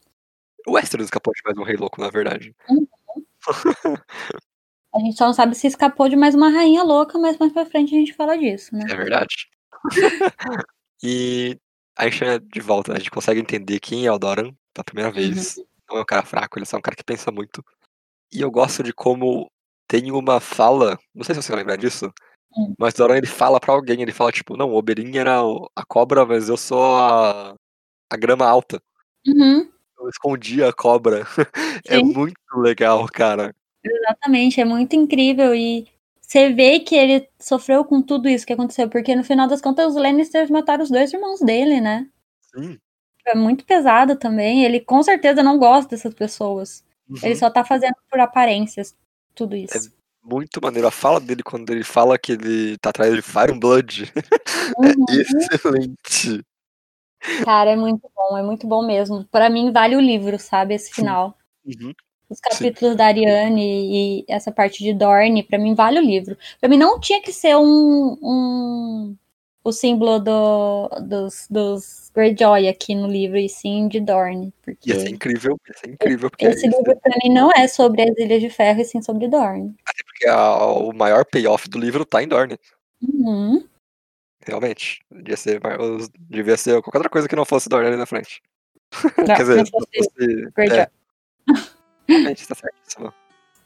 [0.68, 2.54] O Westeros escapou de mais um rei louco, na verdade.
[4.94, 7.66] A gente só não sabe se escapou de mais uma rainha louca, mas mais pra
[7.66, 8.84] frente a gente fala disso, né?
[8.90, 9.48] É verdade.
[11.04, 11.60] e
[11.96, 12.98] a gente é de volta, né?
[12.98, 15.58] A gente consegue entender quem é o Doran pela primeira vez.
[15.88, 17.64] Não é um cara fraco, ele é só um cara que pensa muito.
[18.34, 19.50] E eu gosto de como
[19.88, 22.12] tem uma fala, não sei se você vai lembrar disso,
[22.58, 22.74] Hum.
[22.80, 25.42] mas o Doran ele fala pra alguém, ele fala tipo, não, o Oberyn era
[25.76, 27.56] a cobra, mas eu sou a,
[28.10, 28.82] a grama alta.
[29.28, 31.26] Uhum, Eu escondi a cobra.
[31.88, 32.04] é Sim.
[32.04, 33.54] muito legal, cara.
[33.84, 35.88] exatamente, é muito incrível e
[36.22, 39.88] você vê que ele sofreu com tudo isso que aconteceu, porque no final das contas
[39.88, 42.08] os Lannisters mataram os dois irmãos dele, né?
[42.54, 42.78] Sim.
[43.26, 44.64] É muito pesado também.
[44.64, 46.84] Ele com certeza não gosta dessas pessoas.
[47.24, 47.40] Ele Uhum.
[47.40, 48.96] só tá fazendo por aparências
[49.34, 49.92] tudo isso.
[50.24, 50.88] Muito maneiro.
[50.88, 54.12] A fala dele quando ele fala que ele tá atrás de Fire and Blood
[54.78, 55.06] Uhum.
[55.10, 55.22] é
[55.56, 56.44] excelente.
[57.44, 59.26] Cara, é muito bom, é muito bom mesmo.
[59.26, 60.74] Pra mim vale o livro, sabe?
[60.76, 61.38] Esse final.
[61.66, 61.94] Uhum.
[62.30, 66.38] Os capítulos da Ariane e essa parte de Dorne, pra mim vale o livro.
[66.60, 69.16] Pra mim não tinha que ser um, um
[69.64, 74.54] o símbolo do, dos, dos Greyjoy aqui no livro, e sim de Dorne.
[74.64, 77.68] Porque Ia ser incrível, ia ser incrível, porque, esse é, livro pra mim não é
[77.68, 79.76] sobre as Ilhas de Ferro, e sim sobre Dorne.
[79.86, 82.58] até porque a- o maior payoff do livro tá em Dorne.
[83.02, 83.64] Uhum.
[84.48, 85.02] Realmente.
[85.12, 85.62] Devia ser,
[86.20, 88.42] devia ser qualquer outra coisa que não fosse Dorne ali na frente.
[89.18, 90.70] Não, Quer dizer, não se não fosse.
[90.80, 90.90] É,
[92.08, 93.14] realmente, tá certíssimo.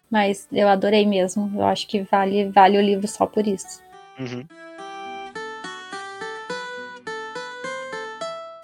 [0.10, 1.52] Mas eu adorei mesmo.
[1.56, 3.82] Eu acho que vale, vale o livro só por isso.
[4.20, 4.46] Uhum.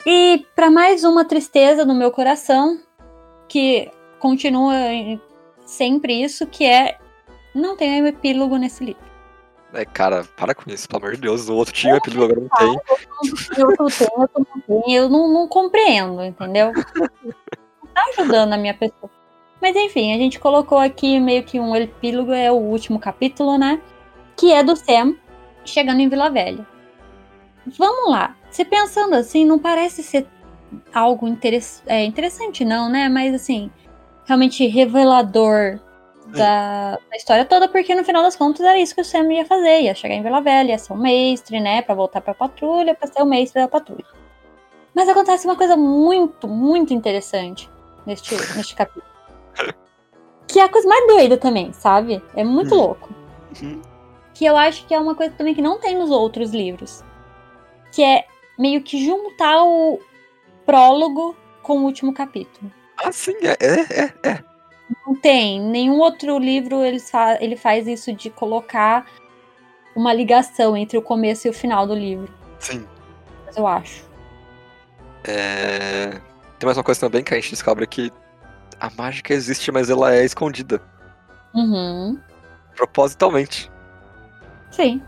[0.05, 2.79] E para mais uma tristeza no meu coração,
[3.47, 5.21] que continua em-
[5.65, 6.97] sempre isso, que é
[7.53, 9.06] não tem um epílogo nesse livro.
[9.73, 11.49] É, cara, para com isso, pelo amor de Deus.
[11.49, 12.79] O outro tinha o epílogo, agora não tem.
[13.57, 13.87] Eu eu, tô
[14.17, 16.71] não tenho, eu não, não compreendo, entendeu?
[16.73, 19.11] Não tá ajudando a minha pessoa.
[19.61, 23.81] Mas enfim, a gente colocou aqui meio que um epílogo, é o último capítulo, né?
[24.35, 25.15] Que é do Sam
[25.65, 26.65] chegando em Vila Velha.
[27.77, 28.35] Vamos lá.
[28.49, 30.27] Se pensando assim, não parece ser
[30.93, 31.27] algo
[31.87, 33.09] é, interessante, não, né?
[33.09, 33.69] Mas assim,
[34.25, 35.79] realmente revelador
[36.35, 39.45] da, da história toda, porque no final das contas era isso que o Sam ia
[39.45, 42.93] fazer, ia chegar em Vila Velha, ia ser o mestre, né, Pra voltar pra patrulha,
[42.95, 44.05] pra ser o mestre da patrulha.
[44.93, 47.69] Mas acontece uma coisa muito, muito interessante
[48.05, 49.05] neste, neste capítulo.
[50.47, 52.23] que é a coisa mais doida também, sabe?
[52.35, 52.77] É muito Hum.
[52.79, 53.09] louco.
[53.61, 53.81] Uhum.
[54.33, 57.03] Que eu acho que é uma coisa também que não tem nos outros livros.
[57.91, 58.25] Que é
[58.57, 59.99] meio que juntar o
[60.65, 62.71] prólogo com o último capítulo.
[62.97, 64.43] Ah, sim, é, é, é, é.
[65.05, 65.61] Não tem.
[65.61, 69.05] Nenhum outro livro ele, fa ele faz isso de colocar
[69.95, 72.31] uma ligação entre o começo e o final do livro.
[72.59, 72.85] Sim.
[73.45, 74.05] Mas eu acho.
[75.23, 76.21] É...
[76.59, 78.11] Tem mais uma coisa também que a gente descobre que
[78.79, 80.81] a mágica existe, mas ela é escondida.
[81.53, 82.19] Uhum.
[82.75, 83.71] Propositalmente.
[84.71, 85.01] Sim.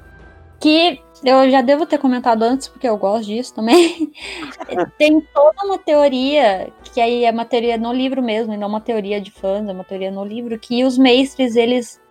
[0.60, 4.12] Que eu já devo ter comentado antes, porque eu gosto disso também.
[4.98, 8.82] Tem toda uma teoria, que aí é uma teoria no livro mesmo, e não uma
[8.82, 12.02] teoria de fãs, é uma teoria no livro, que os mestres, eles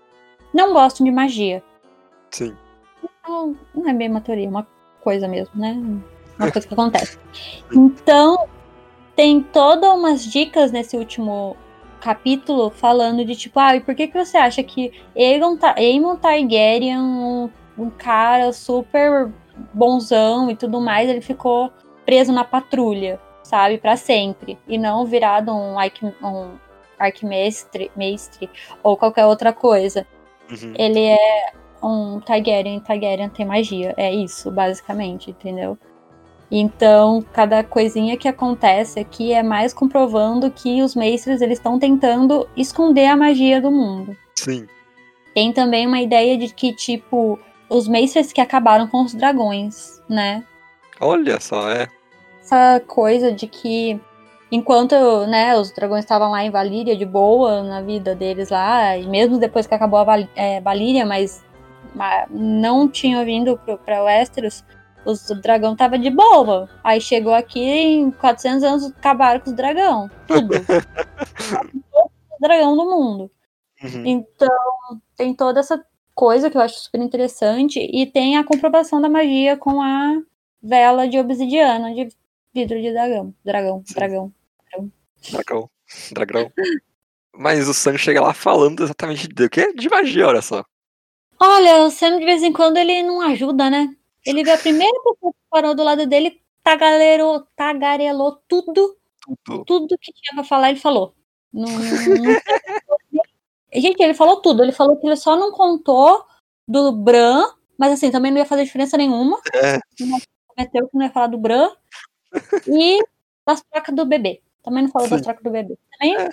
[0.52, 1.62] não gostam de magia.
[2.30, 2.56] Sim.
[3.26, 4.66] Não, não é bem uma teoria, é uma
[5.00, 5.72] coisa mesmo, né?
[6.38, 7.18] Uma coisa que acontece.
[7.72, 8.46] Então,
[9.16, 11.56] tem todas umas dicas nesse último
[12.00, 16.16] capítulo falando de tipo, ah, e por que, que você acha que Aegon, Ta Aemon
[16.16, 19.30] Targaryen, um, cara super
[19.72, 21.72] bonzão e tudo mais, ele ficou
[22.04, 26.50] preso na patrulha, sabe, para sempre, e não virado um, arqui, um
[26.98, 28.50] arquimestre mestre,
[28.82, 30.06] ou qualquer outra coisa.
[30.50, 30.74] Uhum.
[30.76, 33.94] Ele é um Targaryen, Targaryen tem magia.
[33.96, 35.78] É isso, basicamente, entendeu?
[36.50, 42.48] Então, cada coisinha que acontece aqui é mais comprovando que os mestres eles estão tentando
[42.56, 44.16] esconder a magia do mundo.
[44.34, 44.66] Sim.
[45.34, 50.44] Tem também uma ideia de que, tipo, os mestres que acabaram com os dragões, né?
[51.00, 51.88] Olha só, é.
[52.40, 54.00] Essa coisa de que
[54.50, 54.94] enquanto,
[55.26, 59.38] né, os dragões estavam lá em Valíria de boa na vida deles lá, e mesmo
[59.38, 61.44] depois que acabou a Val é, Valíria, mas,
[61.94, 64.64] mas não tinham vindo pro, pra Westeros,
[65.04, 66.68] os dragão tava de boa.
[66.82, 70.54] Aí chegou aqui em 400 anos acabaram com os dragão, tudo.
[72.40, 73.30] Dragão do mundo.
[73.82, 74.02] Uhum.
[74.04, 74.48] Então,
[75.16, 75.84] tem toda essa
[76.18, 80.20] coisa que eu acho super interessante e tem a comprovação da magia com a
[80.60, 82.08] vela de obsidiana de
[82.52, 83.32] vidro de dragão.
[83.44, 83.94] Dragão, Sim.
[83.94, 84.32] dragão.
[85.30, 85.70] Dragão.
[86.10, 86.52] Dragão.
[87.32, 89.72] Mas o Sam chega lá falando exatamente do quê?
[89.72, 90.64] De magia, olha só.
[91.40, 93.88] Olha, o Sam de vez em quando ele não ajuda, né?
[94.26, 98.96] Ele vê a primeira pessoa que parou do lado dele, tagarelou, tagarelou tudo,
[99.44, 99.64] Tudo.
[99.64, 101.14] tudo que tinha pra falar, ele falou.
[101.52, 101.78] Não, não-
[103.72, 104.62] Gente, ele falou tudo.
[104.62, 106.24] Ele falou que ele só não contou
[106.66, 107.44] do Bran,
[107.78, 109.40] mas assim, também não ia fazer diferença nenhuma.
[109.54, 109.78] É.
[110.46, 111.70] Prometeu que não ia falar do Bran.
[112.68, 112.98] E
[113.46, 114.42] das trocas do bebê.
[114.62, 115.24] Também não falou das Sim.
[115.24, 115.78] trocas do bebê.
[115.92, 116.30] Também É.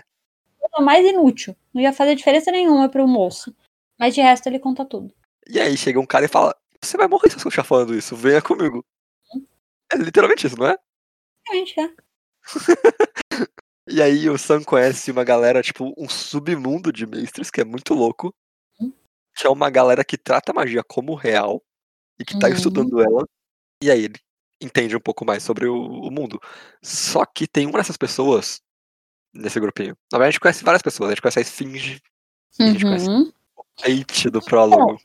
[0.76, 1.56] foi mais inútil.
[1.74, 3.56] Não ia fazer diferença nenhuma pro moço.
[3.98, 5.14] Mas de resto ele conta tudo.
[5.48, 8.16] E aí chega um cara e fala: Você vai morrer se você continuar falando isso,
[8.16, 8.84] venha comigo.
[9.94, 10.78] É literalmente isso, não é?
[11.48, 11.90] Realmente, é.
[13.88, 17.94] E aí o Sam conhece uma galera, tipo, um submundo de mestres, que é muito
[17.94, 18.34] louco.
[18.80, 18.92] Hum.
[19.36, 21.62] Que é uma galera que trata a magia como real
[22.20, 22.54] e que tá Uhum.
[22.54, 23.28] estudando ela.
[23.84, 24.20] E aí ele
[24.62, 26.40] entende um pouco mais sobre o, o mundo.
[26.82, 28.62] Só que tem uma dessas pessoas
[29.34, 29.96] nesse grupinho.
[30.12, 31.10] Na verdade, a gente conhece várias pessoas.
[31.10, 32.02] A gente conhece a Esfinge,
[32.60, 33.32] a gente conhece Uhum.
[33.58, 34.98] o Pate do prólogo.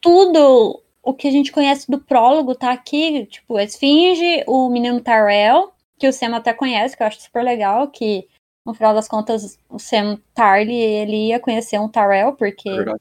[0.00, 3.26] Tudo o que a gente conhece do prólogo tá aqui.
[3.26, 7.42] Tipo, a Esfinge, o menino Tyrell, que o Sam até conhece, que eu acho super
[7.44, 8.26] legal, que
[8.66, 13.00] no final das contas o Sam Tarly, ele ia conhecer um Tyrell, porque É verdade.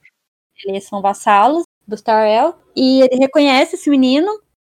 [0.66, 2.56] eles são vassalos dos Tyrell.
[2.76, 4.30] E ele reconhece esse menino,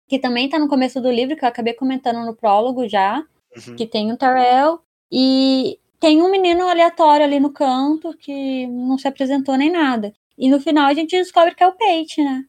[0.08, 3.24] que também tá no começo do livro, que eu acabei comentando no prólogo já,
[3.68, 3.76] Uhum.
[3.76, 4.80] que tem o Tyrell.
[5.10, 10.12] E tem um menino aleatório ali no canto, que não se apresentou nem nada.
[10.38, 12.44] E no final a gente descobre que é o Pate, né?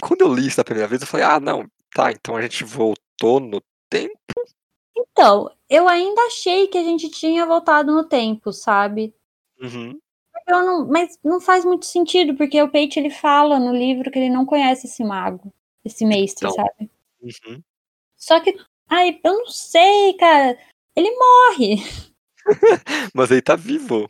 [0.00, 2.64] Quando eu li isso da primeira vez, eu falei, ah, não, tá, então a gente
[2.64, 4.14] voltou no tempo.
[4.96, 9.14] Então, eu ainda achei que a gente tinha voltado no tempo, sabe?
[9.60, 9.98] Uhum.
[10.48, 14.18] Eu não, mas não faz muito sentido, porque o Pate ele fala no livro que
[14.18, 15.52] ele não conhece esse mago,
[15.84, 16.64] esse mestre, Então.
[16.64, 16.90] sabe?
[17.20, 17.62] Uhum.
[18.16, 18.56] Só que,
[18.88, 20.56] ai, eu não sei, cara.
[20.94, 21.76] Ele morre,
[23.14, 24.08] Mas ele tá vivo.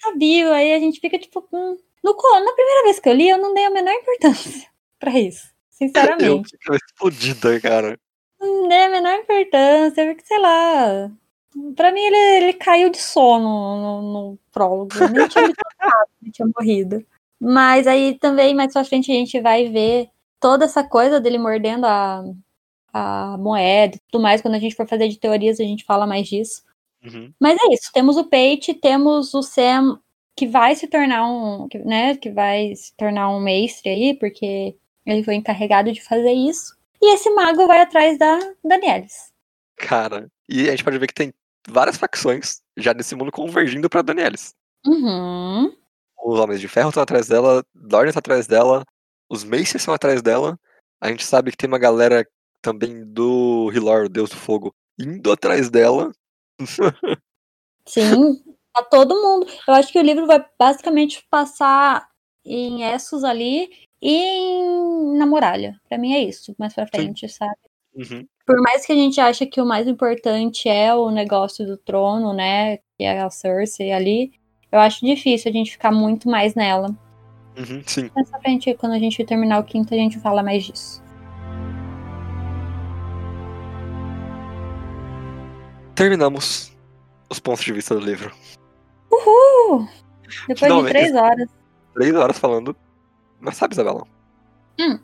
[0.00, 1.76] tá vivo, aí a gente fica tipo, hum.
[2.02, 5.46] no, na primeira vez que eu li, eu não dei a menor importância pra isso,
[5.46, 6.50] Eu sinceramente.
[6.50, 7.98] fico explodida, cara.
[8.40, 11.10] Não dei a menor importância, porque sei lá.
[11.74, 13.42] Pra mim, ele, ele caiu de sono
[13.80, 14.90] no, no prólogo.
[15.00, 17.04] Eu nem tinha me tocado, ele tinha morrido.
[17.40, 20.08] Mas aí também, mais pra frente, a gente vai ver
[20.40, 22.24] toda essa coisa dele mordendo a,
[22.92, 24.40] a moeda e tudo mais.
[24.40, 26.62] Quando a gente for fazer de teorias, a gente fala mais disso.
[27.04, 27.32] Uhum.
[27.40, 27.90] Mas é isso.
[27.92, 29.98] Temos o Pate, temos o Sam,
[30.36, 31.68] que vai se tornar um.
[31.68, 36.32] que, né, que vai se tornar um mestre aí, porque ele foi encarregado de fazer
[36.32, 36.77] isso.
[37.00, 39.32] E esse mago vai atrás da Danielis.
[39.76, 41.32] Cara, e a gente pode ver que tem
[41.68, 44.54] várias facções já nesse mundo convergindo pra Danielis.
[44.86, 45.72] Uhum.
[46.24, 48.84] Os Homens de Ferro estão atrás dela, Dorne tá atrás dela,
[49.30, 50.58] os Macers estão atrás dela.
[51.00, 52.26] A gente sabe que tem uma galera
[52.60, 56.10] também do Hilor, o Deus do Fogo, indo atrás dela.
[57.86, 58.42] Sim,
[58.74, 59.46] tá todo mundo.
[59.66, 62.08] Eu acho que o livro vai basicamente passar
[62.44, 65.80] em Essos ali e em, na muralha.
[65.88, 67.56] Pra mim é isso, mais pra frente, sabe?
[67.94, 68.26] Uhum.
[68.46, 72.32] Por mais que a gente ache que o mais importante é o negócio do trono,
[72.32, 72.78] né?
[72.96, 74.32] Que é a Cersei ali,
[74.70, 76.88] eu acho difícil a gente ficar muito mais nela.
[77.56, 78.10] Uhum, sim.
[78.14, 81.02] Mais pra frente, quando a gente terminar o quinto, a gente fala mais disso.
[85.94, 86.76] Terminamos
[87.28, 88.32] os pontos de vista do livro.
[89.10, 89.88] Uhul!
[90.46, 90.86] Depois Finalmente.
[90.86, 91.48] de três horas.
[91.94, 92.76] Três horas falando.
[93.40, 94.04] Mas sabe, Isabela?
[94.78, 94.98] Hum.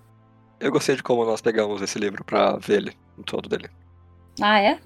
[0.60, 3.68] Eu gostei de como nós pegamos esse livro pra ver ele, no todo dele.
[4.40, 4.80] Ah, é?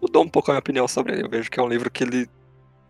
[0.00, 1.24] Mudou um pouco a minha opinião sobre ele.
[1.24, 2.28] Eu vejo que é um livro que ele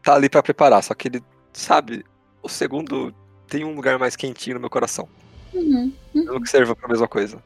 [0.03, 2.05] tá ali pra preparar, só que ele, sabe,
[2.43, 3.15] o segundo
[3.47, 5.09] tem um lugar mais quentinho no meu coração.
[5.53, 5.93] Uhum.
[6.15, 6.25] uhum.
[6.25, 7.43] Não que serva pra mesma coisa.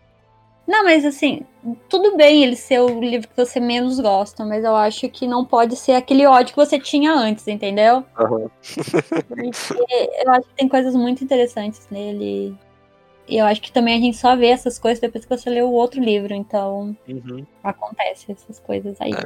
[0.67, 1.43] Não, mas assim,
[1.89, 5.45] tudo bem ele ser o livro que você menos gosta, mas eu acho que não
[5.45, 8.05] pode ser aquele ódio que você tinha antes, entendeu?
[8.15, 12.55] Porque eu acho que tem coisas muito interessantes nele.
[13.29, 15.63] E eu acho que também a gente só vê essas coisas depois que você lê
[15.63, 17.45] o outro livro, então Uhum.
[17.63, 19.13] acontece essas coisas aí.
[19.13, 19.25] É.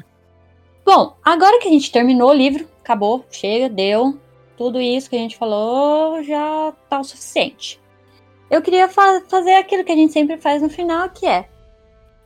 [0.84, 4.18] Bom, agora que a gente terminou o livro, acabou, chega, deu.
[4.56, 7.80] Tudo isso que a gente falou já tá o suficiente.
[8.50, 11.48] Eu queria fa- fazer aquilo que a gente sempre faz no final, que é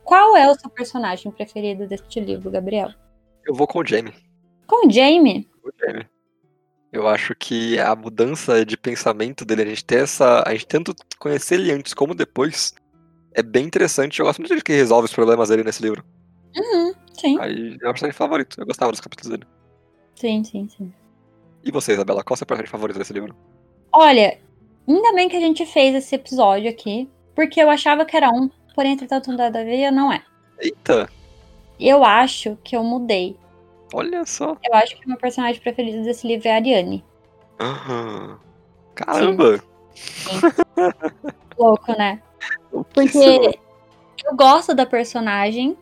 [0.03, 2.89] qual é o seu personagem preferido deste livro, Gabriel?
[3.45, 4.13] Eu vou com o Jamie.
[4.67, 5.47] Com o Jamie?
[5.63, 6.07] O Jamie.
[6.91, 10.43] Eu acho que a mudança de pensamento dele, a gente ter essa.
[10.47, 12.73] A gente tanto conhecer ele antes como depois,
[13.33, 14.19] é bem interessante.
[14.19, 16.03] Eu gosto muito de que resolve os problemas dele nesse livro.
[16.55, 17.37] Uhum, sim.
[17.39, 18.59] Aí é o personagem favorito.
[18.59, 19.47] Eu gostava dos capítulos dele.
[20.15, 20.93] Sim, sim, sim.
[21.63, 23.35] E você, Isabela, qual é o seu personagem favorito desse livro?
[23.91, 24.39] Olha,
[24.87, 28.49] ainda bem que a gente fez esse episódio aqui, porque eu achava que era um,
[28.73, 30.23] porém, entretanto, um da veia não é.
[30.59, 31.09] Eita!
[31.79, 33.37] Eu acho que eu mudei.
[33.93, 34.57] Olha só.
[34.63, 37.03] Eu acho que o meu personagem preferido desse livro é a Ariane.
[37.59, 38.39] Aham.
[38.95, 39.61] Caramba!
[41.57, 42.21] Louco, né?
[42.93, 43.59] Porque
[44.25, 45.77] eu gosto da personagem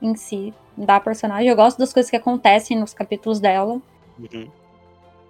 [0.00, 1.48] em si, da personagem.
[1.48, 3.80] Eu gosto das coisas que acontecem nos capítulos dela.
[4.18, 4.50] Uhum.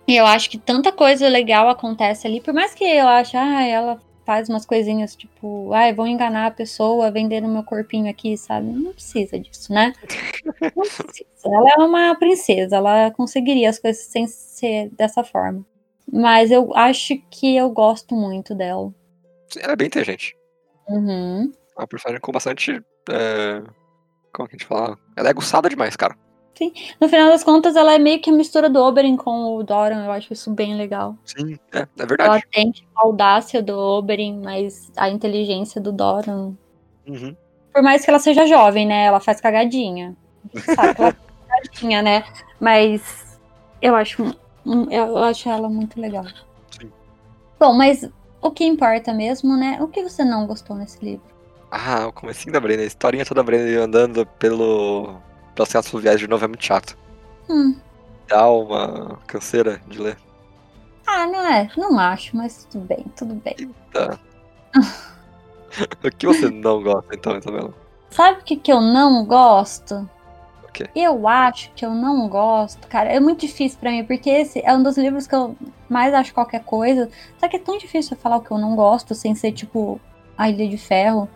[0.07, 2.41] E eu acho que tanta coisa legal acontece ali.
[2.41, 6.51] Por mais que eu ache, ah, ela faz umas coisinhas tipo, ai, vão enganar a
[6.51, 8.67] pessoa vendendo meu corpinho aqui, sabe?
[8.67, 9.93] Não precisa disso, né?
[10.75, 11.27] Não precisa.
[11.45, 15.65] Ela é uma princesa, ela conseguiria as coisas sem ser dessa forma.
[16.13, 18.93] Mas eu acho que eu gosto muito dela.
[19.57, 20.37] Ela é bem inteligente.
[20.89, 21.53] Uhum.
[21.77, 22.81] É uma personagem com bastante.
[23.11, 23.63] é,
[24.33, 24.99] Como que a gente fala?
[25.17, 26.17] Ela é aguçada demais, cara.
[27.01, 30.05] No final das contas, ela é meio que a mistura do Oberyn com o Doran.
[30.05, 31.17] Eu acho isso bem legal.
[31.25, 32.45] Sim, é, é Ela verdade.
[32.51, 36.53] tem tipo, a audácia do Oberyn, mas a inteligência do Doran.
[37.07, 37.37] Uhum.
[37.73, 39.05] Por mais que ela seja jovem, né?
[39.05, 40.17] Ela faz cagadinha.
[40.75, 41.17] Sabe que ela faz
[41.49, 42.25] cagadinha, né?
[42.59, 43.39] Mas
[43.83, 44.23] eu acho,
[44.65, 46.25] hum, eu acho ela muito legal.
[46.71, 46.91] Sim.
[47.61, 48.09] Bom, mas
[48.41, 49.79] o que importa mesmo, né?
[49.81, 51.37] O que você não gostou nesse livro?
[51.71, 55.21] Ah, o comecinho da Brenna, a historinha toda da Brenna andando pelo.
[55.57, 56.97] Casas fluviais de novo é muito chato.
[57.49, 57.77] Hum.
[58.29, 60.19] Dá uma canseira de ler.
[61.07, 61.71] Ah, não é?
[61.77, 63.75] Não acho, mas tudo bem, tudo bem.
[63.93, 64.19] Tá.
[66.05, 67.73] o que você não gosta então, Isabela?
[68.11, 70.09] Sabe o que, que eu não gosto?
[70.65, 70.91] O quê?
[70.95, 73.13] Eu acho que eu não gosto, cara.
[73.13, 75.57] É muito difícil pra mim, porque esse é um dos livros que eu
[75.89, 77.09] mais acho qualquer coisa.
[77.39, 80.01] Só que é tão difícil eu falar o que eu não gosto, sem ser tipo
[80.37, 81.29] a Ilha de Ferro.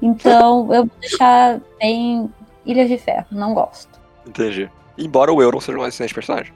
[0.00, 2.32] Então eu vou deixar bem
[2.68, 3.98] Ilha de Ferro, não gosto.
[4.26, 4.70] Entendi.
[4.96, 6.52] Embora o Euron seja um excelente personagem.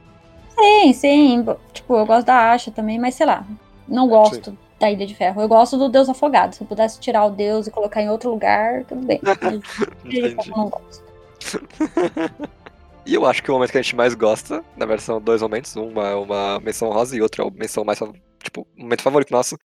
[0.54, 1.46] Sim, sim.
[1.72, 3.44] Tipo, eu gosto da Asha também, mas sei lá.
[3.88, 5.40] Não gosto da Ilha de Ferro.
[5.40, 6.54] Eu gosto do Deus Afogado.
[6.54, 9.20] Se eu pudesse tirar o Deus e colocar em outro lugar, tudo bem.
[10.04, 11.02] Ilha de Ferro não gosto.
[13.04, 15.74] E eu acho que o momento que a gente mais gosta, na versão dois momentos,
[15.74, 17.98] uma é uma menção rosa e outra é a menção mais,
[18.42, 19.58] tipo, o momento favorito nosso,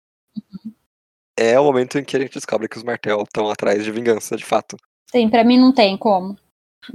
[1.37, 4.35] é o momento em que a gente descobre que os Martel estão atrás de vingança,
[4.35, 4.75] de fato.
[5.11, 6.37] Sim, pra mim não tem como.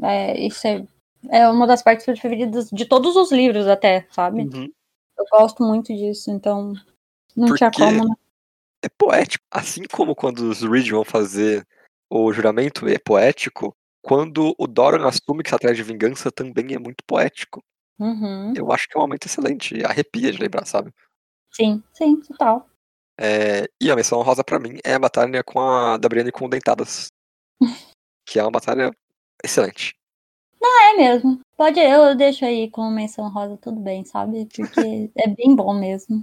[0.02, 0.86] É, isso é,
[1.30, 4.48] é uma das partes preferidas de todos os livros, até, sabe?
[5.18, 6.72] Eu gosto muito disso, então
[7.36, 8.08] não tinha Porque- como.
[8.08, 8.14] né?
[8.84, 9.44] É poético.
[9.50, 11.64] Assim como quando os Reed vão fazer
[12.10, 16.78] o juramento é poético, quando o Doran assume que está atrás de vingança também é
[16.78, 17.62] muito poético.
[18.00, 18.52] Uhum.
[18.56, 20.92] Eu acho que é um momento excelente, arrepia de lembrar, sabe?
[21.52, 22.66] Sim, sim, total.
[23.20, 26.48] É, e a menção rosa pra mim é a batalha com a da Brienne com
[26.48, 27.06] Dentadas.
[28.24, 28.90] que é uma batalha
[29.42, 29.96] excelente.
[30.64, 31.40] É mesmo.
[31.56, 34.46] Pode, eu deixo aí como menção rosa, tudo bem, sabe?
[34.54, 36.22] Porque é bem bom mesmo.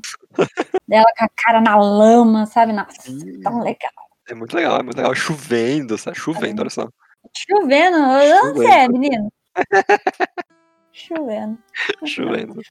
[0.89, 2.71] Ela com a cara na lama, sabe?
[2.71, 3.41] Nossa, Sim.
[3.41, 3.91] tão legal.
[4.27, 5.15] É muito legal, é muito legal.
[5.15, 6.17] Chovendo, sabe?
[6.17, 6.87] Chovendo, olha só.
[7.35, 8.53] Chovendo, Chovendo.
[8.53, 9.33] você é, menino?
[10.91, 11.57] Chovendo.
[12.05, 12.61] Chovendo.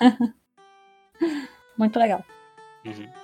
[1.76, 2.24] Muito legal.
[2.84, 3.23] Uhum.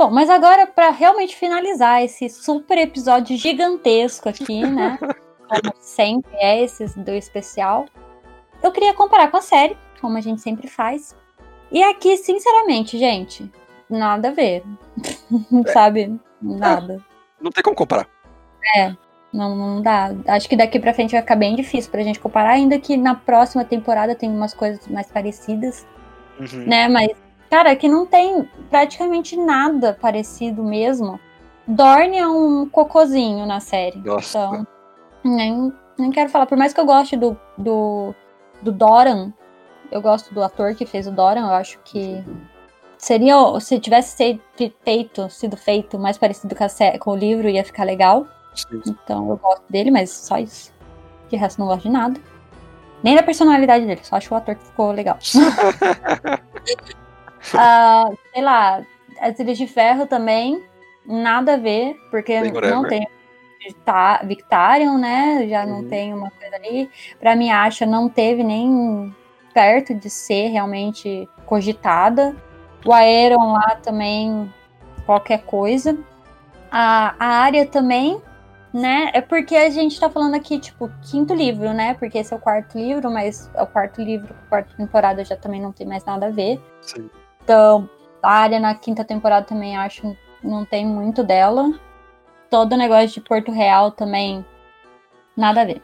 [0.00, 4.98] Bom, mas agora, para realmente finalizar esse super episódio gigantesco aqui, né?
[5.46, 7.84] Como sempre é esses do especial,
[8.62, 11.14] eu queria comparar com a série, como a gente sempre faz.
[11.70, 13.52] E aqui, sinceramente, gente,
[13.90, 14.62] nada a ver.
[15.70, 16.18] Sabe?
[16.40, 17.04] Nada.
[17.38, 18.08] Não tem como comparar.
[19.30, 20.14] Não, não dá.
[20.28, 23.14] Acho que daqui pra frente vai ficar bem difícil pra gente comparar, ainda que na
[23.14, 25.86] próxima temporada tem umas coisas mais parecidas,
[26.38, 26.64] Uhum.
[26.66, 26.88] né?
[26.88, 27.10] Mas,
[27.50, 31.18] cara, que não tem praticamente nada parecido mesmo.
[31.66, 33.98] Dorne é um cocozinho na série.
[33.98, 34.38] Nossa.
[34.38, 34.66] Então,
[35.24, 36.46] nem, nem quero falar.
[36.46, 38.14] Por mais que eu goste do, do,
[38.62, 39.32] do Doran,
[39.90, 42.24] eu gosto do ator que fez o Doran, eu acho que
[42.96, 43.34] seria.
[43.60, 44.40] Se tivesse sido
[44.84, 46.66] feito, sido feito mais parecido com,
[46.98, 48.26] com o livro, ia ficar legal.
[48.54, 48.80] Sim.
[48.86, 50.72] Então eu gosto dele, mas só isso.
[51.28, 52.20] De resto, não gosto de nada.
[53.02, 55.18] Nem da personalidade dele, só acho o ator que ficou legal.
[57.54, 58.82] Ah, sei lá,
[59.20, 60.62] as Ilhas de Ferro também,
[61.06, 63.06] nada a ver, porque Bem não tem
[63.66, 65.46] Victa- Victarion, né?
[65.48, 65.88] Já não Uhum.
[65.88, 66.90] tem uma coisa ali.
[67.18, 69.14] Pra mim, acha não teve nem
[69.52, 72.34] perto de ser realmente cogitada.
[72.86, 74.50] O Aeron lá também,
[75.04, 75.98] qualquer coisa.
[76.70, 78.22] A, a área também,
[78.72, 79.10] né?
[79.12, 81.92] É porque a gente tá falando aqui, tipo, quinto livro, né?
[81.94, 85.60] Porque esse é o quarto livro, mas o quarto livro, a quarta temporada já também
[85.60, 86.58] não tem mais nada a ver.
[86.80, 87.10] Sim.
[87.42, 87.88] Então,
[88.22, 91.72] a área na quinta temporada também acho não tem muito dela.
[92.50, 94.44] Todo o negócio de Porto Real também,
[95.36, 95.82] nada a ver.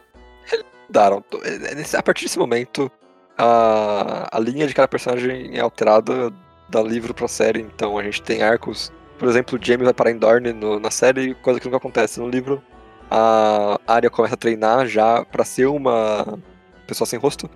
[0.87, 1.23] Mudaram.
[1.43, 2.91] É, nesse- A partir desse momento,
[3.37, 6.31] a, a linha de cada personagem é alterada
[6.69, 7.61] da livro pra série.
[7.61, 8.91] Então a gente tem arcos.
[9.17, 12.19] Por exemplo, o James vai parar em Dorne no- na série, coisa que nunca acontece
[12.19, 12.61] no livro.
[13.09, 16.37] A Arya começa a treinar já pra ser uma
[16.85, 17.49] pessoa sem rosto.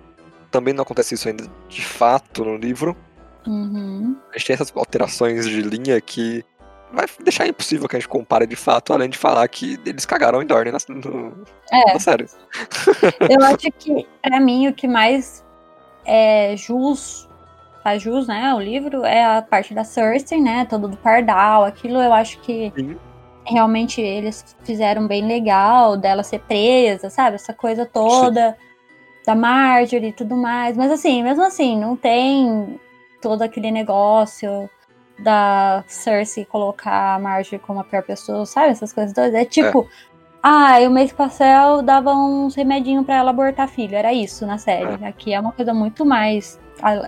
[0.50, 2.96] Também não acontece isso ainda de fato no livro.
[3.46, 4.16] Uhum.
[4.30, 6.44] A gente tem essas alterações de linha que
[6.92, 10.42] vai deixar impossível que a gente compare de fato, além de falar que eles cagaram
[10.42, 12.26] em Dorne na, no- É, na série.
[13.30, 15.44] eu acho que, pra mim, o que mais
[16.04, 17.28] é jus,
[17.82, 22.00] faz jus, né, o livro, é a parte da Cersei, né, todo do Pardal, aquilo
[22.00, 22.96] eu acho que Sim.
[23.46, 28.56] realmente eles fizeram bem legal, dela ser presa, sabe, essa coisa toda,
[29.26, 32.78] da Marjorie e tudo mais, mas assim, mesmo assim, não tem
[33.22, 34.68] todo aquele negócio
[35.18, 39.88] da Cersei colocar a Marjorie como a pior pessoa, sabe, essas coisas todas, é tipo...
[40.44, 43.94] Ah, e o mês Pastel dava uns remedinhos pra ela abortar filho.
[43.94, 45.04] Era isso na série.
[45.04, 46.58] Aqui é uma coisa muito mais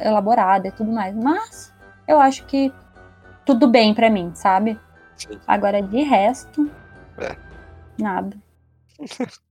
[0.03, 1.13] elaborada e tudo mais.
[1.17, 1.75] Mas
[2.07, 2.73] eu acho que
[3.45, 4.79] tudo bem pra mim, sabe?
[5.17, 5.37] Sim.
[5.49, 6.71] Agora, de resto,
[7.19, 7.35] É.
[8.01, 8.37] nada.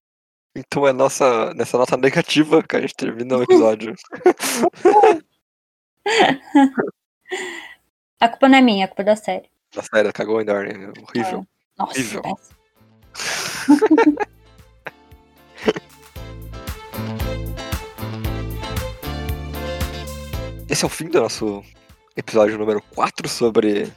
[0.56, 3.96] Então é nossa, nessa nota negativa que a gente termina o episódio.
[8.20, 9.50] A culpa não é minha, a culpa é da série.
[9.76, 10.72] da série, cagou em Dorne.
[10.72, 11.46] é Horrível.
[11.78, 12.22] Nossa, Horrível.
[20.70, 21.64] Esse é o fim do nosso
[22.16, 23.92] episódio número 4 sobre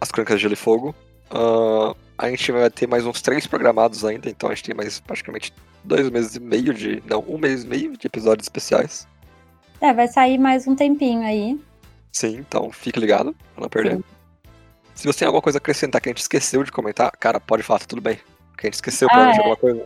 [0.00, 0.94] as Crônicas de Gelo e Fogo.
[1.30, 5.00] Ah, a gente vai ter mais uns três programados ainda, então a gente tem mais
[5.00, 7.02] praticamente dois meses e meio de.
[7.06, 9.08] Não, um mês e meio de episódios especiais.
[9.80, 11.58] É, vai sair mais um tempinho aí.
[12.12, 13.96] Sim, então fique ligado pra não perder.
[13.96, 14.04] Sim.
[14.94, 17.62] Se você tem alguma coisa a acrescentar que a gente esqueceu de comentar, cara, pode
[17.62, 18.18] falar, tá tudo bem.
[18.52, 19.36] Porque a gente esqueceu Ah, é.
[19.36, 19.84] alguma coisa.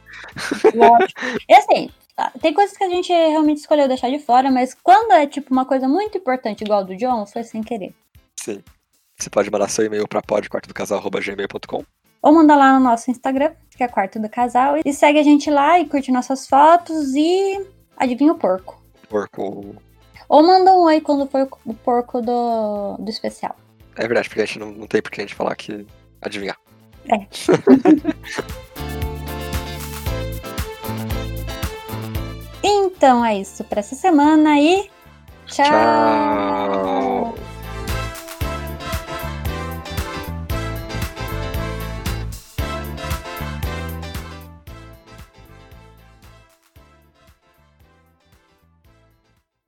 [0.74, 1.20] Lógico.
[1.48, 5.10] E assim, tá, tem coisas que a gente realmente escolheu deixar de fora, mas quando
[5.12, 7.92] é tipo uma coisa muito importante, igual a do John, foi sem querer.
[8.38, 8.62] Sim.
[9.18, 11.84] Você pode mandar seu e-mail pra podquartodocasal.gmail.com.
[12.22, 15.50] Ou manda lá no nosso Instagram, que é Quarto do Casal, e segue a gente
[15.50, 18.79] lá e curte nossas fotos e adivinha o porco.
[19.10, 19.74] Porco.
[20.28, 23.54] Ou manda um oi quando for o porco do, do especial.
[23.96, 25.86] É verdade, porque a gente não, não tem por que a gente falar que
[26.22, 26.56] adivinhar.
[27.08, 27.26] É.
[32.62, 34.90] Então é isso pra essa semana e
[35.46, 35.64] tchau.
[35.64, 37.34] Tchau.